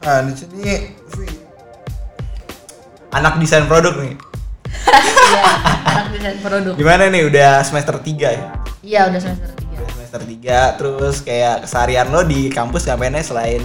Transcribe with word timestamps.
Nah, 0.00 0.24
di 0.24 0.32
sini 0.32 0.72
anak 3.10 3.36
desain 3.36 3.66
produk 3.66 3.94
nih. 3.98 4.14
Iya, 5.30 5.42
anak 5.86 6.06
desain 6.10 6.38
produk. 6.40 6.72
Gimana 6.74 7.02
nih 7.06 7.22
udah 7.26 7.60
semester 7.60 7.96
3 7.98 8.08
ya? 8.30 8.46
Iya, 8.80 9.00
udah 9.12 9.20
semester 9.20 9.50
3. 9.52 9.76
Udah 9.76 9.88
semester 9.92 10.20
3 10.24 10.78
terus 10.78 11.16
kayak 11.20 11.54
keseharian 11.62 12.08
lo 12.08 12.22
di 12.22 12.48
kampus 12.48 12.86
ngapainnya 12.86 13.20
selain 13.20 13.60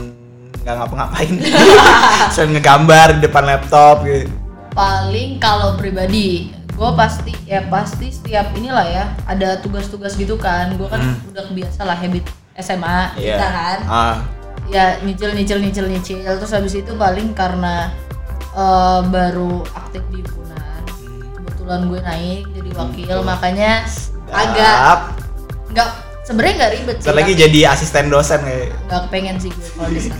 nggak 0.59 0.75
ngapa-ngapain. 0.75 1.33
selain 2.33 2.51
ngegambar 2.51 3.07
di 3.15 3.21
depan 3.21 3.43
laptop 3.45 4.03
gitu. 4.03 4.27
Paling 4.75 5.39
kalau 5.39 5.79
pribadi, 5.79 6.51
gue 6.51 6.91
pasti 6.99 7.31
ya 7.47 7.63
pasti 7.65 8.11
setiap 8.11 8.51
inilah 8.51 8.83
ya 8.83 9.05
ada 9.23 9.55
tugas-tugas 9.63 10.19
gitu 10.19 10.35
kan. 10.35 10.75
Gue 10.75 10.91
kan 10.91 10.99
Hmm. 10.99 11.31
udah 11.31 11.47
kebiasa 11.47 11.87
lah 11.87 11.95
habit 11.95 12.27
SMA 12.55 13.15
Iya. 13.15 13.39
kita 13.39 13.47
kan. 13.47 13.77
Ah. 13.85 14.15
Ya 14.65 14.97
nyicil 14.99 15.31
nyicil 15.31 15.59
nyicil 15.59 15.85
nyicil 15.87 16.17
terus 16.25 16.49
habis 16.49 16.73
itu 16.73 16.91
paling 16.93 17.31
karena 17.31 17.93
eh, 18.51 19.01
baru 19.05 19.61
aktif 19.71 20.01
di 20.09 20.19
himpunan. 20.19 20.81
Kebetulan 21.35 21.81
gue 21.85 21.99
naik 22.01 22.43
jadi 22.51 22.69
wakil 22.73 23.17
makanya 23.21 23.71
agak 24.27 24.75
Sedap. 24.75 24.99
nggak 25.69 25.89
sebenarnya 26.23 26.53
nggak 26.55 26.71
ribet 26.73 26.97
sih. 26.99 27.09
Lagi 27.11 27.33
jadi 27.35 27.59
asisten 27.69 28.05
dosen 28.07 28.41
kayak. 28.41 28.73
nggak 28.83 29.03
pengen 29.07 29.35
sih 29.37 29.49
gue 29.49 29.69
kalau 29.71 29.89
bisa 29.89 30.13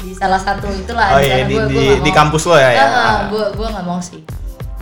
di 0.00 0.16
salah 0.16 0.38
satu 0.38 0.64
itulah 0.70 1.12
Oh 1.12 1.20
iya 1.20 1.44
di, 1.44 1.52
gue- 1.52 1.66
di, 1.66 1.76
gue 1.76 2.00
di 2.00 2.10
kampus 2.10 2.42
lo 2.44 2.56
ya 2.56 2.70
ya. 2.70 2.84
Ah, 2.86 3.18
gue 3.26 3.52
gue 3.52 3.66
nggak 3.66 3.84
mau 3.84 4.00
sih 4.00 4.22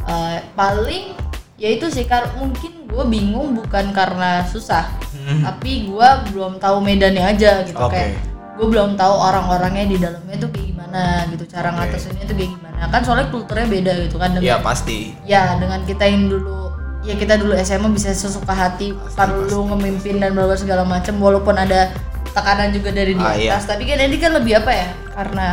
Eh, 0.05 0.39
paling 0.55 1.13
ya 1.55 1.69
itu 1.71 1.85
sih 1.87 2.05
kar 2.05 2.33
mungkin 2.35 2.87
gue 2.87 3.05
bingung 3.05 3.53
bukan 3.53 3.91
karena 3.91 4.45
susah 4.45 4.87
Hmm. 5.19 5.43
tapi 5.43 5.85
gue 5.85 6.09
belum 6.31 6.57
tahu 6.57 6.79
medannya 6.79 7.21
aja 7.27 7.61
gitu 7.63 7.77
Oke. 7.77 7.93
kayak 7.93 8.17
gue 8.59 8.67
belum 8.67 8.99
tahu 8.99 9.15
orang-orangnya 9.15 9.87
di 9.87 9.97
dalamnya 9.97 10.35
tuh 10.37 10.51
kayak 10.51 10.67
gimana 10.69 11.03
gitu 11.31 11.45
cara 11.47 11.71
Oke. 11.71 11.77
ngatasinnya 11.79 12.25
tuh 12.25 12.35
kayak 12.35 12.51
gimana 12.53 12.83
kan 12.89 13.01
soalnya 13.01 13.27
kulturnya 13.29 13.67
beda 13.67 13.93
gitu 14.03 14.17
kan 14.17 14.29
dengan 14.35 14.43
Iya 14.45 14.57
pasti. 14.59 14.99
ya 15.23 15.55
dengan 15.57 15.81
kita 15.85 16.05
yang 16.05 16.27
dulu 16.27 16.75
ya 17.01 17.15
kita 17.15 17.39
dulu 17.39 17.55
SMA 17.57 17.89
bisa 17.89 18.11
sesuka 18.11 18.51
hati 18.51 18.91
perlu 19.15 19.71
ngemimpin 19.71 20.19
dan 20.19 20.35
bla 20.35 20.51
segala 20.53 20.83
macam 20.83 21.15
walaupun 21.17 21.55
ada 21.55 21.95
tekanan 22.29 22.71
juga 22.71 22.91
dari 22.91 23.15
di 23.15 23.23
Ah, 23.23 23.33
iya. 23.33 23.55
atas 23.55 23.67
tapi 23.67 23.87
kan 23.87 23.97
ini 23.97 24.17
kan 24.17 24.35
lebih 24.35 24.59
apa 24.59 24.71
ya 24.71 24.89
karena 25.13 25.47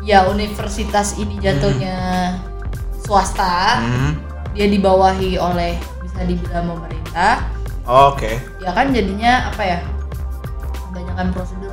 ya 0.00 0.18
universitas 0.26 1.16
ini 1.16 1.36
jatuhnya 1.38 1.96
swasta 3.00 3.80
Hmm. 3.80 4.12
dia 4.52 4.66
dibawahi 4.66 5.36
oleh 5.36 5.74
bisa 6.02 6.20
dibilang 6.22 6.68
pemerintah 6.68 7.48
Oke. 7.84 8.36
ya 8.58 8.70
kan 8.70 8.92
jadinya 8.92 9.48
apa 9.48 9.62
ya 9.64 9.78
kebanyakan 10.84 11.26
prosedur 11.32 11.56
Hmm. 11.64 11.67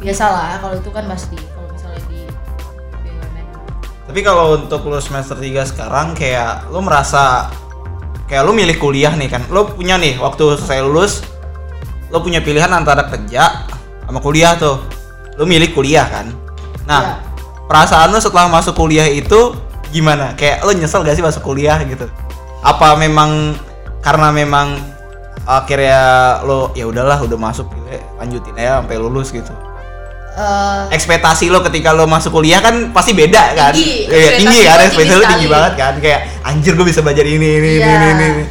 Biasalah 0.00 0.58
kalau 0.64 0.74
itu 0.80 0.90
kan 0.90 1.04
pasti 1.04 1.36
kalau 1.36 1.68
misalnya 1.68 2.00
di 2.08 2.20
BUMN 3.04 3.46
Tapi 4.08 4.20
kalau 4.24 4.56
untuk 4.56 4.80
lu 4.88 4.96
semester 4.98 5.36
3 5.36 5.70
sekarang 5.70 6.16
kayak 6.16 6.72
lu 6.72 6.80
merasa 6.80 7.52
kayak 8.26 8.42
lu 8.48 8.56
milih 8.56 8.80
kuliah 8.80 9.12
nih 9.12 9.28
kan. 9.28 9.44
Lu 9.52 9.68
punya 9.76 10.00
nih 10.00 10.16
waktu 10.16 10.56
selesai 10.56 10.80
lulus 10.82 11.20
lu 12.10 12.18
punya 12.18 12.42
pilihan 12.42 12.72
antara 12.72 13.06
kerja 13.06 13.68
sama 14.08 14.18
kuliah 14.18 14.56
tuh. 14.58 14.80
Lu 15.38 15.44
milih 15.46 15.70
kuliah 15.76 16.08
kan. 16.08 16.32
Nah, 16.88 17.00
Iya. 17.00 17.14
perasaan 17.70 18.10
lu 18.10 18.18
setelah 18.18 18.50
masuk 18.50 18.74
kuliah 18.74 19.06
itu 19.06 19.54
gimana? 19.94 20.34
Kayak 20.34 20.66
lu 20.66 20.74
nyesel 20.74 21.06
gak 21.06 21.14
sih 21.14 21.22
masuk 21.22 21.44
kuliah 21.46 21.78
gitu? 21.86 22.10
Apa 22.66 22.98
memang 22.98 23.54
karena 24.02 24.32
memang 24.34 24.80
akhirnya 25.46 26.40
lo 26.44 26.70
ya 26.76 26.84
udahlah 26.88 27.20
udah 27.20 27.38
masuk 27.38 27.68
gitu, 27.72 27.98
lanjutin 28.20 28.54
aja 28.60 28.80
sampai 28.80 28.96
lulus 29.00 29.32
gitu 29.32 29.50
Eh, 30.30 30.82
ekspektasi 30.90 31.50
lo 31.50 31.58
ketika 31.60 31.90
lo 31.90 32.06
masuk 32.06 32.30
kuliah 32.32 32.58
kan 32.58 32.90
pasti 32.90 33.12
beda 33.12 33.50
kan? 33.52 33.74
Tinggi, 33.74 34.06
Iya, 34.06 34.38
tinggi 34.38 34.60
kan 34.62 34.78
gua 34.78 34.86
ekspektasi 34.86 35.16
lo 35.16 35.24
tinggi 35.26 35.48
banget 35.48 35.72
kan? 35.74 35.92
Kayak 35.98 36.20
anjir 36.40 36.72
gue 36.72 36.86
bisa 36.86 37.00
belajar 37.00 37.24
ini 37.24 37.48
ini 37.52 37.70
Iya. 37.76 37.86
ini 37.88 38.06
ini. 38.08 38.28
Ini 38.30 38.44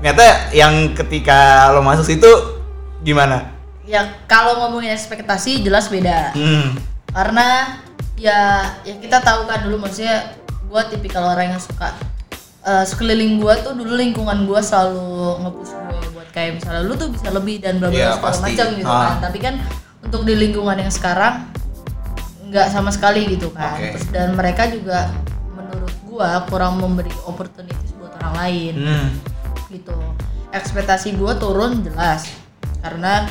ternyata 0.00 0.24
yang 0.52 0.74
ketika 0.94 1.38
lo 1.70 1.80
masuk 1.80 2.04
situ 2.04 2.30
gimana? 3.00 3.50
Ya 3.82 4.00
kalau 4.24 4.62
ngomongin 4.62 4.92
ekspektasi 4.92 5.60
jelas 5.60 5.88
beda. 5.88 6.32
Hmm. 6.32 6.78
Karena 7.10 7.76
ya 8.14 8.38
ya 8.80 8.94
kita 8.96 9.18
tahu 9.18 9.44
kan 9.44 9.60
dulu 9.60 9.82
maksudnya 9.82 10.38
gue 10.64 10.82
tipikal 10.88 11.28
orang 11.28 11.50
yang 11.50 11.60
suka 11.60 11.90
eh, 12.62 12.84
sekeliling 12.84 13.36
gue 13.36 13.54
tuh 13.60 13.74
dulu 13.74 13.92
lingkungan 13.92 14.46
gue 14.46 14.60
selalu 14.60 15.02
nge-push 15.40 15.72
gue 15.74 16.00
buat 16.12 16.28
kayak 16.30 16.50
misalnya 16.56 16.82
lu 16.82 16.94
tuh 16.94 17.10
bisa 17.10 17.28
lebih 17.28 17.58
dan 17.58 17.76
bla 17.76 17.88
bla 17.88 17.98
Iya, 17.98 18.10
segala 18.14 18.24
pasti. 18.24 18.42
macam 18.46 18.66
gitu 18.72 18.88
Ah. 18.88 19.02
kan. 19.02 19.14
Tapi 19.20 19.38
kan 19.40 19.54
untuk 20.04 20.22
di 20.22 20.34
lingkungan 20.34 20.76
yang 20.76 20.88
sekarang 20.88 21.48
nggak 22.44 22.70
sama 22.70 22.88
sekali 22.88 23.26
gitu 23.28 23.50
kan. 23.50 23.74
Oke. 23.74 23.96
Terus 23.96 24.06
dan 24.08 24.32
mereka 24.32 24.68
juga 24.68 25.10
menurut 25.50 25.94
gue 26.04 26.28
kurang 26.46 26.78
memberi 26.78 27.10
opportunities 27.24 27.90
buat 27.96 28.14
orang 28.20 28.34
lain. 28.38 28.74
Hmm. 28.76 29.08
Gitu. 29.68 29.96
Ekspektasi 30.50 31.14
gue 31.14 31.32
turun 31.34 31.82
jelas. 31.82 32.30
Karena 32.78 33.26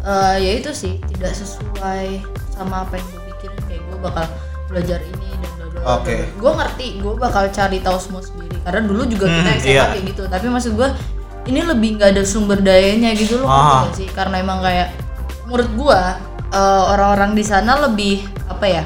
eh, 0.00 0.36
ya 0.40 0.52
itu 0.56 0.70
sih 0.72 0.96
tidak 1.06 1.34
sesuai 1.34 2.22
sama 2.48 2.86
apa 2.86 2.96
yang 2.96 3.06
gue 3.06 3.22
pikirin. 3.28 3.60
Kayak 3.66 3.82
gue 3.84 3.98
bakal 4.00 4.24
belajar 4.66 4.98
ini 5.04 5.28
dan 5.36 5.50
bla 5.52 5.66
bla 5.68 5.80
bla. 6.00 6.16
gue 6.16 6.52
ngerti 6.56 6.86
gue 6.98 7.14
bakal 7.14 7.44
cari 7.50 7.78
tahu 7.78 7.98
semua 8.00 8.22
sendiri. 8.24 8.56
Karena 8.64 8.80
dulu 8.82 9.02
juga 9.04 9.26
kita 9.28 9.42
Hmm, 9.46 9.60
SMA 9.60 9.70
iya. 9.70 9.84
kayak 9.92 10.04
gitu. 10.08 10.22
Tapi 10.26 10.46
maksud 10.48 10.72
gue 10.74 10.88
ini 11.46 11.60
lebih 11.62 11.88
nggak 11.94 12.10
ada 12.10 12.22
sumber 12.24 12.58
dayanya 12.58 13.12
gitu 13.12 13.38
loh 13.38 13.46
Ah. 13.46 13.84
nggak 13.84 13.94
sih? 13.94 14.08
Karena 14.08 14.40
emang 14.40 14.58
kayak 14.58 14.90
menurut 15.46 15.70
gue 15.78 16.00
eh, 16.52 16.82
orang-orang 16.92 17.32
di 17.38 17.44
sana 17.46 17.86
lebih 17.86 18.26
apa 18.50 18.66
ya 18.66 18.84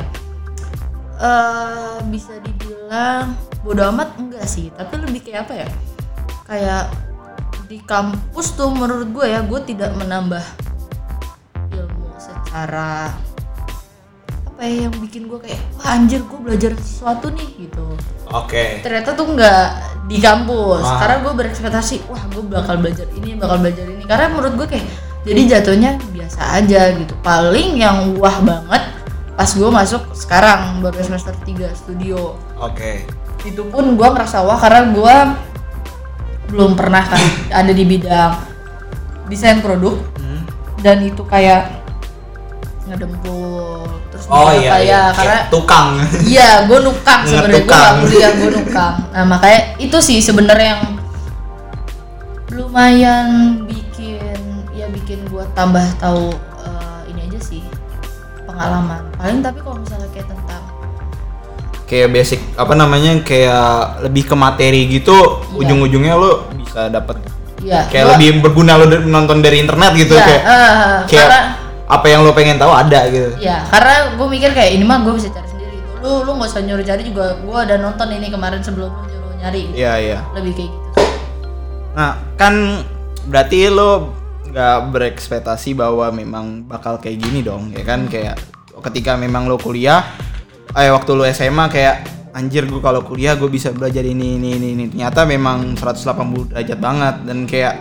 eh 1.21 2.01
bisa 2.09 2.33
dibilang 2.41 3.37
bodo 3.61 3.85
amat 3.93 4.17
enggak 4.17 4.45
sih. 4.49 4.73
Tapi 4.73 4.97
lebih 5.05 5.21
kayak 5.21 5.49
apa 5.49 5.55
ya 5.65 5.69
kayak 6.49 6.85
di 7.71 7.79
kampus 7.87 8.59
tuh 8.59 8.73
menurut 8.73 9.09
gue 9.15 9.27
ya 9.31 9.45
gue 9.47 9.61
tidak 9.63 9.95
menambah 9.95 10.43
ilmu 11.71 12.09
secara 12.19 13.15
apa 14.43 14.61
ya 14.67 14.91
yang 14.91 14.95
bikin 14.99 15.31
gue 15.31 15.39
kayak 15.39 15.61
wah 15.79 15.95
anjir 15.95 16.25
gue 16.25 16.41
belajar 16.41 16.73
sesuatu 16.81 17.31
nih 17.31 17.69
gitu. 17.69 17.87
Oke. 18.33 18.83
Ternyata 18.83 19.15
tuh 19.15 19.29
nggak 19.31 19.65
di 20.11 20.19
kampus. 20.19 20.83
Ah. 20.83 20.99
karena 21.05 21.17
gue 21.23 21.33
berekspektasi 21.37 22.11
wah 22.11 22.23
gue 22.33 22.43
bakal 22.49 22.81
belajar 22.83 23.07
ini 23.15 23.37
bakal 23.39 23.61
belajar 23.63 23.87
ini. 23.87 24.03
Karena 24.09 24.27
menurut 24.33 24.55
gue 24.57 24.67
kayak 24.67 25.10
jadi 25.21 25.59
jatuhnya 25.59 26.01
biasa 26.11 26.41
aja 26.57 26.81
gitu 26.93 27.13
paling 27.21 27.77
yang 27.77 28.17
wah 28.17 28.41
banget 28.41 28.83
pas 29.33 29.49
gue 29.49 29.71
masuk 29.71 30.03
sekarang 30.13 30.81
baru 30.81 31.01
semester 31.01 31.33
3 31.45 31.73
studio 31.73 32.37
oke 32.57 33.05
itu 33.41 33.63
pun 33.67 33.97
gue 33.97 34.09
ngerasa 34.09 34.41
wah 34.41 34.57
karena 34.57 34.83
gue 34.91 35.17
belum 36.51 36.75
pernah 36.75 37.05
kan 37.05 37.21
ada 37.53 37.71
di 37.71 37.85
bidang 37.85 38.33
desain 39.27 39.61
produk 39.61 39.97
Hmm. 40.19 40.43
dan 40.81 41.01
itu 41.01 41.23
kayak 41.23 41.71
ngedempul 42.85 43.87
terus 44.11 44.27
oh 44.27 44.51
juga 44.51 44.59
iya, 44.59 44.71
kayak 44.71 44.83
iya. 44.83 45.03
karena 45.15 45.37
Kayak 45.39 45.45
tukang 45.49 45.89
Iya, 46.27 46.51
gue 46.67 46.79
nukang 46.83 47.21
sebenarnya 47.29 47.47
gue 47.55 47.63
Ngetukang. 47.63 47.95
gak 47.95 48.03
kuliah 48.03 48.33
gue 48.35 48.51
nukang. 48.53 48.95
Nah 49.15 49.25
makanya 49.25 49.61
itu 49.79 49.99
sih 50.03 50.19
sebenarnya 50.19 50.69
yang 50.75 50.83
lumayan 52.51 53.27
ya 53.70 53.70
bikin 55.11 55.27
gue 55.27 55.43
tambah 55.53 55.83
tahu 55.99 56.31
eh, 56.63 57.01
ini 57.11 57.27
aja 57.27 57.41
sih 57.43 57.67
pengalaman. 58.47 59.03
Paling 59.19 59.43
tapi 59.43 59.59
kalau 59.59 59.83
misalnya 59.83 60.07
kayak 60.09 60.31
tentang 60.31 60.63
kayak 61.83 62.09
basic 62.15 62.39
apa 62.55 62.71
namanya 62.73 63.19
kayak 63.19 63.67
lebih 64.07 64.23
ke 64.23 64.35
materi 64.39 64.87
gitu 64.87 65.11
Iya. 65.51 65.67
ujung-ujungnya 65.67 66.15
lo 66.15 66.47
bisa 66.55 66.87
dapet 66.87 67.19
ya 67.59 67.91
kayak 67.91 68.07
gua- 68.07 68.11
lebih 68.15 68.29
berguna 68.39 68.79
lo 68.79 68.87
nonton 68.87 69.43
dari 69.43 69.59
internet 69.59 69.99
gitu 69.99 70.15
ya, 70.15 70.23
kayak 70.23 70.43
eh, 70.47 70.99
kayak 71.05 71.27
karena 71.27 71.41
apa 71.91 72.07
yang 72.07 72.23
lo 72.23 72.31
pengen 72.31 72.55
tahu 72.55 72.71
ada 72.71 73.11
gitu 73.11 73.35
ya 73.43 73.67
karena 73.67 74.15
gue 74.15 74.27
mikir 74.31 74.55
kayak 74.55 74.71
ini 74.71 74.85
mah 74.87 75.03
gue 75.03 75.11
bisa 75.13 75.27
cari 75.29 75.49
sendiri 75.51 75.75
gitu. 75.75 75.91
Lu 75.99 76.23
lu 76.23 76.39
nggak 76.39 76.47
usah 76.49 76.63
nyuruh 76.63 76.87
cari 76.87 77.03
juga 77.03 77.25
gue 77.35 77.59
udah 77.61 77.79
nonton 77.83 78.07
ini 78.13 78.31
kemarin 78.31 78.63
sebelum 78.63 78.87
lu 78.87 79.03
nyuruh 79.11 79.35
nyari. 79.37 79.61
gitu. 79.67 79.75
iya 79.77 79.93
iya 79.99 80.19
Lebih 80.31 80.53
kayak 80.55 80.71
gitu. 80.71 80.89
Nah, 81.91 82.11
kan 82.39 82.55
berarti 83.27 83.67
lo 83.67 84.15
nggak 84.51 84.79
berekspektasi 84.91 85.79
bahwa 85.79 86.11
memang 86.11 86.67
bakal 86.67 86.99
kayak 86.99 87.23
gini 87.23 87.41
dong, 87.47 87.71
ya 87.71 87.87
kan? 87.87 88.11
Kayak 88.11 88.43
ketika 88.91 89.15
memang 89.15 89.47
lo 89.47 89.57
kuliah, 89.57 90.03
eh 90.75 90.91
waktu 90.91 91.11
lo 91.15 91.25
SMA 91.31 91.71
kayak 91.71 91.97
anjir 92.35 92.67
gue 92.67 92.79
kalau 92.83 93.03
kuliah 93.03 93.35
gue 93.35 93.51
bisa 93.51 93.71
belajar 93.71 94.03
ini 94.03 94.39
ini 94.39 94.59
ini, 94.59 94.69
ini. 94.75 94.85
Ternyata 94.91 95.27
memang 95.27 95.79
180 95.79 96.55
derajat 96.55 96.79
banget 96.79 97.15
dan 97.27 97.39
kayak 97.47 97.75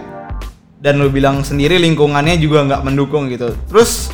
dan 0.80 0.96
lo 0.96 1.12
bilang 1.12 1.44
sendiri 1.44 1.76
lingkungannya 1.82 2.40
juga 2.40 2.66
nggak 2.66 2.82
mendukung 2.86 3.30
gitu. 3.30 3.54
Terus 3.70 4.14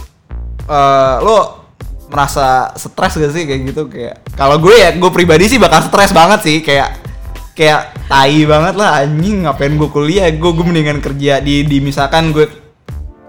eh, 0.68 1.16
lo 1.22 1.66
merasa 2.06 2.72
stres 2.78 3.18
gak 3.18 3.34
sih 3.34 3.44
kayak 3.50 3.62
gitu 3.74 3.90
kayak 3.90 4.22
kalau 4.38 4.62
gue 4.62 4.72
ya 4.78 4.94
gue 4.94 5.12
pribadi 5.12 5.50
sih 5.50 5.58
bakal 5.58 5.82
stres 5.84 6.14
banget 6.14 6.40
sih 6.46 6.58
kayak 6.62 7.02
kayak 7.56 7.96
tai 8.12 8.44
banget 8.44 8.76
lah 8.76 9.02
anjing 9.02 9.48
ngapain 9.48 9.74
gue 9.80 9.90
kuliah? 9.90 10.28
Gue 10.36 10.52
gue 10.52 10.66
mendingan 10.68 11.00
kerja 11.00 11.40
di 11.40 11.64
di 11.64 11.80
misalkan 11.80 12.36
gue 12.36 12.46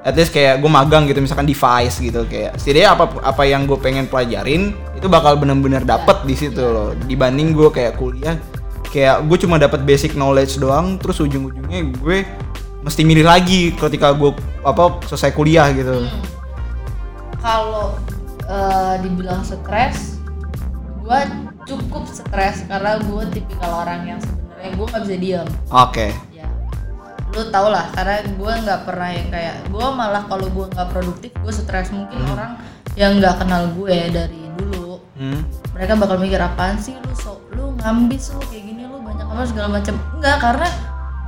at 0.07 0.15
least 0.15 0.31
kayak 0.31 0.63
gue 0.63 0.71
magang 0.71 1.07
gitu 1.11 1.19
misalkan 1.19 1.51
device 1.51 1.99
gitu 1.99 2.23
kayak 2.31 2.55
setidaknya 2.55 2.95
apa 2.95 3.05
apa 3.27 3.43
yang 3.43 3.67
gue 3.67 3.75
pengen 3.75 4.07
pelajarin 4.07 4.71
itu 4.95 5.11
bakal 5.11 5.35
bener-bener 5.35 5.83
dapet 5.83 6.27
di 6.27 6.35
situ 6.35 6.63
loh. 6.63 6.95
Dibanding 7.07 7.55
gue 7.55 7.71
kayak 7.71 7.99
kuliah 7.99 8.39
kayak 8.91 9.27
gue 9.27 9.39
cuma 9.43 9.59
dapat 9.59 9.83
basic 9.83 10.15
knowledge 10.15 10.59
doang 10.63 10.99
terus 10.99 11.19
ujung-ujungnya 11.19 11.91
gue 12.03 12.23
mesti 12.87 13.03
milih 13.03 13.27
lagi 13.27 13.75
ketika 13.75 14.15
gue 14.15 14.31
apa 14.63 15.03
selesai 15.11 15.35
kuliah 15.35 15.71
gitu. 15.75 16.07
Kalau 17.43 17.99
eh, 18.47 18.95
dibilang 19.03 19.43
stres 19.43 20.23
gue 21.03 21.21
cukup 21.67 22.07
stres 22.07 22.63
karena 22.65 22.97
gue 22.97 23.23
tipikal 23.31 23.83
orang 23.83 24.07
yang 24.07 24.19
sebenarnya 24.19 24.71
gue 24.73 24.87
nggak 24.87 25.03
bisa 25.03 25.17
diam 25.19 25.47
oke. 25.69 26.07
Ya. 26.31 26.47
Lu 27.29 27.51
tau 27.51 27.69
lah 27.69 27.91
karena 27.93 28.23
gue 28.25 28.53
nggak 28.63 28.81
pernah 28.83 29.11
yang 29.11 29.29
kayak 29.29 29.57
gue 29.67 29.87
malah 29.91 30.23
kalau 30.25 30.47
gue 30.47 30.67
nggak 30.69 30.89
produktif 30.89 31.31
gue 31.35 31.53
stres. 31.53 31.91
Mungkin 31.91 32.23
orang 32.31 32.57
yang 32.95 33.19
nggak 33.19 33.37
kenal 33.39 33.67
gue 33.73 33.97
dari 34.09 34.41
dulu 34.55 35.03
Hmm. 35.17 35.49
mereka 35.73 35.97
bakal 35.97 36.21
mikir 36.21 36.37
apaan 36.37 36.77
sih 36.77 36.93
lu 36.93 37.13
so 37.17 37.41
lu 37.57 37.73
ngambis 37.81 38.37
lu 38.37 38.41
kayak 38.47 38.69
gini 38.69 38.85
lu 38.85 39.01
banyak 39.01 39.25
apa 39.25 39.49
segala 39.49 39.81
macam 39.81 39.97
enggak 40.13 40.37
karena 40.45 40.69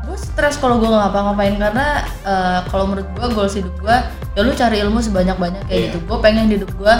gue 0.04 0.12
stres 0.12 0.60
kalau 0.60 0.76
gue 0.76 0.84
nggak 0.84 1.08
ngapa-ngapain. 1.08 1.56
Karena 1.56 1.86
eh, 2.22 2.58
kalau 2.68 2.84
menurut 2.86 3.08
gue 3.08 3.26
goals 3.32 3.56
hidup 3.56 3.72
gue 3.80 3.96
ya 4.36 4.40
lu 4.44 4.52
cari 4.52 4.84
ilmu 4.84 5.00
sebanyak 5.00 5.34
banyak 5.34 5.62
kayak 5.64 5.72
Iya. 5.74 5.86
gitu. 5.88 5.98
Gue 6.04 6.18
pengen 6.20 6.46
hidup 6.46 6.68
gue 6.70 6.94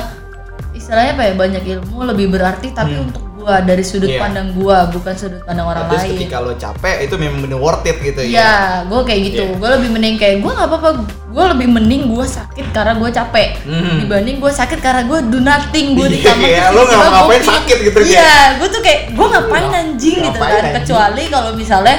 istilahnya 0.72 1.12
apa 1.12 1.22
ya 1.22 1.34
banyak 1.36 1.62
ilmu 1.68 1.98
lebih 2.08 2.26
berarti 2.28 2.72
tapi 2.72 2.96
untuk 2.96 3.20
gue 3.38 3.54
dari 3.62 3.80
sudut 3.80 4.08
Iya. 4.08 4.18
pandang 4.20 4.50
gue 4.50 4.76
bukan 4.90 5.14
sudut 5.14 5.42
pandang 5.42 5.62
orang 5.64 5.86
Terus 5.86 6.02
lain 6.02 6.10
ketika 6.12 6.36
lo 6.38 6.52
capek 6.52 6.96
itu 7.00 7.14
memang 7.14 7.38
bener 7.40 7.56
worth 7.56 7.84
it 7.84 7.96
gitu 7.98 8.20
ya. 8.20 8.28
Iya, 8.28 8.52
gue 8.84 9.00
kayak 9.00 9.20
gitu. 9.24 9.44
Iya. 9.44 9.54
Gue 9.54 9.68
lebih 9.72 9.88
mending 9.90 10.16
kayak 10.16 10.36
gue 10.38 10.50
nggak 10.50 10.68
apa-apa. 10.68 10.88
Gue 11.28 11.44
lebih 11.48 11.68
mending 11.68 12.02
gue 12.08 12.26
sakit 12.26 12.66
karena 12.68 12.92
gue 12.94 13.10
capek 13.10 13.48
Hmm. 13.62 13.96
dibanding 14.00 14.36
gue 14.38 14.50
sakit 14.50 14.78
karena 14.78 15.02
gue 15.04 15.18
do 15.24 15.38
nothing 15.38 15.94
gue 15.94 16.06
di 16.08 16.18
Iya, 16.18 16.28
kamar. 16.28 16.48
iya, 16.50 16.64
lo 16.68 16.80
nggak 16.82 16.98
ngapain 17.08 17.22
gua- 17.38 17.50
sakit 17.54 17.78
gitu, 17.80 17.98
Iya, 18.02 18.32
gue 18.58 18.68
tuh 18.68 18.80
kayak 18.80 19.00
gue 19.10 19.26
ngapain 19.28 19.66
anjing 19.70 20.16
gitu 20.20 20.34
kan. 20.36 20.50
anjing? 20.50 20.74
Kecuali 20.76 21.22
kalau 21.28 21.50
misalnya 21.54 21.96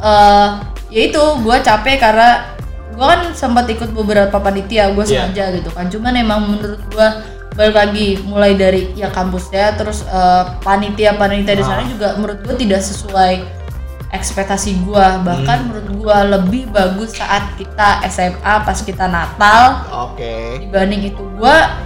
eh 0.00 0.48
ya 0.90 1.02
itu 1.04 1.22
gue 1.38 1.56
capek 1.60 1.96
karena 1.96 2.30
gue 2.90 3.02
kan 3.04 3.20
sempat 3.32 3.66
ikut 3.66 3.90
beberapa 3.90 4.36
panitia 4.36 4.90
gue 4.90 5.02
Iya. 5.02 5.26
sengaja 5.26 5.44
gitu 5.54 5.70
kan. 5.70 5.86
Cuman 5.88 6.12
emang 6.14 6.40
menurut 6.44 6.82
gue 6.84 7.08
balik 7.54 7.74
lagi 7.74 8.06
mulai 8.20 8.52
dari 8.54 8.90
ya 8.92 9.08
kampusnya 9.08 9.74
terus 9.74 10.02
eh, 10.02 10.44
panitia-panitia 10.60 11.54
di 11.54 11.62
sana 11.62 11.80
Ah. 11.80 11.86
juga 11.86 12.08
menurut 12.14 12.38
gue 12.40 12.54
tidak 12.58 12.80
sesuai 12.80 13.32
ekspektasi 14.10 14.78
gua 14.82 15.18
bahkan 15.20 15.58
Hmm. 15.58 15.66
menurut 15.70 15.88
gua 15.96 16.22
lebih 16.24 16.70
bagus 16.70 17.14
saat 17.14 17.54
kita 17.54 17.98
SMA 18.06 18.54
pas 18.62 18.78
kita 18.78 19.06
Natal 19.06 19.82
Oke. 20.06 20.60
dibanding 20.60 21.10
itu 21.10 21.22
gua 21.34 21.82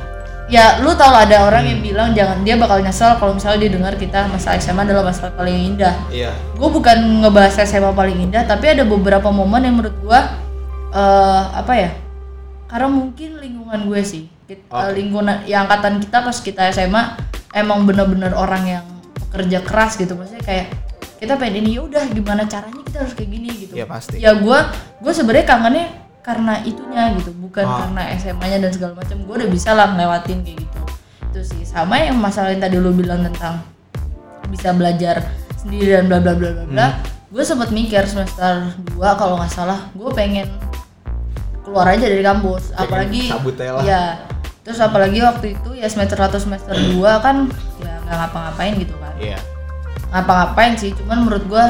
ya 0.46 0.76
lu 0.78 0.92
tau 0.92 1.08
lah 1.08 1.24
ada 1.24 1.40
orang 1.42 1.64
Hmm. 1.64 1.70
yang 1.70 1.80
bilang 1.82 2.08
jangan 2.12 2.38
dia 2.40 2.56
bakal 2.56 2.80
nyesel 2.80 3.16
kalau 3.16 3.32
misalnya 3.32 3.64
dia 3.64 3.72
dengar 3.72 3.92
kita 3.94 4.28
masa 4.28 4.56
SMA 4.56 4.80
adalah 4.82 5.04
masa 5.06 5.28
paling 5.30 5.72
indah 5.72 5.96
Iya. 6.08 6.32
gue 6.52 6.68
bukan 6.68 6.96
ngebahas 7.20 7.60
SMA 7.62 7.92
paling 7.92 8.16
indah 8.22 8.44
tapi 8.44 8.72
ada 8.72 8.84
beberapa 8.84 9.28
momen 9.28 9.60
yang 9.62 9.76
menurut 9.76 9.96
gua 9.98 10.20
eh 10.90 11.42
apa 11.54 11.72
ya 11.74 11.90
karena 12.66 12.88
mungkin 12.88 13.30
lingkungan 13.38 13.80
gue 13.84 14.00
sih 14.02 14.24
Kit- 14.48 14.64
eh, 14.64 14.90
lingkungan 14.96 15.44
yang 15.44 15.68
angkatan 15.68 16.00
kita 16.00 16.24
pas 16.24 16.36
kita 16.40 16.72
SMA 16.72 17.02
emang 17.52 17.84
bener-bener 17.84 18.32
orang 18.32 18.64
yang 18.64 18.84
kerja 19.28 19.60
keras 19.60 19.94
gitu. 19.94 20.16
Maksudnya 20.16 20.40
kayak 20.40 20.66
kita 21.20 21.36
pengen 21.36 21.60
ini 21.60 21.76
ya 21.76 21.84
udah 21.84 22.04
gimana 22.08 22.48
caranya 22.48 22.80
kita 22.80 23.04
harus 23.04 23.12
kayak 23.12 23.28
gini 23.28 23.48
gitu. 23.52 23.72
Iya, 23.76 23.84
pasti. 23.84 24.16
ya 24.16 24.32
gue 24.32 24.58
gue 24.98 25.12
sebenarnya 25.12 25.46
kangennya 25.46 25.86
karena 26.24 26.60
itunya 26.62 27.12
gitu 27.16 27.32
bukan 27.34 27.64
Ah. 27.64 27.84
karena 27.84 28.02
SMA-nya 28.16 28.58
dan 28.64 28.70
segala 28.72 28.92
macam. 28.96 29.16
Gue 29.20 29.34
udah 29.36 29.50
bisa 29.50 29.70
lah 29.72 29.92
ngelewatin 29.92 30.38
kayak 30.40 30.58
gitu. 30.64 30.80
Itu 31.28 31.40
sih 31.44 31.62
sama 31.62 32.00
yang 32.00 32.16
masalah 32.16 32.48
yang 32.48 32.62
tadi 32.62 32.76
lu 32.76 32.90
bilang 32.90 33.20
tentang 33.22 33.60
bisa 34.48 34.72
belajar 34.72 35.28
sendiri 35.56 35.92
dan 35.92 36.08
bla 36.08 36.18
bla 36.18 36.32
bla 36.32 36.50
bla 36.52 36.64
bla. 36.64 36.88
Hmm. 36.88 36.96
gue 37.28 37.44
sempat 37.44 37.68
mikir 37.68 38.08
semester 38.08 38.64
2 38.88 39.20
kalau 39.20 39.36
nggak 39.36 39.52
salah 39.52 39.92
gue 39.92 40.08
pengen 40.16 40.48
keluar 41.60 41.84
aja 41.86 42.00
dari 42.02 42.24
kampus. 42.24 42.72
Pengen 42.72 42.80
apalagi 42.80 43.22
ya 43.84 44.16
terus 44.68 44.78
apalagi 44.78 45.24
waktu 45.24 45.56
itu 45.56 45.70
ya 45.72 45.88
semester 45.88 46.20
1 46.20 46.28
semester 46.36 46.76
2 46.76 47.00
kan 47.18 47.48
ya 47.80 47.96
nggak 48.04 48.16
ngapa-ngapain 48.20 48.76
gitu 48.76 48.92
kan 48.94 49.16
Iya. 49.16 49.40
ngapa-ngapain 50.08 50.76
sih 50.76 50.92
cuman 50.92 51.24
menurut 51.24 51.44
gue 51.44 51.64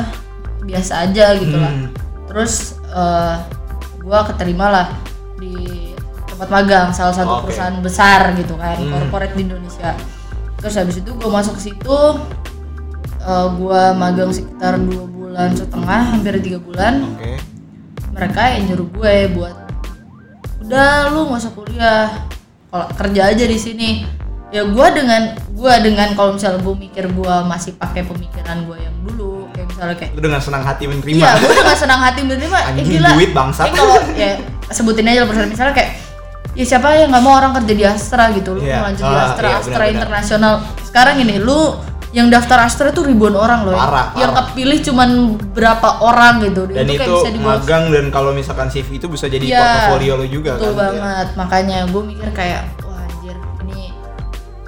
biasa 0.66 1.06
aja 1.06 1.32
gitu 1.34 1.54
lah 1.54 1.70
Hmm. 1.70 1.94
terus 2.26 2.74
eh 2.84 3.36
gue 3.96 4.18
keterima 4.26 4.66
lah 4.66 4.86
di 5.36 5.94
tempat 6.26 6.48
magang 6.48 6.90
salah 6.90 7.14
satu 7.14 7.38
Oke. 7.38 7.42
perusahaan 7.46 7.78
besar 7.78 8.34
gitu 8.34 8.54
kan 8.54 8.74
Hmm. 8.74 8.90
corporate 8.90 9.32
di 9.32 9.46
Indonesia 9.46 9.94
terus 10.58 10.74
habis 10.74 10.98
itu 10.98 11.10
gue 11.10 11.30
masuk 11.30 11.54
ke 11.54 11.70
situ 11.70 11.98
eh 13.20 13.46
gue 13.54 13.82
magang 13.94 14.34
sekitar 14.34 14.74
dua 14.76 15.06
bulan 15.06 15.54
setengah 15.54 16.00
hampir 16.10 16.34
tiga 16.40 16.58
bulan 16.58 17.14
Oke. 17.14 17.38
mereka 18.10 18.42
yang 18.50 18.62
nyuruh 18.68 18.88
gue 18.90 19.14
buat 19.32 19.54
udah 20.60 20.90
lu 21.08 21.30
nggak 21.30 21.40
usah 21.40 21.54
kuliah 21.54 22.08
kalau 22.68 22.86
kerja 22.92 23.22
aja 23.28 23.44
di 23.44 23.58
sini. 23.58 23.90
Ya 24.48 24.64
gue 24.64 24.86
dengan 24.90 25.36
gue 25.50 25.74
dengan 25.82 26.16
kalau 26.16 26.32
misalnya 26.32 26.56
gue 26.58 26.72
mikir 26.74 27.04
gue 27.06 27.34
masih 27.44 27.76
pakai 27.76 28.00
pemikiran 28.02 28.64
gue 28.64 28.80
yang 28.80 28.96
dulu 29.02 29.44
kayak 29.52 29.66
misalnya 29.68 29.94
kayak 29.94 30.10
Lu 30.16 30.20
dengan 30.22 30.40
senang 30.40 30.62
hati 30.62 30.84
menerima. 30.88 31.12
iya 31.14 31.30
gue 31.36 31.52
dengan 31.54 31.76
senang 31.76 32.00
hati 32.00 32.20
menerima. 32.24 32.56
Eh, 32.56 32.68
Anjing, 32.72 32.86
gila. 32.90 33.10
duit 33.12 33.30
bangsat. 33.30 33.64
Eh, 33.64 33.72
kalau 33.74 33.96
ya 34.16 34.30
sebutin 34.70 35.04
aja 35.04 35.20
lah 35.22 35.44
misalnya 35.44 35.74
kayak 35.76 35.90
ya 36.56 36.64
siapa 36.64 36.88
yang 36.96 37.12
nggak 37.12 37.20
mau 37.20 37.36
orang 37.36 37.52
kerja 37.60 37.72
di 37.72 37.84
Astra 37.84 38.32
gitu. 38.32 38.56
Lu 38.56 38.64
Iya. 38.64 38.80
mau 38.80 38.84
lanjut 38.88 39.04
di 39.04 39.12
Ah, 39.12 39.24
Astra 39.28 39.46
iya, 39.46 39.56
Astra 39.60 39.84
internasional. 39.86 40.54
Sekarang 40.80 41.16
ini 41.20 41.36
lu 41.36 41.60
yang 42.10 42.26
daftar 42.26 42.62
Astra 42.62 42.88
tuh 42.88 43.04
ribuan 43.04 43.32
orang 43.32 43.62
loh 43.62 43.72
Parah, 43.72 44.12
yang 44.14 44.32
parah. 44.32 44.48
kepilih 44.48 44.80
cuman 44.82 45.08
berapa 45.50 45.88
orang 46.00 46.40
gitu 46.42 46.64
Dan 46.66 46.86
kayak 46.86 46.98
itu 46.98 47.12
bisa 47.14 47.28
di 47.28 47.38
bawah 47.38 47.58
magang 47.58 47.84
dan 47.88 48.04
kalau 48.08 48.30
misalkan 48.32 48.66
CV 48.66 48.96
itu 48.96 49.06
bisa 49.06 49.26
jadi 49.26 49.44
Iya, 49.44 49.60
portofolio 49.60 50.12
lo 50.14 50.26
juga 50.26 50.50
betul 50.54 50.72
kan. 50.72 50.78
Banget 50.90 51.28
makanya 51.34 51.78
gue 51.84 52.02
mikir 52.06 52.28
kayak 52.32 52.60
wah 52.80 52.96
anjir 52.98 53.36
ini 53.62 53.92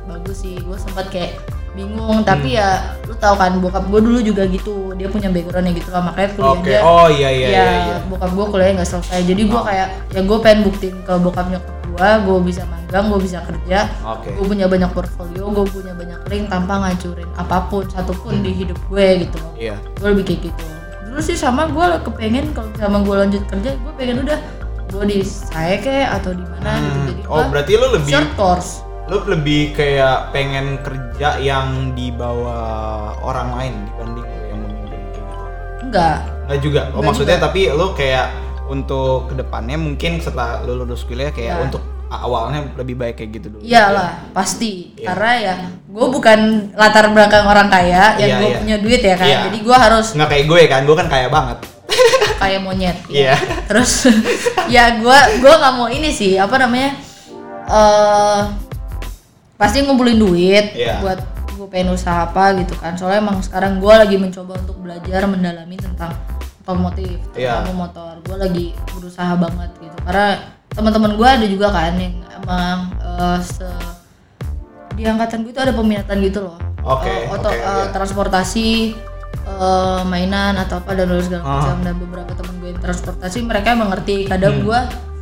bagus 0.04 0.36
sih 0.38 0.54
gue 0.54 0.76
sempat 0.76 1.08
kayak 1.08 1.40
bingung 1.70 2.20
tapi 2.20 2.50
Hmm. 2.50 2.58
ya 2.58 2.68
lu 3.04 3.14
tahu 3.14 3.34
kan 3.36 3.56
bokap 3.56 3.84
gue 3.86 4.00
dulu 4.02 4.18
juga 4.20 4.42
gitu 4.44 4.90
dia 4.92 5.06
punya 5.06 5.28
backgroundnya 5.28 5.72
gitu 5.72 5.88
lah 5.88 6.02
makanya 6.02 6.28
kuliah 6.34 6.52
Oke. 6.52 6.66
dia 6.66 6.80
Oh 6.82 7.08
iya 7.08 7.28
iya 7.30 7.46
ya 7.46 7.48
iya. 7.48 7.64
iya. 7.86 7.96
bokap 8.04 8.30
gue 8.30 8.46
kuliahnya 8.48 8.74
nggak 8.76 8.90
selesai 8.90 9.20
jadi 9.22 9.42
gue 9.44 9.54
Oh. 9.54 9.64
kayak 9.64 9.88
ya 10.08 10.20
gue 10.20 10.38
pengen 10.42 10.60
buktiin 10.62 10.96
ke 11.00 11.12
bokap 11.16 11.46
nyokap 11.48 11.72
gue 12.00 12.32
gue 12.32 12.38
bisa 12.46 12.62
magang 12.64 13.06
gue 13.06 13.20
bisa 13.20 13.38
kerja 13.40 13.78
Oke. 14.02 14.32
gue 14.32 14.46
punya 14.46 14.66
banyak 14.66 14.90
portfolio 14.90 15.44
gue 15.46 15.66
punya 15.66 15.92
banyak 15.92 16.20
link 16.26 16.44
tanpa 16.46 16.80
ngancurin 16.80 17.28
apa 17.34 17.68
pun 17.68 17.84
satupun 17.86 18.40
di 18.40 18.52
hidup 18.54 18.80
gue 18.86 19.06
gitu 19.20 19.36
loh 19.38 19.52
Iya. 19.54 19.76
gue 19.94 20.08
lebih 20.08 20.24
kayak 20.26 20.40
gitu 20.48 20.64
dulu 21.04 21.20
sih 21.20 21.34
sama 21.34 21.66
gue 21.66 21.86
kepengen 22.02 22.50
kalau 22.50 22.70
sama 22.74 22.98
gue 23.00 23.14
lanjut 23.18 23.42
kerja 23.44 23.70
gue 23.74 23.92
pengen 23.94 24.16
udah 24.22 24.38
gue 24.88 25.04
di 25.06 25.18
saya 25.20 25.76
kayak 25.76 26.08
atau 26.16 26.32
di 26.32 26.42
mana 26.42 26.70
gitu 26.72 26.88
Hmm. 26.88 27.06
jadi 27.06 27.22
Oh 27.28 27.44
berarti 27.46 27.72
lo 27.74 27.86
lebih 27.92 28.08
short 28.08 28.30
course 28.34 28.70
lo 29.04 29.26
lebih 29.26 29.74
kayak 29.74 30.30
pengen 30.30 30.78
kerja 30.80 31.36
yang 31.36 31.66
di 31.92 32.08
bawah 32.10 32.64
orang 33.18 33.48
lain 33.52 33.74
dibanding 33.84 34.22
lo 34.24 34.46
yang 34.46 34.58
memimpin 34.60 34.88
kayak 34.88 35.12
gitu. 35.12 35.34
enggak 35.82 36.16
Enggak 36.40 36.58
juga. 36.60 36.80
Oh 36.80 36.86
Enggak 36.92 37.02
maksudnya 37.04 37.36
juga. 37.36 37.46
tapi 37.46 37.60
lo 37.68 37.86
kayak 37.92 38.26
untuk 38.66 39.26
ke 39.26 39.34
depannya 39.36 39.76
mungkin 39.76 40.12
setelah 40.16 40.62
lo 40.62 40.78
lulus 40.78 41.02
kuliah 41.02 41.30
kayak 41.30 41.52
Ya. 41.52 41.58
untuk 41.60 41.82
awalnya 42.10 42.66
lebih 42.74 42.94
baik 42.94 43.14
kayak 43.16 43.30
gitu 43.32 43.46
dulu. 43.48 43.62
iyalah 43.62 44.18
pasti 44.30 44.90
Iya. 44.94 45.06
karena 45.08 45.30
ya 45.36 45.54
gue 45.86 46.06
bukan 46.10 46.38
latar 46.74 47.06
belakang 47.08 47.46
orang 47.46 47.70
kaya 47.70 48.18
yang 48.18 48.28
Iya, 48.28 48.36
gue 48.36 48.48
iya. 48.48 48.58
punya 48.58 48.76
duit 48.82 49.00
ya 49.00 49.14
kan 49.14 49.28
Iya. 49.28 49.38
jadi 49.46 49.58
gue 49.62 49.76
harus 49.78 50.06
Nggak 50.12 50.28
kayak 50.28 50.44
gue 50.44 50.60
kan, 50.66 50.80
gue 50.82 50.96
kan 50.96 51.08
kaya 51.08 51.28
banget. 51.28 51.58
kayak 52.42 52.60
monyet 52.60 52.96
Iya. 53.06 53.34
terus 53.64 54.10
ya 54.74 54.96
gue 54.96 55.18
gua 55.38 55.54
nggak 55.56 55.74
mau 55.76 55.86
ini 55.86 56.10
sih 56.10 56.34
apa 56.34 56.56
namanya 56.56 56.98
eh 57.64 58.40
pasti 59.54 59.80
ngumpulin 59.80 60.16
duit 60.16 60.66
Iya. 60.72 60.98
buat 60.98 61.20
gue 61.52 61.68
pengen 61.68 61.92
usaha 61.92 62.24
apa 62.24 62.56
gitu 62.56 62.72
kan 62.74 62.96
soalnya 62.96 63.20
emang 63.20 63.38
sekarang 63.38 63.78
gue 63.78 63.92
lagi 63.92 64.16
mencoba 64.16 64.56
untuk 64.58 64.80
belajar 64.80 65.28
mendalami 65.28 65.76
tentang 65.76 66.16
otomotif 66.60 67.20
terutama 67.30 67.86
motor 67.86 68.18
gue 68.20 68.36
lagi 68.36 68.66
berusaha 68.90 69.36
banget 69.36 69.70
gitu 69.78 69.96
karena 70.02 70.58
teman-teman 70.80 71.12
gue 71.12 71.28
ada 71.28 71.44
juga 71.44 71.68
kan 71.68 71.92
yang 71.94 72.16
emang 72.34 72.78
eh, 72.96 73.38
se 73.38 73.68
di 74.92 75.04
angkatan 75.04 75.42
gue 75.42 75.52
itu 75.52 75.60
ada 75.60 75.72
peminatan 75.72 76.18
gitu 76.20 76.40
loh 76.42 76.56
Oke, 76.80 77.06
Eh, 77.06 77.28
oto- 77.28 77.44
oke, 77.46 77.54
eh, 77.54 77.60
iya. 77.60 77.92
transportasi 77.92 78.68
eh, 79.42 80.00
mainan 80.02 80.56
atau 80.56 80.80
apa 80.80 80.92
dan 80.94 81.12
segala 81.18 81.42
Ah. 81.42 81.48
macam 81.54 81.76
dan 81.82 81.94
beberapa 81.94 82.32
temen 82.32 82.54
gue 82.58 82.68
yang 82.70 82.80
transportasi 82.80 83.38
mereka 83.42 83.68
emang 83.70 83.88
ngerti 83.90 84.24
kadang 84.24 84.56
Hmm. 84.56 84.64
gue 84.64 84.80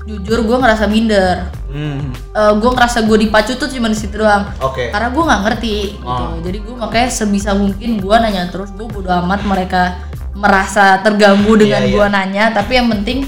jujur 0.08 0.40
gue 0.42 0.56
ngerasa 0.56 0.86
minder 0.86 1.50
Hmm. 1.68 2.14
Eh, 2.32 2.52
gue 2.54 2.70
ngerasa 2.70 3.04
gue 3.04 3.18
dipacu 3.20 3.52
tuh 3.54 3.68
cuma 3.68 3.86
di 3.86 3.98
situ 3.98 4.16
doang 4.16 4.48
Oke. 4.58 4.88
karena 4.88 5.10
gue 5.10 5.20
nggak 5.20 5.42
ngerti 5.42 5.74
gitu 5.98 6.06
Ah. 6.24 6.38
jadi 6.38 6.58
gue 6.58 6.74
makanya 6.74 7.08
sebisa 7.10 7.50
mungkin 7.52 7.98
gue 7.98 8.14
nanya 8.16 8.48
terus 8.48 8.70
gue 8.70 8.86
bodo 8.86 9.10
amat 9.12 9.42
mereka 9.42 9.98
merasa 10.32 10.96
terganggu 10.98 11.58
dengan 11.58 11.82
Iya, 11.82 11.88
iya. 11.88 11.94
gue 11.94 12.06
nanya 12.08 12.44
tapi 12.52 12.72
yang 12.74 12.88
penting 12.88 13.26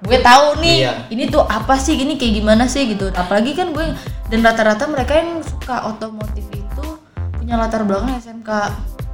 gue 0.00 0.18
tahu 0.24 0.64
nih 0.64 0.76
Iya. 0.88 0.92
ini 1.12 1.28
tuh 1.28 1.44
apa 1.44 1.76
sih 1.76 1.92
ini 2.00 2.16
kayak 2.16 2.40
gimana 2.40 2.64
sih 2.64 2.88
gitu 2.88 3.12
apalagi 3.12 3.52
kan 3.52 3.76
gue 3.76 3.84
dan 4.32 4.40
rata-rata 4.40 4.88
mereka 4.88 5.20
yang 5.20 5.44
suka 5.44 5.84
otomotif 5.92 6.48
itu 6.48 6.84
punya 7.36 7.60
latar 7.60 7.84
belakang 7.84 8.16
SMK 8.16 8.48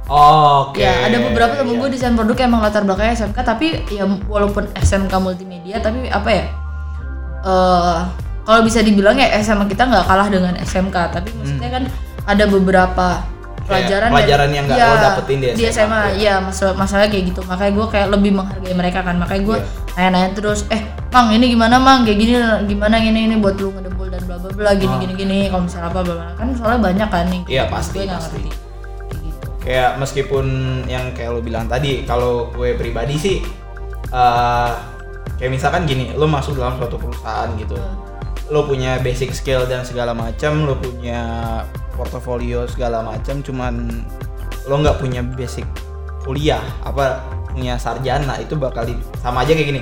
Oke. 0.07 0.79
ya 0.79 1.11
ada 1.11 1.19
beberapa 1.19 1.59
temen 1.59 1.75
iya. 1.75 1.79
gue 1.83 1.89
desain 1.91 2.15
produk 2.15 2.37
yang 2.39 2.49
emang 2.55 2.63
latar 2.63 2.87
belakangnya 2.87 3.19
SMK 3.19 3.37
tapi 3.43 3.67
ya 3.91 4.07
walaupun 4.31 4.71
SMK 4.79 5.11
multimedia 5.19 5.83
tapi 5.83 6.07
apa 6.07 6.29
ya 6.31 6.45
eh 7.43 7.99
kalau 8.47 8.63
bisa 8.63 8.79
dibilang 8.79 9.19
ya 9.19 9.27
SMA 9.43 9.67
kita 9.67 9.83
nggak 9.91 10.07
kalah 10.07 10.31
dengan 10.31 10.55
SMK 10.55 10.95
tapi 11.11 11.35
maksudnya 11.35 11.67
kan 11.67 11.83
ada 12.23 12.47
beberapa 12.47 13.27
pelajaran 13.67 14.09
pelajaran 14.09 14.49
yang 14.49 14.63
nggak 14.65 14.77
Iya, 14.77 14.87
lo 14.87 14.95
dapetin 14.97 15.37
di 15.37 15.47
SMA, 15.51 15.69
SMA 15.69 16.01
iya 16.15 16.33
masalah 16.39 16.73
masalah 16.73 17.05
kayak 17.05 17.25
gitu. 17.29 17.41
Makanya 17.43 17.71
gue 17.75 17.85
kayak 17.87 18.07
lebih 18.09 18.31
menghargai 18.33 18.73
mereka 18.73 18.99
kan. 19.03 19.15
Makanya 19.15 19.41
gue 19.43 19.57
Iya. 19.59 19.67
nanya-nanya 19.93 20.29
terus 20.33 20.59
eh 20.67 20.81
mang 21.09 21.27
ini 21.29 21.45
gimana 21.49 21.75
mang? 21.75 22.01
Kayak 22.01 22.17
gini 22.17 22.33
gimana 22.65 22.95
gini 22.97 23.19
ini 23.25 23.35
buat 23.37 23.55
lu 23.57 23.69
ngedempul 23.71 24.07
dan 24.07 24.23
bla 24.23 24.37
bla 24.37 24.49
bla 24.49 24.71
gini 24.73 24.89
Ah. 24.89 24.99
gini 24.99 25.13
gini. 25.13 25.37
Kalau 25.47 25.63
misalnya 25.63 25.87
apa 25.87 25.99
bla 26.01 26.13
bla. 26.15 26.27
Kan 26.33 26.47
soalnya 26.53 26.79
banyak 26.81 27.09
kan 27.09 27.25
nih. 27.27 27.41
Iya, 27.45 27.63
pasti, 27.67 27.99
gue 27.99 28.07
pasti. 28.07 28.39
ngerti. 28.39 28.49
Kayak 28.49 29.19
gitu. 29.21 29.47
Kayak 29.59 29.89
meskipun 29.97 30.45
yang 30.85 31.05
kayak 31.11 31.29
lo 31.29 31.39
bilang 31.39 31.67
tadi 31.67 32.01
kalau 32.03 32.47
gue 32.49 32.71
pribadi 32.73 33.15
sih 33.15 33.37
eh 34.07 34.71
kayak 35.35 35.51
misalkan 35.51 35.83
gini 35.83 36.15
lo 36.15 36.25
masuk 36.25 36.55
dalam 36.55 36.79
suatu 36.79 36.95
perusahaan 36.95 37.51
gitu. 37.55 37.75
Lo 38.47 38.63
punya 38.63 38.95
basic 38.97 39.35
skill 39.35 39.67
dan 39.67 39.83
segala 39.83 40.15
macam 40.15 40.63
lo 40.63 40.79
punya 40.79 41.19
portofolio 41.97 42.69
segala 42.69 43.01
macam 43.01 43.41
cuman 43.41 44.05
lo 44.69 44.75
nggak 44.77 45.01
punya 45.01 45.25
basic 45.25 45.65
kuliah 46.21 46.61
apa 46.81 47.25
punya 47.49 47.73
sarjana 47.75 48.37
itu 48.37 48.53
bakal 48.53 48.85
di- 48.85 49.01
sama 49.17 49.41
aja 49.41 49.51
kayak 49.51 49.67
gini 49.67 49.81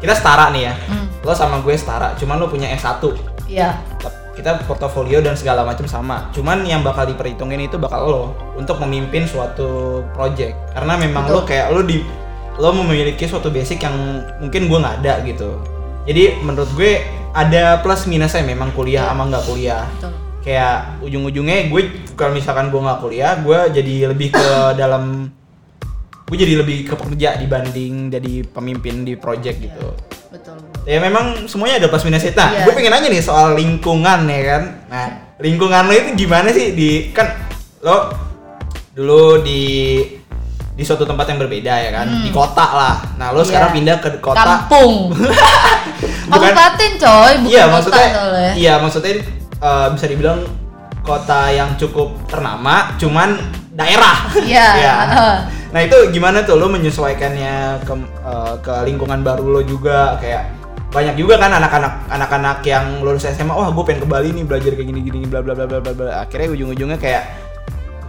kita 0.00 0.16
setara 0.16 0.48
nih 0.48 0.72
ya 0.72 0.74
Hmm. 0.88 1.06
lo 1.20 1.36
sama 1.36 1.60
gue 1.60 1.76
setara 1.76 2.16
cuman 2.16 2.40
lo 2.40 2.48
punya 2.48 2.72
S1 2.72 3.04
iya 3.46 3.76
kita 4.30 4.56
portofolio 4.64 5.20
dan 5.20 5.36
segala 5.36 5.66
macam 5.66 5.84
sama. 5.84 6.30
Cuman 6.32 6.64
yang 6.64 6.80
bakal 6.80 7.04
diperhitungin 7.04 7.60
itu 7.60 7.76
bakal 7.76 8.08
lo 8.08 8.24
untuk 8.56 8.80
memimpin 8.80 9.28
suatu 9.28 10.00
project. 10.16 10.56
Karena 10.72 10.96
memang 10.96 11.28
lo 11.28 11.44
kayak 11.44 11.68
lo 11.68 11.84
di 11.84 12.00
lo 12.56 12.72
memiliki 12.72 13.28
suatu 13.28 13.52
basic 13.52 13.84
yang 13.84 13.92
mungkin 14.40 14.64
gue 14.64 14.78
nggak 14.80 14.96
ada 15.04 15.20
gitu. 15.28 15.60
Jadi 16.08 16.40
menurut 16.40 16.72
gue 16.72 17.04
ada 17.36 17.84
plus 17.84 18.06
minusnya 18.06 18.40
memang 18.40 18.72
kuliah 18.72 19.12
sama 19.12 19.28
nggak 19.28 19.44
kuliah. 19.44 19.84
betul 19.98 20.14
Kayak 20.40 20.76
ujung-ujungnya 21.00 21.68
gue 21.68 21.82
kalau 22.14 22.32
misalkan 22.32 22.68
gue 22.68 22.80
nggak 22.80 22.98
kuliah, 22.98 23.32
gue 23.36 23.58
jadi 23.72 23.94
lebih 24.08 24.28
ke 24.30 24.46
dalam 24.80 25.28
gue 26.24 26.36
jadi 26.38 26.54
lebih 26.56 26.86
ke 26.86 26.94
pekerja 26.94 27.34
dibanding 27.36 28.08
jadi 28.08 28.46
pemimpin 28.46 29.02
di 29.02 29.14
project 29.14 29.58
gitu. 29.60 29.92
betul 30.30 30.56
Ya 30.82 30.96
memang 30.96 31.44
semuanya 31.44 31.76
ada 31.76 31.88
plus 31.88 32.02
minusnya. 32.02 32.32
Nah, 32.32 32.48
Iya. 32.50 32.62
gue 32.64 32.72
pengen 32.72 32.90
nanya 32.90 33.08
nih 33.08 33.20
soal 33.20 33.52
lingkungan 33.52 34.20
ya 34.24 34.42
kan. 34.48 34.62
Nah, 34.86 35.06
lingkungan 35.36 35.82
lo 35.84 35.92
itu 35.92 36.10
gimana 36.16 36.48
sih 36.48 36.72
di 36.72 36.90
kan 37.10 37.34
lo 37.80 38.14
dulu 38.90 39.40
di 39.40 39.62
di 40.70 40.82
suatu 40.82 41.04
tempat 41.04 41.28
yang 41.28 41.38
berbeda 41.38 41.74
ya 41.78 41.90
kan, 41.92 42.08
di 42.24 42.30
kota 42.30 42.64
lah. 42.64 42.96
Nah, 43.16 43.28
lo 43.28 43.36
Hmm. 43.36 43.42
Iya. 43.42 43.48
sekarang 43.50 43.70
pindah 43.74 43.96
ke 43.98 44.08
kota. 44.18 44.38
kampung 44.38 44.92
Bukan- 46.30 46.54
kabupaten 46.54 46.90
coy 46.96 47.32
bukan 47.42 47.50
iya, 47.50 47.62
kota 47.62 47.72
maksudnya 47.74 48.06
iya, 48.54 48.72
maksudnya 48.78 49.12
eh, 49.60 49.88
bisa 49.94 50.06
dibilang 50.08 50.40
kota 51.00 51.48
yang 51.52 51.76
cukup 51.80 52.12
ternama, 52.28 52.96
cuman 53.00 53.36
daerah. 53.72 54.28
Iya, 54.36 54.68
Iya. 54.76 54.94
heeh. 55.14 55.36
Nah, 55.70 55.80
itu 55.86 55.96
gimana 56.10 56.42
tuh 56.42 56.58
lo 56.58 56.66
menyesuaikannya 56.66 57.86
ke 57.86 57.94
eh, 58.26 58.54
ke 58.64 58.74
lingkungan 58.88 59.22
baru 59.22 59.46
lo 59.46 59.60
juga 59.62 60.18
kayak 60.18 60.60
banyak 60.90 61.14
juga 61.14 61.38
kan 61.38 61.54
anak-anak 61.54 62.10
anak-anak 62.10 62.58
yang 62.66 62.98
lulus 63.06 63.22
SMA 63.30 63.54
wah 63.54 63.70
gue 63.70 63.84
pengen 63.86 64.02
ke 64.02 64.08
Bali 64.10 64.34
nih 64.34 64.42
belajar 64.42 64.74
kayak 64.74 64.90
gini 64.90 65.00
gini 65.06 65.22
bla 65.22 65.38
bla 65.38 65.54
bla 65.54 65.70
bla 65.70 65.78
bla 65.78 65.92
bla 65.94 66.26
akhirnya 66.26 66.50
ujung-ujungnya 66.50 66.98
kayak 66.98 67.30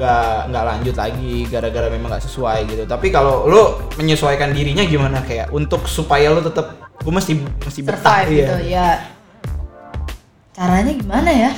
nggak 0.02 0.50
nggak 0.50 0.64
lanjut 0.66 0.96
lagi 0.98 1.46
gara-gara 1.46 1.88
memang 1.94 2.10
nggak 2.10 2.26
sesuai 2.26 2.66
gitu 2.66 2.84
tapi 2.90 3.14
kalau 3.14 3.46
lo 3.46 3.86
menyesuaikan 4.02 4.50
dirinya 4.50 4.82
gimana 4.82 5.22
kayak 5.22 5.54
untuk 5.54 5.86
supaya 5.86 6.34
lo 6.34 6.42
tetap 6.42 6.74
gue 6.98 7.14
mesti 7.14 7.38
mesti 7.38 7.82
betah 7.86 8.26
iya. 8.26 8.34
gitu 8.34 8.56
ya 8.66 8.90
caranya 10.62 10.94
gimana 10.94 11.32
ya? 11.32 11.52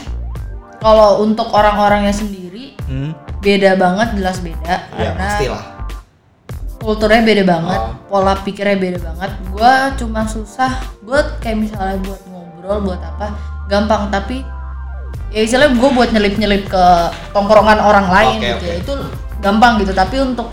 Kalau 0.79 1.19
untuk 1.19 1.51
orang-orangnya 1.51 2.15
sendiri 2.15 2.71
Hmm, 2.83 3.11
beda 3.39 3.75
banget 3.75 4.15
jelas 4.15 4.39
beda. 4.39 4.75
Ya 4.91 5.11
karena 5.11 5.27
pastilah. 5.29 5.63
kulturnya 6.77 7.23
beda 7.23 7.43
banget 7.45 7.79
Oh. 7.79 7.91
pola 8.09 8.35
pikirnya 8.37 8.75
beda 8.75 8.99
banget. 9.01 9.31
Gua 9.49 9.71
cuma 9.95 10.23
susah 10.23 10.71
buat 10.99 11.39
kayak 11.39 11.57
misalnya 11.61 11.95
buat 12.01 12.21
ngobrol 12.27 12.79
buat 12.83 12.99
apa 12.99 13.31
gampang. 13.65 14.07
Tapi 14.09 14.43
ya 15.31 15.41
istilahnya 15.41 15.73
gue 15.73 15.89
buat 15.89 16.09
nyelip 16.11 16.35
nyelip 16.35 16.63
ke 16.67 16.85
tongkrongan 17.31 17.79
orang 17.79 18.07
lain 18.07 18.37
Oke, 18.37 18.47
gitu 18.49 18.65
ya. 18.65 18.75
oke. 18.75 18.83
itu 18.83 18.93
gampang 19.39 19.73
gitu. 19.79 19.91
Tapi 19.91 20.15
untuk 20.21 20.47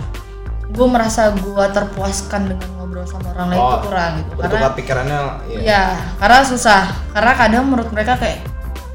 gue 0.71 0.87
merasa 0.87 1.35
gue 1.35 1.65
terpuaskan 1.69 2.47
dengan 2.49 2.71
ngobrol 3.01 3.07
sama 3.07 3.29
orang 3.33 3.49
lain 3.49 3.57
itu 3.57 3.65
Oh, 3.67 3.81
kurang 3.83 4.13
gitu 4.15 4.33
karena 4.37 4.69
pikirannya 4.71 5.19
ya. 5.49 5.59
Iya, 5.61 5.83
karena 6.19 6.39
susah. 6.43 6.83
Karena 7.11 7.33
kadang 7.35 7.65
menurut 7.67 7.91
mereka 7.91 8.13
kayak 8.15 8.39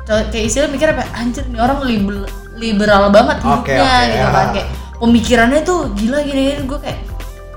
kayak 0.06 0.46
istilah 0.46 0.70
mikir 0.70 0.88
apa 0.88 1.04
anjir 1.12 1.44
nih 1.46 1.58
orang 1.58 1.82
liber- 1.82 2.30
liberal 2.56 3.10
banget 3.10 3.42
Oke, 3.42 3.74
hidupnya 3.74 3.90
oke, 3.90 4.06
gitu 4.06 4.22
ya. 4.22 4.30
kan 4.32 4.48
kayak 4.54 4.68
pemikirannya 4.96 5.62
tuh 5.62 5.80
gila 5.92 6.20
gini 6.22 6.42
gini 6.46 6.64
gue 6.64 6.80
kayak 6.80 7.00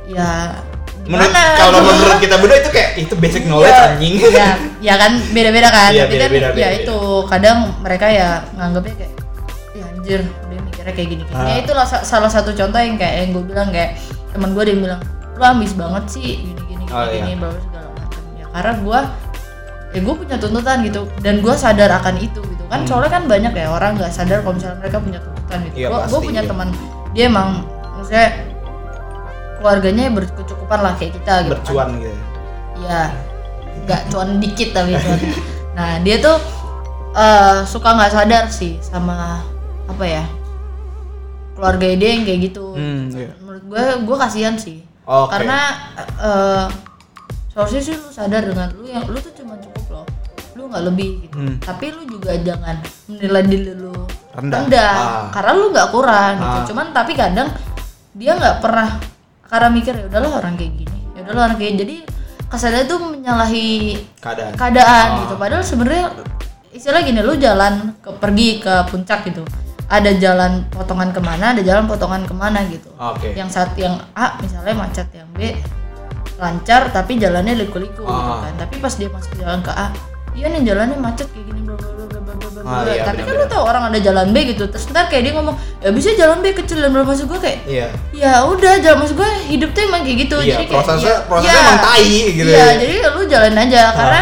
ya 0.08 0.56
menurut 1.04 1.28
kalau 1.30 1.78
gitu. 1.78 1.86
menurut 1.86 2.18
kita 2.18 2.36
berdua 2.36 2.58
itu 2.58 2.70
kayak 2.72 2.90
itu 2.98 3.14
basic 3.14 3.42
knowledge 3.44 3.68
Iya, 3.70 3.84
anjing 3.86 4.12
ya, 4.26 4.48
ya 4.82 4.94
kan 4.96 5.12
beda-beda 5.30 5.68
kan. 5.68 5.90
Iya, 5.90 6.04
Tapi 6.04 6.14
kan 6.14 6.20
beda-beda, 6.24 6.46
ya 6.48 6.50
beda-beda. 6.50 6.68
itu 6.78 6.98
kadang 7.28 7.58
mereka 7.78 8.06
ya 8.08 8.28
nganggapnya 8.54 8.94
kayak 8.96 9.12
ya 9.70 9.84
anjir 9.86 10.20
dia 10.24 10.60
mikirnya 10.62 10.94
kayak 10.94 11.08
gini. 11.10 11.22
Ah. 11.30 11.44
Ya 11.46 11.54
itu 11.60 11.72
lah 11.72 11.84
sa- 11.84 12.02
salah 12.02 12.28
satu 12.28 12.50
contoh 12.50 12.76
yang 12.76 12.96
kayak 12.96 13.14
yang 13.18 13.30
gue 13.30 13.44
bilang 13.46 13.68
kayak 13.68 13.96
teman 14.30 14.50
gue 14.52 14.64
dia 14.64 14.76
bilang 14.78 15.00
lu 15.38 15.44
ambis 15.44 15.72
banget 15.72 16.04
sih 16.10 16.26
gini 16.42 16.60
gini 16.60 16.82
gini 16.82 16.84
Oh, 16.90 17.04
iya. 17.04 17.22
gini 17.22 17.32
bla 17.36 17.48
bla 17.48 17.60
segala 17.60 17.88
macam 17.94 18.22
ya 18.34 18.46
karena 18.50 18.72
gue 18.76 19.00
ya 19.88 20.00
gue 20.02 20.14
punya 20.16 20.36
tuntutan 20.36 20.76
gitu 20.82 21.00
dan 21.20 21.34
gue 21.38 21.54
sadar 21.54 21.90
akan 21.94 22.14
itu 22.18 22.40
gitu 22.42 22.64
kan 22.66 22.80
soalnya 22.84 23.10
kan 23.10 23.24
banyak 23.24 23.52
ya 23.52 23.66
orang 23.68 23.94
nggak 23.94 24.10
sadar 24.10 24.42
kalau 24.42 24.54
misalnya 24.54 24.78
mereka 24.78 24.98
punya 24.98 25.18
tuntutan 25.18 25.58
gitu 25.64 25.74
Hmm. 25.78 25.80
Iya, 25.80 25.88
gue 26.04 26.20
punya 26.20 26.42
iya. 26.42 26.50
teman 26.50 26.68
dia 27.10 27.24
emang 27.24 27.48
maksudnya 27.94 28.28
keluarganya 29.56 30.04
berkecukupan 30.12 30.78
lah 30.78 30.92
kayak 30.94 31.12
kita 31.14 31.32
gitu 31.40 31.48
kan. 31.48 31.50
bercuan 31.56 31.88
gitu 31.98 32.20
Iya, 32.78 33.02
nggak 33.82 34.00
cuan 34.06 34.28
dikit 34.38 34.68
tapi 34.70 34.94
cuan. 34.94 35.18
Nah 35.72 35.98
dia 35.98 36.16
tuh 36.18 36.38
eh, 37.12 37.58
suka 37.64 37.90
nggak 37.90 38.12
sadar 38.12 38.44
sih 38.48 38.78
sama 38.78 39.42
apa 39.84 40.04
ya 40.04 40.24
keluarga 41.54 41.90
dia 41.90 42.10
yang 42.12 42.22
kayak 42.22 42.40
gitu. 42.46 42.78
Hmm, 42.78 43.10
iya. 43.10 43.34
Menurut 43.40 43.64
gue, 43.66 43.82
gue 44.06 44.16
kasihan 44.16 44.54
sih. 44.54 44.86
Oke. 45.08 45.30
Karena 45.32 45.58
eh 46.20 46.66
seharusnya 47.48 47.80
sih 47.80 47.94
lu 47.96 48.08
sadar 48.08 48.44
dengan 48.44 48.68
lu 48.76 48.84
yang 48.84 49.08
lu 49.08 49.16
tuh 49.16 49.32
cuma 49.32 49.56
cukup 49.56 49.84
loh, 49.90 50.06
lu 50.52 50.68
nggak 50.68 50.84
lebih 50.84 51.10
gitu. 51.24 51.34
Hmm. 51.34 51.56
Tapi 51.58 51.86
lu 51.90 52.02
juga 52.06 52.36
jangan 52.36 52.76
menilai 53.08 53.42
diri 53.42 53.72
lu 53.72 53.92
Rendah. 54.30 54.58
rendah, 54.62 54.92
Ah. 54.94 55.26
karena 55.32 55.50
lu 55.56 55.66
nggak 55.72 55.88
kurang 55.90 56.32
gitu. 56.36 56.58
Ah. 56.60 56.64
Cuman 56.68 56.86
tapi 56.92 57.12
kadang 57.16 57.48
dia 58.12 58.36
nggak 58.36 58.60
pernah 58.60 59.00
karena 59.42 59.68
mikir 59.72 59.96
ya 59.96 60.04
udahlah 60.06 60.30
orang 60.38 60.54
kayak 60.54 60.72
gini, 60.76 60.98
ya 61.16 61.20
udahlah 61.24 61.42
orang 61.48 61.58
kayak 61.58 61.74
jadi 61.80 61.96
kesannya 62.46 62.84
tuh 62.84 62.98
menyalahi 63.00 63.68
keadaan 64.20 64.52
keadaan 64.54 65.06
Ah. 65.08 65.18
gitu. 65.24 65.34
Padahal 65.34 65.64
sebenarnya 65.64 66.04
istilah 66.68 67.00
gini, 67.00 67.20
lu 67.20 67.32
jalan 67.34 67.96
ke 67.98 68.12
pergi 68.14 68.60
ke 68.60 68.74
puncak 68.86 69.24
gitu. 69.24 69.40
Ada 69.88 70.12
jalan 70.14 70.68
potongan 70.68 71.10
ke 71.10 71.18
mana, 71.18 71.50
ada 71.50 71.62
jalan 71.62 71.84
potongan 71.84 72.22
ke 72.22 72.34
mana 72.34 72.60
gitu. 72.66 72.92
oke 72.94 73.32
Yang 73.32 73.48
saat 73.50 73.72
yang 73.74 73.96
A 74.12 74.36
misalnya 74.38 74.74
macet, 74.74 75.08
yang 75.10 75.28
B 75.32 75.56
lancar 76.36 76.86
tapi 76.88 77.16
jalannya 77.16 77.56
liku-liku 77.56 78.02
gitu 78.02 78.12
Ah. 78.30 78.44
kan. 78.44 78.54
Tapi 78.58 78.78
pas 78.78 78.92
dia 78.92 79.08
masuk 79.08 79.32
jalan 79.34 79.58
ke 79.58 79.72
A, 79.74 79.88
iya 80.32 80.46
nih 80.46 80.62
jalannya 80.62 80.94
macet 80.96 81.26
kayak 81.26 81.46
gini 81.46 81.60
bla 81.64 81.74
bla 81.74 81.88
bla 81.88 82.20
bla 82.20 82.20
bla 82.22 82.34
bla 82.36 82.62
bla. 82.62 82.70
Ah, 82.70 82.82
iya, 82.86 83.00
tapi 83.02 83.18
kan 83.18 83.32
benar-benar. 83.32 83.42
lu 83.42 83.54
tahu 83.56 83.62
orang 83.64 83.82
ada 83.86 83.98
jalan 83.98 84.26
B 84.28 84.36
gitu. 84.46 84.64
Terus 84.66 84.84
ntar 84.86 85.08
kayak 85.08 85.22
dia 85.24 85.32
ngomong, 85.32 85.56
"Ya 85.78 85.88
bisa 85.90 86.10
jalan 86.12 86.38
B 86.38 86.52
kecil 86.52 86.78
dan 86.78 86.90
belum 86.90 87.06
masuk 87.06 87.26
gua 87.26 87.40
kayak 87.40 87.58
iya 87.64 87.86
ya 88.12 88.32
udah 88.44 88.72
jalan 88.78 88.98
maksud 89.00 89.16
gue 89.16 89.30
hidup 89.48 89.70
tuh 89.72 89.82
emang 89.82 90.02
kayak 90.02 90.18
gitu 90.22 90.36
Iya, 90.38 90.46
jadi 90.52 90.64
kayak 90.64 90.74
prosesnya- 90.76 91.08
ya- 91.10 91.22
prosesnya 91.24 91.54
ya, 91.54 91.64
emang 91.64 91.80
tai 91.80 92.12
gitu 92.30 92.44
iya 92.46 92.58
ya. 92.60 92.66
jadi 92.76 92.94
lu 93.08 93.22
jalan 93.26 93.54
aja 93.56 93.80
karena 93.90 94.20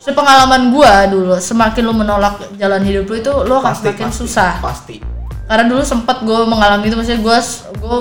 sepengalaman 0.00 0.72
gua 0.72 1.04
dulu 1.06 1.36
semakin 1.36 1.82
lu 1.84 1.92
menolak 1.92 2.40
jalan 2.56 2.80
hidup 2.80 3.04
lu 3.04 3.14
itu 3.20 3.32
lu 3.44 3.54
akan 3.60 3.68
pasti 3.68 3.84
semakin 3.92 4.08
pasti, 4.08 4.18
susah 4.18 4.52
pasti 4.58 4.96
karena 5.44 5.64
dulu 5.66 5.82
sempat 5.84 6.22
gue 6.22 6.40
mengalami 6.46 6.88
itu 6.88 6.96
maksudnya 6.96 7.20
gue 7.20 7.38
gue 7.82 7.96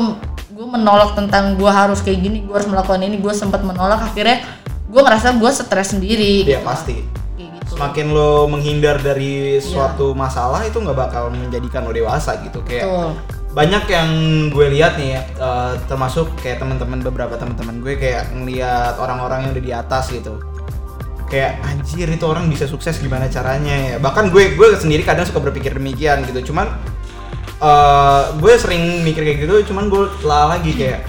gue 0.54 0.68
menolak 0.70 1.18
tentang 1.18 1.58
gue 1.58 1.72
harus 1.72 2.00
kayak 2.00 2.20
gini 2.22 2.46
gue 2.46 2.56
harus 2.56 2.70
melakukan 2.70 3.02
ini 3.02 3.18
gue 3.18 3.34
sempat 3.34 3.66
menolak 3.66 4.00
akhirnya 4.00 4.46
gue 4.88 5.02
ngerasa 5.02 5.36
gue 5.36 5.50
stres 5.52 5.92
sendiri 5.92 6.46
Iya 6.48 6.62
gitu. 6.62 6.68
pasti 6.68 6.96
gitu 7.36 7.74
semakin 7.76 8.06
lo 8.14 8.48
menghindar 8.48 9.02
dari 9.02 9.58
Iya. 9.58 9.66
suatu 9.66 10.14
masalah 10.14 10.62
itu 10.64 10.78
nggak 10.78 10.98
bakal 10.98 11.34
menjadikan 11.34 11.84
lo 11.84 11.92
dewasa 11.92 12.38
gitu 12.46 12.62
kayak 12.64 12.86
Betul. 12.86 13.10
banyak 13.50 13.84
yang 13.90 14.10
gue 14.54 14.68
lihat 14.78 14.94
nih 15.02 15.10
ya, 15.18 15.22
eh, 15.26 15.74
termasuk 15.90 16.30
kayak 16.40 16.62
teman-teman 16.62 17.02
beberapa 17.02 17.34
teman-teman 17.34 17.82
gue 17.82 17.98
kayak 17.98 18.30
ngelihat 18.30 18.94
orang-orang 19.02 19.50
yang 19.50 19.52
udah 19.58 19.66
di 19.66 19.74
atas 19.74 20.14
gitu 20.14 20.38
kayak 21.30 21.62
anjir 21.64 22.06
itu 22.06 22.26
orang 22.26 22.46
bisa 22.46 22.66
sukses 22.66 22.98
gimana 22.98 23.26
caranya 23.26 23.72
ya? 23.72 23.96
Bahkan 23.98 24.30
gue 24.30 24.54
gue 24.54 24.68
sendiri 24.76 25.02
kadang 25.02 25.24
suka 25.24 25.40
berpikir 25.40 25.72
demikian 25.72 26.26
gitu. 26.26 26.50
Cuman 26.50 26.68
eh 27.60 28.22
gue 28.34 28.54
sering 28.56 29.04
mikir 29.04 29.22
kayak 29.22 29.38
gitu 29.42 29.70
cuman 29.70 29.88
gue 29.88 30.08
telah 30.20 30.56
lagi 30.56 30.72
kayak 30.74 31.04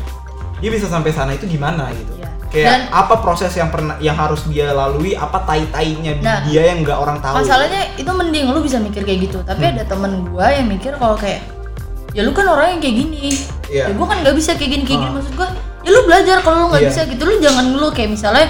dia 0.59 0.69
bisa 0.69 0.87
sampai 0.87 1.11
sana 1.11 1.33
itu 1.33 1.47
gimana? 1.47 1.89
gitu. 1.91 2.13
Iya. 2.17 2.29
kayak 2.51 2.67
Dan- 2.67 2.89
apa 2.93 3.15
proses 3.21 3.55
yang 3.55 3.71
pernah 3.71 3.95
yang 3.99 4.13
harus 4.13 4.43
dia 4.45 4.69
lalui? 4.71 5.15
Apa 5.15 5.41
tai 5.41 5.71
tainya 5.71 6.19
Nah, 6.19 6.43
dia 6.43 6.67
yang 6.67 6.83
nggak 6.83 6.99
orang 6.99 7.23
tahu? 7.23 7.39
Masalahnya 7.39 7.95
itu 7.95 8.11
mending 8.11 8.51
lu 8.51 8.59
bisa 8.59 8.77
mikir 8.77 9.01
kayak 9.01 9.25
gitu. 9.25 9.39
Tapi 9.41 9.63
Hmm. 9.63 9.73
ada 9.73 9.85
temen 9.87 10.27
gua 10.27 10.51
yang 10.51 10.67
mikir 10.67 10.93
kalau 10.95 11.15
kayak 11.15 11.47
ya 12.11 12.21
lu 12.21 12.35
kan 12.35 12.43
orang 12.45 12.75
yang 12.75 12.81
kayak 12.81 12.97
gini. 12.99 13.31
Iya. 13.71 13.87
ya 13.87 13.95
gua 13.95 14.07
kan 14.11 14.19
nggak 14.21 14.35
bisa 14.35 14.59
kayak 14.59 14.71
gini 14.75 14.83
kayak 14.83 14.99
gini. 14.99 15.07
Ah. 15.07 15.15
maksud 15.15 15.33
gua 15.33 15.49
ya 15.81 15.89
lu 15.89 16.01
belajar 16.05 16.37
kalau 16.43 16.57
lu 16.59 16.67
nggak 16.69 16.83
Iya. 16.83 16.91
bisa 16.91 17.01
gitu. 17.07 17.23
Lu 17.23 17.35
jangan 17.39 17.65
lu 17.71 17.89
kayak 17.89 18.11
misalnya 18.11 18.47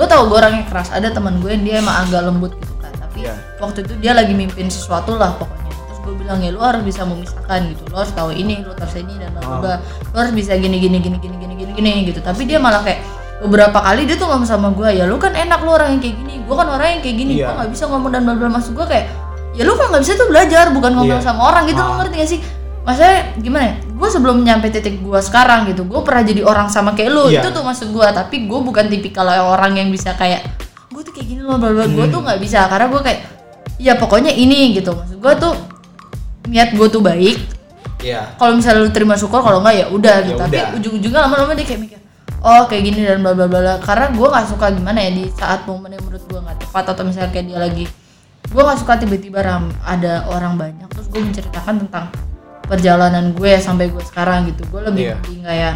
gua 0.00 0.08
tahu 0.08 0.22
gua 0.26 0.38
orangnya 0.40 0.64
keras. 0.64 0.88
Ada 0.88 1.12
teman 1.12 1.36
gue 1.38 1.50
yang 1.50 1.60
dia 1.60 1.74
emang 1.78 1.92
agak 2.00 2.24
lembut 2.24 2.52
gitu 2.56 2.72
kan. 2.78 2.88
Tapi 2.96 3.18
Iya. 3.20 3.34
waktu 3.58 3.84
itu 3.84 3.92
dia 3.98 4.12
lagi 4.12 4.32
mimpin 4.32 4.66
sesuatu 4.66 5.12
lah 5.14 5.36
pokoknya. 5.36 5.68
Terus 5.68 5.98
gue 6.00 6.14
bilang 6.16 6.40
ya 6.40 6.50
lu 6.50 6.58
harus 6.58 6.80
bisa 6.80 7.04
memisahkan 7.04 7.60
gitu. 7.68 7.82
Lu 7.84 7.96
harus 7.96 8.08
tahu 8.10 8.32
ini 8.32 8.64
lu 8.64 8.72
harus 8.72 8.96
ini 8.96 9.12
dan 9.14 9.28
bla 9.30 9.60
bla. 9.60 9.74
lu 9.84 10.16
harus 10.16 10.32
bisa 10.32 10.56
gini 10.56 10.80
gini 10.80 10.96
gini 10.98 11.20
gini 11.20 11.36
gini 11.36 11.54
gini 11.54 11.72
gini 11.76 11.90
gitu. 12.08 12.18
Tapi 12.18 12.48
dia 12.48 12.56
malah 12.56 12.80
kayak 12.80 13.04
beberapa 13.40 13.76
kali 13.76 14.04
dia 14.04 14.16
tuh 14.16 14.24
ngomong 14.24 14.44
sama 14.44 14.68
gue 14.72 14.88
ya 14.90 15.04
lu 15.04 15.16
kan 15.16 15.32
enak 15.32 15.60
lu 15.60 15.70
orang 15.70 15.96
yang 15.96 16.00
kayak 16.00 16.16
gini. 16.16 16.34
Gue 16.42 16.56
kan 16.56 16.66
orang 16.66 16.86
yang 16.96 17.00
kayak 17.04 17.16
gini. 17.20 17.32
Iya. 17.36 17.44
gue 17.44 17.54
nggak 17.60 17.70
bisa 17.70 17.84
ngomong 17.86 18.10
dan 18.10 18.20
bla 18.24 18.34
bla 18.34 18.48
maksud 18.48 18.72
gue 18.72 18.86
kayak 18.88 19.04
ya 19.52 19.62
lu 19.62 19.76
kalau 19.76 19.92
nggak 19.92 20.02
bisa 20.02 20.12
tuh 20.16 20.28
belajar 20.28 20.64
bukan 20.72 20.92
ngomong 20.96 21.20
Iya. 21.20 21.26
sama 21.28 21.40
orang 21.44 21.68
gitu. 21.68 21.78
Ah. 21.78 22.00
ngerti 22.00 22.14
gak 22.16 22.30
sih 22.30 22.40
maksudnya 22.80 23.16
gimana 23.36 23.64
ya 23.66 23.74
gue 23.84 24.08
sebelum 24.08 24.36
nyampe 24.40 24.66
titik 24.68 24.98
gue 24.98 25.20
sekarang 25.20 25.68
gitu 25.68 25.84
gue 25.84 26.00
pernah 26.00 26.22
jadi 26.22 26.40
orang 26.42 26.66
sama 26.66 26.92
kayak 26.92 27.10
lu 27.10 27.24
Iya. 27.26 27.40
itu 27.40 27.48
tuh 27.50 27.60
maksud 27.60 27.88
gue 27.88 28.06
tapi 28.10 28.36
gue 28.44 28.60
bukan 28.60 28.84
tipikal 28.86 29.26
orang 29.28 29.76
yang 29.76 29.88
bisa 29.88 30.12
kayak 30.12 30.48
gue 30.88 31.02
tuh 31.02 31.12
kayak 31.12 31.28
gini 31.28 31.40
loh 31.40 31.54
bla 31.54 31.70
bla 31.70 31.84
gue 31.84 31.96
Hmm. 31.98 32.08
tuh 32.08 32.20
nggak 32.20 32.38
bisa 32.38 32.64
karena 32.66 32.88
gue 32.88 33.00
kayak 33.00 33.20
ya 33.76 33.92
pokoknya 33.94 34.30
ini 34.30 34.72
gitu 34.74 34.92
maksud 34.92 35.16
gue 35.16 35.32
tuh 35.38 35.52
niat 36.46 36.72
gue 36.72 36.88
tuh 36.88 37.00
baik 37.00 37.36
Iya. 38.00 38.32
kalau 38.34 38.56
misalnya 38.56 38.80
lu 38.80 38.90
terima 38.90 39.12
syukur 39.12 39.38
kalau 39.38 39.60
enggak 39.60 39.76
ya 39.76 39.86
udah 39.88 40.16
Ya 40.18 40.26
gitu 40.26 40.40
tapi 40.40 40.56
ujung-ujungnya 40.74 41.20
lama-lama 41.20 41.52
dia 41.52 41.66
kayak 41.66 41.80
mikir 41.80 41.98
oh 42.40 42.64
kayak 42.64 42.82
gini 42.82 43.04
dan 43.04 43.20
bla 43.20 43.36
bla 43.36 43.44
bla 43.44 43.60
bla. 43.60 43.74
karena 43.78 44.08
gue 44.08 44.24
nggak 44.26 44.46
suka 44.48 44.66
gimana 44.70 44.98
ya 44.98 45.12
di 45.12 45.28
saat 45.30 45.68
momen 45.68 45.92
yang 45.92 46.02
menurut 46.02 46.24
gue 46.24 46.40
nggak 46.40 46.58
tepat 46.58 46.84
atau 46.88 47.02
misalnya 47.04 47.28
kayak 47.28 47.46
dia 47.46 47.58
lagi 47.60 47.84
gue 48.42 48.62
nggak 48.64 48.78
suka 48.78 48.92
tiba-tiba 48.96 49.38
ram- 49.38 49.76
ada 49.82 50.24
orang 50.26 50.56
banyak 50.56 50.88
terus 50.88 51.06
gue 51.06 51.20
menceritakan 51.20 51.74
tentang 51.78 52.08
perjalanan 52.70 53.34
gue 53.34 53.52
sampai 53.58 53.90
gue 53.90 54.00
sekarang 54.00 54.46
gitu 54.46 54.62
gue 54.64 54.80
lebih 54.84 55.02
Iya. 55.04 55.14
penting 55.18 55.40
kayak 55.42 55.74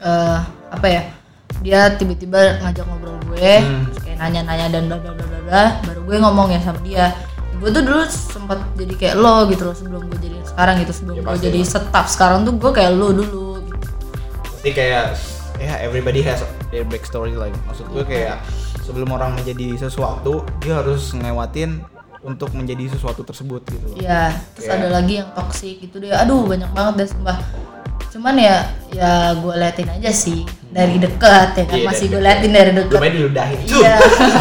eh 0.00 0.38
apa 0.70 0.86
ya 0.86 1.02
dia 1.60 1.80
tiba-tiba 1.92 2.62
ngajak 2.62 2.84
ngobrol 2.86 3.18
gue 3.26 3.52
Hmm. 3.58 3.84
kayak 4.00 4.16
nanya-nanya 4.18 4.66
dan 4.70 4.82
bla 4.86 4.96
bla 4.96 5.12
bla 5.12 5.26
bla 5.42 5.64
baru 5.82 6.00
gue 6.00 6.16
ngomong 6.16 6.48
ya 6.48 6.60
sama 6.60 6.78
dia 6.80 7.10
gue 7.52 7.68
tuh 7.68 7.82
dulu 7.82 8.00
sempat 8.06 8.56
jadi 8.72 8.94
kayak 8.94 9.14
lo 9.16 9.44
gitu 9.46 9.66
loh 9.66 9.74
sebelum 9.74 10.06
gue 10.06 10.18
jadi 10.22 10.38
sekarang 10.46 10.74
gitu 10.78 10.92
sebelum 10.94 11.14
Ya, 11.16 11.22
gue 11.26 11.36
jadi 11.42 11.60
staff 11.60 12.06
sekarang 12.08 12.38
tuh 12.42 12.54
gue 12.54 12.70
kayak 12.70 12.92
lo 12.92 13.12
dulu 13.12 13.60
gitu. 13.60 13.86
Pasti 14.40 14.70
kayak 14.70 15.04
ya 15.58 15.76
everybody 15.78 16.22
has 16.22 16.40
their 16.70 16.82
backstory 16.82 17.34
lah. 17.34 17.52
Maksud 17.66 17.84
gue 17.90 18.00
kayak 18.02 18.40
sebelum 18.80 19.12
orang 19.12 19.36
menjadi 19.36 19.76
sesuatu 19.78 20.40
dia 20.58 20.80
harus 20.80 21.12
ngewatin 21.12 21.84
untuk 22.20 22.52
menjadi 22.52 22.92
sesuatu 22.92 23.24
tersebut 23.24 23.64
gitu. 23.64 23.86
Iya, 23.96 24.36
terus 24.52 24.68
Kayak- 24.68 24.80
ada 24.84 24.88
lagi 24.92 25.14
yang 25.24 25.28
toxic 25.32 25.74
gitu 25.80 25.96
deh. 26.04 26.12
Aduh, 26.12 26.44
banyak 26.44 26.70
banget 26.76 26.94
deh 27.00 27.08
sumpah. 27.08 27.38
Cuman 28.10 28.34
ya 28.36 28.66
ya 28.90 29.32
gue 29.38 29.54
liatin 29.54 29.88
aja 29.88 30.10
sih 30.10 30.42
dari 30.68 30.98
dekat 30.98 31.54
ya 31.56 31.64
kan 31.64 31.78
Iya, 31.78 31.86
masih 31.86 32.06
gue 32.10 32.20
liatin 32.20 32.52
dari 32.52 32.70
dekat. 32.76 32.90
Belum 32.98 33.06
aja 33.06 33.16
diludahin. 33.16 33.58
Iya. 33.64 33.96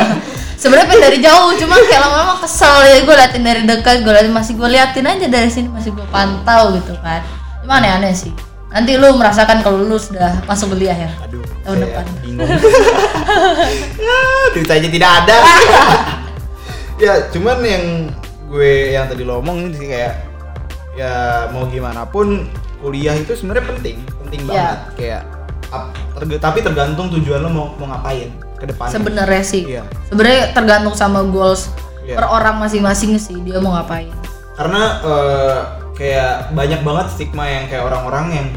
Sebenarnya 0.61 0.91
pengen 0.91 1.03
dari 1.07 1.19
jauh, 1.23 1.55
cuma 1.55 1.79
kayak 1.79 2.01
lama-lama 2.03 2.35
kesel 2.43 2.83
ya 2.83 2.99
gue 2.99 3.15
liatin 3.15 3.43
dari 3.47 3.61
dekat, 3.63 4.03
gue 4.03 4.11
liatin 4.11 4.35
masih 4.35 4.53
gue 4.59 4.67
liatin 4.67 5.05
aja 5.07 5.25
dari 5.31 5.47
sini 5.47 5.71
masih 5.71 5.95
gue 5.95 6.03
pantau 6.11 6.75
gitu 6.75 6.91
kan. 6.99 7.23
Cuma 7.63 7.79
aneh-aneh 7.79 8.11
sih. 8.11 8.35
Nanti 8.69 8.99
lu 8.99 9.15
merasakan 9.15 9.63
kalau 9.63 9.79
lu 9.87 9.95
sudah 9.95 10.43
masuk 10.43 10.75
kuliah 10.75 10.93
ya. 10.93 11.09
Aduh, 11.23 11.41
Tahun 11.63 11.79
depan. 11.79 12.05
bingung. 12.21 12.43
ya, 14.03 14.19
aja 14.67 14.87
tidak 14.91 15.11
ada. 15.23 15.37
ya, 16.99 17.13
cuman 17.29 17.57
yang 17.59 17.85
gue 18.45 18.71
yang 18.91 19.05
tadi 19.05 19.23
lo 19.23 19.39
omong 19.39 19.71
sih 19.71 19.87
kayak 19.87 20.25
ya 20.93 21.13
mau 21.49 21.65
gimana 21.65 22.03
pun 22.03 22.49
kuliah 22.77 23.13
itu 23.13 23.31
sebenarnya 23.31 23.65
penting, 23.67 23.97
penting 24.19 24.39
Iya. 24.41 24.49
banget. 24.49 24.79
Kayak 24.95 25.21
ap- 25.69 25.91
terga- 26.13 26.41
tapi 26.41 26.59
tergantung 26.59 27.07
tujuan 27.09 27.39
lo 27.39 27.49
mau 27.49 27.67
mau 27.75 27.87
ngapain 27.87 28.29
ke 28.55 28.65
depan. 28.65 28.87
Sebenarnya 28.89 29.43
sih. 29.43 29.63
Iya. 29.65 29.83
Sebenarnya 30.07 30.51
tergantung 30.51 30.93
sama 30.93 31.23
goals 31.23 31.71
Iya. 32.01 32.15
per 32.15 32.25
orang 32.27 32.57
masing-masing 32.57 33.15
sih 33.15 33.37
dia 33.39 33.57
mau 33.57 33.73
ngapain. 33.73 34.11
karena 34.55 34.83
eh, 34.99 35.57
kayak 35.95 36.51
banyak 36.51 36.83
banget 36.83 37.07
stigma 37.09 37.47
yang 37.47 37.63
kayak 37.65 37.79
orang-orang 37.81 38.25
yang 38.29 38.47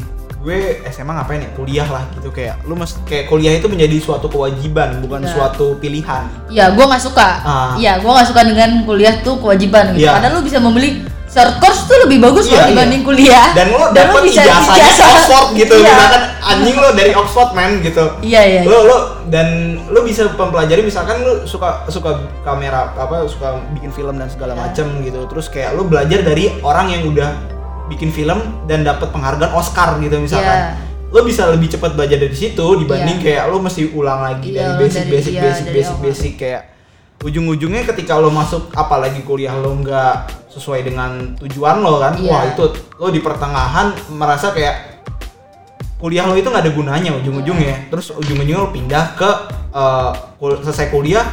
gue 0.43 0.57
SMA 0.85 1.07
ngapain 1.09 1.39
ya 1.39 1.49
kuliah 1.53 1.87
lah 1.87 2.03
gitu 2.13 2.27
kayak 2.27 2.59
lu 2.63 2.75
mesti 2.75 2.99
kayak 3.03 3.25
kuliah 3.25 3.55
itu 3.55 3.65
menjadi 3.65 3.95
suatu 3.97 4.27
kewajiban 4.27 4.99
bukan 4.99 5.23
Iya. 5.23 5.31
suatu 5.31 5.79
pilihan 5.79 6.27
Iya, 6.47 6.65
gue 6.69 6.83
nggak 6.83 6.99
suka. 7.01 7.29
Ah. 7.41 7.71
Iya, 7.73 7.97
gue 7.97 8.11
nggak 8.11 8.27
suka 8.27 8.41
dengan 8.43 8.69
kuliah 8.83 9.15
tuh 9.19 9.39
kewajiban 9.39 9.95
gitu. 9.95 10.03
Iya. 10.03 10.11
Padahal 10.13 10.33
lu 10.35 10.43
bisa 10.43 10.59
membeli 10.59 10.99
short 11.25 11.57
course 11.57 11.87
tuh 11.87 11.97
lebih 12.03 12.21
bagus 12.21 12.45
Iya, 12.45 12.51
loh 12.51 12.59
iya. 12.59 12.69
dibanding 12.69 13.01
kuliah. 13.01 13.47
dan 13.53 13.65
lu 13.71 13.79
dapet 13.89 14.21
ijazahnya 14.27 14.83
Oxford 14.85 15.47
gitu 15.55 15.73
Iya. 15.73 15.87
misalkan 15.89 16.21
anjing 16.43 16.75
lo 16.75 16.89
dari 16.91 17.11
Oxford 17.15 17.49
man 17.55 17.71
gitu 17.79 18.05
Iya, 18.19 18.41
iya. 18.43 18.61
lo 18.63 18.77
lo 18.83 18.97
dan 19.25 19.47
lo 19.87 20.03
bisa 20.03 20.27
mempelajari 20.29 20.83
misalkan 20.83 21.23
lo 21.23 21.47
suka 21.47 21.87
suka 21.87 22.11
kamera 22.43 22.91
apa 22.91 23.23
suka 23.25 23.63
bikin 23.71 23.89
film 23.89 24.13
dan 24.13 24.27
segala 24.27 24.53
Iya. 24.53 24.61
macem 24.61 24.87
gitu 24.99 25.23
terus 25.25 25.47
kayak 25.47 25.73
lo 25.73 25.87
belajar 25.87 26.19
dari 26.21 26.51
orang 26.59 26.91
yang 26.91 27.07
udah 27.07 27.31
bikin 27.93 28.09
film 28.09 28.39
dan 28.65 28.81
dapat 28.81 29.07
penghargaan 29.07 29.53
Oscar 29.53 29.97
gitu 29.97 30.17
misalkan 30.17 30.73
Iya. 30.73 30.91
lo 31.09 31.21
bisa 31.21 31.45
lebih 31.47 31.69
cepat 31.69 31.93
belajar 31.93 32.17
dari 32.17 32.33
situ 32.33 32.65
dibanding 32.75 33.17
Iya. 33.17 33.25
kayak 33.39 33.43
lo 33.47 33.57
mesti 33.59 33.87
ulang 33.89 34.19
lagi 34.19 34.49
Iya, 34.51 34.73
dari 34.73 34.73
basic 34.79 34.99
dari- 34.99 35.11
basic 35.13 35.31
iya, 35.31 35.41
basic 35.43 35.63
dari 35.63 35.75
basic 35.75 35.93
awal. 35.93 36.03
basic 36.03 36.33
kayak 36.35 36.61
ujung-ujungnya 37.21 37.81
ketika 37.85 38.13
lo 38.15 38.27
masuk 38.27 38.67
apalagi 38.71 39.21
kuliah 39.21 39.53
lo 39.53 39.71
nggak 39.75 40.15
sesuai 40.49 40.83
dengan 40.83 41.11
tujuan 41.37 41.79
lo 41.79 41.97
kan 41.97 42.13
Iya. 42.15 42.27
wah 42.27 42.43
itu 42.45 42.63
lo 42.95 43.07
di 43.07 43.19
pertengahan 43.19 43.87
merasa 44.11 44.49
kayak 44.49 45.05
kuliah 45.97 46.25
lo 46.25 46.33
itu 46.33 46.45
nggak 46.45 46.63
ada 46.63 46.73
gunanya 46.73 47.15
ujung-ujungnya 47.15 47.87
terus 47.87 48.11
ujung-ujungnya 48.11 48.59
lo 48.59 48.69
pindah 48.69 49.05
ke 49.13 49.29
eh, 49.71 50.11
kul- 50.35 50.59
selesai 50.59 50.89
kuliah 50.89 51.23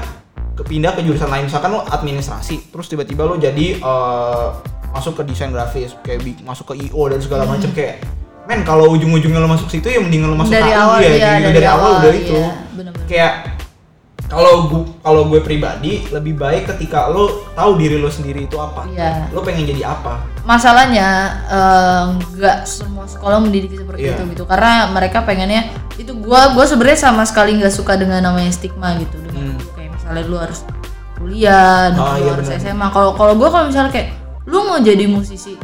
ke 0.52 0.62
pindah 0.62 0.92
ke 0.92 1.00
jurusan 1.00 1.26
lain 1.26 1.44
misalkan 1.44 1.72
lo 1.72 1.82
administrasi 1.82 2.70
terus 2.70 2.86
tiba-tiba 2.86 3.24
lo 3.24 3.34
jadi 3.34 3.66
eh, 3.76 4.46
masuk 4.90 5.12
ke 5.14 5.22
desain 5.24 5.48
grafis 5.48 5.94
kayak 6.00 6.18
masuk 6.40 6.70
ke 6.70 6.84
IO 6.84 7.02
dan 7.06 7.18
segala 7.18 7.42
Hmm. 7.42 7.54
macam 7.54 7.70
kayak 7.70 8.02
men 8.44 8.60
kalau 8.60 8.90
ujung-ujungnya 8.90 9.38
lo 9.38 9.46
masuk 9.46 9.68
situ 9.68 9.86
ya 9.86 9.98
mending 9.98 10.24
lo 10.24 10.34
masuk 10.34 10.50
dari 10.50 10.72
awal 10.72 10.98
ya 10.98 11.06
iya, 11.08 11.30
gitu. 11.38 11.50
dari, 11.52 11.68
awal, 11.68 11.90
udah 11.96 12.10
itu 12.12 12.34
iya, 12.34 12.50
bener-bener. 12.72 13.06
kayak 13.06 13.32
kalau 14.26 14.54
gue 14.66 14.82
kalau 15.00 15.22
gue 15.26 15.40
pribadi 15.40 16.06
lebih 16.08 16.34
baik 16.34 16.66
ketika 16.68 17.06
lo 17.06 17.50
tahu 17.50 17.74
diri 17.76 17.98
lo 17.98 18.06
sendiri 18.06 18.46
itu 18.46 18.54
apa 18.56 18.86
Iya. 18.86 19.26
lo 19.28 19.40
pengen 19.40 19.66
jadi 19.66 19.86
apa 19.88 20.22
Masalahnya 20.40 21.08
eh, 21.46 22.04
nggak 22.32 22.58
semua 22.64 23.04
sekolah 23.04 23.38
mendidik 23.38 23.70
seperti 23.72 24.02
Iya. 24.02 24.14
itu 24.16 24.22
gitu. 24.30 24.42
Karena 24.44 24.88
mereka 24.88 25.20
pengennya 25.20 25.68
itu 25.94 26.10
gua 26.16 26.50
gua 26.50 26.64
sebenarnya 26.64 27.00
sama 27.04 27.22
sekali 27.22 27.54
nggak 27.54 27.70
suka 27.70 27.94
dengan 27.94 28.18
namanya 28.20 28.50
stigma 28.50 28.94
gitu. 28.96 29.14
Dengan 29.20 29.54
Hmm. 29.54 29.62
kayak 29.72 29.90
misalnya 29.92 30.22
lu 30.24 30.36
harus 30.36 30.62
kuliah, 31.14 31.92
Oh, 31.92 32.16
iya 32.16 32.32
harus 32.32 32.48
benar. 32.48 32.62
SMA. 32.62 32.86
Kalau 32.88 33.10
kalau 33.12 33.34
gua 33.34 33.48
kalau 33.48 33.66
misalnya 33.68 33.90
kayak 33.90 34.08
lu 34.44 34.64
mau 34.64 34.78
jadi 34.78 35.04
musisi 35.04 35.56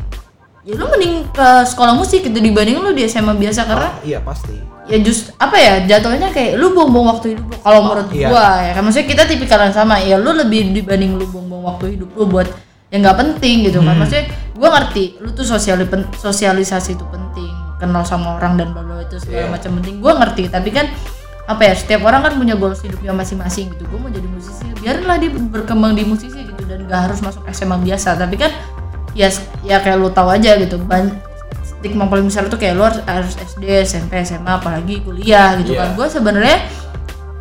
ya 0.62 0.74
lu 0.74 0.90
mending 0.90 1.30
ke 1.30 1.48
sekolah 1.64 1.94
musik 1.94 2.26
gitu 2.26 2.36
dibanding 2.36 2.76
lu 2.76 2.90
di 2.90 3.06
SMA 3.06 3.32
biasa 3.32 3.64
karena 3.64 3.88
Ah, 3.88 4.02
iya 4.02 4.18
pasti 4.18 4.56
ya 4.86 4.98
just 4.98 5.30
apa 5.38 5.54
ya 5.54 5.72
jatuhnya 5.82 6.30
kayak 6.30 6.58
lu 6.58 6.70
buang-buang 6.70 7.06
waktu 7.12 7.34
hidup 7.34 7.46
lu 7.46 7.56
kalau 7.58 7.80
menurut 7.82 8.06
iya. 8.10 8.26
gua 8.30 8.46
ya 8.62 8.72
kan 8.74 8.82
maksudnya 8.82 9.06
kita 9.06 9.22
tipikal 9.26 9.58
yang 9.62 9.74
sama 9.74 9.98
ya 9.98 10.18
lu 10.18 10.30
lebih 10.30 10.70
dibanding 10.70 11.14
lu 11.14 11.26
buang-buang 11.26 11.64
waktu 11.74 11.98
hidup 11.98 12.10
lu 12.14 12.26
buat 12.26 12.46
yang 12.90 13.02
nggak 13.02 13.18
penting 13.18 13.66
gitu 13.66 13.78
kan 13.78 13.94
Hmm. 13.94 14.00
maksudnya 14.02 14.26
gua 14.54 14.68
ngerti 14.74 15.04
lu 15.18 15.30
tuh 15.30 15.42
sosial 15.42 15.78
sosialisasi 16.14 16.94
itu 16.94 17.04
penting 17.10 17.50
kenal 17.76 18.02
sama 18.02 18.38
orang 18.38 18.54
dan 18.56 18.70
bla 18.70 18.82
bla 18.82 19.02
itu 19.02 19.18
segala 19.18 19.46
Iya. 19.46 19.50
macam 19.54 19.70
penting 19.82 19.94
gua 19.98 20.12
ngerti 20.18 20.42
tapi 20.48 20.70
kan 20.70 20.86
apa 21.46 21.62
ya 21.62 21.74
setiap 21.78 22.02
orang 22.02 22.26
kan 22.26 22.32
punya 22.34 22.58
goals 22.58 22.82
hidupnya 22.82 23.14
masing-masing 23.14 23.70
gitu. 23.70 23.86
Gua 23.86 24.02
mau 24.02 24.10
jadi 24.10 24.26
musisi 24.26 24.66
biarinlah 24.82 25.16
dia 25.22 25.30
berkembang 25.30 25.94
di 25.94 26.02
musisi 26.02 26.42
gitu 26.42 26.62
dan 26.66 26.90
gak 26.90 27.00
harus 27.10 27.18
masuk 27.22 27.46
SMA 27.54 27.78
biasa. 27.86 28.18
Tapi 28.18 28.34
kan 28.34 28.50
ya 29.14 29.30
ya 29.62 29.78
kayak 29.78 29.96
lu 29.96 30.10
tahu 30.10 30.28
aja 30.34 30.58
gitu 30.58 30.76
ban 30.82 31.08
stigma 31.62 32.04
paling 32.10 32.26
besar 32.28 32.50
tuh 32.50 32.58
kayak 32.58 32.74
lu 32.76 32.82
harus, 32.84 33.00
harus 33.06 33.34
SD 33.38 33.86
SMP 33.86 34.20
SMA 34.26 34.58
apalagi 34.58 35.00
kuliah 35.00 35.56
gitu 35.62 35.72
Iya. 35.72 35.86
kan 35.86 35.88
gue 35.96 36.06
sebenarnya 36.10 36.58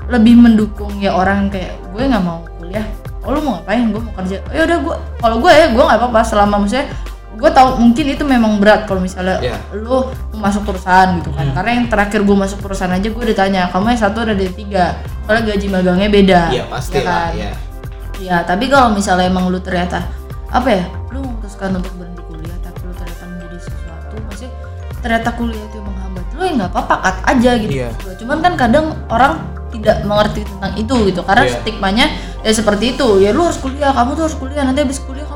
lebih 0.05 0.37
mendukung 0.37 0.93
ya 1.01 1.17
orang 1.17 1.49
kayak 1.49 1.73
gue 1.91 2.03
nggak 2.05 2.23
mau 2.23 2.45
kuliah 2.61 2.85
oh 3.25 3.33
lu 3.33 3.41
mau 3.41 3.57
ngapain? 3.57 3.89
Gue 3.89 4.01
mau 4.05 4.13
kerja. 4.21 4.37
Oh, 4.45 4.53
ya 4.53 4.61
udah 4.69 4.77
gue 4.85 4.95
kalau 5.17 5.35
gue 5.41 5.49
ya 5.51 5.65
gue 5.73 5.83
nggak 5.83 5.97
apa-apa 5.97 6.21
selama 6.21 6.55
maksudnya 6.61 6.87
gue 7.35 7.49
tau 7.51 7.75
mungkin 7.75 8.05
itu 8.09 8.23
memang 8.23 8.57
berat 8.57 8.83
kalau 8.83 8.99
misalnya 8.99 9.37
Iya. 9.39 9.57
lo 9.75 10.09
masuk 10.33 10.63
perusahaan 10.65 11.15
gitu 11.15 11.29
kan 11.29 11.51
karena 11.51 11.71
yang 11.73 11.85
terakhir 11.85 12.19
gue 12.21 12.31
masuk 12.33 12.59
perusahaan 12.59 12.89
aja 12.89 13.05
gue 13.05 13.23
ditanya 13.25 13.67
kamu 13.69 13.91
yang 13.91 14.01
satu 14.01 14.23
ada 14.23 14.31
di 14.31 14.47
tiga 14.49 14.95
soalnya 15.23 15.51
gaji 15.51 15.67
magangnya 15.67 16.07
beda 16.07 16.41
Iya 16.49 16.63
pasti 16.65 16.95
ya 16.95 17.03
lah 17.03 17.23
kan? 17.27 17.35
ya. 17.35 17.51
Ya, 18.15 18.37
tapi 18.41 18.65
kalau 18.65 18.89
misalnya 18.89 19.27
emang 19.27 19.51
lu 19.51 19.59
ternyata 19.59 20.07
apa 20.47 20.71
ya, 20.71 20.87
lu 21.09 21.19
memutuskan 21.21 21.75
untuk 21.75 21.91
berhenti 21.93 22.23
kuliah 22.23 22.55
tapi 22.59 22.79
lu 22.81 22.93
ternyata 22.93 23.23
menjadi 23.27 23.57
sesuatu, 23.59 24.15
masih 24.25 24.47
ternyata 24.97 25.29
kuliah 25.35 25.59
itu 25.61 25.77
menghambat 25.77 26.23
lu 26.31 26.41
ya 26.41 26.51
nggak 26.55 26.71
apa-apa 26.71 26.95
cut 27.01 27.17
aja 27.27 27.51
gitu. 27.59 27.71
Iya. 27.75 27.89
Cuman 28.15 28.37
kan 28.39 28.53
kadang 28.55 28.85
orang 29.09 29.43
tidak 29.67 29.99
mengerti 30.01 30.47
tentang 30.47 30.71
itu 30.73 30.95
gitu 31.05 31.21
karena 31.21 31.43
Iya. 31.43 31.53
stigmanya 31.59 32.05
ya 32.39 32.51
seperti 32.53 32.95
itu 32.95 33.07
ya 33.19 33.29
lu 33.29 33.43
harus 33.43 33.59
kuliah 33.59 33.91
kamu 33.91 34.15
tuh 34.15 34.23
harus 34.23 34.37
kuliah 34.39 34.63
nanti 34.63 34.79
habis 34.79 35.03
kuliah 35.03 35.27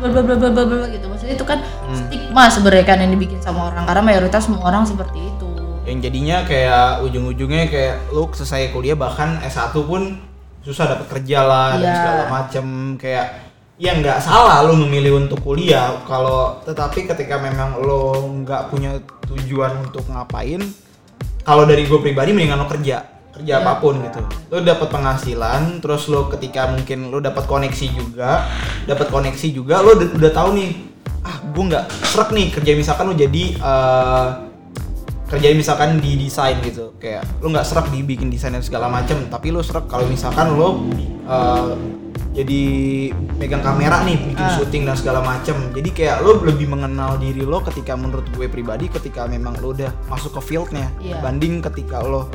bla 0.00 0.22
bla 0.22 0.34
bla 0.34 0.48
bla 0.48 0.62
bla 0.64 0.86
gitu. 0.88 1.06
Maksudnya 1.06 1.34
itu 1.34 1.44
kan 1.44 1.58
Hmm. 1.60 1.96
stigma 1.98 2.44
sebenarnya 2.46 2.84
kan 2.84 2.98
yang 2.98 3.10
dibikin 3.10 3.38
sama 3.38 3.68
orang. 3.68 3.84
Karena 3.84 4.02
mayoritas 4.02 4.44
semua 4.44 4.62
orang 4.64 4.82
seperti 4.82 5.18
itu. 5.20 5.48
Yang 5.84 5.98
jadinya 6.04 6.36
kayak 6.42 7.02
ujung-ujungnya 7.02 7.64
kayak 7.66 7.94
lu 8.10 8.28
selesai 8.28 8.70
kuliah 8.70 8.94
bahkan 8.94 9.40
S1 9.40 9.72
pun 9.80 10.20
susah 10.60 10.84
dapat 10.86 11.06
kerja 11.10 11.38
lah 11.42 11.68
dan 11.74 11.82
Iya. 11.82 11.96
segala 11.96 12.24
macem. 12.30 12.66
Kayak 12.94 13.26
ya 13.74 13.94
nggak 13.94 14.18
salah 14.18 14.62
lu 14.62 14.78
memilih 14.78 15.18
untuk 15.18 15.40
kuliah. 15.40 15.96
Kalau 16.04 16.60
tetapi 16.62 17.06
ketika 17.06 17.36
memang 17.36 17.78
lo 17.78 18.14
nggak 18.36 18.68
punya 18.68 19.00
tujuan 19.24 19.82
untuk 19.82 20.04
ngapain 20.08 20.60
kalau 21.40 21.64
dari 21.64 21.84
gue 21.84 21.96
pribadi 21.98 22.32
mendingan 22.32 22.58
lo 22.58 22.66
kerja 22.66 23.00
kerja 23.38 23.54
Iya. 23.54 23.56
apa 23.60 23.72
pun 23.78 23.94
gitu 24.00 24.20
lo 24.48 24.58
dapat 24.60 24.88
penghasilan 24.88 25.62
terus 25.78 26.06
lo 26.06 26.26
ketika 26.28 26.66
mungkin 26.68 27.08
lo 27.08 27.18
dapat 27.18 27.44
koneksi 27.44 27.86
juga 27.88 28.44
dapat 28.84 29.06
koneksi 29.08 29.48
juga 29.48 29.78
lo 29.78 29.94
udah, 29.94 30.08
udah 30.12 30.32
tahu 30.32 30.48
nih 30.52 30.70
ah 31.20 31.38
gue 31.40 31.64
nggak 31.64 31.84
serak 32.04 32.30
nih 32.30 32.46
kerja 32.50 32.72
misalkan 32.74 33.04
lo 33.04 33.14
jadi 33.14 33.44
eh, 33.54 34.26
kerjain 35.28 35.54
misalkan 35.54 36.00
di 36.00 36.16
desain 36.16 36.56
gitu 36.62 36.96
kayak 36.96 37.20
lo 37.38 37.48
nggak 37.48 37.62
serak 37.62 37.86
di 37.88 38.00
bikin 38.00 38.26
desain 38.26 38.50
dan 38.50 38.60
segala 38.60 38.88
macem 38.88 39.28
tapi 39.28 39.48
lo 39.48 39.60
serak 39.60 39.84
kalau 39.84 40.04
misalkan 40.04 40.52
lo 40.52 40.88
eh, 41.24 41.70
jadi 42.30 42.62
megang 43.34 43.60
kamera 43.60 44.02
nih 44.02 44.14
bikin 44.24 44.40
Ah. 44.40 44.54
syuting 44.54 44.82
dan 44.82 44.94
segala 44.94 45.20
macem 45.20 45.52
jadi 45.70 45.90
kayak 45.90 46.16
lo 46.22 46.38
lebih 46.40 46.66
mengenal 46.66 47.18
diri 47.18 47.42
lo 47.42 47.58
ketika 47.60 47.92
menurut 47.92 48.24
gue 48.30 48.46
pribadi 48.46 48.86
ketika 48.88 49.26
memang 49.26 49.58
lo 49.58 49.70
udah 49.70 49.90
masuk 50.06 50.32
ke 50.34 50.54
fieldnya 50.54 50.88
Iya. 50.96 51.18
dibanding 51.18 51.60
ketika 51.62 52.00
lo 52.00 52.30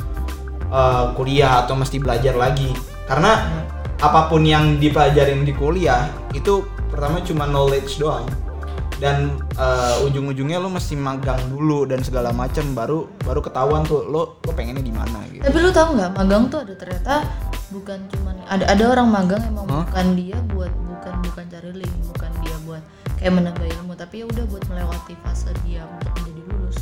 eh, 0.73 1.05
kuliah 1.13 1.62
atau 1.63 1.77
mesti 1.77 2.01
belajar 2.01 2.33
lagi 2.33 2.73
karena 3.05 3.63
apa 4.01 4.27
pun 4.27 4.41
yang 4.43 4.81
dipelajarin 4.81 5.45
di 5.45 5.53
kuliah 5.53 6.09
itu 6.33 6.65
pertama 6.89 7.21
cuma 7.21 7.45
knowledge 7.45 8.01
doang 8.01 8.25
dan 8.97 9.38
eh, 9.55 10.05
ujung-ujungnya 10.09 10.57
lo 10.57 10.73
mesti 10.73 10.97
magang 10.97 11.39
dulu 11.53 11.86
dan 11.86 12.01
segala 12.01 12.33
macam 12.33 12.73
baru 12.73 13.05
baru 13.21 13.39
ketahuan 13.45 13.86
tuh 13.86 14.03
lo 14.09 14.41
lo 14.41 14.51
pengennya 14.51 14.81
di 14.81 14.93
mana 14.93 15.21
gitu 15.29 15.45
Tapi 15.45 15.57
lu 15.62 15.69
tahu 15.69 15.88
nggak 15.95 16.12
magang 16.17 16.49
tuh 16.49 16.65
ada 16.65 16.73
ternyata 16.73 17.13
bukan 17.73 17.99
cuman 18.13 18.36
ada 18.45 18.65
ada 18.69 18.83
orang 18.86 19.07
magang 19.09 19.41
emang 19.49 19.65
Hah? 19.65 19.86
bukan 19.89 20.07
dia 20.13 20.38
buat 20.53 20.71
bukan 21.03 21.19
bukan 21.27 21.45
cari 21.51 21.71
link, 21.75 21.95
bukan 22.15 22.31
dia 22.45 22.55
buat 22.63 22.83
kayak 23.19 23.33
menambah 23.36 23.67
ilmu, 23.67 23.93
tapi 23.99 24.23
ya 24.23 24.25
udah 24.29 24.45
buat 24.47 24.63
melewati 24.71 25.13
fase 25.19 25.51
dia 25.67 25.83
untuk 25.83 26.12
menjadi 26.15 26.41
lulus. 26.47 26.79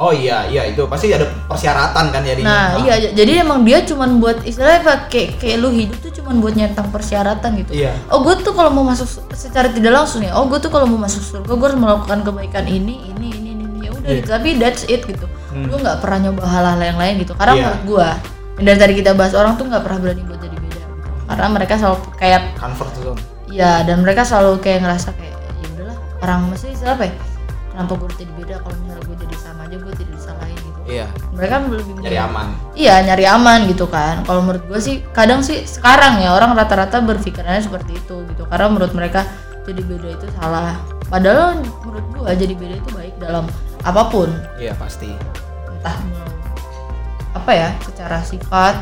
Oh 0.00 0.10
iya 0.10 0.48
iya 0.48 0.64
itu 0.64 0.80
pasti 0.84 1.12
ada 1.12 1.28
persyaratan 1.44 2.08
kan 2.08 2.24
jadinya 2.24 2.48
Nah, 2.48 2.66
Ah, 2.72 2.80
iya 2.80 3.12
jadi 3.12 3.44
emang 3.44 3.62
dia 3.62 3.84
cuman 3.84 4.16
buat 4.16 4.40
istilahnya 4.42 4.80
kayak 5.06 5.36
kayak 5.36 5.56
lu 5.56 5.68
hidup 5.70 6.00
tuh 6.00 6.08
cuman 6.10 6.40
buat 6.40 6.54
nyentang 6.54 6.88
persyaratan 6.88 7.50
gitu. 7.58 7.76
Iya. 7.76 7.92
Oh, 8.08 8.22
gue 8.22 8.32
tuh 8.40 8.50
kalau 8.50 8.70
mau 8.70 8.80
masuk 8.82 9.04
su- 9.04 9.24
secara 9.30 9.68
tidak 9.68 9.92
langsung 9.92 10.20
ya. 10.20 10.32
Oh, 10.32 10.46
gue 10.46 10.56
tuh 10.56 10.68
kalau 10.68 10.86
mau 10.86 10.96
masuk 10.98 11.20
surga 11.20 11.52
gue 11.52 11.66
harus 11.66 11.76
melakukan 11.78 12.18
kebaikan 12.22 12.64
ini, 12.64 12.96
ini, 13.08 13.28
ini, 13.30 13.50
ini. 13.52 13.64
Ya 13.78 13.90
udah 13.90 14.08
Iya. 14.08 14.16
gitu. 14.16 14.28
Tapi 14.30 14.48
that's 14.56 14.82
it 14.86 15.04
gitu. 15.04 15.26
Hmm. 15.50 15.66
Lu 15.66 15.76
nggak 15.76 16.00
pernah 16.00 16.18
nyoba 16.22 16.42
hal-hal 16.44 16.80
yang 16.80 16.96
lain 16.96 17.14
gitu. 17.20 17.32
Karena 17.34 17.52
Iya. 17.52 17.62
menurut 17.62 17.82
gua 17.84 18.08
yang 18.56 18.66
dari 18.66 18.78
tadi 18.78 18.92
kita 18.96 19.10
bahas 19.12 19.32
orang 19.32 19.52
tuh 19.54 19.64
nggak 19.66 19.82
pernah 19.82 19.98
berani 20.00 20.22
buat 20.22 20.38
jadi 20.38 20.56
beda 20.56 20.80
gitu. 20.80 21.08
Karena 21.28 21.46
mereka 21.50 21.74
selalu 21.76 21.98
kayak 22.14 22.42
comfort 22.56 22.92
zone 22.96 23.20
ya 23.48 23.82
dan 23.82 23.96
mereka 23.98 24.22
selalu 24.22 24.56
kayak 24.58 24.80
ngerasa 24.80 25.12
kayak 25.12 25.34
ya 25.34 25.66
udahlah 25.70 25.96
orang 26.20 26.40
mesti 26.48 26.66
istilah 26.70 26.94
apa 26.94 27.04
ya? 27.04 27.14
Kenapa 27.70 27.92
gue 28.02 28.10
jadi 28.18 28.32
beda 28.34 28.54
kalau 28.66 28.76
misalnya 28.82 29.04
gue 29.06 29.16
jadi 29.22 29.36
sama 29.38 29.60
aja 29.70 29.76
gue 29.78 29.92
tidak 29.94 30.12
disalahin 30.18 30.58
gitu. 30.58 30.80
iya 30.90 31.06
Mereka 31.30 31.54
lebih 31.70 31.92
nyari 32.02 32.18
aman 32.18 32.46
Iya 32.74 32.94
nyari 33.06 33.24
aman 33.30 33.60
gitu 33.70 33.86
kan. 33.86 34.14
Kalau 34.26 34.40
menurut 34.42 34.64
gue 34.66 34.80
sih 34.82 34.96
kadang 35.14 35.40
sih 35.40 35.62
sekarang 35.62 36.18
ya 36.18 36.34
orang 36.34 36.52
rata-rata 36.58 36.98
berpikirannya 36.98 37.62
seperti 37.62 37.94
itu 37.96 38.26
gitu. 38.34 38.42
Karena 38.50 38.66
menurut 38.74 38.90
mereka 38.90 39.22
jadi 39.62 39.82
beda 39.86 40.08
itu 40.18 40.26
salah. 40.34 40.82
Padahal 41.06 41.62
menurut 41.86 42.06
gue 42.10 42.30
jadi 42.34 42.54
beda 42.58 42.74
itu 42.82 42.90
baik 42.90 43.14
dalam 43.22 43.46
apa 43.86 44.02
pun. 44.10 44.28
iya 44.58 44.74
pasti 44.76 45.14
Entah 45.80 45.96
apa 47.30 47.50
ya, 47.54 47.70
secara 47.86 48.18
sifat, 48.26 48.74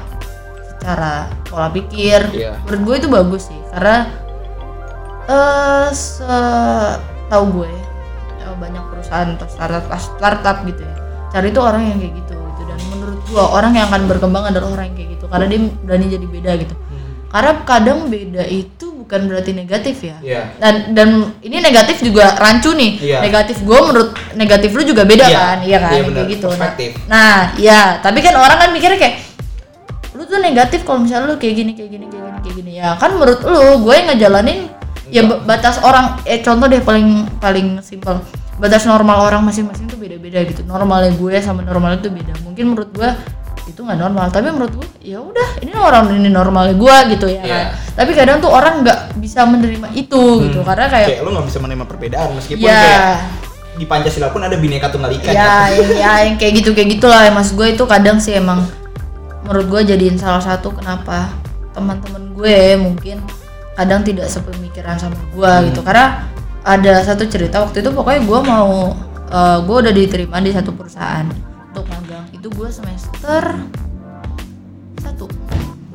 secara 0.73 1.29
pola 1.45 1.69
pikir. 1.69 2.25
Iya. 2.33 2.57
Menurut 2.65 2.81
gue 2.83 2.97
itu 3.05 3.09
bagus 3.13 3.43
sih. 3.53 3.61
Karena 3.69 4.09
eh 5.29 5.93
tahu 7.29 7.45
gue 7.61 7.73
ya, 8.49 8.57
banyak 8.57 8.85
perusahaan 8.89 9.29
atau 9.37 9.47
startup 9.47 9.85
startup 9.93 10.57
gitu 10.65 10.83
ya. 10.83 10.95
Cari 11.29 11.49
tuh 11.53 11.63
orang 11.63 11.83
yang 11.85 11.99
kayak 12.01 12.15
gitu 12.17 12.35
gitu 12.35 12.63
dan 12.65 12.79
menurut 12.89 13.21
gua 13.29 13.45
orang 13.53 13.77
yang 13.77 13.87
akan 13.87 14.09
berkembang 14.09 14.45
adalah 14.49 14.69
orang 14.73 14.85
yang 14.89 14.97
kayak 14.97 15.11
gitu 15.21 15.25
karena 15.29 15.47
dia 15.47 15.61
berani 15.85 16.07
jadi 16.09 16.27
beda 16.27 16.53
gitu. 16.65 16.75
Karena 17.29 17.53
kadang 17.63 17.99
beda 18.09 18.43
itu 18.49 18.87
bukan 19.05 19.21
berarti 19.29 19.53
negatif 19.53 19.97
ya. 20.01 20.17
Iya. 20.25 20.43
Dan 20.57 20.97
dan 20.97 21.09
ini 21.45 21.61
negatif 21.61 22.01
juga 22.01 22.33
rancu 22.41 22.73
nih. 22.73 22.93
Iya. 22.97 23.19
Negatif 23.21 23.61
gua 23.63 23.85
menurut 23.85 24.17
negatif 24.33 24.73
lu 24.73 24.83
juga 24.83 25.05
beda 25.05 25.29
Iya. 25.29 25.37
kan? 25.37 25.59
Iya 25.61 25.79
kan? 25.79 25.93
Iya, 25.93 26.03
benar. 26.09 26.17
kayak 26.17 26.29
gitu. 26.33 26.49
Nah. 26.57 26.71
Nah, 27.07 27.37
ya, 27.61 27.81
tapi 28.01 28.25
kan 28.25 28.33
orang 28.33 28.57
kan 28.57 28.71
mikirnya 28.73 28.97
kayak 28.97 29.17
lu 30.17 30.27
tuh 30.27 30.43
negatif 30.43 30.83
kalau 30.83 31.05
misalnya 31.05 31.31
lu 31.31 31.39
kayak 31.39 31.55
gini 31.55 31.73
kayak 31.79 31.91
gini 31.95 32.07
kayak 32.11 32.25
gini 32.27 32.39
kayak 32.43 32.57
gini 32.59 32.73
ya 32.75 32.99
kan 32.99 33.15
menurut 33.15 33.39
lu 33.47 33.87
gue 33.87 33.95
yang 33.95 34.07
ngejalanin 34.11 34.59
ya 35.15 35.23
ba- 35.23 35.47
batas 35.47 35.79
orang 35.79 36.19
eh 36.27 36.43
contoh 36.43 36.67
deh 36.67 36.83
paling 36.83 37.23
paling 37.39 37.79
simpel 37.87 38.19
batas 38.59 38.85
normal 38.85 39.23
orang 39.23 39.47
masing-masing 39.47 39.87
tuh 39.87 39.97
beda-beda 39.97 40.43
gitu. 40.45 40.67
Normalnya 40.67 41.15
gue 41.15 41.35
sama 41.39 41.63
normalnya 41.63 42.03
tuh 42.03 42.13
beda. 42.13 42.35
Mungkin 42.43 42.75
menurut 42.75 42.91
gue 42.91 43.11
itu 43.71 43.81
nggak 43.81 43.99
normal. 43.99 44.27
Tapi 44.35 44.51
menurut 44.51 44.75
gue 44.83 44.89
ya 45.07 45.23
udah 45.23 45.63
ini 45.63 45.73
orang 45.79 46.11
ini 46.19 46.29
normalnya 46.29 46.75
gue 46.75 46.97
gitu 47.17 47.27
ya 47.31 47.43
kan. 47.43 47.49
Iya. 47.49 47.67
tapi 47.99 48.15
kadang 48.15 48.39
tuh 48.39 48.51
orang 48.51 48.83
nggak 48.87 49.19
bisa 49.23 49.47
menerima 49.47 49.89
itu 49.95 50.23
gitu. 50.51 50.61
Karena 50.67 50.87
kayak 50.91 51.09
kayak 51.15 51.23
lo 51.23 51.31
nggak 51.39 51.47
bisa 51.49 51.59
menerima 51.63 51.85
perbedaan 51.87 52.29
meskipun 52.35 52.67
ya 52.67 52.83
kayak 52.83 53.17
di 53.79 53.87
Pancasila 53.87 54.35
pun 54.35 54.43
ada 54.43 54.59
bineka 54.59 54.91
tunggal 54.91 55.15
ika 55.15 55.31
ya, 55.31 55.71
yang, 55.71 55.91
ya 55.95 56.13
yang 56.27 56.35
kayak 56.35 56.53
gitu 56.63 56.75
kayak 56.75 56.99
gitulah. 56.99 57.23
Ya 57.23 57.31
mas 57.31 57.55
gue 57.55 57.67
itu 57.79 57.85
kadang 57.87 58.19
sih 58.19 58.35
emang 58.35 58.67
menurut 59.47 59.67
gue 59.71 59.95
jadiin 59.95 60.19
salah 60.19 60.43
satu 60.43 60.75
kenapa 60.75 61.31
teman-teman 61.71 62.35
gue 62.35 62.59
mungkin 62.75 63.23
kadang 63.79 64.03
tidak 64.03 64.27
sepemikiran 64.27 64.99
sama 64.99 65.19
gue 65.31 65.53
gitu. 65.71 65.81
Karena 65.87 66.27
ada 66.69 67.01
satu 67.01 67.25
cerita 67.25 67.65
waktu 67.65 67.81
itu 67.81 67.91
pokoknya 67.97 68.21
gue 68.29 68.41
mau 68.45 68.93
eh, 69.33 69.59
gue 69.65 69.77
udah 69.89 69.95
diterima 69.97 70.37
di 70.45 70.53
satu 70.53 70.77
perusahaan. 70.77 71.25
Untuk 71.73 71.89
magang 71.89 72.29
itu 72.37 72.49
gue 72.53 72.69
semester 72.69 73.43
satu. 75.01 75.25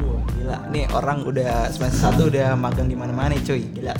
Wah, 0.01 0.21
gila. 0.33 0.57
Nih 0.73 0.89
orang 0.89 1.21
udah 1.29 1.69
semester 1.69 2.09
satu 2.09 2.33
udah 2.33 2.57
magang 2.57 2.89
di 2.89 2.97
mana-mana 2.97 3.37
cuy. 3.37 3.69
Gila. 3.69 3.93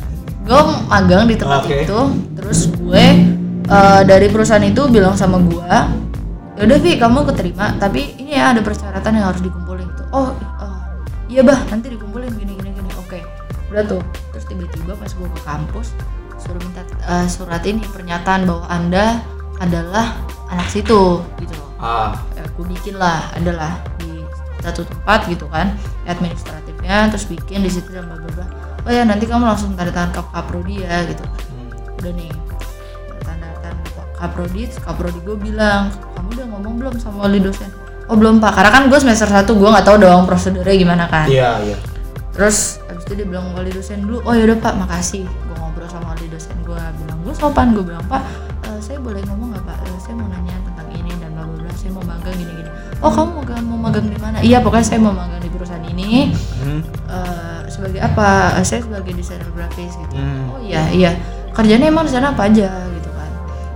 Gue 0.49 0.61
magang 0.89 1.29
di 1.29 1.37
tempat 1.37 1.61
Oke. 1.69 1.85
itu 1.85 1.99
terus 2.41 2.59
gue 2.73 3.05
eh, 3.69 4.01
dari 4.09 4.27
perusahaan 4.33 4.65
itu 4.65 4.89
bilang 4.89 5.13
sama 5.13 5.37
gue 5.37 6.01
yaudah 6.53 6.77
Vi 6.85 7.01
kamu 7.01 7.25
keterima 7.33 7.73
tapi 7.81 8.13
ini 8.21 8.37
ya 8.37 8.53
ada 8.53 8.61
persyaratan 8.65 9.13
yang 9.13 9.29
harus 9.29 9.45
dikumpulin. 9.45 9.85
Gitu. 9.93 10.03
Oh 10.09 10.33
eh, 10.57 10.77
iya 11.37 11.45
bah 11.45 11.61
nanti 11.69 11.93
dikumpulin 11.93 12.33
gini 12.33 12.57
gini 12.57 12.69
gini. 12.73 12.89
Oke. 12.97 13.21
Udah 13.69 13.85
tuh. 13.85 14.01
Terus 14.33 14.45
tiba-tiba 14.49 14.97
pas 14.97 15.11
gue 15.13 15.29
ke 15.29 15.41
kampus 15.45 15.93
suruh 16.43 16.59
minta 16.59 16.83
eh, 16.83 17.27
surat 17.31 17.63
ini 17.63 17.79
pernyataan 17.87 18.43
bahwa 18.43 18.67
anda 18.67 19.23
adalah 19.63 20.19
anak 20.51 20.67
situ 20.67 21.23
gitu 21.39 21.53
loh. 21.55 21.69
Ah. 21.79 22.11
Ya, 22.35 22.43
aku 22.43 22.67
bikin 22.67 22.99
lah 22.99 23.31
adalah 23.31 23.79
di 24.03 24.19
satu 24.59 24.83
tempat 24.83 25.27
gitu 25.31 25.47
kan 25.47 25.75
administratifnya 26.03 27.07
terus 27.11 27.25
bikin 27.31 27.63
di 27.63 27.71
situ 27.71 27.95
dan 27.95 28.11
bla 28.11 28.19
bla 28.19 28.31
bla. 28.35 28.45
Oh 28.83 28.91
ya 28.91 29.07
nanti 29.07 29.23
kamu 29.23 29.47
langsung 29.47 29.71
tanda 29.79 29.95
tangan 29.95 30.11
ke 30.11 30.21
kaprodi 30.35 30.83
ya 30.83 31.07
gitu. 31.07 31.23
Hmm. 31.23 31.71
udah 32.03 32.11
nih 32.11 32.31
tanda 33.23 33.47
tangan 33.63 33.79
ke 33.87 34.01
kaprodi 34.19 34.61
kaprodi 34.83 35.19
gue 35.23 35.37
bilang 35.39 35.87
kamu 36.19 36.27
udah 36.35 36.45
ngomong 36.51 36.73
belum 36.75 36.93
sama 36.99 37.23
wali 37.23 37.39
dosen? 37.39 37.71
Oh 38.11 38.19
belum 38.19 38.43
pak. 38.43 38.51
Karena 38.51 38.71
kan 38.75 38.83
gue 38.91 38.99
semester 38.99 39.31
satu 39.31 39.55
gue 39.55 39.69
nggak 39.71 39.87
tahu 39.87 39.95
dong 40.03 40.27
prosedurnya 40.27 40.75
gimana 40.75 41.07
kan. 41.07 41.31
Iya 41.31 41.63
iya 41.63 41.92
terus 42.33 42.81
abis 42.89 43.05
itu 43.05 43.13
dia 43.21 43.27
bilang 43.29 43.53
wali 43.53 43.69
dosen 43.69 44.03
dulu 44.03 44.25
oh 44.25 44.33
yaudah 44.33 44.57
pak 44.57 44.73
makasih. 44.73 45.23
Gue 45.25 45.55
ngobrol 45.61 45.85
sama 45.85 46.17
wali 46.17 46.25
dosen 46.33 46.57
gue 46.65 46.81
bilang 47.05 47.19
gue 47.21 47.33
sopan. 47.37 47.77
Gue 47.77 47.85
bilang 47.85 48.03
pak 48.09 48.25
eh, 48.65 48.79
saya 48.81 48.97
boleh 48.97 49.21
ngomong 49.29 49.53
nggak 49.53 49.63
pak? 49.69 49.77
Eh, 49.85 49.97
saya 50.01 50.13
mau 50.17 50.27
nanya 50.27 50.55
tentang 50.65 50.87
ini 50.97 51.11
dan 51.21 51.29
bla 51.37 51.45
bla 51.45 51.57
bla 51.61 51.71
saya 51.77 51.91
mau 51.93 52.03
magang 52.03 52.35
gini 52.35 52.53
gini 52.57 52.71
oh 53.03 53.11
kamu 53.11 53.27
mau 53.27 53.35
magang 53.43 53.63
mau 53.67 53.79
magang 53.79 54.05
di 54.07 54.17
mana? 54.17 54.37
Iya 54.39 54.57
pokoknya 54.63 54.85
saya 54.87 54.99
mau 55.03 55.11
magang 55.13 55.41
di 55.43 55.49
perusahaan 55.51 55.85
ini 55.85 56.33
Hmm. 56.63 56.81
Eh, 57.11 57.61
sebagai 57.67 57.99
apa 57.99 58.57
saya 58.63 58.79
sebagai 58.81 59.11
desainer 59.13 59.49
grafis 59.51 59.91
gitu. 59.93 60.15
Hmm. 60.15 60.55
oh 60.55 60.59
iya 60.63 60.87
iya. 60.95 61.11
Kerjanya 61.53 61.91
emang 61.91 62.07
di 62.07 62.13
sana 62.15 62.31
apa 62.31 62.47
aja? 62.49 62.71
Gitu 62.89 63.09
kan. 63.11 63.31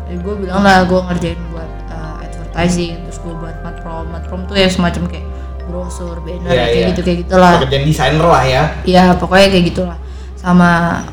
Jadi 0.08 0.18
gue 0.24 0.36
bilang 0.48 0.64
lah 0.64 0.82
gue 0.88 0.98
ngerjain 0.98 1.40
buat 1.52 1.72
uh, 1.92 2.24
advertising 2.26 3.06
terus 3.06 3.20
gue 3.22 3.34
buat 3.36 3.56
matprom. 3.62 4.08
Matprom 4.10 4.42
tuh 4.48 4.56
ya 4.56 4.72
semacam 4.72 5.06
kayak 5.12 5.28
brosur 5.68 6.18
banner 6.20 6.48
Iya, 6.48 6.64
kayak 6.64 6.74
iya. 6.74 6.88
gitu 6.90 7.02
kayak 7.02 7.18
gitulah 7.22 7.54
Pekerjaan 7.58 7.84
desainer 7.84 8.26
lah 8.26 8.44
ya. 8.44 8.64
ya 8.84 9.04
pokoknya 9.14 9.48
kayak 9.50 9.66
gitulah 9.68 9.98
sama 10.36 10.70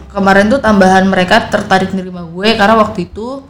kemarin 0.09 0.47
tuh 0.47 0.59
tambahan 0.59 1.05
mereka 1.05 1.45
tertarik 1.45 1.91
nerima 1.91 2.23
gue 2.23 2.49
karena 2.53 2.75
waktu 2.77 3.09
itu 3.09 3.43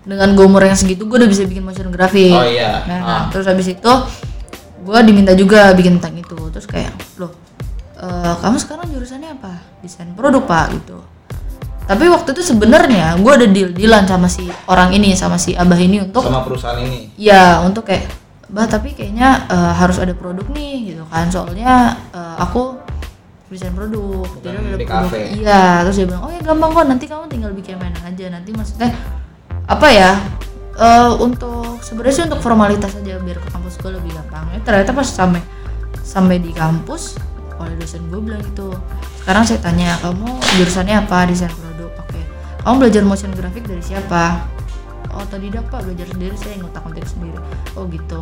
dengan 0.00 0.30
gue 0.30 0.42
umur 0.42 0.62
yang 0.62 0.74
segitu 0.74 1.04
gue 1.04 1.16
udah 1.16 1.26
bisa 1.26 1.44
bikin 1.44 1.62
motion 1.62 1.88
graphic 1.88 2.30
Oh, 2.30 2.42
iya. 2.42 2.84
nah 2.84 2.98
Ah. 3.00 3.22
terus 3.28 3.44
habis 3.44 3.66
itu 3.66 3.92
gue 4.80 4.98
diminta 5.02 5.32
juga 5.32 5.70
bikin 5.70 5.96
tentang 5.96 6.18
itu 6.18 6.36
terus 6.48 6.64
kayak 6.64 6.92
loh 7.16 7.30
eh, 7.94 8.34
kamu 8.36 8.56
sekarang 8.58 8.88
jurusannya 8.88 9.30
apa 9.32 9.52
desain 9.78 10.12
produk 10.12 10.42
pak 10.42 10.66
gitu 10.74 10.98
tapi 11.82 12.06
waktu 12.06 12.32
itu 12.32 12.42
sebenarnya 12.44 13.16
gue 13.16 13.32
ada 13.34 13.46
deal 13.46 13.70
dealan 13.70 14.04
sama 14.04 14.26
si 14.26 14.46
orang 14.66 14.90
ini 14.90 15.12
sama 15.12 15.36
si 15.36 15.52
abah 15.52 15.74
ini 15.76 16.00
untuk 16.00 16.22
Sama 16.22 16.40
perusahaan 16.40 16.78
ini. 16.78 17.10
ya 17.14 17.60
untuk 17.60 17.82
kayak 17.84 18.06
bah 18.50 18.66
tapi 18.66 18.92
kayaknya 18.92 19.46
eh, 19.46 19.72
harus 19.78 20.02
ada 20.02 20.10
produk 20.12 20.46
nih 20.50 20.94
gitu 20.94 21.04
kan. 21.06 21.30
Soalnya 21.30 21.94
eh, 22.10 22.36
aku 22.42 22.76
desain 23.50 23.74
produk. 23.74 24.26
Bukan 24.26 24.42
jadi 24.42 24.58
ada 24.58 24.78
di 24.78 24.86
produk. 24.86 25.10
Cafe. 25.10 25.20
iya 25.38 25.62
terus 25.86 25.96
dia 25.98 26.06
bilang 26.06 26.22
oh 26.26 26.30
ya 26.30 26.40
gampang 26.42 26.70
kok 26.74 26.86
nanti 26.86 27.04
kamu 27.06 27.24
tinggal 27.30 27.50
bikin 27.54 27.78
mainan 27.78 28.02
aja. 28.02 28.24
Nanti 28.30 28.50
maksudnya 28.50 28.90
apa 29.70 29.86
ya 29.90 30.18
eh, 30.78 31.10
untuk 31.22 31.78
sebenarnya 31.82 32.14
sih 32.14 32.24
untuk 32.26 32.40
formalitas 32.42 32.92
aja 32.98 33.22
biar 33.22 33.38
ke 33.38 33.48
kampus 33.54 33.74
gue 33.78 33.90
lebih 33.94 34.10
gampang. 34.18 34.50
Ya 34.50 34.60
ternyata 34.66 34.90
pas 34.90 35.06
sampai 35.06 35.42
sampai 36.02 36.42
di 36.42 36.50
kampus 36.50 37.18
oleh 37.60 37.76
dosen 37.76 38.02
gue 38.08 38.18
bilang 38.18 38.40
gitu 38.40 38.72
sekarang 39.20 39.44
saya 39.44 39.60
tanya 39.60 39.94
kamu 40.00 40.26
jurusannya 40.58 40.96
apa? 41.06 41.28
Desain 41.30 41.52
produk 41.54 41.92
oke. 42.02 42.20
Kamu 42.66 42.74
belajar 42.82 43.02
motion 43.06 43.30
graphic 43.36 43.62
dari 43.68 43.84
siapa 43.84 44.42
oh 45.14 45.22
otodidak 45.24 45.64
pak 45.70 45.82
belajar 45.86 46.06
sendiri 46.10 46.34
saya 46.36 46.58
ngutak 46.60 46.82
ngutik 46.84 47.06
sendiri. 47.06 47.38
Oh 47.78 47.84
gitu. 47.88 48.20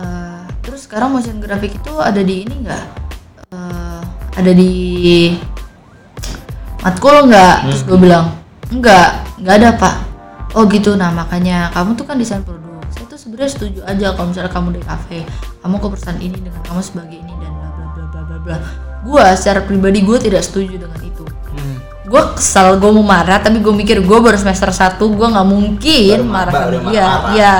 Eh, 0.00 0.44
terus 0.64 0.88
sekarang 0.88 1.12
motion 1.12 1.38
graphic 1.38 1.76
itu 1.76 1.92
ada 2.00 2.20
di 2.24 2.46
ini 2.48 2.54
nggak? 2.64 2.84
Eh, 3.52 4.00
ada 4.38 4.52
di 4.52 4.72
matkul 6.80 7.28
nggak? 7.28 7.56
Terus 7.68 7.82
gue 7.86 7.98
bilang 8.00 8.32
enggak 8.72 9.22
nggak 9.38 9.54
ada 9.60 9.70
pak. 9.76 9.94
Oh 10.56 10.64
gitu. 10.68 10.96
Nah 10.96 11.12
makanya 11.12 11.68
kamu 11.76 11.94
tuh 11.94 12.06
kan 12.08 12.16
desain 12.16 12.42
produk. 12.42 12.80
Saya 12.92 13.04
tuh 13.08 13.18
sebenarnya 13.20 13.50
setuju 13.52 13.80
aja 13.84 14.12
kalau 14.16 14.28
misalnya 14.32 14.52
kamu 14.52 14.68
di 14.76 14.82
cafe 14.84 15.18
kamu 15.64 15.76
ke 15.78 15.86
perusahaan 15.92 16.20
ini 16.20 16.36
dengan 16.40 16.62
kamu 16.66 16.80
sebagai 16.82 17.18
ini 17.20 17.32
dan 17.40 17.52
bla 17.54 17.68
bla 17.72 17.86
bla 17.92 18.04
bla 18.10 18.22
bla. 18.24 18.36
Bla 18.40 18.90
gue 19.02 19.24
secara 19.34 19.66
pribadi 19.66 19.98
gue 20.06 20.14
tidak 20.14 20.46
setuju 20.46 20.78
dengan 20.78 21.00
itu 21.02 21.11
Hmm. 21.11 21.11
Gue 22.12 22.22
kesal 22.36 22.76
gue 22.76 22.90
mau 22.92 23.00
marah 23.02 23.40
tapi 23.40 23.56
gue 23.56 23.72
mikir 23.72 23.98
gue 23.98 24.18
baru 24.20 24.36
semester 24.36 24.68
1 24.68 25.00
gue 25.00 25.26
nggak 25.28 25.48
mungkin 25.48 26.18
Baru 26.18 26.28
marah 26.28 26.52
baru 26.52 26.76
sama 26.76 26.88
dia 26.88 27.00
marah. 27.02 27.32
ya 27.32 27.54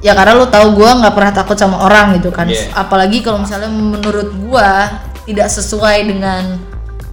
ya 0.00 0.12
karena 0.12 0.32
lo 0.34 0.46
tahu 0.46 0.66
gue 0.74 0.90
nggak 0.92 1.10
pernah 1.12 1.32
takut 1.32 1.54
sama 1.54 1.76
orang 1.80 2.14
gitu 2.14 2.30
kan 2.30 2.46
Iya. 2.46 2.70
apalagi 2.72 3.18
kalau 3.20 3.38
misalnya 3.38 3.66
menurut 3.66 4.30
gue 4.32 4.70
tidak 5.24 5.48
sesuai 5.48 5.98
dengan 6.04 6.58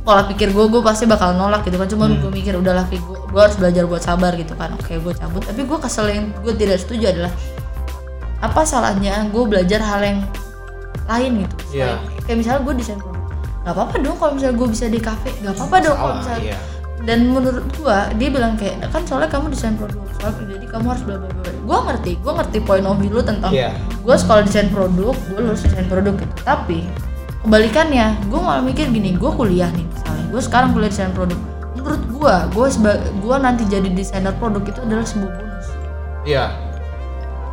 pola 0.01 0.21
pikir 0.23 0.49
gue 0.49 0.65
gue 0.67 0.81
pasti 0.81 1.03
bakal 1.03 1.33
nolak 1.33 1.61
gitu 1.61 1.75
kan 1.75 1.85
cuman 1.87 2.09
Hmm. 2.11 2.21
gue 2.21 2.31
mikir 2.31 2.53
udahlah 2.53 2.85
gue 2.85 2.97
gue 3.01 3.39
harus 3.39 3.53
belajar 3.55 3.83
buat 3.83 4.01
sabar 4.01 4.33
gitu 4.33 4.53
kan 4.53 4.73
oke 4.73 4.89
gue 4.91 5.13
cabut 5.13 5.41
tapi 5.41 5.61
gue 5.61 5.77
kesel 5.79 6.05
yang 6.07 6.25
gue 6.35 6.53
tidak 6.53 6.77
setuju 6.77 7.05
adalah 7.11 7.33
apa 8.39 8.61
salahnya 8.61 9.25
gue 9.27 9.43
belajar 9.43 9.77
hal 9.79 10.01
yang 10.01 10.19
lain 11.05 11.31
gitu 11.41 11.55
Iya. 11.75 11.97
kayak 12.21 12.37
misalnya 12.37 12.61
gue 12.63 12.73
desain 12.75 12.97
nggak 13.65 13.73
apa-apa 13.73 13.95
dong 13.97 14.15
kalau 14.15 14.31
misalnya 14.31 14.55
gue 14.55 14.67
bisa 14.69 14.85
di 14.85 14.99
cafe 14.99 15.33
nggak 15.35 15.53
apa-apa 15.53 15.75
dong 15.81 15.97
kalau 15.97 16.13
misalnya 16.15 16.41
iya. 16.45 16.57
dan 17.01 17.19
menurut 17.27 17.65
gua 17.75 18.09
dia 18.13 18.29
bilang 18.29 18.53
kayak 18.53 18.77
kan 18.87 19.01
soalnya 19.03 19.25
kamu 19.27 19.49
desain 19.49 19.73
produk 19.73 20.05
soalnya 20.15 20.45
jadi 20.51 20.65
kamu 20.67 20.85
harus 20.87 21.03
bla 21.03 21.15
bla 21.17 21.29
bla 21.31 21.49
gua 21.61 21.77
ngerti 21.83 22.11
gua 22.19 22.33
ngerti 22.35 22.57
point 22.59 22.81
of 22.83 22.97
view 22.97 23.09
lu 23.09 23.21
tentang 23.21 23.49
Iya. 23.49 23.73
gua 24.01 24.15
sekolah 24.15 24.41
desain 24.41 24.69
produk 24.69 24.93
gua 25.25 25.39
lulus 25.39 25.61
desain 25.61 25.85
produk 25.85 26.13
gitu 26.13 26.35
tapi 26.41 26.85
kebalikannya 27.41 28.05
gua 28.25 28.39
malah 28.43 28.63
mikir 28.63 28.85
gini 28.87 29.13
gua 29.13 29.29
kuliah 29.31 29.69
nih 29.71 29.81
misalnya 29.83 30.25
gua 30.27 30.41
sekarang 30.41 30.69
kuliah 30.71 30.89
desain 30.89 31.09
produk 31.11 31.37
menurut 31.75 32.01
gua 32.07 32.35
seba- 32.67 33.01
gua 33.17 33.37
nanti 33.37 33.65
jadi 33.65 33.85
desainer 33.87 34.33
produk 34.33 34.61
itu 34.63 34.77
adalah 34.79 35.05
sebuah 35.05 35.31
bonus 35.31 35.67
Iya. 36.23 36.45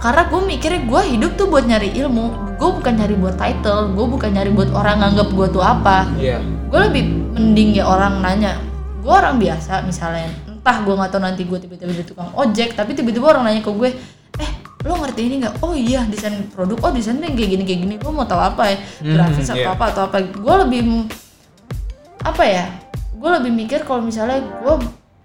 Karena 0.03 0.27
gue 0.27 0.41
mikirnya 0.43 0.83
gue 0.83 1.03
hidup 1.15 1.33
tuh 1.39 1.47
buat 1.47 1.63
nyari 1.63 1.95
ilmu. 1.95 2.59
Gue 2.59 2.71
bukan 2.75 2.93
nyari 2.99 3.15
buat 3.15 3.39
title 3.39 3.95
gue 3.95 4.07
bukan 4.11 4.35
nyari 4.35 4.51
buat 4.51 4.75
orang 4.75 4.99
nganggap 4.99 5.29
gue 5.31 5.47
tuh 5.55 5.63
apa. 5.63 6.11
Iya. 6.19 6.43
gue 6.43 6.81
lebih 6.91 7.05
mending 7.39 7.79
ya 7.79 7.87
orang 7.87 8.19
nanya. 8.19 8.59
Gue 8.99 9.15
orang 9.15 9.39
biasa 9.39 9.87
misalnya 9.87 10.27
entah 10.51 10.83
gue 10.83 10.95
nggak 10.99 11.11
tahu 11.15 11.23
nanti 11.23 11.43
gue 11.47 11.59
tiba-tiba 11.59 11.95
jadi 11.95 12.07
tukang 12.07 12.35
ojek 12.35 12.75
tapi 12.75 12.99
tiba-tiba 12.99 13.31
orang 13.31 13.47
nanya 13.47 13.63
ke 13.63 13.71
gue 13.71 13.91
eh 14.43 14.51
lo 14.83 14.99
ngerti 14.99 15.21
ini 15.23 15.35
nggak? 15.47 15.55
Oh 15.63 15.71
iya 15.71 16.03
desain 16.11 16.35
produk. 16.51 16.83
Oh 16.83 16.91
desain 16.91 17.23
kayak 17.23 17.39
gini 17.39 17.63
kayak 17.63 17.81
gini. 17.87 17.95
Gue 18.03 18.11
mau 18.11 18.27
tahu 18.27 18.43
apa 18.43 18.75
ya? 18.75 18.77
Grafis 19.07 19.55
atau 19.55 19.63
iya. 19.63 19.71
apa 19.71 19.85
atau 19.95 20.03
apa? 20.11 20.19
Gue 20.19 20.55
lebih 20.67 21.07
apa 22.27 22.43
ya? 22.43 22.67
Gue 23.15 23.31
lebih 23.39 23.55
mikir 23.55 23.87
kalau 23.87 24.03
misalnya 24.03 24.43
gue 24.43 24.75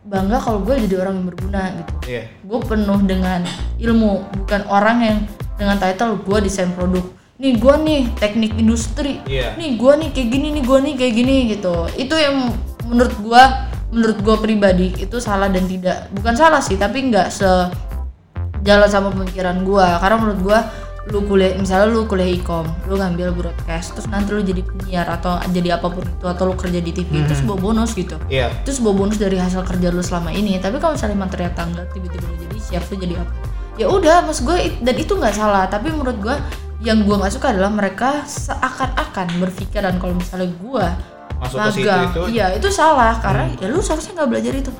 bangga 0.08 0.39
kalau 0.39 0.63
gue 0.63 0.76
jadi 0.88 1.04
orang 1.04 1.20
yang 1.20 1.28
berguna 1.28 1.62
gitu. 1.76 1.93
Iya. 2.08 2.24
gue 2.32 2.60
penuh 2.63 3.00
dengan 3.04 3.43
ilmu 3.76 4.24
bukan 4.43 4.62
orang 4.72 4.98
yang 5.04 5.17
dengan 5.60 5.76
title 5.76 6.15
gue 6.24 6.38
desain 6.48 6.72
produk. 6.72 7.04
Nih 7.38 7.60
gue 7.60 7.74
nih 7.84 8.02
teknik 8.17 8.56
industri. 8.56 9.20
Iya. 9.28 9.60
nih 9.60 9.76
gue 9.76 9.93
nih 10.00 10.10
kayak 10.15 10.30
gini 10.32 10.48
nih 10.56 10.63
gue 10.63 10.78
nih 10.80 10.93
kayak 10.96 11.13
gini 11.13 11.36
gitu. 11.52 11.76
Itu 12.00 12.15
yang 12.15 12.56
menurut 12.88 13.15
gue 13.20 13.43
menurut 13.88 14.20
gue 14.24 14.36
pribadi 14.39 14.88
itu 14.96 15.20
salah 15.20 15.52
dan 15.52 15.67
tidak. 15.67 16.08
Bukan 16.15 16.34
salah 16.39 16.63
sih 16.63 16.80
tapi 16.80 17.12
nggak 17.12 17.28
se 17.28 17.52
jalan 18.63 18.88
sama 18.88 19.12
pemikiran 19.12 19.60
gue. 19.67 19.88
Karena 20.00 20.15
menurut 20.15 20.39
gue 20.39 20.60
lu 21.08 21.24
kuliah 21.24 21.56
misalnya 21.56 21.88
lu 21.88 22.04
kuliah 22.04 22.28
ikom 22.28 22.67
lu 22.86 23.00
ngambil 23.00 23.32
broadcast 23.32 23.96
terus 23.96 24.08
nanti 24.08 24.36
lu 24.36 24.43
jadi 24.43 24.60
penyiar 24.60 25.08
atau 25.08 25.39
jadi 25.48 25.80
apa 25.80 25.88
pun 25.88 26.04
itu 26.04 26.26
atau 26.28 26.43
lu 26.52 26.56
kerja 26.56 26.80
di 26.84 26.91
TV 26.91 27.24
itu 27.24 27.34
sebuah 27.34 27.58
bonus 27.58 27.96
gitu 27.96 28.20
Iya. 28.28 28.52
itu 28.63 28.72
sebuah 28.76 28.93
bonus 28.93 29.15
dari 29.15 29.39
hasil 29.39 29.63
kerja 29.63 29.88
lu 29.88 30.04
selama 30.04 30.36
ini 30.36 30.60
tapi 30.60 30.78
kalau 30.78 31.00
misalnya 31.00 31.24
ternyata 31.28 31.63
enggak 31.63 31.88
tiba-tiba 31.96 32.26
lu 32.28 32.36
jadi 32.43 32.58
siap 32.60 32.84
lu 32.91 32.96
jadi 33.00 33.15
apa 33.24 33.32
ya 33.78 33.86
udah 33.88 34.26
mas 34.26 34.41
gue 34.41 34.58
dan 34.82 34.96
itu 34.98 35.13
nggak 35.13 35.36
salah 35.38 35.70
tapi 35.70 35.93
menurut 35.93 36.17
gue 36.17 36.36
yang 36.82 37.06
gue 37.06 37.15
nggak 37.15 37.34
suka 37.34 37.54
adalah 37.54 37.70
mereka 37.72 38.26
seakan-akan 38.26 39.28
berpikiran 39.39 39.96
kalau 39.98 40.13
misalnya 40.17 40.50
gue 40.60 40.86
Masuk 41.38 41.58
ke 41.62 41.70
situ 41.70 41.86
itu. 41.86 42.22
Hmm. 42.26 42.34
iya 42.34 42.46
itu 42.58 42.67
salah 42.74 43.13
karena 43.22 43.46
ya 43.62 43.70
lu 43.70 43.78
seharusnya 43.78 44.17
nggak 44.17 44.30
belajar 44.30 44.54
itu 44.58 44.72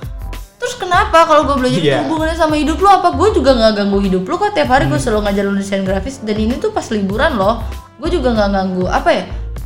terus 0.68 0.76
kenapa 0.78 1.24
kalau 1.24 1.48
gue 1.48 1.56
belajar 1.58 1.80
Iya. 1.80 2.04
hubungannya 2.04 2.36
sama 2.36 2.56
hidup 2.56 2.76
lu? 2.76 2.86
Apa 2.86 3.10
gue 3.10 3.30
juga 3.32 3.56
nggak 3.56 3.74
ganggu 3.74 4.00
hidup 4.02 4.24
lu 4.24 4.36
kok 4.36 4.52
tiap 4.52 4.68
hari 4.68 4.86
gue 4.86 4.94
Hmm. 4.94 5.00
selalu 5.02 5.20
ngajar 5.24 5.44
lu 5.44 5.56
desain 5.56 5.82
grafis? 5.82 6.20
Dan 6.20 6.36
ini 6.36 6.60
tuh 6.60 6.70
pas 6.70 6.84
liburan 6.88 7.34
loh 7.34 7.64
gue 7.96 8.10
juga 8.12 8.36
nggak 8.36 8.50
ganggu. 8.52 8.84
Apa 8.86 9.10
ya? 9.10 9.24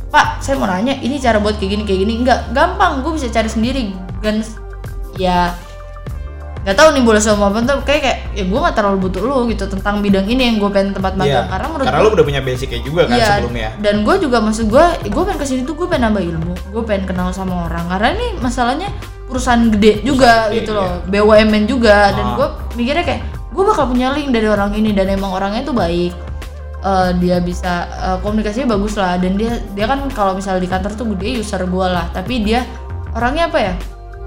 Pak 0.08 0.38
saya 0.38 0.54
mau 0.56 0.64
nanya 0.64 0.94
ini 0.96 1.18
cara 1.18 1.36
buat 1.36 1.56
kayak 1.56 1.70
gini 1.72 1.82
kayak 1.82 2.00
gini. 2.00 2.14
Nggak 2.22 2.40
gampang. 2.52 3.02
Gue 3.02 3.18
bisa 3.18 3.26
cari 3.28 3.48
sendiri. 3.48 3.90
Dan 4.20 4.46
ya 5.16 5.50
nggak 6.62 6.78
tahu 6.78 6.88
nih 6.94 7.02
boleh 7.02 7.18
sama 7.18 7.50
apa. 7.50 7.58
Tuh 7.60 7.82
kayak 7.82 8.00
kayak 8.00 8.18
ya 8.32 8.44
gue 8.44 8.58
nggak 8.60 8.76
terlalu 8.76 8.98
butuh 9.02 9.20
lu 9.20 9.50
gitu 9.50 9.66
tentang 9.66 9.98
bidang 9.98 10.22
ini 10.24 10.42
yang 10.46 10.56
gue 10.56 10.70
pengen 10.70 10.94
tempat 10.94 11.18
magang. 11.18 11.42
Iya. 11.42 11.50
karena 11.50 11.66
menurut 11.66 11.86
Karena 11.90 11.98
lu 11.98 12.10
udah 12.12 12.24
punya 12.24 12.40
basicnya 12.40 12.80
juga 12.80 13.02
kan 13.04 13.16
Iya, 13.16 13.26
sebelumnya. 13.34 13.68
dan 13.80 13.94
gue 14.00 14.14
juga 14.20 14.38
maksud 14.38 14.70
gue 14.70 14.84
gue 15.02 15.22
pengen 15.26 15.40
ke 15.40 15.46
sini 15.48 15.60
tuh 15.66 15.74
gue 15.74 15.90
pengen 15.90 16.06
nambah 16.08 16.22
ilmu. 16.22 16.54
Gue 16.70 16.82
pengen 16.86 17.04
kenal 17.04 17.34
sama 17.34 17.66
orang. 17.66 17.90
Karena 17.90 18.08
ini 18.14 18.26
masalahnya 18.38 18.88
perusahaan 19.32 19.64
gede 19.68 20.04
juga 20.04 20.46
gede, 20.46 20.60
gitu 20.60 20.70
loh. 20.72 21.00
BUMN 21.04 21.64
juga. 21.64 22.12
Dan 22.12 22.24
Ah. 22.24 22.34
gue 22.36 22.48
mikirnya 22.76 23.02
kayak 23.02 23.20
gue 23.48 23.64
bakal 23.64 23.84
punya 23.86 24.12
link 24.12 24.28
dari 24.28 24.46
orang 24.46 24.72
ini 24.72 24.92
dan 24.92 25.08
emang 25.08 25.32
orangnya 25.32 25.64
tuh 25.64 25.72
baik. 25.72 26.12
Eh, 26.82 27.10
dia 27.16 27.38
bisa 27.38 27.72
eh, 27.88 28.18
komunikasinya 28.20 28.68
bagus 28.70 28.94
lah. 28.94 29.16
Dan 29.16 29.34
dia 29.34 29.56
dia 29.72 29.86
kan 29.86 30.04
kalau 30.10 30.34
misalnya 30.34 30.60
di 30.60 30.68
kantor 30.68 30.92
tuh 30.92 31.06
dia 31.16 31.32
user 31.34 31.62
gue 31.62 31.86
lah. 31.88 32.10
Tapi 32.10 32.42
dia 32.42 32.68
orangnya 33.10 33.46
apa 33.46 33.58
ya? 33.58 33.74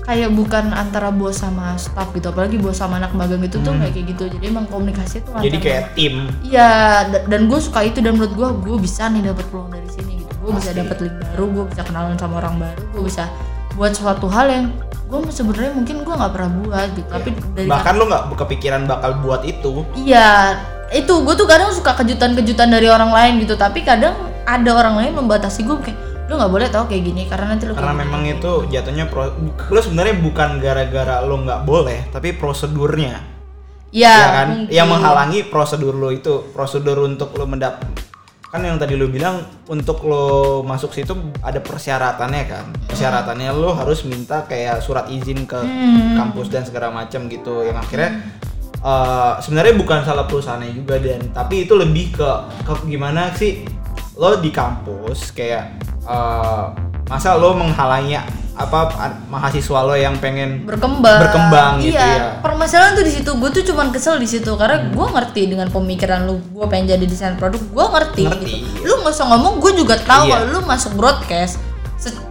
Kayak 0.02 0.32
bukan 0.32 0.70
antara 0.70 1.10
bos 1.10 1.36
sama 1.36 1.74
staff 1.76 2.10
gitu. 2.12 2.30
Apalagi 2.30 2.56
bos 2.56 2.78
sama 2.78 2.96
anak 2.96 3.12
magang 3.12 3.42
itu 3.42 3.58
tuh 3.58 3.74
kayak 3.74 4.06
gitu. 4.08 4.30
Jadi 4.30 4.46
emang 4.46 4.66
komunikasi 4.66 5.22
tuh 5.22 5.34
Hmm. 5.34 5.42
Jadi 5.42 5.58
kayak 5.58 5.84
tim. 5.94 6.30
Iya, 6.42 6.70
da- 7.06 7.26
dan 7.26 7.46
gue 7.46 7.58
suka 7.58 7.82
itu. 7.82 8.00
Dan 8.00 8.16
menurut 8.16 8.32
gue 8.32 8.50
gue 8.64 8.78
bisa 8.80 9.10
nih 9.10 9.26
dapat 9.26 9.46
peluang 9.50 9.70
dari 9.70 9.90
sini 9.90 10.22
gitu. 10.22 10.34
Gue 10.40 10.52
bisa 10.54 10.72
dapat 10.72 10.98
link 11.02 11.16
baru, 11.26 11.46
gue 11.50 11.66
bisa 11.74 11.82
kenalan 11.82 12.14
sama 12.16 12.38
orang 12.38 12.56
baru, 12.56 12.82
gue 12.94 13.04
bisa 13.04 13.26
buat 13.74 13.92
suatu 13.92 14.30
hal 14.30 14.46
yang 14.46 14.66
gue 15.06 15.20
sebenarnya 15.30 15.72
mungkin 15.78 16.02
gue 16.02 16.16
nggak 16.18 16.34
pernah 16.34 16.52
buat 16.66 16.90
gitu. 16.98 17.10
Tapi 17.10 17.30
dari 17.54 17.68
Bahkan 17.70 17.94
lu 17.98 18.04
nggak 18.10 18.24
kepikiran 18.34 18.82
bakal 18.90 19.12
buat 19.22 19.42
itu. 19.46 19.86
iya 19.98 20.58
itu 20.94 21.12
gue 21.12 21.34
tuh 21.34 21.50
kadang 21.50 21.74
suka 21.74 21.98
kejutan-kejutan 21.98 22.70
dari 22.74 22.90
orang 22.90 23.14
lain 23.14 23.42
gitu. 23.46 23.54
Tapi 23.58 23.86
kadang 23.86 24.18
ada 24.46 24.72
orang 24.74 24.96
lain 25.02 25.12
membatasi 25.18 25.66
gue 25.66 25.78
kayak 25.82 25.98
lu 26.26 26.42
nggak 26.42 26.52
boleh 26.52 26.68
tau 26.74 26.90
kayak 26.90 27.06
gini 27.06 27.30
karena 27.30 27.54
nanti 27.54 27.70
lu 27.70 27.78
Karena 27.78 27.94
kayak 27.94 28.02
memang 28.02 28.22
gini." 28.26 28.34
itu 28.42 28.52
jatuhnya 28.74 29.06
pro, 29.06 29.30
lu 29.46 29.80
sebenarnya 29.82 30.16
bukan 30.26 30.50
gara-gara 30.58 31.22
lu 31.22 31.36
nggak 31.46 31.62
boleh, 31.70 32.10
tapi 32.10 32.34
prosedurnya. 32.34 33.22
Iya 33.96 34.12
ya 34.12 34.28
kan 34.34 34.48
mungkin. 34.52 34.74
yang 34.74 34.88
menghalangi 34.92 35.40
prosedur 35.48 35.96
lo 35.96 36.12
itu 36.12 36.52
prosedur 36.52 37.06
untuk 37.08 37.32
lo 37.38 37.48
mendap 37.48 37.80
kan 38.52 38.62
yang 38.64 38.80
tadi 38.80 38.96
lu 38.96 39.12
bilang 39.12 39.44
untuk 39.68 40.06
lo 40.08 40.62
masuk 40.64 40.96
situ 40.96 41.12
ada 41.44 41.60
persyaratannya 41.60 42.44
kan. 42.48 42.66
Persyaratannya 42.88 43.52
lo 43.52 43.76
harus 43.76 44.08
minta 44.08 44.46
kayak 44.48 44.80
surat 44.80 45.12
izin 45.12 45.44
ke 45.44 45.60
kampus 46.16 46.48
dan 46.54 46.64
segala 46.64 46.94
macam 46.94 47.28
gitu. 47.28 47.66
Yang 47.66 47.78
akhirnya 47.84 48.12
eh, 48.80 49.34
sebenarnya 49.44 49.74
bukan 49.76 50.00
salah 50.08 50.26
perusahaannya 50.30 50.72
juga 50.72 51.02
dan. 51.02 51.34
Tapi 51.36 51.68
itu 51.68 51.74
lebih 51.76 52.16
ke, 52.16 52.30
ke 52.64 52.74
gimana 52.88 53.34
sih 53.36 53.68
lo 54.16 54.40
di 54.40 54.54
kampus 54.54 55.36
kayak 55.36 55.82
eh, 56.08 56.66
masa 57.06 57.38
lo 57.38 57.54
menghalangi 57.54 58.18
apa 58.56 58.80
mahasiswa 59.28 59.84
lo 59.84 59.94
yang 59.94 60.16
pengen 60.16 60.64
berkembang 60.64 61.20
Berkembang 61.20 61.72
gitu 61.78 61.92
iya 61.92 62.08
ya. 62.08 62.24
Hmm. 62.32 62.42
permasalahan 62.42 62.96
tuh 62.96 63.04
di 63.04 63.14
situ 63.14 63.30
gue 63.30 63.50
tuh 63.52 63.64
cuman 63.68 63.92
kesel 63.92 64.16
di 64.16 64.26
situ 64.26 64.48
karena 64.56 64.90
gue 64.90 65.08
ngerti 65.12 65.42
dengan 65.46 65.68
pemikiran 65.68 66.24
lu 66.24 66.40
gue 66.40 66.66
pengen 66.66 66.96
jadi 66.96 67.04
desain 67.04 67.36
produk 67.36 67.60
gue 67.60 67.86
ngerti, 67.92 68.24
Ngerti, 68.24 68.40
gitu 68.48 68.56
iya. 68.80 68.88
lu 68.88 68.94
nggak 69.04 69.12
usah 69.12 69.28
ngomong 69.28 69.54
gue 69.60 69.72
juga 69.76 69.96
tahu 69.98 70.24
Iya. 70.24 70.34
kalau 70.34 70.46
lu 70.50 70.60
masuk 70.64 70.92
broadcast 70.96 71.60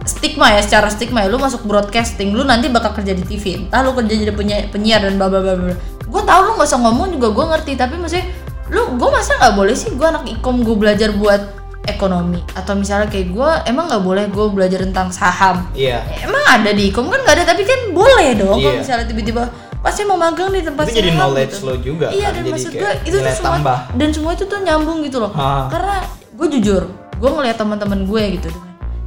stigma 0.03 0.49
ya 0.49 0.61
secara 0.61 0.89
stigma 0.89 1.21
ya 1.21 1.29
lu 1.29 1.37
masuk 1.37 1.61
broadcasting 1.61 2.33
lu 2.33 2.41
nanti 2.41 2.67
bakal 2.67 2.93
kerja 2.93 3.13
di 3.13 3.21
TV 3.21 3.61
entah 3.61 3.81
lu 3.81 3.93
kerja 3.93 4.13
jadi 4.15 4.33
penyi- 4.33 4.67
penyiar 4.69 5.01
dan 5.01 5.15
bla 5.15 5.29
bla 5.29 5.39
bla 5.39 5.53
bla 5.53 5.75
gue 6.01 6.21
tahu 6.21 6.39
lu 6.41 6.51
nggak 6.53 6.67
usah 6.67 6.79
ngomong 6.79 7.07
juga 7.11 7.27
gue 7.29 7.45
ngerti 7.53 7.71
tapi 7.75 7.95
maksudnya 7.95 8.25
lu 8.69 8.97
gue 8.97 9.09
masa 9.09 9.37
nggak 9.37 9.53
boleh 9.53 9.73
sih 9.73 9.93
gue 9.93 10.03
anak 10.03 10.25
ikom 10.27 10.61
gue 10.61 10.73
belajar 10.73 11.13
buat 11.13 11.64
ekonomi 11.85 12.41
atau 12.51 12.73
misalnya 12.73 13.05
kayak 13.05 13.29
gue 13.29 13.49
emang 13.65 13.85
nggak 13.85 14.01
boleh 14.01 14.25
gue 14.27 14.45
belajar 14.49 14.81
tentang 14.81 15.09
saham 15.09 15.69
iya 15.71 16.01
Emang 16.19 16.41
ada 16.43 16.69
di 16.69 16.89
ikom 16.89 17.07
kan 17.07 17.21
nggak 17.21 17.35
ada 17.35 17.45
tapi 17.45 17.61
kan 17.63 17.93
boleh 17.93 18.33
dong 18.33 18.57
kalau 18.57 18.73
Iya. 18.73 18.81
misalnya 18.81 19.05
tiba-tiba 19.05 19.43
pasti 19.79 20.01
mau 20.01 20.17
magang 20.17 20.49
di 20.49 20.59
tempat 20.59 20.89
itu 20.89 20.97
jadi 20.97 21.09
saham 21.09 21.19
knowledge 21.21 21.53
gitu. 21.53 21.65
lo 21.65 21.73
juga 21.77 22.07
Iya 22.09 22.27
kan 22.27 22.33
dan 22.33 22.41
jadi 22.41 22.51
maksud 22.51 22.71
gue 22.73 22.91
itu 23.03 23.15
tuh 23.15 23.31
semua 23.31 23.53
tambah 23.55 23.79
dan 23.93 24.09
semua 24.09 24.31
itu 24.33 24.45
tuh 24.45 24.59
nyambung 24.59 24.99
gitu 25.01 25.17
loh. 25.19 25.31
Ah. 25.31 25.69
Karena 25.69 25.95
gue 26.33 26.47
jujur, 26.51 26.83
gue 27.15 27.29
ngeliat 27.29 27.55
teman-teman 27.55 27.99
gue 28.03 28.23
gitu 28.35 28.49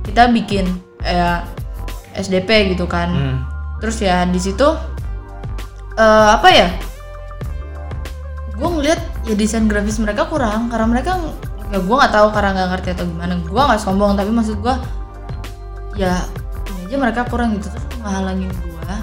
kita 0.02 0.30
bikin 0.30 0.64
eh, 1.02 1.38
SDP 2.14 2.72
gitu 2.72 2.86
kan. 2.86 3.10
Hmm. 3.10 3.36
Terus 3.78 3.98
ya 3.98 4.22
di 4.22 4.38
situ 4.38 4.64
eh, 5.94 6.28
apa 6.30 6.48
ya? 6.48 6.70
Gue 8.54 8.68
ngeliat 8.68 8.98
ya 9.22 9.34
desain 9.34 9.66
grafis 9.66 9.98
mereka 9.98 10.26
kurang 10.26 10.66
karena 10.66 10.86
mereka 10.88 11.18
ya 11.68 11.78
gue 11.78 11.96
nggak 12.00 12.12
tahu 12.12 12.28
karena 12.32 12.50
nggak 12.56 12.68
ngerti 12.76 12.88
atau 12.96 13.04
gimana. 13.04 13.32
Gue 13.40 13.62
nggak 13.62 13.80
sombong 13.80 14.12
tapi 14.16 14.30
maksud 14.32 14.56
gue 14.58 14.74
ya 15.98 16.24
ini 16.72 16.80
aja 16.88 16.96
mereka 16.96 17.20
kurang 17.26 17.56
gitu. 17.56 17.68
Terus 17.68 17.84
ngehalangin 18.00 18.48
gue 18.48 18.96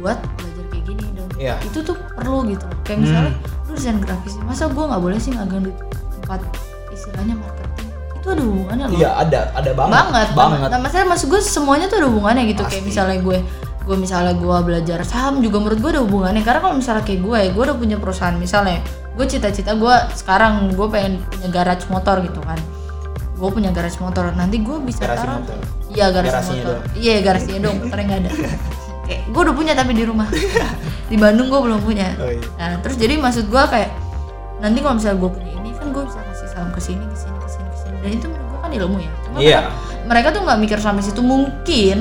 buat 0.00 0.16
belajar 0.16 0.64
kayak 0.72 0.84
gini 0.88 1.04
dan 1.12 1.26
Iya. 1.36 1.54
itu 1.60 1.78
tuh 1.84 1.96
perlu 2.16 2.48
gitu. 2.48 2.64
Kayak 2.82 2.98
misalnya 3.04 3.32
lu 3.68 3.72
desain 3.76 3.98
grafis 4.00 4.34
masa 4.42 4.66
gue 4.66 4.80
nggak 4.82 5.02
boleh 5.02 5.18
sih 5.20 5.30
magang 5.30 5.62
di 5.62 5.72
tempat 6.20 6.40
istilahnya 6.90 7.36
marketing? 7.36 7.88
Itu 8.20 8.26
ada 8.32 8.42
hubungannya 8.42 8.84
loh. 8.90 8.98
Iya 8.98 9.10
ada 9.20 9.40
ada 9.54 9.70
banget. 9.76 9.94
Banget 9.94 10.28
banget. 10.34 10.58
Nah, 10.72 10.80
maksudnya 10.80 11.06
maksud 11.06 11.26
gue 11.28 11.40
semuanya 11.40 11.86
tuh 11.86 11.96
ada 12.00 12.08
hubungannya 12.08 12.44
gitu. 12.48 12.62
Kayak 12.64 12.82
Pasti. 12.82 12.88
misalnya 12.90 13.18
gue 13.20 13.38
gue 13.80 13.96
misalnya 13.96 14.34
gue 14.36 14.56
belajar 14.62 14.98
saham 15.04 15.40
juga 15.40 15.56
menurut 15.60 15.78
gue 15.80 15.90
ada 15.96 16.02
hubungannya. 16.04 16.42
Karena 16.42 16.60
kalau 16.64 16.74
misalnya 16.80 17.04
kayak 17.04 17.20
gue 17.22 17.40
gue 17.52 17.62
udah 17.62 17.76
punya 17.76 17.96
perusahaan 18.00 18.36
misalnya 18.36 18.80
gue 19.20 19.26
cita-cita 19.28 19.76
gue 19.76 19.94
sekarang 20.16 20.72
gue 20.72 20.88
pengen 20.88 21.20
punya 21.28 21.48
garage 21.52 21.84
motor 21.86 22.24
gitu 22.24 22.40
kan. 22.40 22.56
Gue 23.36 23.48
punya 23.48 23.68
garage 23.68 23.96
motor 23.96 24.32
nanti 24.32 24.56
gue 24.58 24.76
bisa 24.80 25.04
Garasi 25.04 25.20
taruh 25.20 25.36
motor. 25.38 25.58
iya 25.90 26.06
garasi 26.08 26.32
Garasinya 26.32 26.56
motor. 26.56 26.76
doang. 26.80 26.96
iya 26.96 27.14
garasinya 27.20 27.60
dong 27.60 27.76
motornya 27.78 28.04
nggak 28.06 28.20
ada. 28.20 28.30
Kayak 29.06 29.22
gue 29.28 29.40
udah 29.42 29.56
punya 29.56 29.72
tapi 29.74 29.92
di 29.92 30.04
rumah. 30.04 30.28
Di 31.04 31.16
Bandung 31.18 31.50
gue 31.50 31.60
belum 31.60 31.80
punya. 31.82 32.14
Oh, 32.16 32.30
iya. 32.30 32.46
nah 32.56 32.78
terus 32.80 32.96
jadi 32.96 33.18
maksud 33.18 33.44
gue 33.44 33.62
kayak 33.66 33.90
nanti 34.58 34.78
kalau 34.78 34.94
misalnya 34.96 35.18
gue 35.18 35.30
punya 35.32 35.50
ini 35.52 35.70
kan 35.74 35.86
gue 35.90 36.04
bisa 36.06 36.20
kasih 36.22 36.48
saham 36.48 36.68
ke 36.70 36.80
sini 36.80 37.02
ke 37.02 37.16
sini 37.18 37.36
ke 37.36 37.48
sini 37.50 37.66
ke 37.66 37.76
sini. 37.76 37.96
Dan 38.00 38.10
itu 38.14 38.26
menurut 38.26 38.48
gue 38.48 38.58
kan 38.58 38.70
ilmu 38.72 38.96
ya. 38.96 39.10
Cuma 39.20 39.36
Iya. 39.36 39.60
mereka, 39.60 40.06
mereka 40.06 40.28
tuh 40.30 40.40
nggak 40.46 40.58
mikir 40.62 40.78
sampai 40.78 41.02
situ. 41.02 41.20
Mungkin 41.20 41.98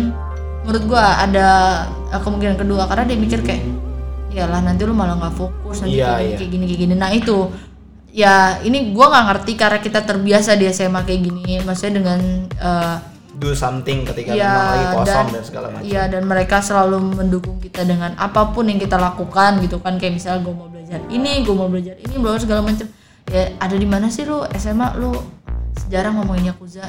menurut 0.62 0.84
gue 0.86 1.02
ada 1.04 1.50
eh, 2.08 2.22
kemungkinan 2.22 2.56
kedua. 2.56 2.86
Karena 2.86 3.04
dia 3.04 3.18
mikir 3.18 3.40
kayak 3.42 3.64
iyalah 4.30 4.62
nanti 4.62 4.82
lu 4.84 4.94
malah 4.94 5.16
nggak 5.16 5.34
fokus 5.34 5.82
nanti 5.82 5.98
Iya, 5.98 6.08
kayak, 6.08 6.18
gini, 6.18 6.26
iya. 6.26 6.38
kayak 6.38 6.52
gini 6.52 6.66
kayak 6.66 6.80
gini 6.80 6.94
nah 6.96 7.10
itu 7.10 7.38
ya 8.10 8.34
ini 8.62 8.90
gue 8.90 9.06
nggak 9.06 9.26
ngerti 9.28 9.52
karena 9.54 9.80
kita 9.80 10.00
terbiasa 10.02 10.54
di 10.54 10.66
SMA 10.68 11.02
kayak 11.04 11.22
gini 11.22 11.62
maksudnya 11.62 12.02
dengan 12.02 12.20
eh, 12.52 12.98
Do 13.32 13.56
something 13.56 14.04
ketika 14.04 14.36
Iya, 14.36 14.52
memang 14.52 14.68
lagi 14.68 14.86
kosong 14.92 15.08
dan- 15.08 15.32
dan, 15.32 15.44
segala 15.48 15.68
macam. 15.72 15.88
Iya 15.88 16.04
dan 16.06 16.24
mereka 16.28 16.60
selalu 16.60 16.98
mendukung 17.16 17.56
kita 17.58 17.88
dengan 17.88 18.12
apa 18.20 18.52
pun 18.52 18.68
yang 18.68 18.76
kita 18.76 19.00
lakukan 19.00 19.64
gitu 19.64 19.80
kan 19.80 19.96
kayak 19.96 20.20
misalnya 20.20 20.44
gue 20.44 20.52
mau 20.52 20.68
belajar 20.68 21.00
ini, 21.08 21.48
gue 21.48 21.56
mau 21.56 21.72
belajar 21.72 21.96
ini, 21.96 22.20
belajar 22.20 22.44
segala 22.44 22.68
macam. 22.68 22.84
Ya 23.32 23.56
ada 23.56 23.76
di 23.80 23.88
mana 23.88 24.12
sih 24.12 24.28
lu 24.28 24.44
SMA 24.52 24.92
lu 25.00 25.16
sejarah 25.80 26.12
ngomongin 26.12 26.52
yakuza. 26.52 26.84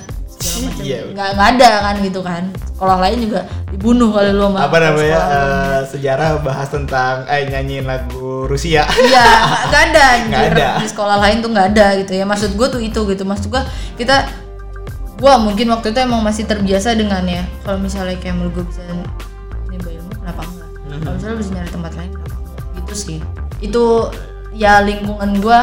Iya. 0.81 1.13
Nggak 1.13 1.29
nggak 1.37 1.49
ada 1.57 1.71
kan 1.85 1.95
gitu 2.01 2.21
kan. 2.25 2.43
Sekolah 2.73 2.97
lain 2.97 3.19
juga 3.29 3.41
dibunuh 3.69 4.09
kali 4.09 4.33
lu 4.33 4.49
Apa 4.57 4.79
namanya 4.81 5.21
eh, 5.21 5.81
sejarah 5.85 6.41
bahas 6.41 6.73
tentang 6.73 7.29
eh 7.29 7.45
nyanyiin 7.45 7.85
lagu 7.85 8.49
Rusia. 8.49 8.89
Iya, 8.89 9.29
nggak 9.69 9.83
ada. 9.93 10.07
Nggak 10.31 10.45
ada. 10.57 10.69
Di 10.81 10.87
sekolah 10.89 11.17
lain 11.21 11.45
tuh 11.45 11.51
nggak 11.53 11.69
ada 11.77 11.87
gitu 12.01 12.13
ya. 12.17 12.25
Maksud 12.25 12.57
gue 12.57 12.69
tuh 12.73 12.81
itu 12.81 13.01
gitu. 13.05 13.23
Maksud 13.29 13.53
gue 13.53 13.63
kita, 14.01 14.25
gue 15.21 15.33
mungkin 15.45 15.67
waktu 15.77 15.93
itu 15.93 16.01
emang 16.01 16.25
masih 16.25 16.49
terbiasa 16.49 16.97
dengan 16.97 17.23
ya. 17.29 17.45
Kalau 17.61 17.77
misalnya 17.77 18.17
kayak 18.17 18.41
menurut 18.41 18.65
gue 18.65 18.65
bisa 18.73 18.81
nimba 19.69 19.91
ilmu, 19.93 20.13
kenapa 20.25 20.41
enggak? 20.49 20.71
Mhm. 20.89 21.01
Kalau 21.05 21.15
misalnya 21.21 21.37
bisa 21.37 21.51
nyari 21.53 21.71
tempat 21.71 21.93
lain, 22.01 22.11
kenapa 22.17 22.37
enggak? 22.41 22.57
Gitu 22.81 22.95
sih. 22.97 23.19
Itu 23.61 23.85
ya 24.57 24.81
lingkungan 24.81 25.37
gue 25.39 25.59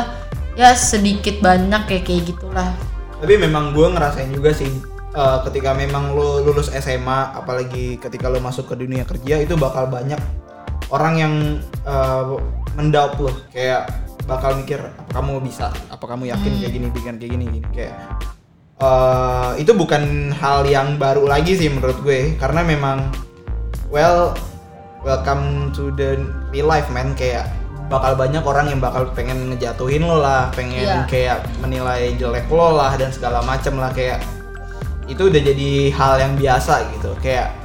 ya 0.58 0.74
sedikit 0.74 1.42
banyak 1.42 1.82
kayak 1.90 2.04
kayak 2.06 2.24
gitulah. 2.30 2.72
Tapi 3.18 3.34
memang 3.34 3.74
gue 3.74 3.88
ngerasain 3.90 4.30
juga 4.30 4.54
sih 4.54 4.70
eh, 5.14 5.38
ketika 5.50 5.74
memang 5.74 6.14
lo 6.14 6.46
lulus 6.46 6.70
SMA, 6.70 7.34
apalagi 7.34 7.98
ketika 7.98 8.30
lo 8.30 8.38
masuk 8.38 8.70
ke 8.70 8.76
dunia 8.78 9.04
kerja 9.10 9.42
itu 9.42 9.58
bakal 9.58 9.90
banyak 9.90 10.22
orang 10.94 11.16
yang 11.18 11.34
eh, 11.86 12.24
mendaupt 12.78 13.18
lo. 13.18 13.34
Kayak 13.50 13.90
bakal 14.30 14.60
mikir 14.60 14.78
apa 14.84 15.12
kamu 15.18 15.42
bisa, 15.42 15.74
apa 15.90 16.06
kamu 16.06 16.30
yakin 16.30 16.52
kayak 16.62 16.74
gini, 16.74 16.88
bikin 16.94 17.16
kayak 17.18 17.32
gini, 17.34 17.46
gini? 17.50 17.68
Kayak 17.74 17.96
eh, 18.78 19.52
itu 19.66 19.72
bukan 19.74 20.30
hal 20.38 20.70
yang 20.70 21.02
baru 21.02 21.26
lagi 21.26 21.58
sih 21.58 21.74
menurut 21.74 21.98
gue. 22.06 22.38
Karena 22.38 22.62
memang 22.62 23.02
well 23.90 24.38
welcome 25.02 25.74
to 25.74 25.90
the 25.98 26.22
real 26.54 26.70
life 26.70 26.86
man. 26.94 27.18
Kayak 27.18 27.50
bakal 27.88 28.14
banyak 28.14 28.42
orang 28.42 28.68
yang 28.68 28.80
bakal 28.80 29.08
pengen 29.12 29.50
ngejatuhin 29.50 30.02
lo 30.02 30.18
lah 30.18 30.52
pengen 30.52 30.84
Iya. 30.84 31.08
kayak 31.08 31.38
menilai 31.58 32.14
jelek 32.14 32.48
lo 32.48 32.74
lah 32.74 32.94
dan 32.94 33.10
segala 33.10 33.40
macem 33.42 33.76
lah 33.76 33.90
kayak 33.90 34.20
itu 35.08 35.24
udah 35.24 35.40
jadi 35.42 35.72
hal 35.90 36.14
yang 36.18 36.34
biasa 36.36 36.84
gitu 36.92 37.16
kayak 37.18 37.56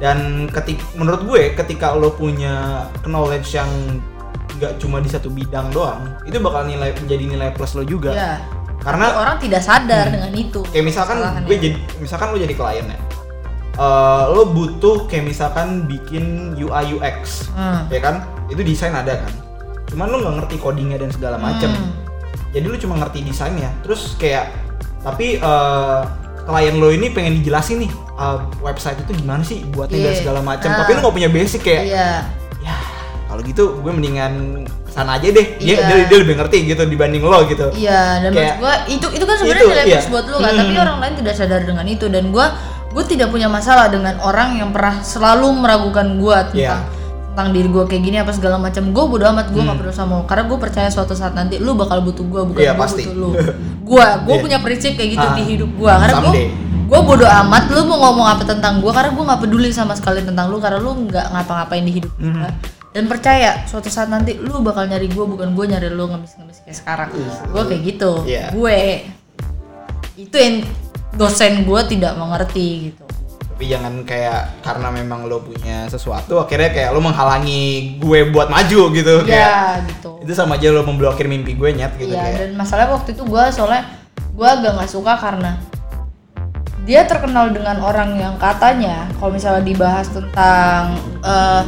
dan 0.00 0.48
ketik 0.48 0.80
menurut 0.92 1.22
gue 1.22 1.42
ketika 1.54 1.92
lo 1.92 2.10
punya 2.10 2.84
knowledge 3.04 3.52
yang 3.52 3.68
nggak 4.54 4.76
cuma 4.76 4.98
di 4.98 5.06
satu 5.06 5.28
bidang 5.28 5.68
doang 5.68 6.16
itu 6.22 6.36
bakal 6.38 6.64
nilai 6.64 6.90
menjadi 6.94 7.24
nilai 7.26 7.50
plus 7.50 7.72
lo 7.72 7.84
juga 7.84 8.10
Ya. 8.10 8.32
karena 8.80 9.04
Tapi 9.06 9.18
orang 9.18 9.36
tidak 9.38 9.62
sadar 9.62 10.04
dengan 10.08 10.32
itu. 10.32 10.60
kayak 10.64 10.84
misalkan 10.86 11.16
gue 11.44 11.56
jadi 11.56 11.76
misalkan 11.98 12.26
lo 12.30 12.38
jadi 12.38 12.52
klien 12.52 12.88
ya 12.88 13.00
Eh, 13.72 14.24
lo 14.28 14.44
butuh 14.46 15.08
kayak 15.08 15.32
misalkan 15.32 15.88
bikin 15.88 16.52
UI 16.54 16.92
UX 16.92 17.48
Hmm. 17.50 17.88
ya 17.88 18.00
kan 18.00 18.20
itu 18.46 18.60
desain 18.60 18.92
ada 18.92 19.16
kan 19.16 19.32
cuman 19.92 20.06
lo 20.08 20.16
nggak 20.18 20.34
ngerti 20.38 20.56
codingnya 20.56 20.96
dan 20.96 21.08
segala 21.08 21.36
macem 21.36 21.68
Hmm. 21.68 21.92
jadi 22.50 22.64
lo 22.64 22.76
cuma 22.76 22.96
ngerti 22.96 23.22
desainnya 23.22 23.68
terus 23.80 24.16
kayak 24.16 24.48
tapi 24.98 25.36
eh, 25.36 26.00
klien 26.42 26.74
lo 26.74 26.88
ini 26.88 27.08
pengen 27.08 27.38
dijelasin 27.38 27.78
nih 27.78 27.92
eh, 27.92 28.36
website 28.58 28.96
itu 28.98 29.12
gimana 29.14 29.42
sih 29.42 29.62
buatnya 29.66 30.00
dan 30.00 30.08
Iya. 30.08 30.18
segala 30.18 30.40
macam 30.40 30.68
Ah. 30.68 30.78
tapi 30.80 30.90
lo 30.90 30.98
nggak 31.00 31.14
punya 31.14 31.28
basic 31.28 31.60
kayak 31.62 31.82
Iya. 31.86 32.10
ya 32.62 32.76
kalau 33.26 33.40
gitu 33.40 33.78
gue 33.78 33.92
mendingan 33.92 34.32
ke 34.82 34.90
sana 34.90 35.16
aja 35.16 35.24
deh 35.26 35.56
dia, 35.56 35.72
Iya. 35.74 35.86
dia, 35.86 35.96
dia 36.06 36.18
lebih 36.18 36.36
ngerti 36.36 36.56
gitu 36.66 36.82
dibanding 36.84 37.20
lo 37.20 37.44
gitu 37.44 37.68
Iya, 37.72 38.20
dan 38.20 38.30
Kayak- 38.30 38.56
gua 38.58 38.72
itu 38.86 39.06
itu 39.08 39.24
kan 39.24 39.36
sebenarnya 39.36 39.64
nilai 39.66 39.84
plus 39.90 40.08
buat 40.08 40.24
lu 40.26 40.36
kan, 40.38 40.52
tapi 40.54 40.72
Hmm. 40.72 40.84
orang 40.84 40.96
lain 41.00 41.14
tidak 41.16 41.34
sadar 41.34 41.60
dengan 41.62 41.86
itu 41.86 42.06
dan 42.06 42.24
gua 42.28 42.46
gua 42.88 43.00
tidak 43.02 43.28
punya 43.28 43.48
masalah 43.48 43.88
dengan 43.88 44.20
orang 44.20 44.56
yang 44.56 44.68
pernah 44.68 45.00
selalu 45.00 45.48
meragukan 45.54 46.16
gua 46.16 46.44
tentang 46.44 46.84
Iya. 46.84 47.00
Tentang 47.32 47.48
diri 47.50 47.64
gua 47.66 47.84
kayak 47.84 48.02
gini 48.02 48.16
apa 48.18 48.28
segala 48.30 48.56
macam. 48.56 48.92
Gua 48.92 49.04
bodo 49.06 49.24
amat, 49.26 49.48
gua 49.48 49.56
Hmm. 49.56 49.66
nggak 49.66 49.78
perlu 49.80 49.92
sama 49.92 50.12
lu 50.14 50.24
karena 50.24 50.44
gua 50.44 50.58
percaya 50.58 50.88
suatu 50.88 51.12
saat 51.12 51.32
nanti 51.32 51.56
lu 51.56 51.72
bakal 51.72 52.00
butuh 52.00 52.22
gua 52.22 52.44
bukan 52.44 52.60
Iya, 52.60 52.72
gua 52.72 52.82
pasti. 52.82 53.02
butuh 53.02 53.16
lu. 53.16 53.28
Gua 53.88 54.06
gua 54.20 54.36
Iya. 54.36 54.42
punya 54.42 54.58
prinsip 54.58 54.92
kayak 54.94 55.10
gitu 55.12 55.26
Ah, 55.26 55.34
di 55.34 55.42
hidup 55.46 55.70
gua 55.74 55.92
karena 55.98 56.16
someday. 56.18 56.46
gua 56.84 57.00
bodo 57.02 57.24
amat 57.24 57.64
lu 57.68 57.80
mau 57.84 57.98
ngomong 58.00 58.28
apa 58.28 58.42
tentang 58.44 58.78
gua 58.78 58.92
karena 58.92 59.10
gua 59.10 59.24
nggak 59.26 59.40
peduli 59.42 59.68
sama 59.68 59.92
sekali 59.92 60.20
tentang 60.20 60.48
lu 60.48 60.60
karena 60.60 60.76
lu 60.76 60.92
nggak 61.02 61.26
ngapa-ngapain 61.28 61.82
di 61.82 61.92
hidup 61.94 62.12
gua. 62.14 62.46
Mhm. 62.46 62.52
Dan 62.92 63.08
percaya 63.08 63.64
suatu 63.64 63.88
saat 63.88 64.06
nanti 64.06 64.36
lu 64.36 64.60
bakal 64.60 64.84
nyari 64.84 65.08
gua 65.08 65.24
bukan 65.24 65.52
gua 65.52 65.64
nyari 65.66 65.88
lu 65.88 66.04
ngemis-ngemis 66.06 66.60
kayak 66.62 66.76
sekarang. 66.78 67.08
Gua 67.48 67.64
kayak 67.64 67.80
gitu. 67.86 68.12
Iya. 68.22 68.52
Gue 68.52 69.08
itu 70.14 70.36
yang 70.36 70.56
dosen 71.12 71.64
gua 71.64 71.82
tidak 71.82 72.12
mengerti 72.14 72.92
gitu. 72.92 73.04
Tapi 73.62 73.78
jangan 73.78 74.02
kayak 74.02 74.58
karena 74.58 74.90
memang 74.90 75.30
lo 75.30 75.38
punya 75.38 75.86
sesuatu 75.86 76.34
akhirnya 76.42 76.74
kayak 76.74 76.90
lo 76.90 76.98
menghalangi 76.98 77.94
gue 78.02 78.26
buat 78.34 78.50
maju 78.50 78.90
gitu. 78.90 79.22
Kayak 79.22 79.38
Iya 79.38 79.86
gitu. 79.86 80.10
itu 80.18 80.32
sama 80.34 80.58
aja 80.58 80.74
lo 80.74 80.82
memblokir 80.82 81.30
mimpi 81.30 81.54
gue 81.54 81.70
nyet 81.70 81.94
gitu 81.94 82.10
Iya 82.10 82.26
kayak. 82.26 82.38
dan 82.42 82.50
masalahnya 82.58 82.90
waktu 82.98 83.14
itu 83.14 83.22
gua 83.22 83.54
soalnya 83.54 83.86
gue 84.34 84.42
agak 84.42 84.82
nggak 84.82 84.90
suka 84.90 85.14
karena 85.14 85.62
dia 86.82 87.06
terkenal 87.06 87.54
dengan 87.54 87.78
orang 87.86 88.18
yang 88.18 88.34
katanya 88.34 89.06
kalau 89.22 89.30
misalnya 89.30 89.62
dibahas 89.62 90.10
tentang 90.10 90.98
eh, 91.22 91.62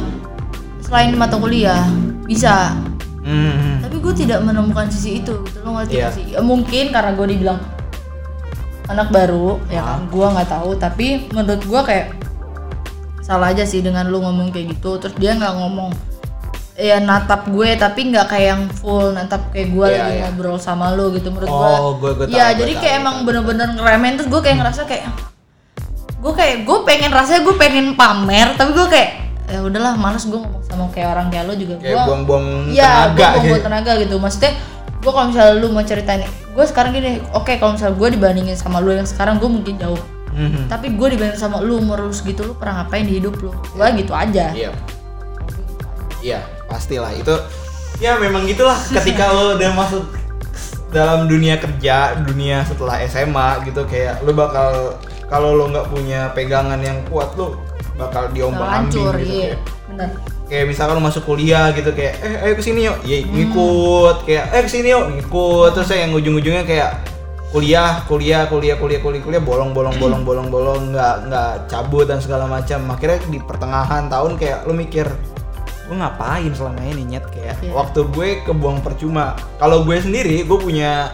selain 0.83 1.15
mata 1.15 1.39
kuliah 1.39 1.87
bisa. 2.27 2.75
Hmm. 3.23 3.79
tapi 3.79 4.03
gue 4.03 4.13
tidak 4.19 4.43
menemukan 4.43 4.91
sisi 4.91 5.23
itu 5.23 5.31
gitu. 5.47 5.63
Lo 5.63 5.79
ngerti 5.79 5.95
gak 5.95 6.11
sih? 6.11 6.25
Ya, 6.35 6.43
mungkin 6.43 6.91
karena 6.91 7.15
gue 7.15 7.27
dibilang 7.31 7.57
anak 8.85 9.09
baru 9.09 9.57
ya 9.67 9.81
kan 9.81 10.05
gue 10.05 10.25
nggak 10.27 10.49
tahu 10.51 10.69
tapi 10.75 11.05
menurut 11.29 11.61
gue 11.61 11.81
kayak 11.83 12.07
salah 13.19 13.49
aja 13.49 13.63
sih 13.63 13.79
dengan 13.79 14.05
lu 14.05 14.19
ngomong 14.19 14.49
kayak 14.49 14.77
gitu 14.77 14.97
terus 14.97 15.15
dia 15.15 15.33
nggak 15.33 15.53
ngomong 15.55 15.89
ya 16.75 16.99
natap 16.99 17.47
gue 17.47 17.73
tapi 17.73 18.11
nggak 18.11 18.27
kayak 18.27 18.47
yang 18.47 18.63
full 18.69 19.09
natap 19.09 19.49
kayak 19.49 19.71
gue 19.71 19.85
Iya, 19.85 19.95
lagi 19.95 20.11
iya. 20.11 20.21
ngobrol 20.27 20.57
sama 20.59 20.91
lu 20.91 21.09
gitu 21.09 21.29
menurut 21.29 21.47
Oh, 21.47 21.95
gue 21.95 22.13
gue- 22.13 22.27
gue 22.27 22.27
ya 22.29 22.45
tahu, 22.45 22.51
gue 22.51 22.59
jadi 22.61 22.71
tahu, 22.71 22.81
kayak 22.81 22.91
gue 22.91 23.01
emang 23.01 23.15
tahu. 23.15 23.25
bener-bener 23.25 23.67
ngeremehin 23.73 24.13
terus 24.15 24.29
gue 24.29 24.41
kayak 24.43 24.57
ngerasa 24.59 24.81
kayak 24.83 25.03
gue 26.15 26.33
kayak 26.33 26.55
gue 26.61 26.77
pengen 26.83 27.11
rasanya 27.11 27.41
gue 27.41 27.55
pengen 27.55 27.87
pamer 27.93 28.47
tapi 28.53 28.71
gue 28.71 28.87
kayak 28.87 29.09
ya 29.45 29.59
udahlah 29.61 29.93
males 29.95 30.21
gue 30.23 30.35
ngomong 30.35 30.61
sama 30.63 30.85
kayak 30.89 31.09
orang 31.11 31.27
kayak 31.29 31.45
lo 31.45 31.53
juga 31.53 31.75
Kayak 31.79 32.01
buang-buang 32.03 32.45
Iya, 32.67 32.89
tenaga 32.91 33.13
gue 33.15 33.33
buang 33.39 33.45
gitu. 33.47 33.61
tenaga 33.63 33.91
gitu. 33.95 34.15
Maksudnya, 34.17 34.51
gue 35.05 35.11
kalau 35.13 35.29
misalnya 35.29 35.53
lu 35.61 35.69
mau 35.69 35.85
ceritain, 35.85 36.25
gue 36.25 36.65
sekarang 36.65 36.97
gini, 36.97 37.21
oke 37.37 37.53
kalau 37.61 37.77
misalnya 37.77 37.93
gue 37.93 38.09
dibandingin 38.17 38.57
sama 38.57 38.81
lu 38.81 38.89
yang 38.97 39.05
sekarang 39.05 39.37
gue 39.37 39.45
mungkin 39.45 39.77
jauh. 39.77 40.01
Mhm. 40.33 40.65
Tapi 40.65 40.97
gue 40.97 41.07
dibandingin 41.13 41.37
sama 41.37 41.61
lu 41.61 41.77
umur 41.77 42.01
lu 42.01 42.09
segitu 42.09 42.41
lu 42.41 42.57
pernah 42.57 42.81
ngapain 42.81 43.05
di 43.05 43.21
hidup 43.21 43.37
lu? 43.37 43.53
Gue 43.77 43.87
gitu 44.01 44.17
aja. 44.17 44.49
Iya. 44.49 44.73
Iya, 46.25 46.41
pastilah 46.65 47.13
itu. 47.13 47.37
Ya 48.01 48.17
memang 48.17 48.49
gitulah 48.49 48.75
ketika 48.81 49.29
lo 49.29 49.53
udah 49.61 49.71
masuk 49.77 50.09
dalam 50.89 51.29
dunia 51.29 51.61
kerja, 51.61 52.17
dunia 52.25 52.65
setelah 52.65 52.97
SMA 53.05 53.61
gitu 53.69 53.85
kayak 53.85 54.25
lo 54.25 54.33
bakal 54.33 54.97
kalau 55.29 55.53
lo 55.53 55.69
nggak 55.69 55.87
punya 55.93 56.33
pegangan 56.33 56.81
yang 56.81 56.97
kuat 57.13 57.29
lo 57.37 57.61
bakal 57.95 58.25
Nggak 58.27 58.35
diombang-ambing 58.35 59.05
hancur, 59.05 59.13
gitu 59.21 59.29
iya. 59.29 59.45
kayak. 59.53 59.59
Bener. 59.85 60.09
Kayak 60.45 60.65
misalkan 60.69 60.95
lo 60.97 61.01
masuk 61.01 61.25
kuliah 61.25 61.73
gitu 61.73 61.89
kayak 61.89 62.21
eh 62.21 62.35
ayo 62.45 62.53
ke 62.53 62.61
sini 62.61 62.85
yuk, 62.85 63.01
ya 63.01 63.17
Hmm. 63.17 63.33
ngikut 63.33 64.17
kayak 64.23 64.45
eh 64.53 64.61
ke 64.61 64.69
sini 64.69 64.87
yuk. 64.93 65.05
Ngikut 65.17 65.69
terus 65.73 65.89
yang 65.89 66.13
ujung-ujungnya 66.13 66.63
kayak 66.63 66.91
kuliah 67.49 68.03
kuliah 68.05 68.45
kuliah 68.45 68.75
kuliah 68.75 68.99
kuliah 69.01 69.23
kuliah 69.23 69.41
bolong 69.41 69.71
bolong 69.73 69.95
bolong 69.97 70.21
bolong 70.27 70.47
bolong 70.49 70.81
nggak 70.93 71.15
nggak 71.27 71.51
cabut 71.65 72.05
dan 72.05 72.21
segala 72.21 72.45
macam. 72.45 72.77
Akhirnya 72.89 73.17
di 73.25 73.41
pertengahan 73.41 74.05
tahun 74.05 74.37
kayak 74.37 74.69
lo 74.69 74.73
mikir 74.73 75.09
gue 75.85 75.97
ngapain 75.97 76.49
selama 76.53 76.81
ini 76.83 77.05
nyet? 77.09 77.25
Kayak 77.29 77.61
Iya. 77.61 77.73
waktu 77.73 78.05
gue 78.05 78.29
kebuang 78.45 78.85
percuma. 78.85 79.33
Kalau 79.57 79.81
gue 79.81 79.97
sendiri 79.97 80.45
gue 80.45 80.57
punya 80.57 81.09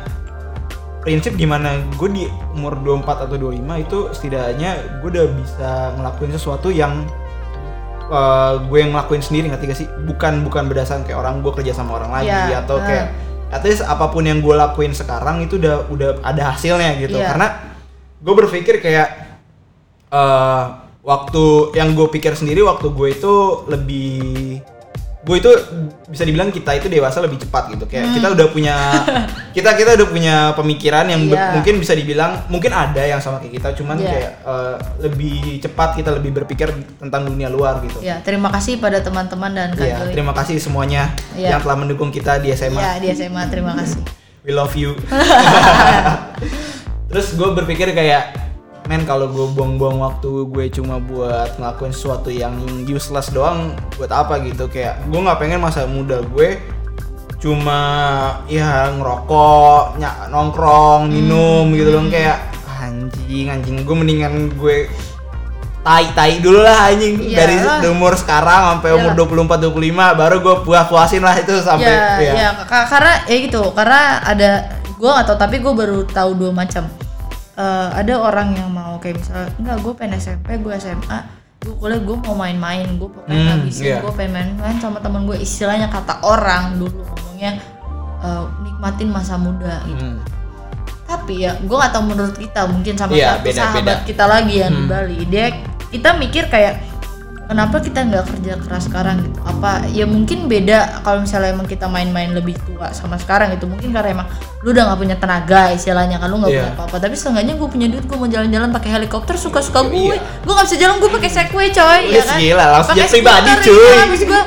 prinsip 1.02 1.34
di 1.34 1.50
mana 1.50 1.82
gue 1.98 2.10
di 2.12 2.24
umur 2.54 2.78
24 2.78 3.26
atau 3.26 3.36
25 3.36 3.58
itu 3.80 3.98
setidaknya 4.14 4.72
gue 5.02 5.10
udah 5.10 5.28
bisa 5.34 5.70
ngelakuin 5.98 6.32
sesuatu 6.32 6.70
yang 6.70 7.08
eh, 8.12 8.54
gue 8.68 8.78
yang 8.78 8.92
ngelakuin 8.92 9.24
sendiri 9.24 9.48
ngerti 9.48 9.66
gak 9.66 9.80
sih 9.80 9.88
bukan 10.04 10.44
bukan 10.44 10.68
berdasarkan 10.68 11.08
kayak 11.08 11.20
orang 11.20 11.40
gue 11.40 11.52
kerja 11.56 11.72
sama 11.72 11.96
orang 11.96 12.12
lagi 12.12 12.28
Iya, 12.28 12.62
atau 12.62 12.78
eh. 12.78 12.84
kayak 12.84 13.06
at 13.52 13.64
least 13.64 13.84
apa 13.84 14.08
pun 14.08 14.24
yang 14.24 14.40
gue 14.40 14.52
lakuin 14.52 14.92
sekarang 14.92 15.44
itu 15.44 15.56
udah 15.56 15.88
udah 15.88 16.10
ada 16.22 16.52
hasilnya 16.52 17.00
gitu 17.00 17.16
Iya. 17.16 17.32
karena 17.32 17.48
gue 18.20 18.34
berpikir 18.38 18.80
kayak 18.80 19.08
eh 20.12 20.64
waktu 21.02 21.46
yang 21.74 21.98
gue 21.98 22.08
pikir 22.12 22.38
sendiri 22.38 22.62
waktu 22.62 22.94
gue 22.94 23.08
itu 23.10 23.34
lebih 23.66 24.62
gue 25.22 25.36
itu 25.38 25.50
bisa 26.08 26.24
dibilang 26.24 26.50
kita 26.50 26.74
itu 26.74 26.88
dewasa 26.88 27.22
lebih 27.22 27.38
cepat 27.38 27.70
gitu 27.70 27.86
kayak 27.86 28.10
kita 28.12 28.28
udah 28.34 28.46
punya 28.50 28.74
kita 29.56 29.70
kita 29.74 29.90
udah 29.94 30.08
punya 30.10 30.36
pemikiran 30.52 31.06
yang 31.06 31.22
Iya. 31.24 31.54
mungkin 31.54 31.78
bisa 31.78 31.94
dibilang 31.94 32.42
mungkin 32.48 32.70
ada 32.70 33.00
yang 33.00 33.18
sama 33.18 33.38
kayak 33.38 33.54
kita 33.54 33.68
cuman 33.78 33.96
Iya. 33.96 34.10
kayak 34.10 34.32
eh, 34.42 34.74
lebih 35.00 35.38
cepat 35.62 35.90
kita 35.96 36.10
lebih 36.18 36.30
berpikir 36.36 36.68
tentang 36.98 37.24
dunia 37.24 37.48
luar 37.48 37.80
gitu 37.82 38.02
Ya, 38.02 38.18
terima 38.20 38.50
kasih 38.50 38.78
pada 38.78 39.00
teman-teman 39.00 39.50
dan 39.52 39.70
Kak 39.72 39.86
Joy. 39.86 40.12
terima 40.12 40.34
kasih 40.34 40.58
semuanya 40.58 41.14
Iya. 41.32 41.54
yang 41.54 41.60
telah 41.62 41.78
mendukung 41.78 42.10
kita 42.10 42.42
di 42.42 42.50
SMA. 42.52 42.76
Ya, 42.76 42.92
di 42.98 43.08
SMA 43.12 43.46
terima 43.46 43.72
kasih. 43.78 44.02
We 44.42 44.52
love 44.52 44.74
you. 44.74 44.98
Terus 47.08 47.36
gue 47.36 47.50
berpikir 47.54 47.92
kayak, 47.92 48.51
men 48.92 49.08
kalau 49.08 49.32
gue 49.32 49.48
buang-buang 49.56 50.04
waktu 50.04 50.52
gue 50.52 50.66
cuma 50.76 51.00
buat 51.00 51.56
ngelakuin 51.56 51.96
sesuatu 51.96 52.28
yang 52.28 52.52
useless 52.84 53.32
doang, 53.32 53.72
buat 53.96 54.12
apa 54.12 54.44
gitu? 54.44 54.68
Kayak 54.68 55.00
gue 55.08 55.16
nggak 55.16 55.40
pengen 55.40 55.64
masa 55.64 55.88
muda 55.88 56.20
gue 56.20 56.60
cuma 57.40 57.80
ya 58.52 58.92
ngerokok, 58.92 59.96
ny- 59.96 60.28
nongkrong, 60.28 61.08
minum 61.08 61.72
gitu 61.72 61.96
dong 61.96 62.12
kayak 62.12 62.52
anjing 62.84 63.48
anjing 63.48 63.80
gue 63.88 63.96
mendingan 63.96 64.52
gue 64.60 64.92
tai 65.82 66.12
tai 66.14 66.38
dulu 66.38 66.62
lah 66.62 66.92
anjing 66.94 67.18
dari 67.32 67.58
Iyalah. 67.58 67.90
umur 67.90 68.14
sekarang 68.14 68.78
sampai 68.78 68.94
umur 68.94 69.18
24 69.18 69.72
25 69.74 70.20
baru 70.20 70.36
gue 70.38 70.56
puas 70.62 70.86
puasin 70.86 71.24
lah 71.24 71.34
itu 71.40 71.58
sampai 71.64 71.90
ya, 71.90 72.20
ya. 72.20 72.34
ya, 72.36 72.50
ka- 72.68 72.86
karena 72.92 73.14
ya 73.26 73.38
gitu, 73.40 73.64
karena 73.72 74.20
ada 74.22 74.50
gue 75.00 75.10
tahu 75.26 75.38
tapi 75.40 75.64
gue 75.64 75.74
baru 75.74 76.04
tahu 76.06 76.36
dua 76.36 76.52
macam. 76.52 76.86
Eh, 77.52 77.88
ada 77.94 78.16
orang 78.16 78.56
yang 78.56 78.72
kayak 79.02 79.18
misalnya 79.18 79.50
enggak 79.56 79.78
gue 79.80 79.94
pengen 79.94 80.14
SMP, 80.16 80.48
gue 80.56 80.74
SMA, 80.74 81.20
gue 81.60 81.74
kuliah 81.74 82.00
gue 82.00 82.18
mau 82.22 82.36
main-main, 82.36 82.88
gue 82.92 83.10
pengen 83.12 83.28
Hmm, 83.28 83.48
ngabisin, 83.52 83.84
iya. 83.84 83.98
gue 84.00 84.12
pengen 84.12 84.32
main-main 84.32 84.78
sama 84.78 84.98
teman 84.98 85.26
gue 85.26 85.36
istilahnya 85.36 85.88
kata 85.88 86.22
orang 86.22 86.78
dulu 86.78 87.02
ngomongnya 87.04 87.58
eh, 88.20 88.44
nikmatin 88.62 89.10
masa 89.10 89.36
muda 89.36 89.82
gitu. 89.84 90.06
Hmm. 90.06 90.22
Tapi 91.04 91.34
ya 91.42 91.58
gue 91.58 91.76
gak 91.76 91.92
tahu 91.92 92.04
menurut 92.08 92.34
kita 92.34 92.64
mungkin 92.66 92.94
sama 92.96 93.12
Iya, 93.12 93.36
satu 93.36 93.44
beda, 93.44 93.58
sahabat 93.60 93.84
beda. 93.84 94.08
kita 94.08 94.24
lagi 94.26 94.56
yang 94.58 94.72
di 94.72 94.80
Hmm. 94.80 94.88
Bali. 94.88 95.18
Dia 95.26 95.46
kita 95.90 96.10
mikir 96.16 96.44
kayak 96.48 96.74
kenapa 97.52 97.78
kita 97.78 98.00
nggak 98.02 98.24
kerja 98.26 98.54
keras 98.58 98.88
sekarang 98.88 99.20
gitu? 99.22 99.36
Apa 99.44 99.84
ya 99.90 100.06
mungkin 100.06 100.48
beda 100.48 101.04
kalau 101.04 101.20
misalnya 101.20 101.52
emang 101.52 101.68
kita 101.68 101.84
main-main 101.86 102.32
lebih 102.32 102.56
tua 102.64 102.90
sama 102.92 103.16
sekarang 103.16 103.52
itu 103.52 103.68
mungkin 103.68 103.92
karena 103.92 104.16
emang 104.16 104.28
lu 104.60 104.72
udah 104.72 104.88
nggak 104.88 105.00
punya 105.00 105.16
tenaga 105.18 105.68
istilahnya 105.70 106.16
kan 106.16 106.28
lu 106.28 106.40
nggak 106.40 106.48
Iya. 106.50 106.64
punya 106.64 106.74
apa-apa. 106.74 106.96
Tapi 106.98 107.14
seenggaknya 107.14 107.54
gue 107.54 107.68
punya 107.68 107.88
duit 107.88 108.04
gue 108.04 108.16
mau 108.16 108.26
jalan-jalan 108.26 108.72
pakai 108.72 108.90
helikopter 108.94 109.36
suka-suka 109.36 109.84
gue. 109.86 110.16
Iya. 110.16 110.24
Gue 110.42 110.54
nggak 110.54 110.66
bisa 110.66 110.78
jalan 110.80 110.96
gue 110.98 111.10
pakai 111.12 111.30
segway 111.30 111.68
coy 111.70 112.00
ya 112.02 112.08
Wih, 112.10 112.24
kan. 112.24 112.38
gila, 112.40 112.66
langsung 112.72 112.96
Pakai 112.96 113.04
jet 113.04 113.12
pribadi, 113.12 113.52
cuy. 113.62 113.84
ya. 113.84 114.00
Habis 114.02 114.22
gue 114.24 114.42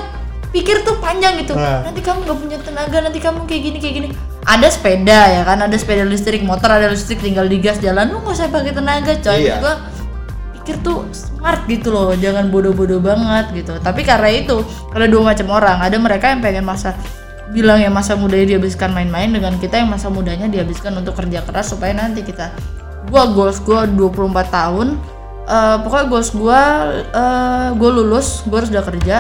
pikir 0.51 0.77
tuh 0.81 0.97
panjang 0.97 1.35
gitu 1.37 1.53
Nah. 1.53 1.83
nanti 1.83 1.99
kamu 1.99 2.25
nggak 2.25 2.39
punya 2.39 2.59
tenaga 2.59 2.99
nanti 3.03 3.19
kamu 3.19 3.43
kayak 3.45 3.63
gini 3.65 3.79
kayak 3.79 3.95
gini 3.97 4.09
ada 4.45 4.69
sepeda 4.71 5.21
ya 5.29 5.43
kan 5.43 5.59
ada 5.59 5.75
sepeda 5.75 6.07
listrik 6.07 6.41
motor 6.41 6.71
ada 6.71 6.87
listrik 6.87 7.19
tinggal 7.19 7.43
digas 7.45 7.83
jalan 7.83 8.07
lu 8.07 8.23
nggak 8.23 8.33
usah 8.33 8.47
pakai 8.49 8.71
tenaga 8.71 9.19
coy 9.19 9.41
Iya. 9.43 9.59
gua 9.59 9.75
pikir 10.65 10.81
tuh 10.81 11.05
smart 11.13 11.69
gitu 11.69 11.93
loh 11.93 12.17
jangan 12.17 12.49
bodoh-bodoh 12.49 13.05
banget 13.05 13.53
gitu. 13.53 13.77
Tapi 13.85 14.01
karena 14.01 14.33
itu 14.33 14.65
ada 14.97 15.05
dua 15.05 15.37
macam 15.37 15.53
orang. 15.53 15.77
Ada 15.85 16.01
mereka 16.01 16.33
yang 16.33 16.41
pengen 16.41 16.65
masa 16.65 16.97
bilang 17.53 17.77
ya 17.77 17.93
masa 17.93 18.17
mudanya 18.17 18.57
dihabiskan 18.57 18.97
main-main 18.97 19.29
dengan 19.29 19.61
kita 19.61 19.77
yang 19.77 19.93
masa 19.93 20.09
mudanya 20.09 20.49
dihabiskan 20.49 20.97
untuk 20.97 21.13
kerja 21.21 21.45
keras 21.45 21.69
supaya 21.69 21.93
nanti 21.93 22.25
kita 22.25 22.49
gua 23.13 23.29
goals 23.29 23.61
gua 23.61 23.85
24 23.85 24.49
tahun 24.49 24.97
eh, 25.45 25.77
pokoknya 25.85 26.07
goals 26.09 26.33
gua 26.33 26.61
eh, 27.13 27.69
gua 27.77 27.91
lulus 27.93 28.41
gua 28.49 28.65
harus 28.65 28.73
udah 28.73 28.85
kerja 28.89 29.17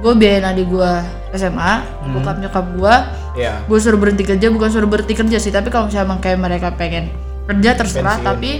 gue 0.00 0.12
biayain 0.16 0.48
adik 0.48 0.72
gue 0.72 0.92
SMA 1.36 1.72
bokap 2.16 2.40
nyokap 2.40 2.66
gue 2.72 2.94
ya 3.36 3.60
gue 3.68 3.78
suruh 3.78 4.00
berhenti 4.00 4.24
kerja 4.24 4.48
bukan 4.48 4.72
suruh 4.72 4.88
berhenti 4.88 5.12
kerja 5.12 5.36
sih 5.36 5.52
tapi 5.52 5.68
kalau 5.68 5.92
misalnya 5.92 6.08
emang 6.08 6.20
kayak 6.24 6.40
mereka 6.40 6.72
pengen 6.72 7.12
kerja 7.44 7.76
terserah 7.76 8.16
Pensiun. 8.16 8.28
tapi 8.32 8.50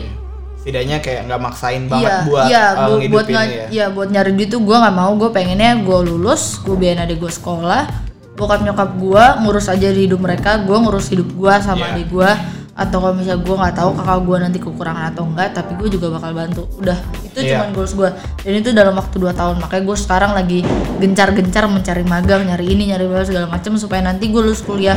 setidaknya 0.61 1.01
kayak 1.01 1.25
nggak 1.25 1.41
maksain 1.41 1.83
banget 1.87 2.05
iya 2.07 2.17
buat 2.23 2.45
iya 2.47 2.65
uh, 2.71 2.87
gua- 2.87 3.01
buat 3.11 3.27
nga- 3.27 3.49
ya. 3.49 3.67
iya, 3.69 3.87
buat 3.89 4.09
nyari 4.09 4.31
duit 4.33 4.49
tuh 4.49 4.61
gue 4.61 4.77
nggak 4.77 4.93
mau. 4.95 5.11
Gue 5.15 5.31
pengennya 5.31 5.73
gue 5.79 5.99
lulus 6.05 6.61
gue 6.61 6.75
biayain 6.75 7.01
adik 7.01 7.17
gue 7.19 7.29
sekolah 7.31 7.89
bokap 8.33 8.61
nyokap 8.63 8.91
gue 8.95 9.25
ngurus 9.41 9.69
aja 9.69 9.85
di 9.87 10.05
hidup 10.05 10.17
mereka 10.19 10.57
gue 10.59 10.73
ngurus 10.73 11.09
hidup 11.09 11.29
gue 11.31 11.53
sama 11.59 11.81
Iya. 11.83 11.93
adik 11.95 12.09
gue 12.09 12.31
atau 12.73 12.97
kalau 12.99 13.13
misalnya 13.13 13.37
gue 13.39 13.53
nggak 13.55 13.75
tahu 13.75 13.91
kakak 13.95 14.19
gue 14.23 14.37
nanti 14.39 14.59
kekurangan 14.59 15.05
atau 15.11 15.23
enggak 15.27 15.49
tapi 15.53 15.71
gue 15.77 15.89
juga 15.91 16.07
bakal 16.11 16.31
bantu. 16.35 16.63
Udah 16.75 16.97
itu 17.23 17.39
Iya. 17.39 17.49
cuman 17.55 17.69
goals 17.71 17.93
gue 17.93 18.09
dan 18.39 18.53
itu 18.55 18.69
dalam 18.71 18.95
waktu 18.95 19.17
2 19.17 19.33
tahun. 19.35 19.57
Makanya 19.59 19.83
gue 19.83 19.97
sekarang 19.99 20.33
lagi 20.33 20.59
gencar-gencar 20.97 21.65
mencari 21.67 22.01
magang 22.03 22.45
nyari 22.45 22.67
ini 22.67 22.89
nyari 22.91 23.05
bla 23.07 23.21
segala 23.23 23.47
macam 23.47 23.77
supaya 23.77 24.01
nanti 24.03 24.29
gue 24.29 24.41
lulus 24.41 24.61
kuliah 24.61 24.97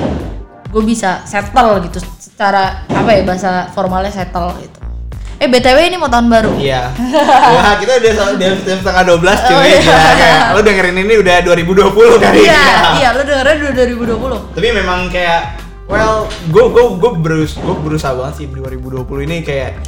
gue 0.66 0.84
bisa 0.84 1.24
settle 1.24 1.84
gitu. 1.84 2.00
Secara 2.18 2.84
apa 2.86 3.10
ya 3.12 3.22
bahasa 3.22 3.52
formalnya 3.70 4.10
settle 4.10 4.56
gitu 4.58 4.73
eh 5.44 5.52
btw 5.52 5.92
ini 5.92 6.00
mau 6.00 6.08
tahun 6.08 6.32
baru 6.32 6.56
Iya. 6.56 6.96
Wah, 7.60 7.76
kita 7.76 8.00
udah 8.00 8.12
udah 8.40 8.50
jam 8.64 8.78
setengah 8.80 9.04
12 9.12 9.20
cuy. 9.20 9.52
Oh, 9.52 9.64
iya. 9.68 9.80
Gila, 9.84 10.12
kayak 10.16 10.40
lo 10.56 10.60
dengerin 10.64 10.98
ini 11.04 11.14
udah 11.20 11.36
2020 11.44 12.24
kali 12.24 12.38
iya 12.48 12.64
ya. 12.64 12.76
iya 12.96 13.08
lu 13.12 13.22
dengernya 13.28 13.56
udah 13.76 13.86
2020 14.16 14.56
Tapi 14.56 14.68
memang 14.72 15.00
kayak 15.12 15.42
well, 15.84 16.32
gue 16.48 16.64
gue 16.72 16.86
gue 16.96 17.12
berus 17.20 17.60
gue 17.60 17.76
berusaha 17.76 18.16
banget 18.16 18.34
sih 18.40 18.46
di 18.48 18.56
2020 18.56 19.28
ini 19.28 19.38
kayak 19.44 19.84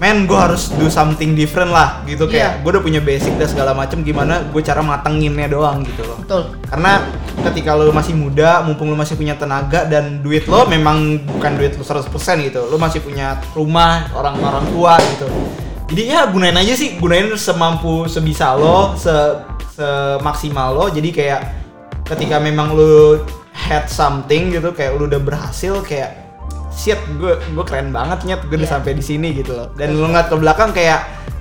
men 0.00 0.24
gue 0.24 0.32
harus 0.32 0.72
do 0.80 0.88
something 0.88 1.36
different 1.36 1.68
lah 1.68 2.00
gitu 2.08 2.24
kayak 2.24 2.40
Iya. 2.40 2.64
gue 2.64 2.70
udah 2.72 2.80
punya 2.80 3.00
basic 3.04 3.36
dan 3.36 3.52
segala 3.52 3.76
macem 3.76 4.00
gimana 4.00 4.40
gue 4.48 4.62
cara 4.64 4.80
matenginnya 4.80 5.44
doang 5.52 5.84
gitu 5.84 6.08
loh. 6.08 6.16
Betul. 6.24 6.56
Karena 6.64 7.04
ketika 7.44 7.76
lo 7.76 7.92
masih 7.92 8.16
muda 8.16 8.64
mumpung 8.64 8.88
lo 8.88 8.96
masih 8.96 9.20
punya 9.20 9.36
tenaga 9.36 9.84
dan 9.84 10.24
duit 10.24 10.48
lo 10.48 10.64
memang 10.64 11.20
bukan 11.28 11.52
duit 11.60 11.76
lo 11.76 11.84
100% 11.84 12.08
gitu 12.48 12.64
lo 12.64 12.80
masih 12.80 13.04
punya 13.04 13.36
rumah 13.52 14.08
orang-orang 14.16 14.64
tua 14.72 14.96
gitu. 15.04 15.28
Jadi 15.92 16.02
ya 16.16 16.24
gunain 16.32 16.56
aja 16.56 16.72
sih 16.72 16.96
gunain 16.96 17.28
semampu 17.36 18.08
sebisa 18.08 18.56
lo 18.56 18.96
se 18.96 19.12
semaksimal 19.76 20.72
lo. 20.72 20.88
Jadi 20.88 21.12
kayak 21.12 21.40
ketika 22.08 22.40
memang 22.40 22.72
lo 22.72 23.20
had 23.52 23.84
something 23.84 24.48
gitu 24.48 24.72
kayak 24.72 24.96
lo 24.96 25.04
udah 25.04 25.20
berhasil 25.20 25.84
kayak 25.84 26.29
shit 26.70 26.98
gue 27.12 27.34
gue 27.36 27.64
keren 27.64 27.90
banget 27.90 28.22
nyet 28.24 28.40
gue 28.42 28.54
udah 28.54 28.62
Iya. 28.62 28.72
sampai 28.72 28.92
di 28.92 29.02
sini 29.02 29.32
gitu 29.32 29.52
loh. 29.52 29.68
Dan 29.72 29.92
lo 29.92 30.06
ngeliat 30.06 30.26
ke 30.26 30.36
belakang 30.36 30.70
kayak 30.70 31.00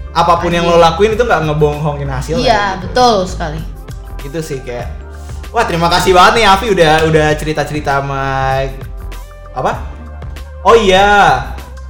apa 0.09 0.33
pun 0.35 0.49
yang 0.49 0.63
lo 0.63 0.75
lakuin 0.75 1.13
itu 1.13 1.21
nggak 1.21 1.41
ngebohongin 1.45 2.09
hasilnya 2.09 2.41
iya 2.41 2.63
gitu. 2.75 2.89
betul 2.89 3.15
sekali. 3.23 3.59
Itu 4.19 4.39
sih 4.39 4.59
kayak 4.59 4.89
wah 5.49 5.63
terima 5.63 5.87
kasih 5.87 6.11
banget 6.11 6.33
nih 6.35 6.45
Avi 6.45 6.67
udah 6.71 6.91
udah 7.05 7.27
cerita 7.33 7.61
cerita 7.63 8.01
sama 8.01 8.23
apa? 9.51 9.71
Oh 10.61 10.73
iya 10.73 11.39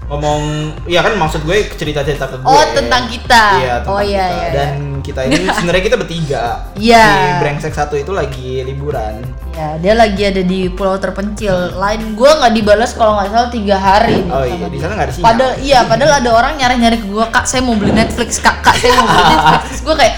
ngomong 0.05 0.41
iya 0.83 0.99
kan 0.99 1.13
maksud 1.15 1.41
gue 1.41 1.69
cerita 1.71 2.01
cerita 2.01 2.25
ke 2.25 2.37
gue. 2.37 2.45
Oh, 2.45 2.65
tentang 2.71 3.05
kita. 3.05 3.43
iya 3.57 3.73
tentang 3.79 3.93
Oh, 3.93 4.01
iya, 4.01 4.25
kita. 4.25 4.35
iya, 4.35 4.49
dan 4.51 4.69
kita 4.99 5.25
ini 5.25 5.47
sebenarnya 5.55 5.83
kita 5.83 5.97
bertiga. 5.97 6.43
Iya. 6.75 7.07
si 7.07 7.29
brengsek 7.43 7.73
satu 7.73 7.95
itu 7.95 8.11
lagi 8.13 8.63
liburan. 8.63 9.23
Ya 9.55 9.75
dia 9.79 9.93
lagi 9.97 10.23
ada 10.23 10.41
di 10.45 10.69
pulau 10.71 10.95
terpencil. 10.99 11.75
Lain 11.75 12.15
gue 12.15 12.31
nggak 12.31 12.53
dibalas 12.55 12.91
kalau 12.95 13.19
nggak 13.19 13.29
salah 13.31 13.49
tiga 13.51 13.75
hari. 13.79 14.23
Oh 14.29 14.45
iya 14.45 14.67
di 14.67 14.77
sana 14.79 14.95
nggak 14.95 15.07
ada 15.07 15.13
sinyal. 15.13 15.27
Padahal 15.27 15.53
iya, 15.59 15.79
padahal 15.85 16.13
ada 16.23 16.29
orang 16.31 16.53
nyari 16.59 16.75
nyari 16.79 16.97
ke 16.99 17.07
gue 17.07 17.25
kak 17.29 17.45
saya 17.45 17.61
mau 17.63 17.75
beli 17.75 17.91
Netflix 17.91 18.39
kak 18.39 18.63
kak 18.63 18.75
saya 18.77 18.93
mau 18.97 19.07
beli 19.07 19.23
Netflix. 19.33 19.61
Terus 19.69 19.81
gue 19.83 19.95
kayak 19.99 20.15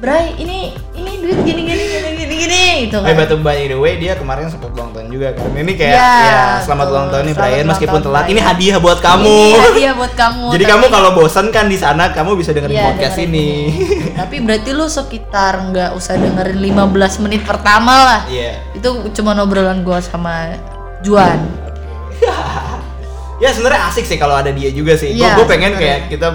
Bray 0.00 0.32
ini 0.40 0.72
ini 0.96 1.12
duit 1.20 1.44
gini 1.44 1.60
gini 2.40 2.62
gitu 2.82 2.96
Eh 2.98 3.06
kan. 3.06 3.14
batu 3.14 3.36
by 3.36 3.60
the 3.62 3.76
way 3.76 3.94
dia 3.94 4.12
kemarin 4.14 4.46
sempat 4.46 4.70
ulang 4.70 4.90
tahun 4.90 5.06
juga 5.08 5.28
kan. 5.32 5.52
Ini 5.52 5.72
kayak 5.74 5.92
Iya, 5.92 6.12
ya 6.24 6.40
selamat 6.60 6.80
betul. 6.82 6.94
ulang 6.94 7.08
tahun 7.08 7.22
nih 7.22 7.34
Selamat 7.34 7.50
Brian 7.50 7.66
meskipun 7.68 8.00
telat. 8.00 8.24
Ini 8.26 8.40
hadiah 8.40 8.78
buat 8.78 8.98
kamu. 8.98 9.36
Ini 9.46 9.60
hadiah 9.62 9.92
buat 9.92 10.12
kamu. 10.14 10.46
Jadi 10.50 10.64
tapi- 10.64 10.72
kamu 10.72 10.84
kalau 10.88 11.10
bosan 11.12 11.46
kan 11.48 11.66
di 11.66 11.76
sana 11.76 12.04
kamu 12.10 12.30
bisa 12.34 12.50
dengerin 12.50 12.72
Iya, 12.72 12.84
podcast 12.88 13.14
dengerin 13.14 13.30
ini. 13.30 13.48
tapi 14.20 14.36
berarti 14.40 14.70
lu 14.70 14.86
sekitar 14.86 15.52
nggak 15.68 15.90
usah 15.92 16.16
dengerin 16.16 16.58
15 16.58 16.88
menit 17.20 17.42
pertama 17.42 17.94
lah. 18.06 18.20
Iya. 18.26 18.64
Itu 18.72 18.88
cuma 19.12 19.36
obrolan 19.36 19.80
gue 19.80 19.98
sama 20.00 20.56
Juan. 21.00 21.38
ya 23.40 23.48
sebenarnya 23.50 23.88
asik 23.88 24.04
sih 24.04 24.16
kalau 24.16 24.36
ada 24.36 24.50
dia 24.50 24.68
juga 24.70 24.92
sih. 24.94 25.12
Iya, 25.12 25.32
gue 25.34 25.46
pengen 25.46 25.72
sebenarnya. 25.72 25.96
kayak 25.96 26.00
kita 26.08 26.28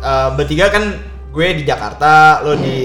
uh, 0.00 0.28
bertiga 0.34 0.70
kan 0.70 0.84
gue 1.34 1.46
di 1.52 1.62
Jakarta, 1.62 2.38
lo 2.40 2.54
di 2.54 2.78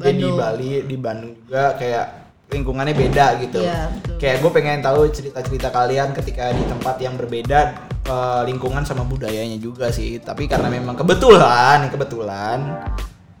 dia 0.00 0.12
di. 0.14 0.28
Bali, 0.30 0.70
di 0.86 0.96
Bandung 0.96 1.32
juga 1.34 1.74
kayak 1.74 2.06
lingkungannya 2.48 2.94
beda 2.96 3.26
gitu. 3.44 3.60
Iya, 3.60 3.92
betul. 3.92 4.16
Kayak 4.16 4.36
gue 4.40 4.50
pengen 4.52 4.80
tahu 4.80 5.00
cerita-cerita 5.12 5.68
kalian 5.68 6.16
ketika 6.16 6.48
di 6.50 6.64
tempat 6.64 6.96
yang 6.96 7.14
berbeda 7.14 7.60
uh, 8.08 8.40
lingkungan 8.48 8.82
sama 8.82 9.04
budayanya 9.04 9.60
juga 9.60 9.92
sih. 9.92 10.16
Tapi 10.16 10.48
karena 10.48 10.72
memang 10.72 10.96
kebetulan, 10.96 11.92
kebetulan 11.92 12.58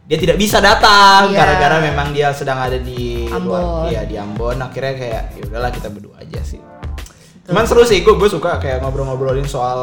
dia 0.04 0.16
tidak 0.16 0.36
bisa 0.36 0.60
datang 0.60 1.32
Iya. 1.32 1.36
gara-gara 1.40 1.76
memang 1.84 2.12
dia 2.12 2.32
sedang 2.32 2.56
ada 2.60 2.76
di 2.76 3.28
luar, 3.28 3.36
Ambon. 3.40 3.64
iya 3.88 4.02
di 4.04 4.16
Ambon. 4.16 4.56
Akhirnya 4.56 4.94
kayak 4.96 5.22
ya 5.36 5.42
udahlah 5.48 5.70
kita 5.72 5.88
berdua 5.88 6.16
aja 6.20 6.40
sih. 6.44 6.60
Cuman 7.48 7.64
seru 7.64 7.80
sih, 7.80 8.04
gue 8.04 8.12
gue 8.12 8.28
suka 8.28 8.60
kayak 8.60 8.84
ngobrol-ngobrolin 8.84 9.48
soal 9.48 9.80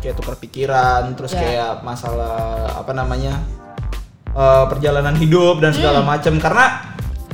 kayak 0.00 0.16
tukar 0.16 0.40
pikiran, 0.40 1.12
terus 1.12 1.36
Ya. 1.36 1.40
kayak 1.40 1.72
masalah 1.84 2.64
apa 2.80 2.96
namanya 2.96 3.44
eh, 4.34 4.64
perjalanan 4.66 5.14
hidup 5.14 5.58
dan 5.58 5.70
segala 5.70 6.00
Hmm. 6.00 6.10
macam. 6.10 6.34
Karena 6.36 6.64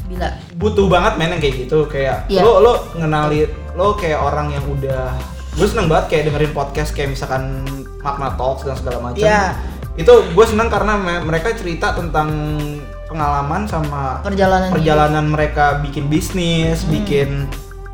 Bila. 0.05 0.29
butuh 0.55 0.87
banget 0.87 1.13
men 1.17 1.31
yang 1.31 1.41
kayak 1.41 1.57
gitu, 1.61 1.79
kayak 1.87 2.27
Iya. 2.27 2.41
lo 2.41 2.61
lo 2.61 2.73
ngenali 2.95 3.49
lo 3.73 3.95
kayak 3.95 4.19
orang 4.19 4.51
yang 4.51 4.65
udah 4.67 5.15
gue 5.51 5.67
seneng 5.67 5.87
banget 5.87 6.07
kayak 6.09 6.23
dengerin 6.29 6.53
podcast 6.53 6.91
kayak 6.91 7.11
misalkan 7.11 7.65
makna 7.99 8.33
talks 8.35 8.63
dan 8.63 8.75
segala 8.75 9.01
macam. 9.01 9.19
Iya. 9.19 9.57
Itu 9.95 10.13
gue 10.29 10.47
seneng 10.47 10.69
karena 10.69 10.95
me- 10.95 11.25
mereka 11.25 11.51
cerita 11.53 11.93
tentang 11.93 12.29
pengalaman 13.07 13.65
sama 13.65 14.21
Perjalanan 14.21 14.69
hidup. 14.69 14.77
perjalanan 14.77 15.25
mereka 15.27 15.65
bikin 15.81 16.07
bisnis, 16.07 16.87
bikin 16.87 17.51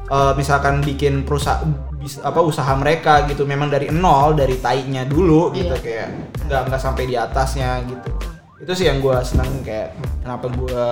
eh, 0.06 0.32
misalkan 0.32 0.80
bikin 0.80 1.22
perusahaan 1.22 1.66
apa 2.22 2.38
usaha 2.38 2.70
mereka 2.72 3.26
gitu 3.26 3.42
memang 3.42 3.66
dari 3.66 3.88
nol 3.88 4.30
dari 4.32 4.54
tainya 4.56 5.02
dulu 5.02 5.50
gitu 5.50 5.72
Iya. 5.72 5.82
kayak 5.82 6.08
nggak 6.46 6.60
nggak 6.64 6.78
sampai 6.80 7.04
di 7.04 7.14
atasnya 7.14 7.82
gitu 7.82 8.10
itu 8.56 8.72
sih 8.72 8.88
yang 8.88 9.04
gue 9.04 9.16
senang 9.20 9.48
kayak 9.60 9.92
kenapa 10.24 10.48
gue 10.48 10.86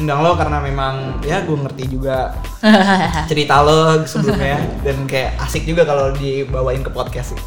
undang 0.00 0.24
lo 0.24 0.32
karena 0.34 0.58
memang 0.64 1.20
ya 1.20 1.44
gue 1.44 1.54
ngerti 1.54 1.84
juga 1.92 2.32
cerita 3.30 3.60
lo 3.60 4.00
sebelumnya 4.08 4.58
dan 4.80 5.04
kayak 5.04 5.36
asik 5.44 5.68
juga 5.68 5.84
kalau 5.84 6.16
dibawain 6.16 6.80
ke 6.80 6.90
podcast 6.90 7.36
sih 7.36 7.42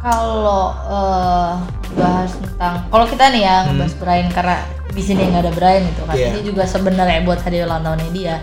Kalau 0.00 0.72
eh, 0.88 1.52
bahas 1.92 2.32
tentang 2.32 2.88
kalau 2.88 3.04
kita 3.04 3.28
nih 3.36 3.44
ya 3.44 3.68
ngebahas 3.68 3.94
Brian 4.00 4.28
karena 4.32 4.56
di 4.96 5.02
sini 5.04 5.28
nggak 5.28 5.44
ada 5.44 5.52
Brian 5.52 5.84
itu 5.84 6.02
kan. 6.08 6.16
Hmm. 6.16 6.24
Iya. 6.24 6.28
Ini 6.32 6.40
juga 6.40 6.64
sebenarnya 6.64 7.20
buat 7.20 7.44
hadiah 7.44 7.68
ulang 7.68 7.84
tahunnya 7.84 8.10
dia. 8.16 8.36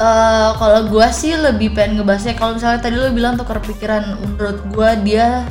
Eh 0.00 0.50
kalau 0.56 0.88
gua 0.88 1.12
sih 1.12 1.36
lebih 1.36 1.76
pengen 1.76 2.00
ngebahasnya 2.00 2.40
kalau 2.40 2.56
misalnya 2.56 2.80
tadi 2.80 2.96
lo 2.96 3.12
bilang 3.12 3.36
tukar 3.36 3.60
pikiran 3.60 4.16
menurut 4.16 4.64
gua 4.72 4.96
dia 4.96 5.44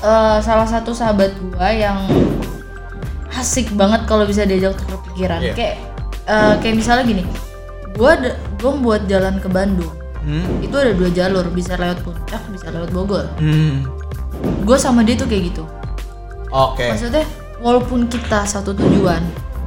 eh, 0.00 0.38
salah 0.38 0.64
satu 0.64 0.90
sahabat 0.90 1.30
gua 1.48 1.68
yang 1.68 1.98
asik 3.32 3.70
banget 3.72 4.02
kalau 4.04 4.24
bisa 4.24 4.42
diajak 4.42 4.74
tukar 4.74 4.98
pikiran. 5.06 5.40
Iya. 5.40 5.54
Kayak 5.54 5.74
eh, 6.24 6.54
kayak 6.60 6.74
misalnya 6.76 7.04
gini. 7.04 7.22
Gua 7.94 8.14
ada- 8.14 8.38
gua 8.56 8.72
buat 8.74 9.02
jalan 9.06 9.38
ke 9.38 9.48
Bandung. 9.48 9.94
hmm? 10.20 10.60
Itu 10.60 10.76
ada 10.76 10.92
dua 10.92 11.08
jalur, 11.08 11.46
bisa 11.48 11.74
lewat 11.74 12.02
Puncak, 12.02 12.42
bisa 12.48 12.68
lewat 12.68 12.90
Bogor. 12.90 13.26
Hmm. 13.38 13.86
Gue 14.60 14.76
sama 14.76 15.00
dia 15.00 15.14
tuh 15.14 15.24
kayak 15.24 15.50
gitu. 15.50 15.64
oke 16.48 16.84
Maksudnya 16.84 17.24
walaupun 17.58 18.06
kita 18.06 18.44
satu 18.44 18.70
tujuan, 18.70 19.18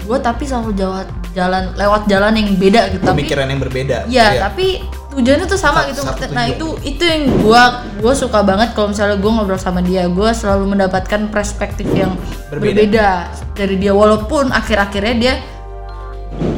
gue 0.02 0.18
tapi 0.18 0.46
selalu 0.46 0.72
jalan 0.74 1.06
jalan 1.32 1.64
lewat 1.74 2.06
jalan 2.06 2.34
yang 2.34 2.54
beda 2.56 2.82
gitu. 2.90 3.02
Tapi 3.02 3.22
pemikiran 3.22 3.48
yang 3.48 3.60
berbeda 3.60 3.98
ya, 4.06 4.26
Iya. 4.30 4.42
tapi 4.44 4.86
tujuannya 5.12 5.44
tuh 5.44 5.60
sama 5.60 5.84
Satu- 5.84 5.90
gitu. 5.92 6.02
satu 6.08 6.24
nah 6.32 6.48
itu 6.48 6.68
itu 6.88 7.04
yang 7.04 7.28
gue 7.44 7.64
gue 8.00 8.14
suka 8.16 8.40
banget 8.42 8.72
kalau 8.72 8.96
misalnya 8.96 9.20
gue 9.20 9.32
ngobrol 9.32 9.60
sama 9.60 9.84
dia, 9.84 10.08
gue 10.08 10.30
selalu 10.32 10.72
mendapatkan 10.72 11.28
perspektif 11.28 11.86
yang 11.92 12.16
Berbeda. 12.48 12.80
berbeda, 12.80 13.10
dari 13.52 13.76
dia. 13.76 13.92
Walaupun 13.92 14.50
akhir-akhirnya 14.50 15.14
dia 15.20 15.34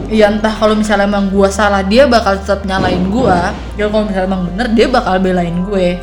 ya 0.07 0.29
entah 0.29 0.53
kalau 0.53 0.77
misalnya 0.77 1.09
emang 1.09 1.33
gue 1.33 1.49
salah 1.49 1.81
dia 1.81 2.05
bakal 2.05 2.37
tetap 2.37 2.61
nyalain 2.63 3.09
gue 3.09 3.39
ya 3.73 3.89
kalau 3.89 4.05
misalnya 4.05 4.29
emang 4.29 4.43
bener 4.53 4.67
dia 4.77 4.85
bakal 4.85 5.17
belain 5.17 5.65
gue 5.65 5.97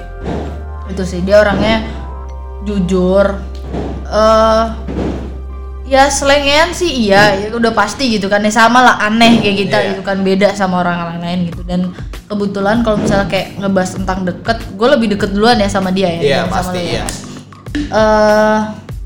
itu 0.90 1.02
sih 1.06 1.22
dia 1.22 1.38
orangnya 1.38 1.86
jujur 2.66 3.38
eh 4.10 4.64
ya 5.90 6.06
selengean 6.06 6.70
sih 6.70 7.10
iya 7.10 7.34
ya 7.34 7.50
udah 7.50 7.74
pasti 7.74 8.14
gitu 8.14 8.30
kan. 8.30 8.38
Ya 8.46 8.52
sama 8.54 8.78
lah 8.78 8.96
aneh 9.02 9.42
kayak 9.42 9.56
kita 9.66 9.76
Iya. 9.82 9.88
gitu 9.90 10.02
kan 10.06 10.22
beda 10.22 10.54
sama 10.54 10.86
orang 10.86 11.18
lain 11.18 11.50
gitu. 11.50 11.66
Dan 11.66 11.90
kebetulan 12.30 12.86
kalau 12.86 13.02
misalnya 13.02 13.26
kayak 13.26 13.58
ngebahas 13.58 13.90
tentang 13.98 14.22
deket 14.22 14.58
gue 14.78 14.88
lebih 14.88 15.18
deket 15.18 15.34
duluan 15.34 15.58
ya 15.58 15.66
sama 15.66 15.90
dia 15.90 16.06
ya 16.14 16.20
iya 16.22 16.40
pasti 16.46 16.78
ya. 16.78 16.86
iya. 16.86 17.04
Eh 17.90 18.58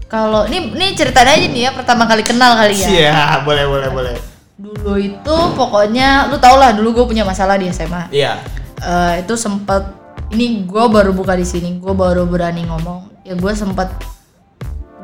kalau 0.07 0.45
ini 0.47 0.76
ini 0.76 0.93
ceritanya 0.93 1.32
aja 1.35 1.47
nih 1.49 1.62
ya 1.66 1.70
pertama 1.72 2.05
kali 2.05 2.20
kenal 2.20 2.53
kali 2.55 2.76
ya. 2.76 2.89
Iya 2.93 3.14
boleh 3.43 3.64
boleh 3.64 3.89
boleh. 3.89 4.14
Dulu 4.61 4.95
itu 5.01 5.37
pokoknya 5.57 6.28
lu 6.30 6.37
tau 6.37 6.61
lah 6.61 6.76
dulu 6.76 7.03
gue 7.03 7.16
punya 7.16 7.24
masalah 7.24 7.57
di 7.57 7.72
SMA 7.72 8.12
iya. 8.12 8.39
Eh, 8.85 9.24
itu 9.24 9.32
sempet 9.41 9.89
ini 10.30 10.68
gue 10.68 10.85
baru 10.93 11.16
buka 11.16 11.32
di 11.32 11.49
sini 11.49 11.80
gue 11.80 11.95
baru 11.97 12.28
berani 12.28 12.68
ngomong. 12.68 13.24
Ya 13.24 13.32
gue 13.35 13.53
sempet 13.57 13.89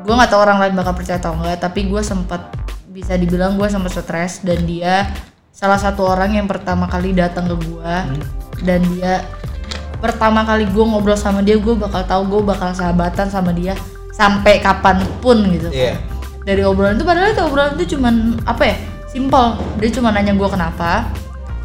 gue 0.01 0.13
nggak 0.13 0.31
tahu 0.33 0.41
orang 0.41 0.59
lain 0.61 0.73
bakal 0.73 0.93
percaya 0.97 1.21
atau 1.21 1.37
enggak 1.37 1.61
tapi 1.61 1.87
gue 1.87 2.01
sempet 2.01 2.41
bisa 2.91 3.15
dibilang 3.15 3.55
gue 3.55 3.67
sempet 3.69 3.91
stres 3.93 4.41
dan 4.43 4.65
dia 4.67 5.07
salah 5.53 5.77
satu 5.77 6.03
orang 6.09 6.35
yang 6.35 6.47
pertama 6.49 6.89
kali 6.89 7.13
datang 7.13 7.47
ke 7.47 7.55
gue 7.69 7.95
dan 8.65 8.79
dia 8.97 9.23
pertama 10.01 10.41
kali 10.41 10.65
gue 10.65 10.83
ngobrol 10.83 11.15
sama 11.15 11.45
dia 11.45 11.61
gue 11.61 11.75
bakal 11.77 12.01
tahu 12.03 12.23
gue 12.27 12.41
bakal 12.51 12.73
sahabatan 12.73 13.29
sama 13.29 13.53
dia 13.53 13.77
sampai 14.11 14.59
kapan 14.59 15.01
pun 15.21 15.39
gitu 15.53 15.69
kan. 15.69 15.77
Iya. 15.77 15.93
dari 16.41 16.61
obrolan 16.65 16.97
itu 16.97 17.05
padahal 17.05 17.31
itu 17.37 17.41
obrolan 17.45 17.73
itu 17.77 17.95
cuman 17.95 18.41
apa 18.49 18.73
ya 18.73 18.75
simple 19.07 19.61
dia 19.77 19.89
cuma 19.93 20.09
nanya 20.09 20.33
gue 20.33 20.49
kenapa 20.49 21.05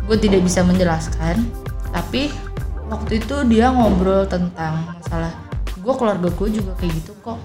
gue 0.05 0.17
tidak 0.21 0.45
bisa 0.45 0.61
menjelaskan 0.61 1.49
tapi 1.91 2.29
waktu 2.93 3.19
itu 3.25 3.37
dia 3.49 3.73
ngobrol 3.73 4.29
tentang 4.29 4.85
masalah 4.95 5.33
gue 5.81 5.95
keluarga 5.97 6.29
gue 6.29 6.49
juga 6.53 6.73
kayak 6.77 6.93
gitu 7.03 7.13
kok 7.25 7.41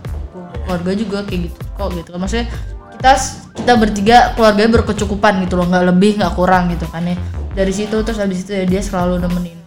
keluarga 0.72 0.92
juga 0.96 1.18
kayak 1.28 1.52
gitu 1.52 1.60
kok 1.76 1.90
gitu 1.92 2.10
kan. 2.16 2.20
Maksudnya 2.24 2.48
kita 2.96 3.12
kita 3.60 3.74
bertiga 3.76 4.18
keluarganya 4.40 4.72
berkecukupan 4.80 5.44
gitu 5.44 5.60
loh 5.60 5.68
nggak 5.68 5.86
lebih 5.92 6.12
nggak 6.24 6.34
kurang 6.40 6.72
gitu 6.72 6.88
kan 6.88 7.04
ya. 7.04 7.20
Dari 7.52 7.74
situ 7.76 8.00
terus 8.08 8.16
habis 8.16 8.48
itu 8.48 8.56
ya 8.56 8.64
dia 8.64 8.80
selalu 8.80 9.20
nemenin 9.20 9.60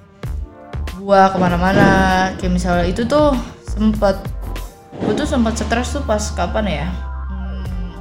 gua 0.96 1.28
ke 1.28 1.36
mana-mana. 1.36 2.32
Kayak 2.40 2.52
misalnya 2.56 2.84
itu 2.88 3.04
tuh 3.04 3.36
sempet 3.68 4.16
gue 4.94 5.12
tuh 5.12 5.28
sempat 5.28 5.60
stres 5.60 5.92
tuh 5.92 6.00
pas 6.08 6.22
kapan 6.32 6.64
ya? 6.64 6.88
Hmm, 7.28 8.00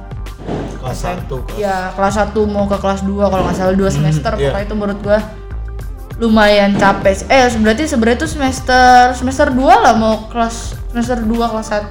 kelas 0.80 0.98
satu 1.04 1.44
ya 1.60 1.92
kelas 1.92 2.16
1 2.16 2.32
mau 2.48 2.64
ke 2.64 2.80
kelas 2.80 3.04
2 3.04 3.12
kalau 3.28 3.42
nggak 3.44 3.58
salah 3.60 3.74
2 3.76 3.84
semester. 3.92 4.32
iya. 4.40 4.48
pokoknya 4.48 4.64
itu 4.64 4.74
menurut 4.78 5.00
gua 5.04 5.18
lumayan 6.22 6.78
capek 6.78 7.26
eh 7.26 7.50
berarti 7.58 7.90
sebenarnya 7.90 8.18
itu 8.22 8.28
semester 8.30 9.18
semester 9.18 9.50
2 9.50 9.58
lah 9.66 9.98
mau 9.98 10.30
kelas 10.30 10.78
semester 10.94 11.18
2 11.18 11.34
kelas 11.50 11.68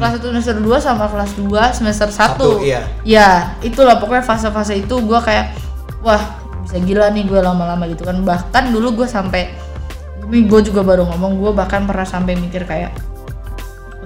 kelas 0.00 0.16
1 0.16 0.32
semester 0.32 0.56
2 0.56 0.80
sama 0.80 1.04
kelas 1.12 1.32
2 1.36 1.76
semester 1.76 2.08
1 2.08 2.16
Satu, 2.16 2.64
iya. 2.64 2.88
ya 3.04 3.52
itulah 3.60 4.00
pokoknya 4.00 4.24
fase-fase 4.24 4.80
itu 4.80 4.96
gua 5.04 5.20
kayak 5.20 5.52
wah 6.00 6.40
bisa 6.64 6.76
gila 6.86 7.10
nih 7.10 7.26
gue 7.26 7.40
lama-lama 7.40 7.84
gitu 7.90 8.06
kan. 8.06 8.22
Bahkan 8.22 8.70
dulu 8.70 9.02
gue 9.02 9.08
sampai 9.10 9.50
ini 10.30 10.46
gue 10.46 10.60
juga 10.62 10.86
baru 10.86 11.02
ngomong 11.10 11.42
gue 11.42 11.50
bahkan 11.50 11.82
pernah 11.88 12.06
sampai 12.06 12.38
mikir 12.38 12.62
kayak 12.62 12.94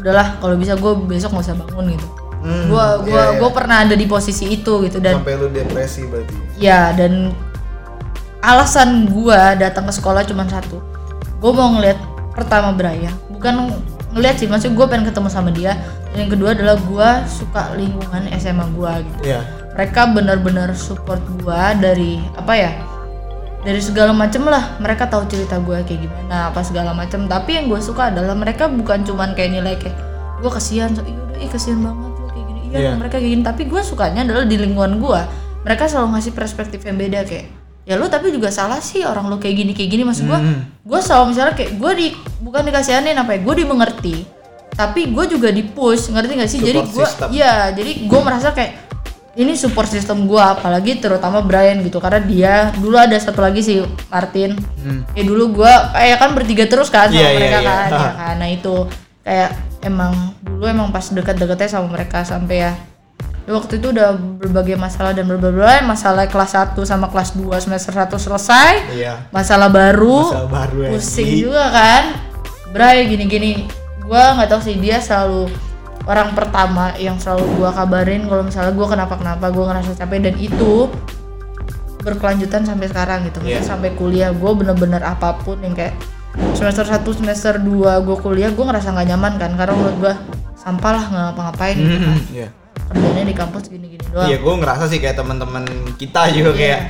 udahlah 0.01 0.41
kalau 0.41 0.57
bisa 0.57 0.73
gue 0.73 0.93
besok 1.05 1.37
nggak 1.37 1.45
usah 1.45 1.57
bangun 1.61 1.93
gitu. 1.93 2.09
Hmm, 2.45 2.69
gue 2.69 2.87
gue 3.09 3.21
iya, 3.21 3.37
gue 3.41 3.51
pernah 3.53 3.77
ada 3.85 3.95
di 3.97 4.07
posisi 4.09 4.49
itu 4.49 4.81
gitu. 4.85 4.97
Dan 5.01 5.21
sampai 5.21 5.37
lu 5.37 5.49
depresi 5.53 6.09
berarti. 6.09 6.35
Ya 6.57 6.93
dan 6.97 7.37
alasan 8.45 9.09
gua 9.09 9.57
datang 9.57 9.89
ke 9.89 9.93
sekolah 9.97 10.25
cuma 10.25 10.49
satu. 10.49 10.81
Gue 11.41 11.53
mau 11.53 11.69
ngeliat 11.77 12.01
pertama 12.33 12.73
Brian 12.73 13.13
bukan 13.29 13.77
ngeliat 14.15 14.39
sih 14.39 14.47
maksudnya 14.47 14.79
gue 14.79 14.87
pengen 14.87 15.05
ketemu 15.11 15.29
sama 15.29 15.51
dia. 15.51 15.75
Dan 16.15 16.27
yang 16.27 16.31
kedua 16.31 16.55
adalah 16.55 16.79
gua 16.87 17.27
suka 17.27 17.75
lingkungan 17.75 18.31
SMA 18.39 18.65
gua 18.79 19.03
gitu. 19.03 19.35
Iya. 19.35 19.43
Mereka 19.75 20.15
benar-benar 20.15 20.71
support 20.79 21.19
gua 21.43 21.75
dari 21.75 22.23
apa 22.39 22.55
ya 22.55 22.71
dari 23.67 23.83
segala 23.83 24.15
macem 24.15 24.47
lah. 24.47 24.79
Mereka 24.79 25.11
tahu 25.11 25.27
cerita 25.27 25.59
gua 25.59 25.83
kayak 25.83 26.07
gimana 26.07 26.55
apa 26.55 26.63
segala 26.63 26.95
macem. 26.95 27.27
Tapi 27.27 27.59
yang 27.59 27.67
gue 27.67 27.83
suka 27.83 28.15
adalah 28.15 28.39
mereka 28.39 28.71
bukan 28.71 29.03
cuman 29.03 29.35
kayak 29.35 29.51
nilai 29.59 29.75
kayak 29.75 29.99
gue 30.39 30.51
kasihan 30.53 30.95
so, 30.95 31.03
iya 31.03 31.19
udah 31.19 31.39
ih 31.43 31.51
kasihan 31.51 31.81
banget 31.83 32.13
lo 32.15 32.27
kayak 32.31 32.47
gini. 32.47 32.61
Iya 32.71 32.79
Iya. 32.79 32.93
mereka 32.95 33.17
kayak 33.19 33.33
gini. 33.35 33.43
Tapi 33.43 33.63
gue 33.67 33.81
sukanya 33.83 34.21
adalah 34.23 34.47
di 34.47 34.57
lingkungan 34.61 35.03
gua. 35.03 35.27
Mereka 35.67 35.91
selalu 35.91 36.15
ngasih 36.15 36.33
perspektif 36.37 36.85
yang 36.87 36.95
beda 37.01 37.27
kayak 37.27 37.64
ya 37.85 37.95
lu 37.95 38.07
tapi 38.07 38.29
juga 38.29 38.49
salah 38.49 38.81
sih 38.81 39.01
orang 39.01 39.27
lu 39.27 39.37
kayak 39.37 39.57
gini 39.57 39.73
kayak 39.73 39.91
gini 39.91 40.03
maksud 40.03 40.25
gua 40.25 40.37
Hmm. 40.37 40.65
gue 40.81 40.99
selalu 40.99 41.25
misalnya 41.31 41.55
kayak 41.55 41.73
gue 41.75 41.93
di 41.95 42.07
bukan 42.39 42.63
dikasihanin 42.63 43.13
apa 43.15 43.31
ya 43.31 43.41
gue 43.41 43.55
dimengerti 43.57 44.17
tapi 44.71 45.07
gue 45.07 45.25
juga 45.29 45.49
di 45.49 45.63
push 45.63 46.09
ngerti 46.09 46.33
gak 46.35 46.51
sih 46.51 46.61
jadi 46.61 46.81
Support 46.81 46.91
gue 46.91 47.07
system. 47.07 47.29
iya 47.31 47.55
jadi 47.71 47.91
gue 48.03 48.21
merasa 48.21 48.51
kayak 48.51 48.73
ini 49.35 49.53
support 49.53 49.87
system 49.87 50.25
gue 50.25 50.39
apalagi 50.39 50.97
terutama 50.97 51.41
Brian 51.41 51.79
gitu 51.81 51.99
karena 51.99 52.21
dia 52.21 52.55
dulu 52.75 52.95
ada 52.95 53.15
satu 53.15 53.39
lagi 53.39 53.61
sih 53.61 53.79
Martin 54.07 54.57
Hmm. 54.79 55.05
ya 55.11 55.23
dulu 55.23 55.55
gue 55.55 55.73
kayak 55.93 56.17
kan 56.19 56.31
bertiga 56.33 56.65
terus 56.65 56.89
kan 56.89 57.07
sama 57.07 57.17
Iya, 57.17 57.29
iya, 57.29 57.37
mereka 57.37 57.59
iya. 57.59 57.67
kan 57.67 57.89
ya 57.91 58.11
kan 58.15 58.35
nah 58.37 58.49
itu 58.49 58.75
kayak 59.21 59.51
emang 59.83 60.13
dulu 60.39 60.65
emang 60.65 60.89
pas 60.89 61.05
dekat-dekatnya 61.05 61.69
sama 61.71 61.89
mereka 61.91 62.23
sampai 62.23 62.57
ya 62.59 62.63
ya 62.65 62.73
waktu 63.47 63.77
itu 63.77 63.91
udah 63.91 64.09
berbagai 64.17 64.75
masalah 64.75 65.13
dan 65.13 65.25
berbagai 65.25 65.83
masalah 65.83 66.25
kelas 66.25 66.53
1 66.55 66.81
sama 66.83 67.07
kelas 67.07 67.33
2 67.35 67.45
semester 67.59 67.93
1 67.93 68.09
selesai 68.11 68.73
iya 68.93 69.29
masalah 69.29 69.69
baru 69.69 70.33
Masalah 70.33 70.51
baru 70.51 70.79
ya. 70.81 70.91
pusing 70.91 71.29
lagi. 71.29 71.41
juga 71.43 71.65
kan 71.69 72.03
Bray 72.71 73.07
gini-gini 73.07 73.69
gua 74.01 74.35
nggak 74.35 74.49
tahu 74.49 74.61
sih 74.63 74.77
dia 74.77 74.97
selalu 74.99 75.53
orang 76.05 76.33
pertama 76.33 76.93
yang 76.97 77.17
selalu 77.17 77.45
gua 77.55 77.71
kabarin 77.71 78.25
kalau 78.25 78.43
misalnya 78.43 78.73
gua 78.73 78.87
kenapa-kenapa 78.89 79.47
gua 79.49 79.65
ngerasa 79.71 79.93
capek 79.95 80.21
dan 80.23 80.37
itu 80.37 80.89
berkelanjutan 82.01 82.63
sampai 82.63 82.87
sekarang 82.87 83.25
gitu 83.25 83.41
Iya. 83.43 83.61
sampai 83.61 83.93
kuliah 83.95 84.29
gua 84.31 84.53
bener-bener 84.53 85.01
apa 85.01 85.37
pun 85.39 85.57
yang 85.59 85.73
kayak 85.73 85.97
semester 86.53 86.85
1 86.85 87.01
semester 87.15 87.57
2 87.57 87.65
gua 88.01 88.17
kuliah 88.19 88.49
gua 88.51 88.69
ngerasa 88.69 88.89
nggak 88.91 89.09
nyaman 89.11 89.33
kan 89.37 89.51
karena 89.53 89.73
menurut 89.73 89.97
gua 89.99 90.15
sampah 90.55 90.93
lah 90.93 91.05
nggak 91.07 91.23
ngapa-ngapain 91.27 91.77
gitu 91.77 91.97
kan. 91.99 92.19
Iya 92.37 92.49
kerjanya 92.89 93.25
di 93.25 93.35
kampus 93.35 93.63
gini-gini 93.69 94.05
doang. 94.09 94.29
Iya 94.29 94.37
gue 94.39 94.55
ngerasa 94.61 94.85
sih 94.87 94.99
kayak 94.99 95.17
teman-teman 95.17 95.65
kita 95.97 96.29
juga 96.31 96.51
Iya. 96.53 96.59
kayak 96.59 96.81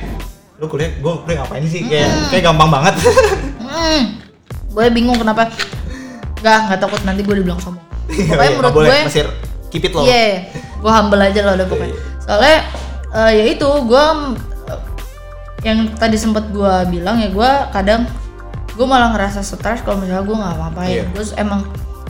lu 0.55 0.65
kuliah 0.67 0.91
gue 0.95 1.11
kuliah 1.23 1.37
ngapain 1.43 1.65
sih? 1.65 1.81
Kayak 1.83 2.09
kayak 2.31 2.43
gampang 2.45 2.69
banget. 2.71 2.95
Hmm, 3.65 4.01
gue 4.71 4.85
bingung 4.91 5.19
kenapa. 5.19 5.51
Gak, 6.39 6.59
nggak 6.69 6.79
takut 6.79 7.01
nanti 7.03 7.25
gue 7.25 7.35
dibilang 7.41 7.57
sombong. 7.57 7.81
Iya, 8.05 8.37
Pokoknya 8.37 8.45
iya, 8.45 8.57
menurut 8.59 8.73
boleh, 8.77 8.89
gue 8.93 9.07
masih 9.09 9.23
keep 9.73 9.83
it 9.83 9.93
low. 9.97 10.05
Iya, 10.05 10.45
gue 10.53 10.91
humble 10.93 11.21
aja 11.25 11.39
loh 11.41 11.53
udah 11.57 11.67
pokoknya. 11.67 11.95
Soalnya 12.21 12.57
eh, 13.13 13.31
ya 13.33 13.43
itu 13.49 13.69
gue 13.85 14.05
Yang 15.65 15.97
tadi 15.97 16.17
sempet 16.21 16.53
gue 16.53 16.73
bilang 16.93 17.17
ya 17.17 17.33
gue 17.33 17.51
kadang 17.73 18.05
Gue 18.77 18.85
malah 18.85 19.17
ngerasa 19.17 19.41
stres 19.41 19.81
kalau 19.81 19.97
misalnya 19.97 20.21
gue 20.21 20.35
nggak 20.37 20.53
ngapain 20.61 20.93
Iya. 20.93 21.03
Gue 21.09 21.25
emang 21.41 21.65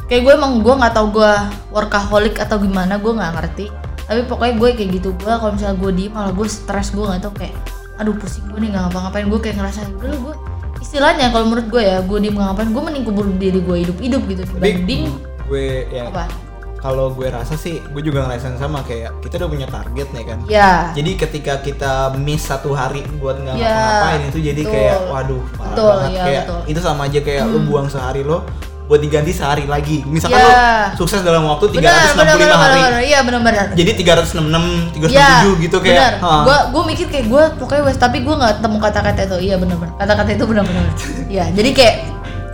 Kayak 0.05 0.21
gue 0.21 0.33
emang 0.37 0.53
gue 0.61 0.73
nggak 0.73 0.93
tahu 0.93 1.07
gue 1.17 1.31
workaholic 1.69 2.37
atau 2.37 2.57
gimana 2.57 2.95
gue 2.95 3.09
nggak 3.09 3.31
ngerti 3.35 3.65
Tapi 4.05 4.21
pokoknya 4.29 4.53
gue 4.55 4.69
kayak 4.77 4.89
gitu 4.95 5.09
gue 5.17 5.33
kalau 5.33 5.51
misalnya 5.51 5.77
gue 5.77 5.91
diem 5.91 6.11
malah 6.13 6.29
gue 6.29 6.45
stres 6.45 6.93
gue 6.93 7.01
nggak 7.01 7.21
tahu 7.21 7.33
kayak 7.35 7.55
Aduh 7.97 8.13
pusing 8.13 8.45
gue 8.45 8.59
nih 8.59 8.69
nggak 8.69 8.83
ngapa-ngapain 8.85 9.25
gue 9.25 9.39
kayak 9.41 9.55
ngerasa 9.57 9.79
udah 9.91 10.09
lah 10.09 10.19
gue 10.21 10.35
istilahnya 10.77 11.33
kalau 11.33 11.45
menurut 11.49 11.67
gue 11.67 11.81
ya 11.81 11.97
gue 11.99 12.17
diem 12.21 12.33
nggak 12.33 12.47
ngapain 12.53 12.69
gue 12.69 12.83
mending 12.83 13.03
kubur 13.03 13.25
diri 13.33 13.59
gue 13.59 13.77
hidup-hidup 13.81 14.21
gitu 14.29 14.41
dibanding 14.53 15.03
gue 15.45 15.65
ya 15.89 16.05
apa 16.05 16.29
kalau 16.77 17.09
gue 17.09 17.25
rasa 17.25 17.57
sih 17.57 17.81
gue 17.81 18.01
juga 18.05 18.21
ngerasain 18.21 18.61
sama 18.61 18.85
kayak 18.85 19.17
kita 19.19 19.41
udah 19.41 19.49
punya 19.49 19.65
target 19.65 20.07
nih 20.13 20.23
kan 20.23 20.37
ya 20.45 20.93
jadi 20.93 21.11
ketika 21.17 21.53
kita 21.59 21.93
miss 22.13 22.45
satu 22.45 22.77
hari 22.77 23.01
buat 23.17 23.41
nggak 23.41 23.57
Ya, 23.57 23.65
ngapa-ngapain 23.65 24.21
itu 24.29 24.39
jadi 24.43 24.61
betul. 24.61 24.73
kayak 24.77 24.97
waduh 25.09 25.41
parah 25.57 25.65
Betul, 25.73 25.89
banget 25.89 26.09
iya, 26.11 26.21
kayak 26.21 26.43
betul. 26.45 26.59
Hmm. 26.61 26.69
itu 26.69 26.79
sama 26.79 27.01
aja 27.09 27.19
kayak 27.19 27.43
lu 27.49 27.59
buang 27.65 27.87
sehari 27.89 28.21
lo 28.21 28.39
buat 28.85 29.01
diganti 29.01 29.33
sehari 29.33 29.65
lagi 29.65 30.05
misalkan 30.05 30.37
Ya. 30.37 30.45
lo 30.45 30.53
sukses 30.95 31.25
dalam 31.25 31.41
waktu 31.43 31.73
365 31.73 31.81
benar 31.81 32.35
benar 32.37 32.37
benar 32.37 32.57
hari 32.69 33.09
iya 33.09 33.19
benar 33.25 33.41
benar 33.41 33.65
jadi 33.73 33.91
366 33.97 34.93
367 34.93 35.09
Iya, 35.09 35.29
gitu 35.57 35.77
kayak 35.81 35.97
benar. 35.97 36.13
ha. 36.21 36.33
Gua 36.45 36.57
gua 36.69 36.83
mikir 36.85 37.09
kayak 37.09 37.25
gua 37.25 37.43
pokoknya 37.57 37.83
wes 37.83 37.97
tapi 37.97 38.21
gua 38.21 38.35
nggak 38.37 38.61
temu 38.61 38.77
kata-kata 38.77 39.21
itu. 39.25 39.37
Iya 39.41 39.55
benar 39.57 39.75
benar. 39.75 39.93
Kata-kata 39.97 40.29
itu 40.31 40.45
benar 40.45 40.63
benar. 40.63 40.85
Iya, 41.25 41.45
jadi 41.51 41.69
kayak 41.71 41.95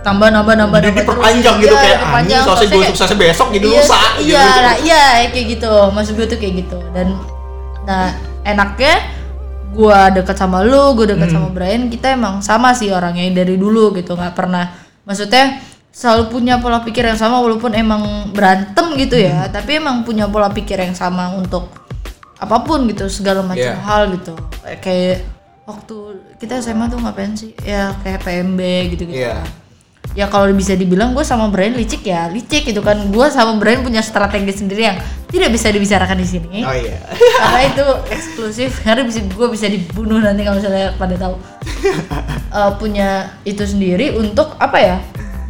tambah 0.00 0.28
nambah 0.28 0.54
nambah 0.56 0.78
Jadi 0.78 0.88
nambah 0.88 1.02
diperpanjang 1.04 1.56
gitu 1.60 1.74
Iya, 1.74 1.82
kayak 1.84 1.98
anjing 2.02 2.42
soalnya 2.42 2.66
gue 2.66 2.84
suksesnya 2.90 3.18
besok 3.20 3.48
jadi 3.52 3.66
iya, 3.68 3.76
lusa 3.76 4.00
gitu. 4.16 4.32
Iya, 4.32 4.44
nah, 4.58 4.76
iya 4.80 5.02
kayak 5.28 5.46
gitu. 5.52 5.72
Maksud 5.92 6.12
gue 6.16 6.26
tuh 6.26 6.38
kayak 6.40 6.54
gitu. 6.64 6.78
Dan 6.90 7.06
nah, 7.84 8.08
enaknya 8.42 8.94
gua 9.70 10.08
deket 10.08 10.36
sama 10.36 10.64
lu, 10.64 10.92
gua 10.92 11.06
deket 11.06 11.28
Hmm. 11.28 11.36
sama 11.38 11.48
Brian, 11.50 11.86
kita 11.86 12.12
emang 12.12 12.40
sama 12.40 12.72
sih 12.72 12.88
orangnya 12.88 13.28
dari 13.34 13.56
dulu 13.56 13.92
gitu, 13.92 14.12
nggak 14.12 14.32
pernah 14.32 14.68
maksudnya 15.02 15.58
selalu 15.92 16.32
punya 16.32 16.56
pola 16.56 16.80
pikir 16.80 17.04
yang 17.04 17.14
sama 17.14 17.36
walaupun 17.38 17.76
emang 17.76 18.32
berantem 18.32 18.96
gitu 18.96 19.14
ya, 19.14 19.44
Hmm. 19.44 19.52
tapi 19.52 19.76
emang 19.76 20.02
punya 20.02 20.24
pola 20.24 20.48
pikir 20.48 20.80
yang 20.80 20.96
sama 20.96 21.30
untuk 21.30 21.68
apa 22.36 22.56
pun 22.60 22.88
gitu, 22.88 23.06
segala 23.06 23.44
macam 23.44 23.60
Iya. 23.60 23.76
hal 23.78 24.10
gitu. 24.10 24.34
Kayak 24.80 25.22
waktu 25.62 25.96
kita 26.36 26.58
SMA 26.58 26.88
tuh 26.88 26.98
ngapain 26.98 27.36
sih? 27.36 27.52
Ya 27.62 27.92
kayak 28.00 28.24
PMB 28.24 28.60
gitu-gitu. 28.90 29.20
Iya. 29.20 29.44
Ya 30.12 30.26
kalau 30.26 30.44
bisa 30.50 30.74
dibilang 30.74 31.14
gue 31.14 31.22
sama 31.22 31.48
Brian 31.48 31.72
licik 31.72 32.02
ya 32.02 32.28
licik 32.28 32.66
gitu 32.66 32.82
kan. 32.82 32.98
Gue 33.08 33.30
sama 33.30 33.56
Brian 33.56 33.80
punya 33.80 34.02
strategi 34.02 34.50
sendiri 34.52 34.82
yang 34.84 34.98
tidak 35.28 35.48
bisa 35.48 35.72
dibicarakan 35.72 36.18
di 36.18 36.26
sini. 36.26 36.60
oh 36.60 36.74
iya 36.74 37.00
Karena 37.38 37.60
itu 37.64 37.86
eksklusif. 38.10 38.70
Karena 38.82 39.06
bisa 39.06 39.22
gue 39.22 39.48
bisa 39.48 39.70
dibunuh 39.70 40.20
nanti 40.20 40.42
kalau 40.42 40.58
misalnya 40.58 40.96
pada 40.96 41.14
tahu. 41.16 41.36
Eh, 42.52 42.72
punya 42.76 43.32
itu 43.48 43.64
sendiri 43.64 44.12
untuk 44.12 44.60
apa 44.60 44.76
ya? 44.76 44.96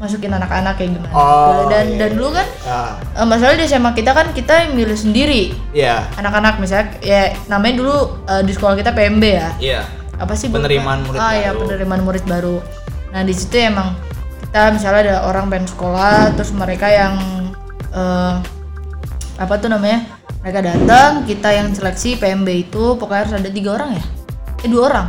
Masukin 0.03 0.35
anak-anak 0.35 0.83
kayak 0.83 0.99
gimana. 0.99 1.15
Oh, 1.15 1.71
dan 1.71 1.95
iya, 1.95 1.99
dan 2.03 2.11
dulu 2.19 2.35
kan 2.35 2.47
ah. 2.67 2.99
eh, 2.99 3.23
masalah 3.23 3.55
di 3.55 3.71
SMA 3.71 3.95
kita 3.95 4.11
kan 4.11 4.35
kita 4.35 4.67
yang 4.67 4.71
milih 4.75 4.99
sendiri. 4.99 5.55
Iya. 5.71 6.11
Anak-anak 6.19 6.59
misalnya 6.59 6.99
ya 6.99 7.31
namanya 7.47 7.75
dulu 7.79 7.97
eh, 8.27 8.43
di 8.43 8.51
sekolah 8.51 8.75
kita 8.75 8.91
PMB 8.91 9.25
ya. 9.31 9.49
Iya. 9.63 9.81
Apa 10.19 10.35
sih? 10.35 10.51
Penerimaan 10.51 11.07
murid 11.07 11.23
ah, 11.23 11.39
ya 11.39 11.55
baru. 11.55 11.71
penerimaan 11.71 12.03
murid 12.03 12.25
baru. 12.27 12.59
Nah 13.15 13.23
di 13.23 13.31
situ 13.31 13.55
emang 13.63 13.95
kita 14.43 14.75
misalnya 14.75 15.01
ada 15.07 15.17
orang 15.31 15.47
pengen 15.47 15.71
sekolah 15.71 16.35
terus 16.35 16.51
mereka 16.51 16.91
yang 16.91 17.15
eh, 17.95 18.35
apa 19.39 19.55
tuh 19.63 19.71
namanya 19.71 20.03
mereka 20.43 20.67
datang 20.67 21.23
kita 21.31 21.55
yang 21.55 21.71
seleksi 21.71 22.19
PMB 22.19 22.49
itu 22.51 22.99
pokoknya 22.99 23.21
harus 23.23 23.35
ada 23.39 23.51
tiga 23.55 23.79
orang 23.79 23.95
ya? 23.95 24.05
Eh 24.67 24.69
dua 24.69 24.83
orang 24.91 25.07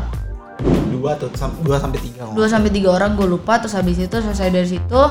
dua 1.04 1.36
sam- 1.36 1.60
dua 1.60 1.78
sampai 1.78 2.00
tiga 2.00 2.24
dua 2.32 2.48
sampai 2.48 2.72
tiga 2.72 2.90
orang 2.96 3.20
gue 3.20 3.28
lupa. 3.28 3.60
Terus 3.60 3.76
habis 3.76 4.00
itu 4.00 4.16
selesai 4.16 4.48
dari 4.48 4.68
situ 4.68 5.02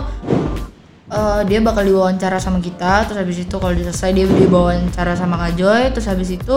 eh, 1.12 1.40
dia 1.44 1.60
bakal 1.60 1.84
diwawancara 1.84 2.40
sama 2.40 2.58
kita. 2.58 3.04
Terus 3.04 3.18
habis 3.20 3.38
itu 3.44 3.54
kalau 3.60 3.76
selesai 3.76 4.10
dia 4.10 4.24
diwawancara 4.24 5.12
sama 5.12 5.36
Kak 5.36 5.52
Joy. 5.54 5.82
Terus 5.92 6.06
habis 6.08 6.32
itu 6.32 6.56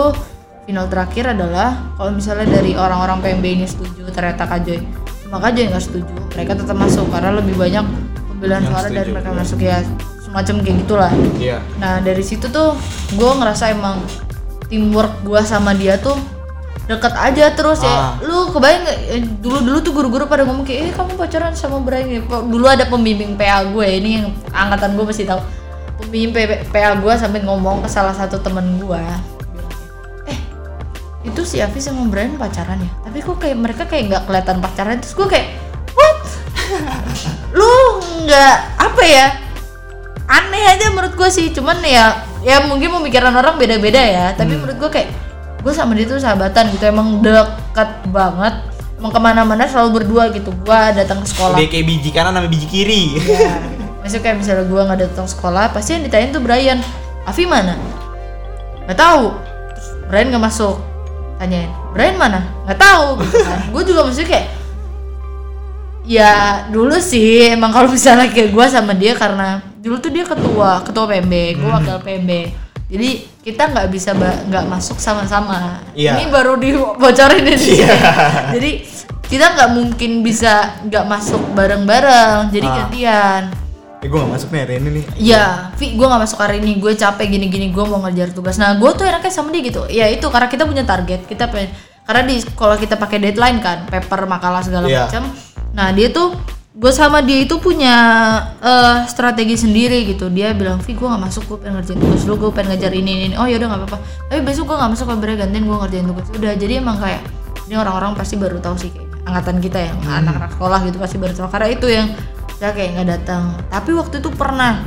final 0.65 0.88
terakhir 0.88 1.36
adalah 1.36 1.93
kalau 1.93 2.15
misalnya 2.15 2.47
dari 2.49 2.73
orang-orang 2.73 3.21
PMB 3.21 3.45
ini 3.45 3.65
setuju 3.67 4.07
ternyata 4.09 4.47
Kak 4.47 4.63
Joy. 4.63 4.79
Sama 5.27 5.38
Kak 5.43 5.51
Joy 5.51 5.65
nggak 5.67 5.83
setuju. 5.83 6.15
Mereka 6.33 6.51
tetap 6.55 6.77
masuk 6.79 7.05
karena 7.11 7.36
lebih 7.36 7.59
banyak 7.59 7.83
pemilihan 8.31 8.63
suara 8.63 8.88
dari 8.88 9.09
mereka 9.11 9.36
masuk. 9.36 9.59
Ya 9.59 9.83
semacam 10.23 10.55
kayak 10.63 10.77
gitulah. 10.83 11.11
Iya. 11.36 11.57
Nah 11.79 11.99
dari 11.99 12.23
situ 12.23 12.47
tuh 12.47 12.71
gue 13.13 13.31
ngerasa 13.36 13.71
emang 13.71 13.99
teamwork 14.65 15.21
gue 15.21 15.41
sama 15.45 15.77
dia 15.77 15.95
tuh 16.01 16.17
deket 16.86 17.13
aja 17.13 17.45
terus 17.51 17.81
Ah. 17.81 18.17
ya. 18.21 18.29
Lu 18.29 18.49
kebayang 18.49 18.86
eh, 18.86 19.21
dulu-dulu 19.41 19.77
tuh 19.81 19.89
guru-guru 19.91 20.23
pada 20.25 20.45
ngomong 20.45 20.61
kayak, 20.63 20.79
eh 20.86 20.91
kamu 20.93 21.17
pacaran 21.17 21.51
sama 21.51 21.81
Brian 21.81 22.05
ya. 22.05 22.21
Kok 22.21 22.45
Dulu 22.45 22.65
ada 22.65 22.86
pembimbing 22.86 23.33
PA 23.33 23.65
gue 23.65 23.88
ini 23.89 24.21
yang 24.21 24.29
angkatan 24.49 24.93
gue 24.93 25.05
pasti 25.05 25.25
tahu. 25.25 25.41
pembimbing 25.95 26.36
PA 26.69 26.91
gue 26.93 27.13
sampai 27.15 27.39
ngomong 27.41 27.79
ke 27.79 27.88
salah 27.88 28.11
satu 28.11 28.36
temen 28.38 28.77
gue 28.77 28.99
eh 30.27 30.39
itu 31.23 31.41
si 31.41 31.63
Avi 31.63 31.79
sama 31.79 32.03
Brian 32.05 32.36
pacaran 32.36 32.77
ya 32.77 32.91
tapi 32.99 33.23
kok 33.23 33.39
kayak 33.39 33.55
mereka 33.55 33.88
kayak 33.88 34.11
nggak 34.11 34.23
kelihatan 34.27 34.59
pacaran 34.59 34.99
terus 34.99 35.15
gue 35.15 35.23
kayak 35.23 35.55
what 35.95 36.19
lu 37.57 37.71
nggak 38.27 38.55
apa 38.75 39.03
ya 39.07 39.27
aneh 40.27 40.63
aja 40.67 40.91
menurut 40.91 41.15
gue 41.15 41.29
sih 41.31 41.55
cuman 41.55 41.79
ya 41.79 42.19
ya 42.43 42.67
mungkin 42.67 42.91
pemikiran 42.99 43.31
orang 43.31 43.55
beda-beda 43.55 44.03
ya 44.03 44.25
tapi 44.36 44.59
menurut 44.59 44.75
gue 44.75 44.91
kayak 44.91 45.09
gue 45.66 45.74
sama 45.74 45.97
dia 45.97 46.05
tuh 46.05 46.22
sahabatan 46.22 46.70
gitu 46.70 46.86
emang 46.86 47.26
dekat 47.26 47.89
banget 48.13 48.53
emang 49.01 49.09
ke 49.09 49.18
mana-mana 49.18 49.66
selalu 49.66 49.97
berdua 50.01 50.30
gitu 50.30 50.53
gue 50.53 50.82
datang 50.93 51.26
ke 51.26 51.28
sekolah. 51.34 51.57
Udah 51.57 51.68
kayak 51.68 51.86
biji 51.89 52.09
kanan 52.13 52.38
sama 52.38 52.45
biji 52.45 52.70
kiri. 52.70 53.18
ya 53.26 53.57
maksudnya 54.05 54.22
kayak 54.22 54.38
misalnya 54.38 54.66
gue 54.70 54.82
nggak 54.86 54.99
datang 55.09 55.26
sekolah 55.26 55.74
pasti 55.74 55.97
yang 55.97 56.05
ditanyain 56.05 56.30
tuh 56.30 56.41
Brian 56.45 56.80
Avi 57.26 57.43
mana? 57.49 57.74
Nggak 58.86 58.99
tahu. 59.01 59.34
Terus 59.74 59.89
Brian 60.05 60.30
nggak 60.30 60.43
masuk 60.45 60.78
tanyain 61.41 61.74
Brian 61.97 62.13
mana? 62.16 62.45
Nggak 62.70 62.78
tahu 62.78 63.05
gitu 63.26 63.38
kan. 63.41 63.59
Gue 63.74 63.82
juga 63.84 63.99
maksudnya 64.05 64.30
kayak 64.30 64.47
ya 66.05 66.34
dulu 66.70 67.01
sih 67.01 67.49
emang 67.57 67.74
kalau 67.74 67.89
misalnya 67.89 68.30
kayak 68.30 68.53
gue 68.53 68.66
sama 68.70 68.93
dia 68.93 69.18
karena 69.18 69.66
dulu 69.82 69.97
tuh 69.97 70.13
dia 70.13 70.22
ketua 70.22 70.86
ketua 70.86 71.09
PMB 71.09 71.34
gue 71.57 71.66
Hmm. 71.66 71.78
wakil 71.82 71.97
PMB 72.05 72.32
jadi 72.86 73.09
kita 73.45 73.69
nggak 73.69 73.87
bisa 73.87 74.17
nggak 74.17 74.65
masuk 74.65 74.97
sama-sama 74.97 75.85
Iya. 75.93 76.17
ini 76.17 76.27
baru 76.27 76.57
dibocorin 76.57 77.45
di 77.45 77.55
sini 77.55 77.85
jadi 78.57 78.71
kita 79.23 79.45
nggak 79.53 79.69
mungkin 79.71 80.11
bisa 80.19 80.53
nggak 80.83 81.05
masuk 81.05 81.41
bareng-bareng 81.53 82.49
jadi 82.49 82.65
Ah. 82.65 82.75
gantian 82.81 83.43
Eh 84.01 84.07
gue 84.07 84.19
gak 84.19 84.37
masuk 84.37 84.53
nih 84.53 84.61
hari 84.61 84.73
ini 84.77 84.89
nih. 84.91 85.03
Iya, 85.17 85.45
Vi, 85.73 85.97
gue 85.97 86.05
gak 86.05 86.21
masuk 86.21 86.37
hari 86.37 86.61
ini, 86.61 86.77
gue 86.77 86.93
capek 86.93 87.25
gini-gini, 87.25 87.73
gue 87.73 87.81
mau 87.81 87.97
ngejar 88.05 88.29
tugas. 88.29 88.53
Nah, 88.55 88.77
gue 88.77 88.91
tuh 88.93 89.01
enaknya 89.01 89.33
sama 89.33 89.49
dia 89.49 89.65
gitu. 89.65 89.81
Ya 89.89 90.05
itu 90.05 90.29
karena 90.29 90.45
kita 90.45 90.61
punya 90.61 90.85
target, 90.85 91.25
kita 91.25 91.49
pengen, 91.49 91.73
karena 92.05 92.21
di 92.21 92.37
sekolah 92.37 92.77
kita 92.77 93.01
pakai 93.01 93.17
deadline 93.17 93.57
kan, 93.57 93.89
paper, 93.89 94.29
makalah 94.29 94.61
segala 94.61 94.85
Iya. 94.85 95.09
macam. 95.09 95.33
Nah, 95.73 95.89
dia 95.89 96.13
tuh, 96.13 96.37
gue 96.76 96.91
sama 96.91 97.23
dia 97.23 97.47
itu 97.47 97.55
punya 97.55 97.95
eh, 98.59 99.07
strategi 99.07 99.55
sendiri 99.55 100.03
gitu. 100.11 100.28
Dia 100.28 100.51
bilang, 100.51 100.84
Vi, 100.84 100.91
gue 100.91 101.07
gak 101.07 101.23
masuk, 101.23 101.43
gue 101.47 101.57
pengen 101.63 101.80
ngerjain 101.80 101.99
tugas 101.99 102.21
dulu, 102.28 102.36
gue 102.47 102.51
pengen 102.59 102.76
ngejar 102.76 102.91
ini, 102.91 103.11
ini. 103.32 103.36
Oh 103.39 103.47
yaudah 103.47 103.71
gak 103.71 103.80
apa-apa. 103.88 103.97
Tapi 104.28 104.41
besok 104.43 104.67
gue 104.69 104.76
gak 104.76 104.91
masuk, 104.91 105.05
kabarnya 105.07 105.47
gantian 105.47 105.63
gue 105.63 105.78
ngerjain 105.80 106.05
tugas. 106.05 106.28
Udah, 106.36 106.53
jadi 106.59 106.73
emang 106.84 106.99
kayak, 106.99 107.21
ini 107.71 107.76
orang-orang 107.80 108.11
pasti 108.19 108.36
baru 108.36 108.59
tahu 108.59 108.76
sih 108.76 108.91
kayak 108.91 109.07
angkatan 109.26 109.57
kita 109.63 109.80
yang 109.82 109.97
anak-anak 110.03 110.51
sekolah 110.53 110.80
gitu 110.84 110.97
pasti 110.99 111.15
baru 111.17 111.34
tahu. 111.34 111.47
Karena 111.47 111.67
itu 111.71 111.88
yang 111.88 112.07
saya 112.59 112.71
kayak 112.76 112.89
nggak 112.99 113.07
datang. 113.07 113.43
Tapi 113.71 113.91
waktu 113.95 114.15
itu 114.19 114.30
pernah 114.36 114.84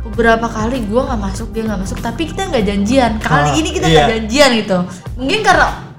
beberapa 0.00 0.48
kali 0.50 0.82
gue 0.88 1.00
nggak 1.00 1.20
masuk 1.20 1.52
dia 1.52 1.62
nggak 1.68 1.80
masuk 1.84 2.00
tapi 2.00 2.24
kita 2.24 2.48
nggak 2.48 2.64
janjian 2.64 3.12
kali 3.20 3.52
Ah, 3.52 3.56
ini 3.60 3.68
kita 3.68 3.84
nggak 3.84 4.06
iya. 4.08 4.12
janjian 4.16 4.50
gitu 4.64 4.78
mungkin 5.20 5.40
karena 5.44 5.89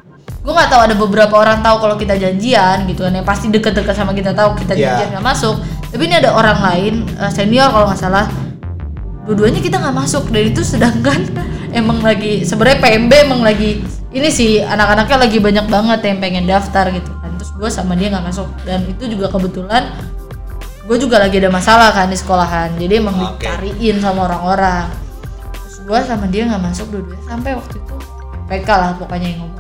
gue 0.42 0.50
nggak 0.50 0.70
tahu 0.70 0.82
ada 0.82 0.96
beberapa 0.98 1.36
orang 1.38 1.62
tahu 1.62 1.78
kalau 1.80 1.96
kita 1.96 2.18
janjian 2.18 2.90
gitu 2.90 3.06
kan 3.06 3.14
yang 3.14 3.22
pasti 3.22 3.46
deket-deket 3.48 3.94
sama 3.94 4.10
kita 4.10 4.34
tahu 4.34 4.58
kita 4.58 4.74
Iya. 4.74 4.98
janjian 4.98 5.10
nggak 5.14 5.26
masuk. 5.26 5.56
Tapi 5.92 6.02
ini 6.08 6.16
ada 6.18 6.34
orang 6.34 6.58
lain 6.58 6.94
eh, 7.14 7.30
senior 7.30 7.70
kalau 7.70 7.86
nggak 7.86 8.02
salah. 8.02 8.26
Dua-duanya 9.22 9.62
kita 9.62 9.78
nggak 9.78 9.96
masuk 9.96 10.34
dan 10.34 10.44
itu 10.50 10.66
sedangkan 10.66 11.30
emang 11.80 12.02
lagi 12.02 12.42
sebenarnya 12.42 12.82
PMB 12.82 13.12
emang 13.30 13.42
lagi 13.46 13.86
ini 14.12 14.28
sih 14.28 14.60
anak-anaknya 14.60 15.18
lagi 15.22 15.38
banyak 15.38 15.66
banget 15.70 16.00
yang 16.04 16.18
pengen 16.18 16.46
daftar 16.50 16.90
gitu 16.90 17.12
kan. 17.22 17.30
Terus 17.38 17.52
gue 17.54 17.70
sama 17.70 17.94
dia 17.94 18.10
nggak 18.10 18.26
masuk 18.26 18.50
dan 18.66 18.82
itu 18.90 19.14
juga 19.14 19.30
kebetulan 19.30 19.94
gue 20.82 20.98
juga 20.98 21.22
lagi 21.22 21.38
ada 21.38 21.54
masalah 21.54 21.94
kan 21.94 22.10
di 22.10 22.18
sekolahan 22.18 22.74
jadi 22.76 22.98
emang 22.98 23.14
Oke. 23.38 23.46
dicariin 23.46 24.02
sama 24.02 24.26
orang-orang. 24.26 24.90
Terus 25.54 25.78
gue 25.86 26.00
sama 26.02 26.26
dia 26.26 26.50
nggak 26.50 26.64
masuk 26.66 26.90
dua-duanya 26.90 27.26
sampai 27.30 27.52
waktu 27.54 27.78
itu 27.78 27.96
PK 28.50 28.68
lah 28.68 28.92
pokoknya 28.98 29.28
yang 29.30 29.40
ngomong 29.46 29.51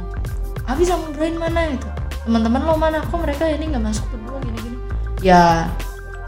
Abi 0.72 0.88
sama 0.88 1.12
Brian 1.12 1.36
mana 1.36 1.68
itu 1.68 1.84
teman-teman 2.24 2.64
lo 2.64 2.80
mana? 2.80 3.04
Kok 3.04 3.20
mereka 3.20 3.44
ini 3.44 3.76
nggak 3.76 3.84
masuk 3.92 4.08
berdua 4.08 4.40
gini-gini? 4.40 4.78
Ya 5.20 5.68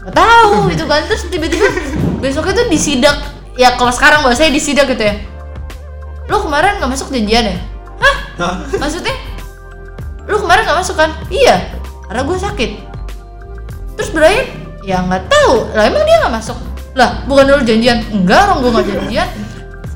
nggak 0.04 0.12
tahu 0.20 0.68
itu 0.68 0.84
kan. 0.84 1.00
Terus 1.08 1.24
tiba-tiba 1.32 1.64
besoknya 2.22 2.52
tuh 2.60 2.66
disidak. 2.68 3.16
Ya 3.56 3.72
kalau 3.80 3.88
sekarang 3.88 4.20
bahasanya 4.20 4.52
disidak 4.52 4.84
gitu 4.92 5.00
ya. 5.00 5.16
Lo 6.28 6.44
kemarin 6.44 6.76
nggak 6.76 6.92
masuk 6.92 7.08
janjian 7.08 7.56
ya? 7.56 7.58
Hah? 8.04 8.16
Maksudnya 8.68 9.16
lu 10.28 10.36
kemarin 10.36 10.68
nggak 10.68 10.78
masuk 10.84 10.96
kan? 11.00 11.16
Iya 11.32 11.56
karena 12.12 12.22
gue 12.28 12.36
sakit. 12.36 12.70
Terus 13.96 14.10
Brian? 14.12 14.44
Ya 14.84 15.00
nggak 15.00 15.24
tahu. 15.24 15.72
Lah 15.72 15.88
emang 15.88 16.04
dia 16.04 16.20
nggak 16.20 16.34
masuk? 16.36 16.58
Lah 16.92 17.24
bukan 17.24 17.48
dulu 17.48 17.64
janjian. 17.64 18.04
Enggak 18.12 18.44
orang 18.44 18.60
gue 18.60 18.70
nggak 18.76 18.86
janjian. 18.92 19.28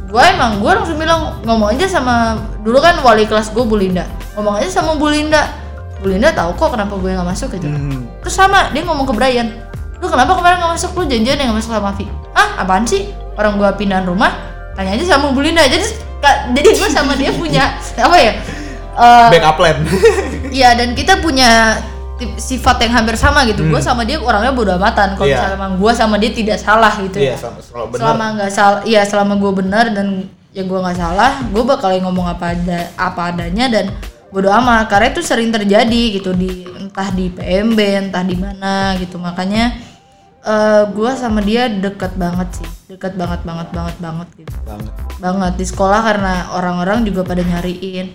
Gue 0.08 0.22
emang 0.24 0.64
gue 0.64 0.72
langsung 0.72 0.96
bilang 0.96 1.36
ngomong 1.44 1.76
aja 1.76 1.84
sama 1.84 2.40
dulu 2.64 2.80
kan 2.80 2.96
wali 3.04 3.28
kelas 3.28 3.52
gue 3.52 3.60
Bu 3.60 3.76
Linda 3.76 4.08
ngomong 4.38 4.54
aja 4.56 4.70
sama 4.72 4.94
Bu 4.94 5.10
Linda 5.10 5.50
Bu 5.98 6.08
Linda 6.08 6.30
tahu 6.30 6.54
kok 6.54 6.70
kenapa 6.72 6.94
gue 6.94 7.10
nggak 7.10 7.26
masuk 7.26 7.50
gitu 7.52 7.66
Hmm. 7.66 8.06
terus 8.20 8.32
sama 8.32 8.70
dia 8.70 8.80
ngomong 8.80 9.02
ke 9.02 9.12
Brian 9.12 9.50
lu 9.98 10.06
kenapa 10.06 10.30
kemarin 10.32 10.56
nggak 10.58 10.72
masuk 10.72 10.94
lu 10.94 11.04
janjian 11.04 11.34
yang 11.36 11.50
masuk 11.50 11.70
sama 11.70 11.90
Vi 11.92 12.06
ah 12.32 12.54
apaan 12.56 12.82
sih 12.82 13.06
orang 13.34 13.54
gua 13.54 13.74
pindahan 13.74 14.02
rumah 14.02 14.30
tanya 14.72 14.94
aja 14.94 15.04
sama 15.12 15.30
Bu 15.30 15.42
Linda 15.42 15.62
jadi 15.62 15.82
jadi 16.48 16.68
gue 16.72 16.88
sama 16.88 17.14
dia 17.14 17.30
punya 17.30 17.74
apa 18.06 18.16
ya 18.16 18.32
eh, 18.94 19.28
Backup 19.28 19.54
plan. 19.56 19.78
Iya 20.50 20.74
dan 20.74 20.90
kita 20.92 21.18
punya 21.18 21.78
sifat 22.36 22.80
yang 22.80 22.92
hampir 22.92 23.14
sama 23.14 23.44
gitu. 23.44 23.62
Gue 23.64 23.78
sama 23.78 24.02
dia 24.02 24.18
orangnya 24.18 24.50
bodo 24.50 24.72
amatan. 24.72 25.14
Kalau 25.14 25.22
Hmm. 25.22 25.28
Iya. 25.28 25.38
misalnya 25.38 25.54
emang 25.56 25.72
gue 25.76 25.92
sama 25.92 26.14
dia 26.16 26.30
tidak 26.32 26.58
salah 26.58 26.90
gitu 26.96 27.14
Iya, 27.16 27.30
ya. 27.30 27.36
sama 27.38 27.58
benar. 27.86 27.98
Selama 28.00 28.24
nggak 28.34 28.50
salah, 28.50 28.80
iya 28.82 29.00
selama 29.04 29.34
gue 29.36 29.52
benar 29.54 29.84
dan 29.92 30.06
ya 30.50 30.62
gue 30.64 30.78
nggak 30.80 30.96
salah, 30.96 31.30
gue 31.44 31.62
bakal 31.62 31.94
ngomong 32.00 32.26
apa 32.26 32.44
ada 32.50 32.78
apa 32.96 33.20
adanya 33.30 33.66
dan 33.68 33.86
bodo 34.28 34.48
amat. 34.48 34.86
Karena 34.86 35.10
itu 35.10 35.20
sering 35.20 35.48
terjadi 35.48 36.02
gitu 36.16 36.32
di 36.32 36.64
entah 36.68 37.08
di 37.10 37.28
PMB 37.28 37.78
entah 38.08 38.24
di 38.24 38.36
mana 38.36 38.96
gitu. 38.96 39.16
Makanya 39.16 39.78
eh 40.38 40.82
gue 40.88 41.10
sama 41.12 41.42
dia 41.42 41.66
deket 41.66 42.14
banget 42.14 42.62
sih, 42.62 42.68
deket 42.88 43.18
banget 43.18 43.42
banget 43.42 43.68
banget 43.74 43.96
banget 43.98 44.28
gitu 44.38 44.54
banget. 44.62 44.92
banget 45.18 45.52
di 45.58 45.64
sekolah 45.66 46.00
karena 46.00 46.34
orang-orang 46.54 47.02
juga 47.02 47.26
pada 47.26 47.42
nyariin 47.42 48.14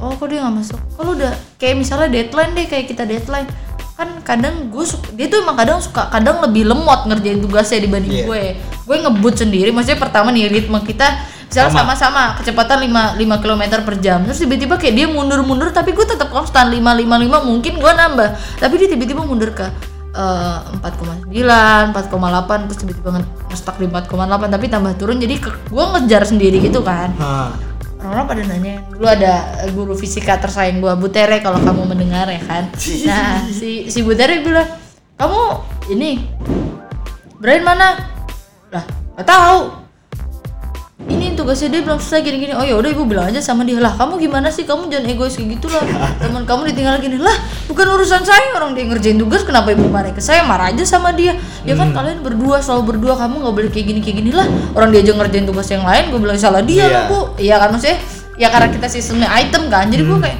oh 0.00 0.16
kok 0.16 0.32
dia 0.32 0.40
nggak 0.42 0.54
masuk 0.58 0.80
kalau 0.96 1.12
udah 1.12 1.28
kayak 1.60 1.76
misalnya 1.76 2.08
deadline 2.08 2.56
deh 2.56 2.66
kayak 2.66 2.86
kita 2.88 3.04
deadline 3.04 3.46
kan 3.94 4.08
kadang 4.24 4.72
gue 4.72 4.84
suka 4.86 5.12
dia 5.12 5.28
tuh 5.28 5.44
emang 5.44 5.58
kadang 5.60 5.78
suka 5.78 6.08
kadang 6.08 6.40
lebih 6.40 6.70
lemot 6.70 7.04
ngerjain 7.04 7.42
tugasnya 7.42 7.84
dibanding 7.84 8.14
Iya. 8.16 8.24
gue 8.26 8.42
gue 8.88 8.96
ngebut 9.04 9.34
sendiri 9.36 9.68
maksudnya 9.68 10.00
pertama 10.00 10.32
nih 10.32 10.48
ritme 10.48 10.78
kita 10.82 11.06
misalnya 11.48 11.72
Sama. 11.72 11.96
sama-sama 11.96 12.22
kecepatan 12.36 12.78
5 12.84 13.16
5 13.16 13.42
km 13.42 13.62
per 13.82 13.96
jam. 13.98 14.20
Terus 14.22 14.38
tiba-tiba 14.38 14.76
kayak 14.76 14.94
dia 14.94 15.06
mundur-mundur 15.08 15.72
tapi 15.72 15.96
gue 15.96 16.04
tetap 16.04 16.28
konstan. 16.28 16.68
5 16.68 16.76
5 16.76 17.08
5 17.08 17.48
mungkin 17.48 17.80
gue 17.80 17.92
nambah. 17.92 18.28
Tapi 18.60 18.74
dia 18.76 18.88
tiba-tiba 18.92 19.24
mundur 19.24 19.56
ke 19.56 19.64
eh, 20.12 20.58
4,9 20.84 21.32
4,8 21.32 22.68
terus 22.68 22.78
tiba-tiba 22.78 23.08
nge- 23.16 23.32
ngestak 23.48 23.76
di 23.76 23.88
4,8 23.88 24.12
tapi 24.52 24.66
tambah 24.68 24.92
turun. 24.94 25.16
Jadi 25.16 25.34
ke, 25.40 25.50
gue 25.50 25.84
ngejar 25.96 26.22
sendiri 26.22 26.60
gitu 26.60 26.84
kan. 26.84 27.16
Orang-orang 27.98 28.26
pada 28.30 28.42
nanya 28.46 28.74
dulu 28.94 29.06
ada 29.10 29.34
guru 29.74 29.90
fisika 29.90 30.38
tersayang 30.38 30.78
gua 30.78 30.94
Bu 30.94 31.10
Tere 31.10 31.42
kalau 31.42 31.58
kamu 31.58 31.82
mendengar 31.82 32.30
ya 32.30 32.38
kan? 32.46 32.70
Nah 33.10 33.42
si 33.50 33.90
si 33.90 34.06
Bu 34.06 34.14
Tere 34.14 34.38
bilang 34.38 34.70
kamu 35.18 35.42
ini 35.90 36.22
Brian 37.42 37.66
mana? 37.66 37.98
Lah 38.70 38.86
gak 39.18 39.26
tahu 39.26 39.77
ini 40.98 41.38
tugasnya 41.38 41.70
dia 41.70 41.80
belum 41.80 42.02
selesai 42.02 42.26
gini-gini. 42.26 42.52
Oh 42.52 42.66
ya 42.66 42.74
udah 42.74 42.90
ibu 42.90 43.06
bilang 43.06 43.30
aja 43.30 43.38
sama 43.38 43.62
dia. 43.62 43.78
Lah 43.78 43.94
kamu 43.94 44.18
gimana 44.18 44.50
sih? 44.50 44.66
Kamu 44.66 44.90
jangan 44.90 45.06
egois 45.06 45.38
kayak 45.38 45.54
gitu 45.54 45.70
lah. 45.70 45.86
Teman 46.18 46.42
kamu 46.42 46.74
ditinggal 46.74 46.98
gini. 46.98 47.16
Lah 47.16 47.32
bukan 47.70 47.86
urusan 47.94 48.26
saya. 48.26 48.50
Orang 48.52 48.74
dia 48.74 48.82
ngerjain 48.82 49.14
tugas 49.14 49.46
kenapa 49.46 49.70
ibu 49.70 49.86
marah 49.86 50.10
ke 50.10 50.18
saya? 50.18 50.42
Marah 50.42 50.74
aja 50.74 50.82
sama 50.82 51.14
dia. 51.14 51.38
Ya 51.62 51.78
kan 51.78 51.94
kalian 51.94 52.18
berdua 52.20 52.58
selalu 52.58 52.94
berdua 52.94 53.14
kamu 53.14 53.46
nggak 53.46 53.54
boleh 53.54 53.70
kayak 53.70 53.86
gini 53.94 54.00
kayak 54.02 54.16
gini 54.18 54.30
lah. 54.34 54.46
Orang 54.74 54.90
dia 54.90 55.00
aja 55.00 55.14
ngerjain 55.14 55.46
tugas 55.46 55.68
yang 55.70 55.86
lain 55.86 56.10
gue 56.10 56.18
bilang 56.18 56.34
salah 56.34 56.60
dia 56.60 56.82
Iya. 56.82 56.90
lah 56.90 57.02
bu. 57.06 57.18
Iya 57.38 57.54
kan 57.56 57.68
maksudnya? 57.70 57.98
Ya 58.34 58.48
karena 58.50 58.68
kita 58.68 58.86
sistemnya 58.90 59.28
item 59.38 59.70
kan 59.70 59.86
jadi 59.86 60.02
gue 60.02 60.18
kayak 60.18 60.38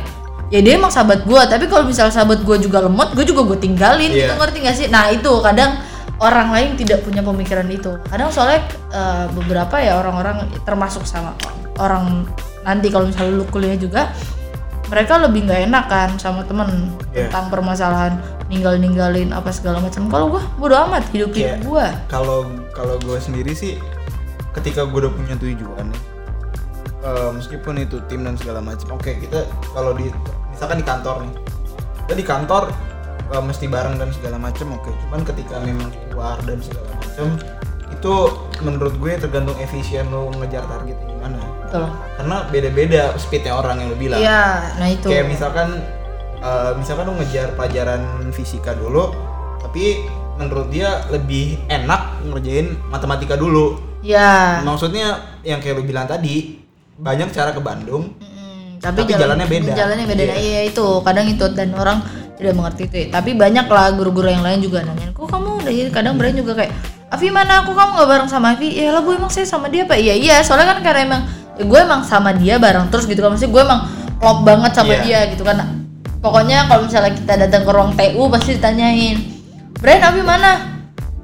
ya 0.48 0.58
dia 0.64 0.74
emang 0.74 0.88
sahabat 0.88 1.22
gue 1.22 1.40
tapi 1.44 1.68
kalau 1.68 1.84
misalnya 1.84 2.08
sahabat 2.08 2.40
gue 2.40 2.56
juga 2.58 2.80
lemot 2.80 3.12
gue 3.12 3.20
juga 3.22 3.44
gue 3.46 3.58
tinggalin 3.60 4.10
Iya. 4.10 4.26
gitu 4.26 4.32
ngerti 4.34 4.58
gak 4.64 4.74
sih? 4.74 4.86
Nah 4.88 5.06
itu 5.10 5.28
kadang 5.38 5.76
orang 6.18 6.48
lain 6.50 6.70
tidak 6.74 7.02
punya 7.02 7.22
pemikiran 7.22 7.66
itu 7.66 7.94
kadang 8.06 8.28
soalnya 8.28 8.62
eh, 8.90 9.26
beberapa 9.32 9.78
ya 9.78 9.96
orang-orang 9.96 10.46
termasuk 10.62 11.02
sama 11.02 11.34
orang 11.78 12.26
nanti 12.62 12.90
kalau 12.90 13.06
misalnya 13.06 13.32
lu 13.34 13.46
kuliah 13.46 13.74
juga 13.74 14.10
mereka 14.88 15.20
lebih 15.20 15.44
nggak 15.46 15.68
enak 15.68 15.84
kan 15.86 16.10
sama 16.16 16.42
temen 16.42 16.90
Iya. 17.12 17.28
tentang 17.28 17.48
permasalahan 17.50 18.12
ninggal 18.48 18.76
ninggalin 18.76 19.30
apa 19.30 19.52
segala 19.52 19.78
macam 19.78 20.08
kalau 20.08 20.32
gue 20.32 20.42
bodo 20.56 20.74
amat 20.86 21.04
hidup 21.12 21.30
hidup 21.32 21.60
Iya. 21.60 21.64
gue 21.64 21.86
Kalau 22.08 22.38
kalau 22.72 22.96
gue 22.98 23.18
sendiri 23.18 23.52
sih 23.52 23.76
ketika 24.52 24.88
gue 24.88 25.04
udah 25.04 25.12
punya 25.12 25.36
tujuan 25.36 25.86
nih 25.86 26.02
eh, 27.04 27.30
meskipun 27.30 27.78
itu 27.78 28.00
tim 28.08 28.24
dan 28.24 28.34
segala 28.34 28.58
macam 28.58 28.96
oke 28.96 29.12
kita 29.12 29.44
kalau 29.70 29.92
di 29.92 30.08
misalkan 30.50 30.80
di 30.80 30.86
kantor 30.86 31.16
nih 31.22 31.32
kita 32.02 32.14
di 32.16 32.24
kantor 32.24 32.62
eh, 33.28 33.42
mesti 33.42 33.66
bareng 33.66 33.96
dan 33.96 34.08
segala 34.10 34.36
macam 34.36 34.74
oke. 34.74 34.90
Cuman 35.06 35.20
ketika 35.24 35.60
memang 35.60 35.88
keluar 36.10 36.36
dan 36.44 36.58
segala 36.60 36.88
macam 36.96 37.26
itu 37.88 38.14
menurut 38.60 38.94
gue 39.00 39.12
tergantung 39.16 39.56
efisien 39.58 40.06
lo 40.12 40.28
ngejar 40.36 40.64
targetnya 40.68 41.06
gimana. 41.08 41.40
Betul. 41.64 41.86
Karena 42.20 42.36
beda-beda 42.48 43.02
speednya 43.16 43.52
orang 43.56 43.80
yang 43.80 43.88
lo 43.92 43.96
bilang. 43.96 44.20
Iya 44.20 44.42
nah 44.76 44.88
itu. 44.88 45.08
Kayak 45.08 45.26
misalkan 45.28 45.68
eh, 46.38 46.72
misalkan 46.76 47.04
lo 47.08 47.14
ngejar 47.16 47.48
pelajaran 47.56 48.02
fisika 48.30 48.76
dulu 48.76 49.12
tapi 49.58 50.06
menurut 50.38 50.70
dia 50.70 51.02
lebih 51.10 51.58
enak 51.66 52.22
ngerjain 52.28 52.78
matematika 52.88 53.34
dulu. 53.34 53.80
Ya 54.04 54.62
maksudnya 54.62 55.18
yang 55.42 55.58
kayak 55.58 55.80
lo 55.80 55.82
bilang 55.82 56.06
tadi 56.06 56.62
banyak 56.98 57.30
cara 57.30 57.50
ke 57.54 57.62
Bandung 57.62 58.14
Mm, 58.78 58.78
tapi, 58.78 59.02
Tapi 59.02 59.18
jalannya 59.18 59.46
beda. 59.50 59.72
jalannya 59.74 60.06
beda. 60.06 60.22
Iya. 60.22 60.30
nah, 60.30 60.38
iya 60.38 60.60
itu. 60.70 60.86
Kadang 61.02 61.26
itu 61.26 61.44
dan 61.50 61.74
orang 61.74 61.98
tidak 62.38 62.54
mengerti 62.54 62.82
itu 62.86 62.96
ya. 62.96 63.06
tapi 63.10 63.34
banyak 63.34 63.66
lah 63.66 63.90
guru-guru 63.92 64.30
yang 64.30 64.46
lain 64.46 64.62
juga 64.62 64.86
nanyain 64.86 65.10
kok 65.10 65.26
kamu 65.26 65.58
udah 65.58 65.72
jadi? 65.74 65.90
Kadang 65.90 66.14
Brian 66.14 66.38
juga 66.38 66.54
kayak 66.54 66.72
Avi 67.08 67.28
mana? 67.32 67.64
Aku 67.64 67.72
kamu 67.72 67.90
nggak 67.98 68.08
bareng 68.08 68.28
sama 68.28 68.52
Avi 68.52 68.68
ya 68.78 68.92
lah 68.92 69.00
bu 69.00 69.16
emang 69.16 69.32
saya 69.32 69.48
sama 69.48 69.66
dia 69.72 69.88
pak. 69.88 69.96
Iya 69.96 70.14
iya. 70.14 70.36
Soalnya 70.44 70.76
kan 70.76 70.78
karena 70.84 71.00
emang 71.08 71.22
ya 71.56 71.64
gue 71.64 71.78
emang 71.80 72.04
sama 72.04 72.36
dia 72.36 72.60
bareng 72.60 72.92
terus 72.92 73.08
gitu 73.08 73.24
kan. 73.24 73.32
Maksudnya 73.32 73.52
gue 73.56 73.62
emang 73.64 73.80
klop 74.20 74.38
banget 74.44 74.72
sama 74.76 74.92
Iya. 74.92 75.00
dia 75.02 75.20
gitu 75.32 75.42
kan. 75.42 75.56
Pokoknya 76.20 76.68
kalau 76.68 76.84
misalnya 76.84 77.16
kita 77.16 77.32
datang 77.40 77.62
ke 77.64 77.70
ruang 77.72 77.92
TU 77.96 78.22
pasti 78.28 78.50
ditanyain 78.60 79.16
Brian 79.80 80.04
Avi 80.04 80.20
mana? 80.20 80.52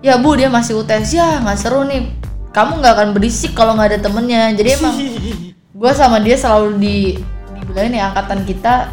Ya 0.01 0.17
bu 0.17 0.35
dia 0.35 0.49
masih 0.49 0.81
UTS 0.81 1.15
ya 1.15 1.45
nggak 1.45 1.59
seru 1.61 1.85
nih. 1.85 2.11
Kamu 2.51 2.81
nggak 2.81 2.93
akan 2.97 3.09
berisik 3.13 3.53
kalau 3.53 3.77
nggak 3.77 3.93
ada 3.93 3.99
temennya. 4.09 4.57
Jadi 4.57 4.69
emang 4.81 4.95
gue 5.85 5.93
sama 5.93 6.17
dia 6.19 6.41
selalu 6.41 6.81
di 6.81 6.97
dibilangin 7.61 8.01
ya 8.01 8.09
angkatan 8.09 8.41
kita 8.49 8.89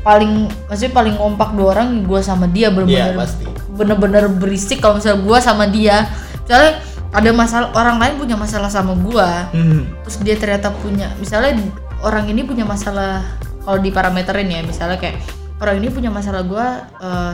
paling 0.00 0.32
maksudnya 0.66 0.92
paling 0.92 1.14
kompak 1.14 1.52
dua 1.52 1.66
orang 1.74 2.02
gue 2.02 2.20
sama 2.20 2.46
dia 2.46 2.66
Iya 2.66 2.72
bener-bener 2.72 3.14
pasti 3.14 3.44
bener-bener 3.70 4.24
berisik 4.30 4.78
kalau 4.78 4.96
misalnya 4.96 5.20
gue 5.20 5.38
sama 5.38 5.64
dia 5.66 5.96
misalnya 6.40 6.72
ada 7.10 7.30
masalah 7.30 7.68
orang 7.72 7.96
lain 7.98 8.14
punya 8.16 8.34
masalah 8.34 8.68
sama 8.68 8.94
gue 8.94 9.28
Hmm. 9.52 9.82
terus 10.02 10.16
dia 10.20 10.34
ternyata 10.34 10.72
punya 10.72 11.12
misalnya 11.16 11.58
orang 12.00 12.24
ini 12.26 12.42
punya 12.42 12.64
masalah 12.64 13.20
kalau 13.60 13.76
di 13.76 13.90
parameterin 13.90 14.48
ya 14.48 14.60
misalnya 14.62 14.96
kayak 14.96 15.20
orang 15.60 15.76
ini 15.76 15.92
punya 15.92 16.08
masalah 16.08 16.40
gue 16.40 16.66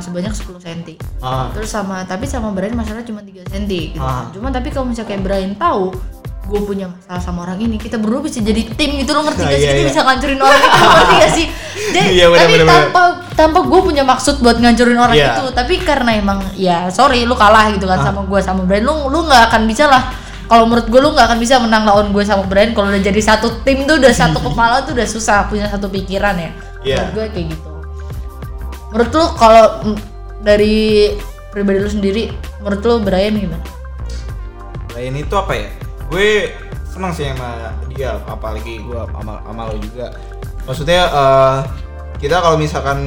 sebanyak 0.00 0.34
10 0.34 0.58
cm 0.58 0.80
Ah. 1.22 1.46
terus 1.52 1.70
sama 1.70 2.02
tapi 2.02 2.26
sama 2.26 2.50
Brian 2.50 2.74
masalah 2.74 3.00
cuma 3.00 3.22
3 3.22 3.46
cm 3.46 3.64
gitu 3.94 4.02
Ah. 4.02 4.26
cuma 4.30 4.50
tapi 4.50 4.68
kalau 4.68 4.90
misalnya 4.90 5.06
kayak 5.08 5.22
Brian 5.22 5.54
tahu 5.54 5.94
gue 6.46 6.60
punya 6.62 6.86
masalah 6.86 7.18
sama 7.18 7.42
orang 7.42 7.58
ini 7.58 7.74
kita 7.74 7.98
berdua 7.98 8.22
bisa 8.22 8.38
jadi 8.38 8.62
tim 8.70 8.96
gitu 8.96 9.10
lo 9.10 9.22
ngerti 9.22 9.42
Nah, 9.42 9.50
gak 9.50 9.58
sih 9.58 9.62
iya, 9.62 9.72
kita 9.72 9.82
iya. 9.82 9.88
bisa 9.90 10.00
ngancurin 10.00 10.38
orang 10.38 10.60
itu 10.60 10.78
ngerti 10.78 11.14
gak 11.16 11.32
sih 11.38 11.46
jadi 11.86 12.08
Iya, 12.08 12.26
bener, 12.28 12.40
tapi 12.40 12.54
bener, 12.54 12.68
tanpa 12.70 13.02
tanpa 13.32 13.58
gue 13.62 13.80
punya 13.82 14.02
maksud 14.02 14.34
buat 14.38 14.56
ngancurin 14.56 14.94
orang 14.96 15.16
Iya. 15.16 15.28
itu 15.34 15.44
tapi 15.50 15.74
karena 15.80 16.10
emang 16.14 16.38
ya 16.54 16.86
sorry 16.88 17.22
lu 17.22 17.34
kalah 17.34 17.66
gitu 17.68 17.84
kan 17.84 17.98
Ah. 17.98 18.04
sama 18.06 18.22
gue 18.22 18.40
sama 18.40 18.62
Brian 18.62 18.82
lu 18.82 19.06
lu 19.06 19.26
nggak 19.26 19.42
akan 19.50 19.62
bisa 19.64 19.84
lah 19.86 20.02
kalau 20.46 20.64
menurut 20.64 20.86
gue 20.86 21.00
lu 21.02 21.10
nggak 21.10 21.26
akan 21.26 21.38
bisa 21.42 21.58
menang 21.58 21.82
lawan 21.82 22.08
gue 22.10 22.22
sama 22.22 22.46
Brian 22.46 22.70
kalau 22.70 22.88
udah 22.88 23.02
jadi 23.02 23.18
satu 23.20 23.60
tim 23.60 23.82
tuh 23.82 23.98
udah 23.98 24.12
satu 24.12 24.38
kepala 24.46 24.86
tuh 24.86 24.94
udah 24.94 25.04
susah 25.04 25.46
punya 25.46 25.66
satu 25.66 25.86
pikiran 25.88 26.38
ya 26.38 26.50
Iya. 26.80 26.96
menurut 27.02 27.12
gue 27.12 27.26
kayak 27.34 27.46
gitu 27.50 27.70
menurut 28.88 29.10
lu 29.10 29.24
kalau 29.34 29.64
mm, 29.82 29.96
dari 30.40 30.76
pribadi 31.50 31.78
lu 31.80 31.90
sendiri 31.90 32.22
menurut 32.62 32.80
lu 32.80 32.94
Brian 33.00 33.34
gimana 33.34 33.66
lain 34.94 35.12
itu 35.18 35.34
apa 35.34 35.52
ya 35.52 35.68
gue 36.06 36.54
senang 36.86 37.12
sih 37.12 37.28
sama 37.28 37.76
dia 37.90 38.16
apalagi 38.24 38.80
gue 38.80 39.00
sama, 39.12 39.42
sama 39.42 39.62
lo 39.68 39.76
juga. 39.76 40.14
Maksudnya 40.64 41.00
eh, 41.06 41.58
kita 42.16 42.40
kalau 42.40 42.56
misalkan 42.56 42.98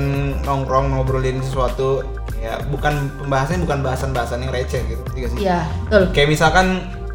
nongkrong 0.43 0.93
ngobrolin 0.93 1.41
sesuatu 1.41 2.05
ya 2.39 2.55
bukan 2.71 3.11
pembahasannya 3.19 3.67
bukan 3.67 3.79
bahasan-bahasan 3.83 4.45
yang 4.45 4.51
receh 4.53 4.79
gitu 4.85 5.01
sih? 5.11 5.43
Iya 5.43 5.67
betul. 5.87 6.03
Kayak 6.13 6.29
misalkan 6.29 6.65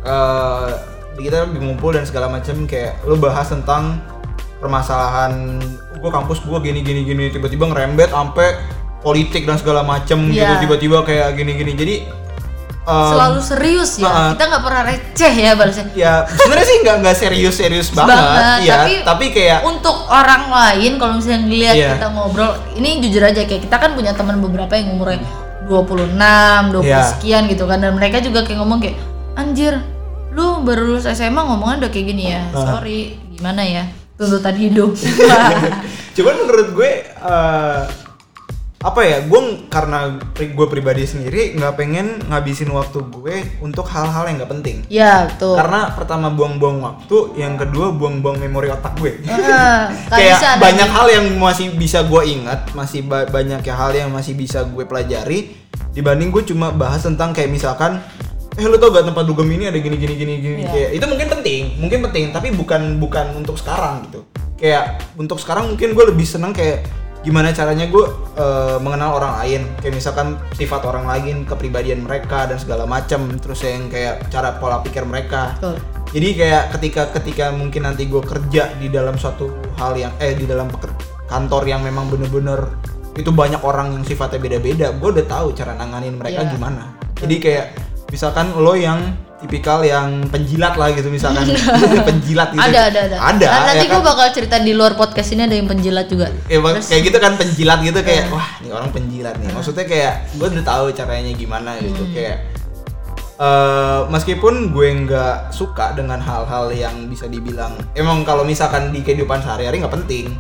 eh, 0.03 0.71
kita 1.15 1.47
lagi 1.47 1.59
ngumpul 1.63 1.95
dan 1.95 2.03
segala 2.05 2.27
macam 2.27 2.67
kayak 2.67 2.99
lu 3.07 3.15
bahas 3.15 3.47
tentang 3.47 4.03
permasalahan 4.59 5.61
gue 5.95 6.11
kampus 6.11 6.41
gue 6.43 6.59
gini 6.59 6.81
gini 6.81 7.05
gini 7.05 7.25
tiba-tiba 7.31 7.69
ngerembet 7.69 8.11
sampai 8.11 8.57
politik 9.05 9.45
dan 9.45 9.61
segala 9.61 9.85
macem 9.85 10.33
gitu 10.33 10.41
Iya. 10.41 10.59
tiba-tiba 10.59 11.05
kayak 11.05 11.37
gini 11.37 11.53
gini. 11.55 11.73
Jadi 11.77 11.95
em, 12.85 13.09
selalu 13.11 13.39
serius 13.41 13.91
ya. 13.97 14.05
Uh-uh. 14.05 14.31
kita 14.33 14.43
nggak 14.47 14.63
pernah 14.63 14.83
receh 14.85 15.33
ya 15.35 15.51
balasnya. 15.53 15.85
Ya 15.93 16.13
sebenarnya 16.29 16.67
sih 16.67 16.77
nggak 16.81 16.97
nggak 17.01 17.17
serius 17.17 17.55
serius 17.55 17.89
banget, 17.91 18.13
Banget, 18.13 18.59
ya 18.61 18.75
tapi- 18.77 19.03
tapi, 19.03 19.27
kayak 19.31 19.61
untuk 19.63 19.97
orang 20.05 20.43
lain 20.47 20.93
kalau 20.97 21.13
misalnya 21.17 21.41
ngeliat 21.43 21.75
Iya. 21.75 21.89
kita 21.95 22.07
ngobrol 22.11 22.51
ini 22.75 22.89
jujur 23.01 23.23
aja 23.23 23.41
kayak 23.43 23.63
kita 23.65 23.77
kan 23.77 23.91
punya 23.93 24.13
teman 24.13 24.37
beberapa 24.39 24.73
yang 24.73 24.93
umurnya 24.93 25.25
26, 25.65 26.13
20 26.71 26.85
Iya. 26.85 27.03
sekian 27.11 27.43
gitu 27.47 27.65
kan. 27.65 27.79
Dan 27.79 27.95
mereka 27.95 28.21
juga 28.21 28.45
kayak 28.45 28.61
ngomong 28.61 28.79
kayak 28.79 28.97
anjir 29.35 29.81
lu 30.31 30.61
baru 30.61 30.83
lulus 30.91 31.07
SMA 31.07 31.39
ngomongan 31.39 31.79
udah 31.79 31.91
kayak 31.91 32.07
gini 32.07 32.25
ya. 32.29 32.43
Sorry 32.51 33.17
gimana 33.31 33.63
ya? 33.63 33.85
Tuntutan 34.15 34.55
hidup 34.55 34.95
cuman 36.15 36.35
menurut 36.39 36.69
gue 36.73 36.91
eh, 37.03 37.81
apa 38.85 39.01
ya 39.01 39.25
gue 39.25 39.41
karena 39.73 40.21
gue 40.37 40.67
pribadi 40.69 41.09
sendiri 41.09 41.57
nggak 41.57 41.73
pengen 41.73 42.21
ngabisin 42.29 42.69
waktu 42.69 43.01
gue 43.01 43.37
untuk 43.65 43.89
hal-hal 43.89 44.29
yang 44.29 44.37
nggak 44.37 44.53
penting. 44.53 44.77
Ya 44.93 45.25
tuh 45.41 45.57
karena 45.57 45.97
pertama 45.97 46.29
buang-buang 46.29 46.85
waktu 46.85 47.33
yang 47.35 47.57
kedua 47.57 47.97
buang-buang 47.97 48.37
memori 48.37 48.69
otak 48.69 48.93
gue. 49.01 49.25
Ah, 49.25 49.89
kayak 50.13 50.61
banyak 50.61 50.85
hal 50.87 51.07
yang 51.09 51.27
masih 51.41 51.73
bisa 51.73 52.05
gue 52.05 52.23
ingat 52.29 52.77
masih 52.77 53.01
ba- 53.03 53.25
banyak 53.25 53.65
ya 53.65 53.73
hal 53.73 53.97
yang 53.97 54.13
masih 54.13 54.37
bisa 54.37 54.61
gue 54.63 54.85
pelajari 54.85 55.57
dibanding 55.97 56.29
gue 56.29 56.45
cuma 56.45 56.69
bahas 56.69 57.01
tentang 57.01 57.33
kayak 57.33 57.49
misalkan 57.49 58.05
eh 58.55 58.63
lu 58.63 58.77
tau 58.77 58.93
gak 58.93 59.09
tempat 59.09 59.25
dugem 59.25 59.49
ini 59.49 59.67
ada 59.67 59.75
gini 59.75 59.97
gini 59.97 60.15
gini 60.15 60.35
gini 60.39 60.63
Iya. 60.63 60.71
kayak 60.71 60.91
itu 60.95 61.05
mungkin 61.09 61.29
penting 61.33 61.63
mungkin 61.75 61.99
penting 62.05 62.25
tapi 62.31 62.53
bukan 62.53 63.01
bukan 63.01 63.33
untuk 63.35 63.57
sekarang 63.57 64.05
gitu. 64.07 64.29
Kayak 64.55 65.01
untuk 65.17 65.41
sekarang 65.41 65.73
mungkin 65.73 65.91
gue 65.91 66.05
lebih 66.07 66.23
seneng 66.23 66.53
kayak 66.53 66.85
gimana 67.25 67.51
caranya 67.51 67.89
gue 67.89 68.05
eh, 68.37 68.77
mengenal 68.79 69.17
orang 69.17 69.41
lain? 69.41 69.63
Kayak 69.81 69.95
misalkan 69.97 70.37
sifat 70.55 70.85
orang 70.85 71.09
lain 71.09 71.49
kepribadian 71.49 72.05
mereka 72.05 72.45
dan 72.45 72.61
segala 72.61 72.85
macam 72.85 73.27
terus 73.41 73.65
yang 73.65 73.89
kayak 73.89 74.29
cara 74.29 74.61
pola 74.61 74.85
pikir 74.85 75.03
mereka. 75.09 75.57
Betul. 75.59 75.77
jadi 76.15 76.29
kayak 76.39 76.65
ketika 76.79 77.03
ketika 77.19 77.45
mungkin 77.51 77.91
nanti 77.91 78.07
gue 78.07 78.23
kerja 78.23 78.71
di 78.79 78.87
dalam 78.87 79.19
suatu 79.19 79.51
hal 79.75 79.99
yang 79.99 80.15
eh 80.23 80.39
di 80.39 80.47
dalam 80.47 80.71
kantor 81.27 81.67
yang 81.67 81.83
memang 81.83 82.07
bener-bener 82.07 82.71
itu 83.19 83.35
banyak 83.35 83.59
orang 83.67 83.99
yang 83.99 84.07
sifatnya 84.07 84.39
beda-beda 84.39 84.95
gue 84.95 85.09
udah 85.11 85.27
tahu 85.27 85.51
cara 85.59 85.75
nanganin 85.75 86.15
mereka 86.15 86.47
Iya. 86.47 86.51
gimana. 86.55 86.95
Jadi 87.19 87.37
kayak 87.43 87.67
misalkan 88.15 88.55
lo 88.55 88.79
yang 88.79 89.11
tipikal 89.45 89.81
yang 89.81 90.25
penjilat 90.27 90.75
lah 90.75 90.89
gitu 90.91 91.07
misalkan. 91.07 91.45
Penjilat 92.09 92.49
gitu. 92.51 92.65
Ada 92.65 92.81
ada 92.89 93.01
ada. 93.05 93.17
Ada 93.23 93.47
Nah, 93.47 93.63
nanti 93.69 93.85
ya 93.85 93.91
gue 93.91 94.01
kan? 94.01 94.09
bakal 94.09 94.27
cerita 94.31 94.57
di 94.59 94.73
luar 94.73 94.93
podcast 94.95 95.29
ini 95.31 95.45
ada 95.45 95.53
yang 95.53 95.67
penjilat 95.67 96.07
juga. 96.07 96.33
Ya, 96.47 96.59
bang, 96.59 96.81
kayak 96.81 97.03
gitu 97.05 97.19
kan 97.19 97.33
penjilat 97.35 97.79
gitu 97.81 97.99
Iya. 97.99 98.09
kayak 98.09 98.25
wah 98.31 98.49
ini 98.59 98.71
orang 98.71 98.89
penjilat 98.89 99.35
nih. 99.37 99.49
Maksudnya 99.51 99.85
kayak 99.85 100.13
gue 100.33 100.47
udah 100.49 100.65
tahu 100.65 100.85
caranya 100.91 101.31
gimana 101.31 101.77
gitu 101.79 102.03
Hmm. 102.03 102.11
kayak 102.11 102.37
eh, 103.37 104.01
meskipun 104.09 104.71
gue 104.71 104.89
nggak 105.05 105.51
suka 105.51 105.93
dengan 105.93 106.19
hal-hal 106.19 106.71
yang 106.71 106.95
bisa 107.05 107.27
dibilang 107.27 107.75
emang 107.93 108.23
kalau 108.23 108.43
misalkan 108.43 108.89
di 108.89 109.03
kehidupan 109.03 109.39
sehari-hari 109.39 109.79
nggak 109.79 109.95
penting. 109.95 110.33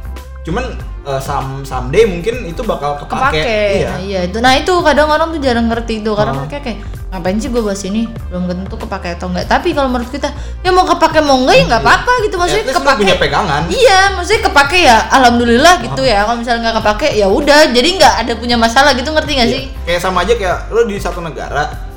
Cuman 0.42 0.64
eh, 1.02 1.20
some 1.20 1.60
someday 1.62 2.04
mungkin 2.04 2.44
itu 2.44 2.62
bakal 2.62 2.96
kepake, 2.96 3.34
kepake. 3.34 3.58
Iya. 3.74 3.88
Nah, 3.90 4.00
iya 4.00 4.20
itu. 4.24 4.38
Nah 4.38 4.52
itu 4.54 4.72
kadang 4.80 5.08
orang 5.08 5.28
tuh 5.28 5.40
jarang 5.40 5.66
ngerti 5.66 6.00
itu 6.00 6.10
karena 6.12 6.32
Oh. 6.32 6.38
mereka 6.40 6.58
kayak 6.60 6.78
ngapain 7.14 7.38
sih 7.38 7.46
gue 7.46 7.62
bahas 7.62 7.78
ini 7.86 8.10
belum 8.26 8.50
tentu 8.50 8.74
kepake 8.74 9.14
atau 9.14 9.30
enggak. 9.30 9.46
Tapi 9.46 9.70
kalau 9.70 9.86
menurut 9.86 10.10
kita 10.10 10.34
ya 10.60 10.74
mau 10.74 10.82
kepake 10.82 11.22
mau 11.22 11.38
enggak 11.38 11.54
ya 11.54 11.64
nggak 11.70 11.82
apa-apa 11.86 12.12
gitu. 12.26 12.34
Maksudnya 12.34 12.64
lu 12.66 12.74
kepake 12.74 12.98
punya 12.98 13.16
pegangan. 13.16 13.62
Iya 13.70 14.00
maksudnya 14.12 14.42
kepake 14.44 14.78
ya 14.82 14.96
alhamdulillah 15.08 15.74
gitu 15.80 16.02
Oh. 16.02 16.04
ya. 16.04 16.26
Kalau 16.26 16.36
misalnya 16.36 16.60
nggak 16.66 16.76
kepake 16.82 17.08
ya 17.14 17.26
udah. 17.30 17.60
Jadi 17.70 17.88
nggak 17.94 18.14
ada 18.26 18.32
punya 18.34 18.56
masalah 18.58 18.90
gitu 18.92 19.14
ngerti 19.14 19.32
nggak 19.38 19.48
sih? 19.48 19.62
Kayak 19.86 20.00
sama 20.02 20.26
aja 20.26 20.34
kayak 20.34 20.58
lo 20.74 20.82
di 20.82 20.98
satu 20.98 21.22
negara 21.22 21.94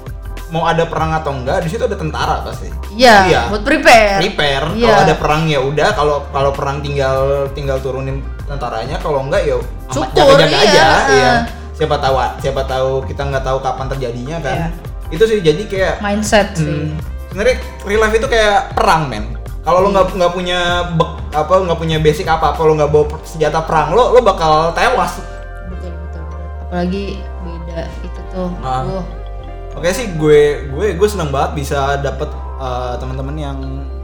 mau 0.47 0.63
ada 0.63 0.88
perang 0.88 1.11
atau 1.11 1.36
enggak 1.36 1.59
di 1.59 1.68
situ 1.68 1.84
ada 1.84 1.97
tentara 1.97 2.39
pasti. 2.39 2.72
Iya 2.93 3.15
Iya. 3.28 3.41
buat 3.51 3.68
prepare. 3.68 4.24
Prepare. 4.24 4.65
Iya. 4.78 4.86
kalau 4.88 4.99
ada 5.03 5.15
perang 5.18 5.41
ya 5.43 5.59
udah. 5.59 5.89
Kalau 5.91 6.18
kalau 6.32 6.51
perang 6.55 6.78
tinggal 6.80 7.18
tinggal 7.51 7.82
turunin 7.82 8.22
tentaranya 8.47 8.95
kalau 9.01 9.28
enggak 9.28 9.43
ya 9.43 9.57
Syukur, 9.91 10.39
jaga-jaga 10.39 10.47
iya. 10.47 10.63
aja. 10.63 10.88
Iya. 11.09 11.32
Siapa 11.76 11.99
tahu 11.99 12.15
siapa 12.39 12.61
tahu 12.63 13.03
kita 13.03 13.28
nggak 13.28 13.43
tahu 13.43 13.57
kapan 13.59 13.86
terjadinya 13.91 14.38
kan. 14.39 14.55
Iya. 14.55 14.68
Itu 15.08 15.24
sih 15.24 15.39
jadi 15.39 15.62
kayak 15.66 15.95
mindset 15.99 16.51
sih 16.53 16.68
hmm, 16.68 16.99
sebenarnya 17.30 17.55
real 17.84 18.01
life 18.01 18.16
itu 18.16 18.28
kayak 18.28 18.76
perang 18.76 19.08
men 19.08 19.36
kalau 19.62 19.84
lo 19.84 19.91
nggak 19.91 20.16
nggak 20.16 20.32
punya 20.32 20.60
bek, 20.95 21.12
apa 21.36 21.53
nggak 21.60 21.80
punya 21.80 21.97
basic 21.99 22.24
apa 22.26 22.55
apa 22.55 22.62
lo 22.64 22.74
nggak 22.74 22.88
bawa 22.88 23.05
senjata 23.24 23.64
perang 23.64 23.91
lo 23.91 24.16
lo 24.16 24.20
bakal 24.20 24.72
tewas 24.72 25.20
betul 25.68 25.91
betul 25.91 26.22
betul. 26.24 26.41
apalagi 26.68 27.03
beda 27.43 27.80
itu 28.01 28.22
tuh 28.32 28.49
Ah. 28.64 28.82
Wuh. 28.84 29.05
Oke 29.78 29.93
sih 29.93 30.10
gue 30.18 30.66
gue 30.74 30.88
gue 30.97 31.08
senang 31.08 31.30
banget 31.30 31.62
bisa 31.62 32.01
dapet 32.01 32.26
eh, 32.58 32.93
teman-teman 32.97 33.36
yang 33.38 33.58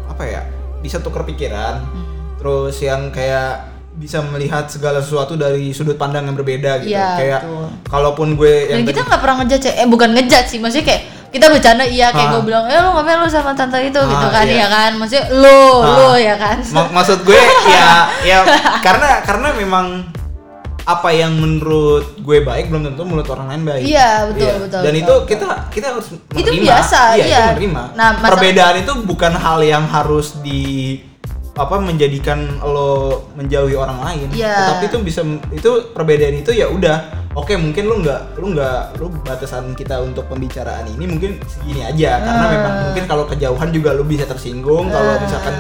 apa 0.05 0.21
ya 0.21 0.41
bisa 0.79 1.01
tuker 1.01 1.25
pikiran 1.25 1.81
Hmm. 1.81 2.05
terus 2.37 2.77
yang 2.77 3.09
kayak 3.09 3.72
bisa 4.03 4.19
melihat 4.21 4.67
segala 4.67 4.99
sesuatu 4.99 5.33
dari 5.33 5.71
sudut 5.71 5.95
pandang 5.95 6.27
yang 6.27 6.35
berbeda 6.35 6.83
gitu 6.83 6.91
Iya, 6.91 7.07
kayak 7.15 7.41
betul. 7.41 7.67
kalaupun 7.87 8.27
gue 8.35 8.53
dan 8.67 8.75
yang 8.75 8.85
kita 8.85 9.01
nggak 9.01 9.17
pernah 9.17 9.35
ngejudge 9.39 9.65
ya. 9.65 9.73
eh 9.79 9.87
bukan 9.87 10.09
ngejudge 10.11 10.47
sih 10.49 10.59
maksudnya 10.59 10.85
kayak 10.85 11.01
kita 11.29 11.45
bercanda 11.47 11.81
iya 11.81 12.07
kayak 12.09 12.27
Ah. 12.27 12.33
gue 12.33 12.41
bilang 12.43 12.63
eh 12.65 12.77
lu 12.77 12.89
ngapain 12.91 13.17
lu 13.17 13.27
sama 13.27 13.51
tante 13.53 13.79
itu 13.79 13.95
gitu 13.97 14.25
Ah, 14.27 14.29
kan 14.29 14.45
iya. 14.45 14.59
ya 14.59 14.67
kan 14.67 14.91
maksudnya 14.93 15.25
lu 15.31 15.61
Ah. 15.79 15.87
lu 15.89 16.09
ya 16.15 16.35
kan 16.35 16.57
Mak- 16.61 16.91
maksud 16.91 17.19
gue 17.23 17.39
ya 17.65 17.87
ya 18.29 18.37
karena 18.79 19.23
karena 19.23 19.49
memang 19.55 19.85
apa 20.83 21.09
yang 21.09 21.31
menurut 21.33 22.19
gue 22.19 22.43
baik 22.43 22.67
belum 22.67 22.83
tentu 22.83 23.07
menurut 23.07 23.23
orang 23.29 23.47
lain 23.47 23.63
baik. 23.63 23.87
Iya, 23.87 24.27
betul, 24.27 24.67
betul, 24.67 24.81
Dan 24.83 24.91
betul, 24.91 24.99
itu 24.99 25.13
betul. 25.15 25.27
kita 25.31 25.47
kita 25.71 25.85
harus 25.89 26.05
menerima. 26.11 26.35
Itu 26.35 26.51
biasa, 26.59 26.99
iya. 27.13 27.23
iya. 27.23 27.39
Itu 27.39 27.55
menerima. 27.55 27.83
Nah, 27.95 28.09
Perbedaan 28.19 28.75
itu 28.77 28.93
bukan 29.01 29.31
hal 29.33 29.59
yang 29.63 29.87
harus 29.87 30.43
di 30.43 30.61
apa 31.53 31.77
menjadikan 31.77 32.57
lo 32.65 33.21
menjauhi 33.37 33.77
orang 33.77 34.01
lain. 34.01 34.27
Iya. 34.33 34.57
Tetapi 34.73 34.85
itu 34.89 34.97
bisa 35.05 35.21
itu 35.53 35.69
perbedaan 35.93 36.33
itu 36.35 36.49
ya 36.49 36.65
udah. 36.65 37.21
Oke, 37.33 37.57
mungkin 37.57 37.85
lu 37.85 38.01
nggak 38.01 38.37
lu 38.37 38.53
nggak 38.53 38.97
lu 38.97 39.09
batasan 39.21 39.73
kita 39.73 40.01
untuk 40.01 40.25
pembicaraan 40.27 40.85
ini 40.87 41.05
mungkin 41.07 41.37
segini 41.45 41.81
aja 41.81 42.21
karena 42.21 42.45
Ah. 42.45 42.51
memang 42.53 42.73
mungkin 42.89 43.03
kalau 43.05 43.25
kejauhan 43.25 43.69
juga 43.69 43.93
lu 43.93 44.05
bisa 44.05 44.25
tersinggung 44.25 44.89
kalau 44.89 45.13
Ah. 45.13 45.21
misalkan 45.21 45.55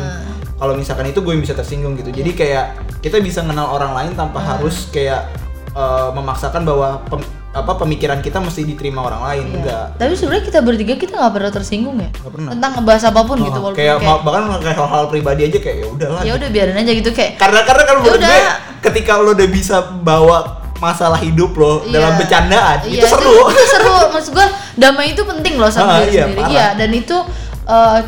kalau 0.53 0.73
misalkan 0.77 1.09
itu 1.09 1.19
gue 1.19 1.33
bisa 1.35 1.53
tersinggung 1.53 1.97
gitu 1.97 2.13
jadi 2.13 2.29
kayak 2.31 2.65
kita 3.01 3.17
bisa 3.19 3.41
kenal 3.41 3.73
orang 3.73 3.93
lain 3.93 4.11
tanpa 4.13 4.37
Hmm. 4.37 4.49
harus 4.53 4.85
kayak 4.89 5.29
eh, 5.73 6.09
memaksakan 6.13 6.61
bahwa 6.61 7.01
pem- 7.09 7.25
apa 7.53 7.71
pemikiran 7.75 8.17
kita 8.17 8.37
mesti 8.37 8.61
diterima 8.63 8.99
orang 9.03 9.21
lain 9.23 9.43
Iya. 9.43 9.55
enggak 9.55 9.85
tapi 9.95 10.13
sebenarnya 10.13 10.43
kita 10.43 10.59
bertiga 10.59 10.93
kita 10.95 11.13
nggak 11.13 11.31
pernah 11.31 11.51
tersinggung 11.51 11.97
ya 11.97 12.09
Nggak 12.11 12.33
pernah. 12.33 12.49
tentang 12.51 12.71
ngebahas 12.75 13.03
apa 13.05 13.21
pun 13.21 13.37
gitu 13.39 13.51
Oh, 13.53 13.63
walaupun 13.63 13.77
kayak, 13.77 13.95
kayak, 13.99 14.19
bahkan 14.19 14.41
kayak 14.59 14.75
hal-hal 14.75 15.03
pribadi 15.07 15.41
aja 15.43 15.59
kayak 15.59 15.77
ya 15.77 15.87
udahlah 15.87 16.21
ya 16.21 16.33
udah 16.33 16.49
biarin 16.49 16.75
aja 16.75 16.91
gitu 16.91 17.09
kayak 17.09 17.31
karena 17.37 17.59
karena 17.61 17.83
kalau 17.83 17.99
menurut 18.01 18.17
Ya 18.17 18.25
gue 18.25 18.39
udah. 18.39 18.55
ketika 18.81 19.11
lo 19.15 19.29
udah 19.31 19.47
bisa 19.47 19.75
bawa 20.01 20.37
masalah 20.75 21.15
hidup 21.17 21.53
lo 21.53 21.73
Iya. 21.83 21.93
dalam 21.93 22.13
bercandaan 22.17 22.77
Iya, 22.81 22.89
itu 22.91 23.05
seru 23.07 23.37
itu, 23.47 23.63
seru 23.69 23.95
maksud 24.09 24.31
gue 24.33 24.47
damai 24.75 25.05
itu 25.09 25.21
penting 25.23 25.53
loh 25.55 25.69
sama 25.69 25.87
Ah, 25.87 25.97
diri 26.01 26.11
iya, 26.11 26.23
sendiri 26.25 26.41
parah. 26.41 26.49
iya 26.49 26.67
dan 26.73 26.89
itu 26.91 27.17
eh, 27.63 27.99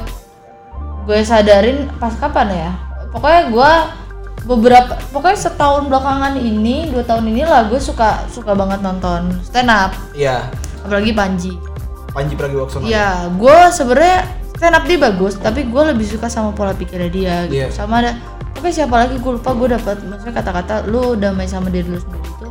gue 1.06 1.20
sadarin 1.22 1.78
pas 1.96 2.12
kapan 2.12 2.48
ya 2.52 2.72
pokoknya 3.14 3.42
gue 3.48 3.72
beberapa 4.46 4.94
pokoknya 5.10 5.40
setahun 5.50 5.90
belakangan 5.90 6.38
ini 6.38 6.94
dua 6.94 7.02
tahun 7.02 7.34
ini 7.34 7.42
lah 7.44 7.66
gue 7.66 7.82
suka 7.82 8.30
suka 8.30 8.54
banget 8.54 8.86
nonton 8.86 9.34
stand 9.42 9.74
up 9.74 9.92
Iya 10.14 10.54
apalagi 10.86 11.12
Panji 11.18 11.54
Panji 12.16 12.34
Pragiwaksono 12.40 12.88
Iya, 12.88 13.28
gue 13.36 13.58
sebenarnya 13.76 14.18
stand 14.56 14.76
up 14.80 14.88
dia 14.88 14.96
bagus, 14.96 15.36
tapi 15.36 15.68
gue 15.68 15.84
lebih 15.92 16.08
suka 16.08 16.32
sama 16.32 16.56
pola 16.56 16.72
pikirnya 16.72 17.12
dia 17.12 17.36
gitu. 17.52 17.60
Iya. 17.60 17.68
Sama 17.76 18.00
ada, 18.00 18.16
oke 18.56 18.72
siapa 18.72 18.96
lagi 18.96 19.20
gue 19.20 19.32
lupa 19.36 19.52
gue 19.52 19.76
dapat 19.76 20.00
maksudnya 20.08 20.32
kata-kata 20.40 20.88
lu 20.88 21.20
damai 21.20 21.44
sama 21.44 21.68
diri 21.68 21.92
lu 21.92 22.00
sendiri 22.00 22.24
itu 22.24 22.48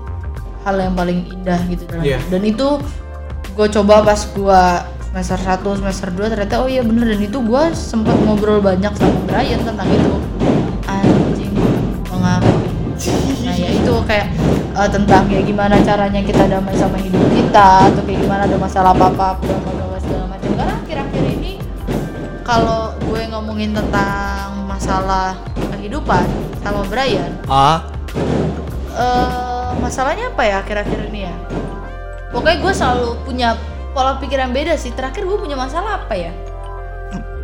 hal 0.68 0.76
yang 0.76 0.92
paling 0.92 1.24
indah 1.32 1.61
gitu 1.72 1.82
dalam 1.88 2.05
hidup. 2.05 2.28
Dan 2.28 2.42
itu 2.45 2.68
gue 3.57 3.66
coba 3.80 3.95
pas 4.05 4.20
gue 4.20 4.62
semester 5.09 5.38
1, 5.40 5.80
semester 5.80 6.09
2 6.12 6.32
ternyata 6.36 6.55
oh 6.61 6.68
iya 6.68 6.82
bener 6.84 7.16
dan 7.16 7.20
itu 7.24 7.38
gue 7.40 7.62
sempat 7.72 8.18
ngobrol 8.28 8.61
banyak 8.61 8.92
sama 9.01 9.16
Brian 9.24 9.64
tentang 9.64 9.88
itu. 9.88 10.14
Nah 13.45 13.55
ya 13.59 13.70
itu 13.74 13.95
kayak 14.07 14.28
eh, 14.74 14.88
tentang 14.90 15.26
kayak 15.26 15.45
gimana 15.45 15.76
caranya 15.82 16.20
kita 16.22 16.47
damai 16.47 16.74
sama 16.78 16.97
hidup 17.03 17.22
kita 17.34 17.90
atau 17.90 18.03
kayak 18.07 18.20
gimana 18.22 18.42
ada 18.47 18.57
masalah 18.59 18.90
apa-apa 18.95 19.38
apa 19.38 19.99
segala 19.99 20.24
macam. 20.30 20.51
Karena 20.55 20.74
akhir-akhir 20.82 21.22
ini 21.38 21.53
kalau 22.47 22.95
gue 23.03 23.20
ngomongin 23.34 23.74
tentang 23.74 24.68
masalah 24.68 25.34
kehidupan 25.74 26.26
sama 26.62 26.82
Brian 26.88 27.34
ah 27.51 27.82
eh 28.95 29.70
masalahnya 29.82 30.30
apa 30.30 30.42
ya 30.47 30.57
akhir-akhir 30.62 30.99
ini 31.11 31.20
ya? 31.26 31.34
Pokoknya 32.30 32.59
gue 32.62 32.72
selalu 32.72 33.09
punya 33.26 33.49
pola 33.95 34.18
pikir 34.18 34.38
yang 34.38 34.51
beda 34.55 34.74
sih. 34.74 34.90
Terakhir 34.95 35.22
gue 35.26 35.38
punya 35.38 35.55
masalah 35.55 36.03
apa 36.03 36.14
ya? 36.14 36.32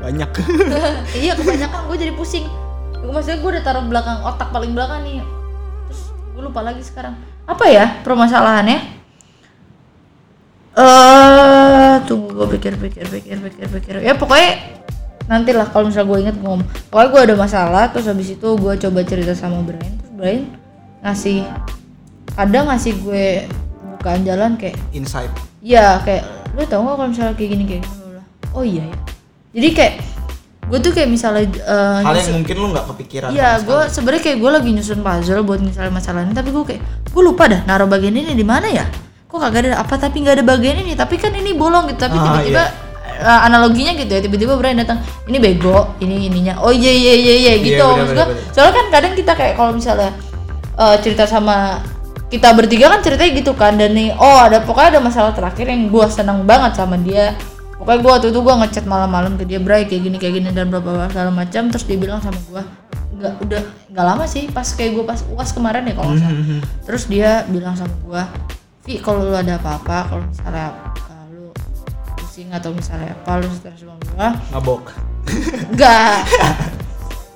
Banyak. 0.03 0.31
Iya 1.23 1.35
kebanyakan 1.39 1.91
gue 1.91 1.97
jadi 1.99 2.13
pusing. 2.15 2.47
Maksudnya 3.03 3.39
gue 3.43 3.51
udah 3.59 3.65
taruh 3.67 3.85
belakang 3.87 4.23
otak 4.23 4.51
paling 4.55 4.75
belakang 4.75 5.03
nih 5.03 5.23
gue 6.41 6.49
lupa 6.49 6.65
lagi 6.65 6.81
sekarang. 6.81 7.21
Apa 7.45 7.69
ya 7.69 8.01
permasalahannya? 8.01 8.81
Eh 10.73 11.95
tunggu 12.09 12.33
gue 12.33 12.49
pikir 12.57 12.81
pikir 12.81 13.05
pikir 13.05 13.37
pikir 13.37 13.67
pikir. 13.69 13.95
Ya 14.01 14.17
pokoknya 14.17 14.81
nantilah 15.29 15.69
kalau 15.69 15.93
misalnya 15.93 16.09
gue 16.09 16.19
inget 16.25 16.37
gue 16.41 16.49
ngomong. 16.49 16.65
Pokoknya 16.89 17.09
gue 17.13 17.21
ada 17.29 17.35
masalah 17.37 17.85
terus 17.93 18.09
habis 18.09 18.33
itu 18.33 18.49
gue 18.57 18.73
coba 18.81 19.01
cerita 19.05 19.37
sama 19.37 19.61
Brian. 19.61 20.01
Terus 20.01 20.13
Brian 20.17 20.43
ngasih 21.05 21.45
kadang 22.33 22.73
ngasih 22.73 22.97
gue 23.05 23.45
bukaan 24.01 24.25
jalan 24.25 24.57
kayak 24.57 24.81
insight. 24.97 25.29
Iya 25.61 26.01
kayak 26.09 26.25
lu 26.57 26.65
tau 26.67 26.83
gak 26.83 26.97
kalau 26.99 27.09
misalnya 27.13 27.35
kayak 27.37 27.51
gini 27.55 27.65
kayak 27.69 27.83
gini 27.87 28.01
oh 28.55 28.65
iya 28.67 28.83
ya 28.91 28.99
jadi 29.55 29.69
kayak 29.75 29.95
gue 30.71 30.79
tuh 30.79 30.93
kayak 30.93 31.09
misalnya 31.09 31.45
eh, 31.51 31.99
hal 32.01 32.15
yang 32.15 32.15
nyusun- 32.15 32.37
mungkin 32.39 32.55
lo 32.57 32.67
nggak 32.71 32.87
kepikiran 32.89 33.29
Iya, 33.31 33.51
gue 33.61 33.81
sebenarnya 33.91 34.23
kayak 34.23 34.39
gue 34.39 34.51
lagi 34.51 34.71
nyusun 34.71 35.01
puzzle 35.01 35.43
buat 35.43 35.61
misalnya 35.61 35.91
masalah 35.91 36.23
ini, 36.23 36.31
tapi 36.31 36.49
gue 36.49 36.65
kayak 36.65 36.81
gue 37.05 37.23
lupa 37.23 37.45
dah 37.45 37.61
naruh 37.65 37.85
bagian 37.85 38.15
ini 38.15 38.33
di 38.33 38.43
mana 38.43 38.67
ya? 38.67 38.87
Kok 39.27 39.37
kagak 39.37 39.61
ada 39.65 39.79
apa 39.79 39.95
tapi 39.97 40.23
nggak 40.23 40.35
ada 40.39 40.45
bagian 40.47 40.79
ini, 40.79 40.95
tapi 40.95 41.15
kan 41.15 41.31
ini 41.33 41.53
bolong 41.53 41.87
gitu, 41.87 42.01
tapi 42.01 42.15
Ah, 42.15 42.23
tiba-tiba 42.25 42.63
eh, 43.21 43.41
analoginya 43.45 43.93
gitu 43.95 44.11
ya, 44.11 44.21
tiba-tiba 44.21 44.55
Brian 44.55 44.79
datang, 44.79 44.99
ini 45.27 45.37
bego, 45.37 45.95
ini 45.99 46.27
ininya, 46.27 46.59
oh 46.59 46.71
iya 46.71 46.89
iya 46.89 47.15
iya 47.15 47.35
iya 47.37 47.53
gitu, 47.61 47.85
bener, 47.85 47.99
maksud 48.01 48.15
gue, 48.15 48.25
bener, 48.25 48.37
bener. 48.39 48.53
soalnya 48.55 48.75
kan 48.75 48.87
kadang 48.91 49.13
kita 49.13 49.33
kayak 49.35 49.55
kalau 49.55 49.73
misalnya 49.73 50.11
eh, 50.75 50.97
cerita 50.99 51.25
sama 51.25 51.83
kita 52.27 52.55
bertiga 52.55 52.87
kan 52.89 53.03
ceritanya 53.03 53.31
gitu 53.35 53.53
kan 53.53 53.75
dan 53.75 53.91
nih 53.91 54.15
oh 54.15 54.39
ada 54.41 54.63
pokoknya 54.63 54.95
ada 54.95 55.01
masalah 55.03 55.35
terakhir 55.35 55.67
yang 55.67 55.91
gue 55.91 56.07
seneng 56.09 56.47
banget 56.47 56.79
sama 56.79 56.95
dia 56.97 57.35
pokoknya 57.81 57.99
gue 58.05 58.11
waktu 58.13 58.27
itu 58.29 58.41
gue 58.45 58.55
ngechat 58.61 58.85
malam-malam 58.85 59.41
ke 59.41 59.49
dia 59.49 59.57
Bray 59.57 59.89
kayak 59.89 60.03
gini 60.05 60.17
kayak 60.21 60.35
gini 60.37 60.49
dan 60.53 60.69
berapa 60.69 61.09
segala 61.09 61.33
macam. 61.33 61.73
Terus 61.73 61.85
dia 61.89 61.97
bilang 61.97 62.21
sama 62.21 62.37
gue 62.37 62.63
nggak 63.21 63.35
udah 63.45 63.63
nggak 63.93 64.07
lama 64.07 64.25
sih 64.25 64.49
pas 64.49 64.65
kayak 64.65 64.97
gue 64.97 65.05
pas 65.05 65.21
uas 65.29 65.51
kemarin 65.53 65.85
ya 65.89 65.93
kalau 65.93 66.17
nggak 66.17 66.25
salah. 66.25 66.41
Mhm. 66.41 66.59
terus 66.89 67.05
dia 67.05 67.45
bilang 67.53 67.77
sama 67.77 67.93
gue 67.93 68.23
Vi 68.89 68.97
kalau 68.97 69.29
lu 69.29 69.37
ada 69.37 69.61
apa-apa 69.61 70.09
kalau 70.09 70.25
misalnya 70.25 70.73
kalau 71.05 71.53
pusing 72.17 72.49
atau 72.49 72.73
misalnya 72.73 73.13
apa 73.13 73.45
lu 73.45 73.49
stres 73.53 73.77
sama 73.77 74.01
gue 74.01 74.29
ngabok. 74.57 74.85
Enggak 75.69 76.25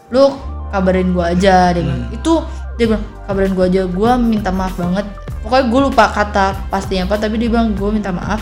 lu 0.09 0.25
kabarin 0.73 1.13
gua 1.13 1.37
aja 1.37 1.77
dia 1.77 1.85
bilang. 1.85 2.09
Itu 2.17 2.33
dia 2.81 2.87
bilang 2.89 3.05
kabarin 3.29 3.53
gua 3.53 3.67
aja. 3.69 3.83
Gua 3.85 4.17
minta 4.17 4.49
maaf 4.49 4.73
banget. 4.81 5.05
Pokoknya 5.45 5.65
gue 5.69 5.81
lupa 5.93 6.05
kata 6.09 6.57
pastinya 6.73 7.05
apa 7.05 7.21
tapi 7.21 7.37
dia 7.37 7.53
bilang 7.53 7.77
gue 7.77 7.91
minta 7.93 8.09
maaf 8.09 8.41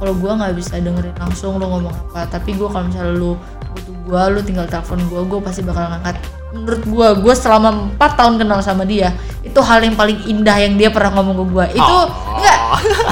kalau 0.00 0.16
gua 0.16 0.32
nggak 0.34 0.56
bisa 0.56 0.80
dengerin 0.80 1.12
langsung 1.14 1.60
lu 1.60 1.68
ngomong 1.68 1.92
apa 1.92 2.24
tapi 2.26 2.56
gua 2.56 2.72
kalau 2.72 2.88
misalnya 2.88 3.12
lu 3.12 3.36
butuh 3.70 3.94
gua 4.02 4.22
lu 4.26 4.40
tinggal 4.40 4.64
telepon 4.64 4.98
gua 5.06 5.20
gua 5.22 5.38
pasti 5.44 5.60
bakal 5.60 5.84
ngangkat. 5.86 6.16
Menurut 6.50 6.82
gua 6.88 7.08
gua 7.14 7.34
selama 7.36 7.68
4 7.94 8.18
tahun 8.18 8.34
kenal 8.40 8.58
sama 8.58 8.82
dia 8.82 9.12
itu 9.40 9.54
hal 9.56 9.78
yang 9.80 9.94
paling 9.94 10.18
indah 10.26 10.56
yang 10.58 10.74
dia 10.74 10.90
pernah 10.90 11.14
ngomong 11.14 11.36
ke 11.36 11.44
gua. 11.46 11.64
Itu 11.68 11.78
Oh. 11.78 12.08
enggak 12.40 12.58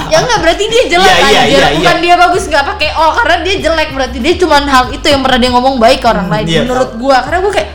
ya 0.09 0.17
enggak 0.19 0.39
berarti 0.41 0.63
dia 0.65 0.83
jelek 0.89 1.13
iya, 1.21 1.23
anjir. 1.23 1.59
iya, 1.61 1.67
bukan 1.77 1.95
iya. 1.95 2.03
dia 2.03 2.15
bagus 2.17 2.43
nggak 2.47 2.65
pakai 2.65 2.89
oh 2.95 3.11
karena 3.15 3.35
dia 3.45 3.55
jelek 3.59 3.89
berarti 3.93 4.17
dia 4.17 4.33
cuman 4.35 4.63
hal 4.65 4.83
itu 4.89 5.05
yang 5.05 5.21
pernah 5.21 5.39
dia 5.39 5.51
ngomong 5.53 5.75
baik 5.77 5.99
ke 6.01 6.07
orang 6.09 6.25
Hmm, 6.27 6.35
lain 6.35 6.45
iya, 6.49 6.59
menurut 6.65 6.91
gua. 6.97 7.17
Karena 7.23 7.39
gua 7.45 7.51
kayak 7.53 7.69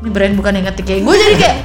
ini 0.00 0.08
brand 0.08 0.34
bukan 0.38 0.52
yang 0.56 0.64
ngetik 0.70 0.84
kayak 0.86 1.02
gua 1.04 1.14
jadi 1.18 1.34
kayak 1.36 1.56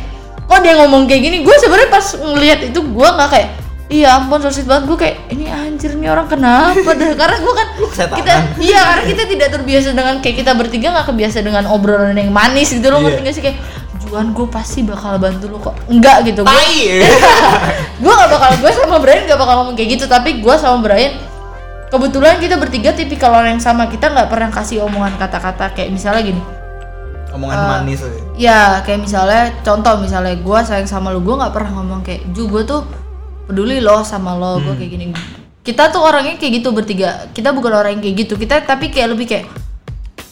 kok 0.46 0.60
dia 0.60 0.74
ngomong 0.76 1.02
kayak 1.08 1.22
gini? 1.24 1.38
Gua 1.48 1.56
sebenarnya 1.56 1.90
pas 1.90 2.06
ngelihat 2.12 2.60
itu 2.68 2.80
gua 2.92 3.08
nggak 3.16 3.30
kayak 3.32 3.48
iya 3.88 4.16
ampun 4.16 4.40
so 4.40 4.50
sweet 4.50 4.66
banget. 4.66 4.84
Gua 4.86 4.98
kayak 4.98 5.16
ini 5.30 5.46
anjir 5.46 5.94
nih 5.94 6.08
orang 6.08 6.26
kenapa 6.26 6.92
dah? 6.92 7.12
Karena 7.22 7.38
gua 7.38 7.54
kan 7.54 7.68
kita 8.12 8.34
iya 8.58 8.80
karena 8.84 9.04
kita 9.06 9.24
tidak 9.26 9.48
terbiasa 9.52 9.90
dengan 9.92 10.16
kayak 10.20 10.36
kita 10.38 10.52
bertiga 10.54 10.88
nggak 10.92 11.08
kebiasa 11.08 11.38
dengan 11.40 11.64
obrolan 11.68 12.14
yang 12.14 12.30
manis 12.30 12.70
gitu 12.70 12.88
loh 12.88 13.00
Iya. 13.00 13.06
ngerti 13.12 13.22
gak 13.22 13.34
sih? 13.34 13.44
Kayak 13.44 13.58
Juan 14.02 14.28
gue 14.32 14.46
pasti 14.46 14.80
bakal 14.82 15.18
bantu 15.18 15.46
lu 15.48 15.58
kok. 15.58 15.74
Enggak 15.86 16.22
gitu 16.24 16.42
gue 16.42 16.54
gue 17.98 18.14
gak 18.14 18.30
bakal 18.30 18.50
gue 18.56 18.72
sama 18.72 18.98
Brian 18.98 19.26
gak 19.26 19.36
bakal 19.36 19.56
ngomong 19.60 19.74
kayak 19.74 19.98
gitu 19.98 20.06
tapi 20.06 20.38
gue 20.38 20.56
sama 20.56 20.78
Brian 20.80 21.18
kebetulan 21.88 22.38
kita 22.38 22.56
bertiga 22.56 22.90
tipikal 22.92 23.34
orang 23.34 23.56
yang 23.56 23.64
sama. 23.64 23.86
Kita 23.86 24.10
nggak 24.10 24.28
pernah 24.28 24.50
kasih 24.50 24.84
omongan 24.84 25.16
kata-kata 25.16 25.72
kayak 25.72 25.90
misalnya 25.90 26.22
gini. 26.24 26.42
Omongan 27.32 27.56
Eh, 27.56 27.68
manis 27.68 28.00
aja. 28.00 28.20
ya 28.36 28.60
kayak 28.82 29.00
misalnya 29.02 29.42
contoh 29.60 29.98
misalnya 29.98 30.36
gue 30.36 30.60
sayang 30.62 30.86
sama 30.86 31.10
lu 31.10 31.20
gue 31.20 31.36
nggak 31.36 31.52
pernah 31.52 31.72
ngomong 31.74 32.00
kayak 32.00 32.30
Ju 32.32 32.46
gue 32.46 32.64
tuh 32.64 32.86
peduli 33.46 33.78
loh 33.78 34.02
sama 34.02 34.34
lo 34.34 34.58
gue 34.60 34.74
kayak 34.76 34.92
gini. 34.92 35.06
Kita 35.62 35.90
tuh 35.90 36.02
orangnya 36.02 36.36
kayak 36.36 36.62
gitu 36.62 36.70
bertiga. 36.70 37.30
Kita 37.30 37.50
bukan 37.50 37.74
orang 37.74 37.92
yang 37.94 38.04
kayak 38.04 38.16
gitu. 38.22 38.34
Kita 38.36 38.62
tapi 38.62 38.90
kayak 38.90 39.10
lebih 39.12 39.26
kayak 39.26 39.46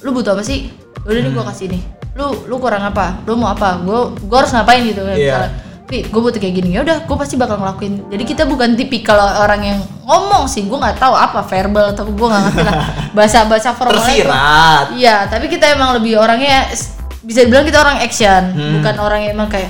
lu 0.02 0.12
butuh 0.12 0.34
apa 0.34 0.42
sih? 0.42 0.70
Udah 1.02 1.20
nih 1.20 1.32
gue 1.32 1.46
kasih 1.46 1.68
nih 1.70 1.84
lu 2.14 2.46
lu 2.46 2.56
kurang 2.58 2.84
apa? 2.84 3.18
Lu 3.24 3.34
mau 3.34 3.50
apa? 3.50 3.78
Gue 3.80 3.98
gue 4.16 4.38
harus 4.38 4.52
ngapain? 4.52 4.82
gitu 4.84 5.02
kayak 5.02 5.18
Iya. 5.18 5.26
misalnya 5.28 5.52
Pi, 5.84 6.00
gue 6.02 6.22
butuh 6.22 6.38
kayak 6.38 6.56
gini. 6.56 6.70
Ya 6.72 6.82
udah 6.82 7.04
gue 7.04 7.18
pasti 7.18 7.36
bakal 7.36 7.58
ngelakuin. 7.58 8.08
Jadi 8.08 8.24
kita 8.24 8.44
bukan 8.46 8.74
tipikal 8.74 9.18
orang 9.36 9.62
yang 9.64 9.80
ngomong 10.04 10.46
sih. 10.46 10.64
Gue 10.64 10.78
nggak 10.78 10.96
tahu 10.96 11.12
apa 11.12 11.42
verbal 11.44 11.92
atau 11.92 12.06
gue 12.06 12.24
nggak 12.24 12.44
ngerti 12.46 12.62
lah. 12.64 12.76
Bahasa 13.18 13.38
bahasa 13.44 13.70
formalnya 13.72 14.00
gua- 14.00 14.08
tersirat. 14.08 14.86
Iya, 14.94 15.16
tapi 15.28 15.46
kita 15.48 15.66
emang 15.70 15.98
lebih 15.98 16.16
orangnya 16.16 16.70
bisa 17.20 17.42
dibilang 17.42 17.64
kita 17.64 17.80
orang 17.80 17.98
action, 18.00 18.42
Hmm. 18.52 18.72
bukan 18.78 18.96
orang 18.98 19.20
yang 19.22 19.32
emang 19.34 19.48
kayak 19.48 19.70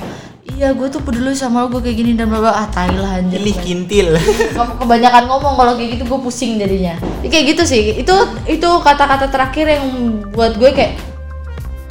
iya 0.54 0.70
gue 0.70 0.86
tuh 0.86 1.02
peduli 1.02 1.34
sama 1.34 1.66
lo 1.66 1.68
gue 1.68 1.82
kayak 1.82 1.96
gini 1.98 2.12
dan 2.14 2.30
bla 2.30 2.38
bla 2.38 2.54
ah 2.54 2.68
anjir 2.70 3.42
Ini 3.42 3.52
kintil. 3.58 4.08
Ke- 4.56 4.74
kebanyakan 4.78 5.26
ngomong 5.26 5.54
kalau 5.58 5.72
kayak 5.74 5.98
gitu 5.98 6.04
gue 6.06 6.20
pusing 6.22 6.56
jadinya 6.56 6.94
ya, 7.22 7.28
kayak 7.28 7.44
gitu 7.54 7.62
sih 7.66 7.98
itu 7.98 8.14
itu 8.46 8.68
kata-kata 8.80 9.26
terakhir 9.26 9.66
yang 9.66 9.84
buat 10.30 10.54
gue 10.54 10.70
kayak 10.70 10.94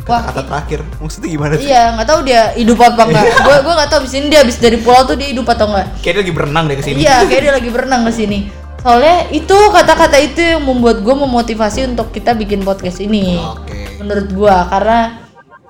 wah 0.03 0.19
Kata 0.19 0.43
terakhir. 0.43 0.79
Maksudnya 0.99 1.29
gimana 1.31 1.53
sih? 1.55 1.67
iya 1.67 1.95
nggak 1.95 2.07
tahu 2.07 2.19
dia 2.23 2.51
hidup 2.55 2.79
apa 2.79 3.03
enggak 3.03 3.23
gue 3.39 3.55
gue 3.59 3.73
nggak 3.75 3.89
tahu 3.91 3.99
abis 4.03 4.13
ini 4.15 4.27
dia 4.31 4.39
abis 4.43 4.57
dari 4.59 4.77
pulau 4.79 5.03
tuh 5.03 5.15
dia 5.15 5.27
hidup 5.31 5.47
atau 5.47 5.67
enggak 5.71 5.87
Kayak 5.99 6.13
dia 6.15 6.21
lagi 6.23 6.33
berenang 6.35 6.63
deh 6.67 6.75
ke 6.75 6.83
sini. 6.83 6.97
iya 7.03 7.15
kayak 7.23 7.41
dia 7.45 7.53
lagi 7.55 7.69
berenang 7.71 8.01
ke 8.07 8.11
sini 8.11 8.39
soalnya 8.83 9.31
itu 9.31 9.55
kata-kata 9.71 10.19
itu 10.19 10.43
yang 10.43 10.59
membuat 10.59 10.99
gue 10.99 11.15
memotivasi 11.15 11.87
untuk 11.87 12.11
kita 12.11 12.35
bikin 12.35 12.67
podcast 12.67 12.99
ini 12.99 13.39
Oke. 13.39 13.95
menurut 13.95 14.27
gue 14.27 14.55
karena 14.67 15.22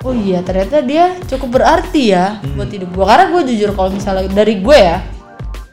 oh 0.03 0.13
iya 0.13 0.39
ternyata 0.39 0.79
dia 0.79 1.15
cukup 1.25 1.49
berarti 1.53 2.11
ya 2.11 2.43
buat 2.53 2.67
hidup 2.67 2.89
gue 2.89 3.05
karena 3.05 3.25
gue 3.29 3.41
jujur 3.49 3.69
kalau 3.71 3.89
misalnya 3.89 4.27
dari 4.27 4.59
gue 4.59 4.77
ya 4.77 4.99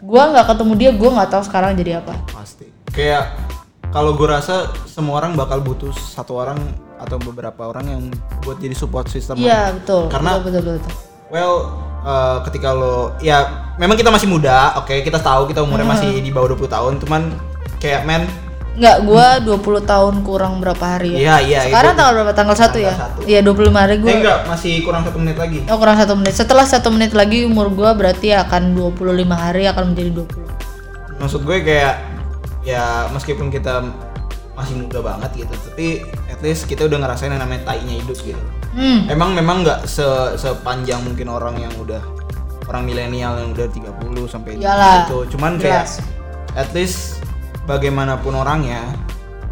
gue 0.00 0.22
nggak 0.24 0.46
ketemu 0.46 0.72
dia 0.74 0.90
gue 0.92 1.10
nggak 1.10 1.30
tahu 1.30 1.42
sekarang 1.44 1.74
jadi 1.74 2.00
apa 2.00 2.14
Pasti. 2.30 2.66
Kayak 2.90 3.36
kalau 3.90 4.14
gue 4.14 4.24
rasa 4.24 4.70
semua 4.84 5.18
orang 5.18 5.34
bakal 5.34 5.58
butuh 5.60 5.90
satu 5.90 6.38
orang 6.38 6.58
atau 6.96 7.18
beberapa 7.18 7.66
orang 7.66 7.86
yang 7.88 8.02
buat 8.40 8.56
jadi 8.56 8.72
support 8.72 9.06
system. 9.06 9.36
iya 9.36 9.70
betul 9.72 10.06
Karena- 10.06 10.38
betul 10.38 10.58
betul, 10.58 10.74
betul. 10.78 10.94
Well, 11.30 11.54
eh, 12.02 12.38
ketika 12.44 12.70
lo 12.70 13.14
ya 13.18 13.46
memang 13.76 13.94
kita 13.94 14.10
masih 14.10 14.26
muda, 14.26 14.74
oke 14.76 14.90
kita 15.00 15.18
tahu 15.18 15.46
kita 15.46 15.62
umurnya 15.62 15.86
Hmm. 15.86 15.94
masih 15.94 16.10
di 16.18 16.30
bawah 16.30 16.50
20 16.50 16.66
tahun, 16.66 16.98
cuman 16.98 17.22
kayak 17.78 18.02
men 18.02 18.26
nggak 18.70 18.96
gue 19.02 19.26
20 19.50 19.60
tahun 19.84 20.14
kurang 20.22 20.58
berapa 20.58 20.78
hari 20.80 21.16
Iya, 21.16 21.36
ya 21.36 21.36
iya, 21.42 21.60
sekarang 21.66 21.92
itu- 21.92 21.98
tanggal 21.98 22.14
berapa 22.16 22.32
tanggal 22.32 22.56
satu 22.56 22.76
ya 22.76 22.94
Tanggal 22.94 23.10
satu. 23.10 23.20
iya 23.24 23.40
25 23.42 23.76
hari 23.76 23.94
gue 23.98 24.08
eh 24.08 24.16
enggak, 24.16 24.38
masih 24.46 24.72
kurang 24.80 25.02
satu 25.02 25.18
menit 25.18 25.36
lagi. 25.36 25.58
Oh 25.66 25.76
kurang 25.76 25.96
satu 25.96 26.14
menit. 26.14 26.32
Setelah 26.32 26.64
satu 26.64 26.88
menit 26.88 27.12
lagi 27.12 27.44
umur 27.44 27.68
gua 27.68 27.92
berarti 27.92 28.30
akan 28.32 28.72
25 28.72 29.02
hari 29.28 29.66
akan 29.66 29.92
menjadi 29.92 30.10
20. 30.16 31.20
Maksud 31.20 31.40
gue 31.42 31.58
kayak 31.60 31.94
ya 32.60 32.84
meskipun 33.10 33.48
kita 33.48 33.84
masih 34.52 34.76
muda 34.78 35.00
banget 35.02 35.30
gitu, 35.38 35.54
tapi 35.66 35.86
at 36.26 36.40
least 36.40 36.64
kita 36.64 36.84
udah 36.84 37.00
ngerasain 37.00 37.28
yang 37.28 37.40
namanya 37.40 37.64
tainya 37.66 37.96
hidup 37.96 38.16
gitu. 38.18 38.40
Hmm. 38.70 39.08
Emang 39.08 39.32
memang 39.32 39.60
nggak 39.60 39.84
se 39.84 40.04
sepanjang 40.36 41.00
mungkin 41.00 41.26
orang 41.26 41.56
yang 41.58 41.72
udah 41.76 42.00
orang 42.64 42.84
milenial 42.84 43.34
yang 43.34 43.50
udah 43.50 43.66
30 43.66 43.88
sampai 44.24 44.56
Iyalah, 44.56 45.04
gitu. 45.04 45.34
Cuman 45.34 45.56
kayak 45.56 45.84
jelas. 45.84 46.04
at 46.54 46.68
least 46.70 47.24
bagaimanapun 47.70 48.34
orangnya 48.34 48.82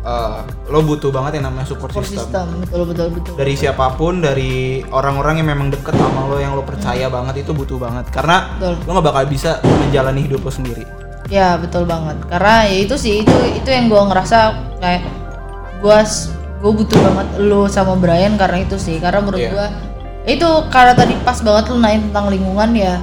eh, 0.00 0.38
lo 0.66 0.82
butuh 0.82 1.08
banget 1.08 1.38
yang 1.38 1.50
namanya 1.50 1.66
support, 1.66 1.94
Support 1.94 2.08
system. 2.08 2.26
system 2.26 2.46
betul 2.62 2.82
betul 2.84 3.06
betul. 3.14 3.34
Dari 3.34 3.54
siapa 3.54 3.94
pun, 3.94 4.18
dari 4.18 4.52
orang-orang 4.84 5.38
yang 5.38 5.48
memang 5.48 5.68
deket 5.70 5.94
sama 5.94 6.26
lo 6.26 6.36
yang 6.36 6.52
lo 6.52 6.62
percaya 6.62 7.06
banget 7.06 7.42
itu 7.42 7.52
butuh 7.52 7.78
banget. 7.78 8.10
Karena 8.10 8.58
Betul. 8.58 8.74
lo 8.82 8.90
nggak 8.92 9.06
bakal 9.06 9.24
bisa 9.26 9.50
menjalani 9.62 10.20
hidup 10.20 10.42
lo 10.42 10.50
sendiri. 10.50 10.82
Ya 11.28 11.54
betul 11.54 11.84
banget. 11.84 12.16
Karena 12.26 12.64
ya 12.64 12.76
itu 12.82 12.96
sih 12.96 13.20
itu 13.20 13.34
itu 13.52 13.68
yang 13.68 13.86
gua 13.86 14.08
ngerasa 14.08 14.38
kayak 14.78 15.02
gua 15.78 16.00
s- 16.00 16.32
gua 16.58 16.72
butuh 16.72 16.96
banget 16.98 17.26
lo 17.38 17.68
sama 17.68 17.92
Brian 17.94 18.34
karena 18.34 18.64
itu 18.64 18.80
sih. 18.80 18.96
Karena 18.96 19.20
menurut 19.20 19.44
gua 19.46 19.68
ya 19.68 19.86
itu 20.28 20.44
karena 20.68 20.92
tadi 20.92 21.16
pas 21.20 21.40
banget 21.40 21.68
lu 21.68 21.80
nanya 21.80 22.04
tentang 22.04 22.28
lingkungan 22.28 22.70
ya 22.72 22.96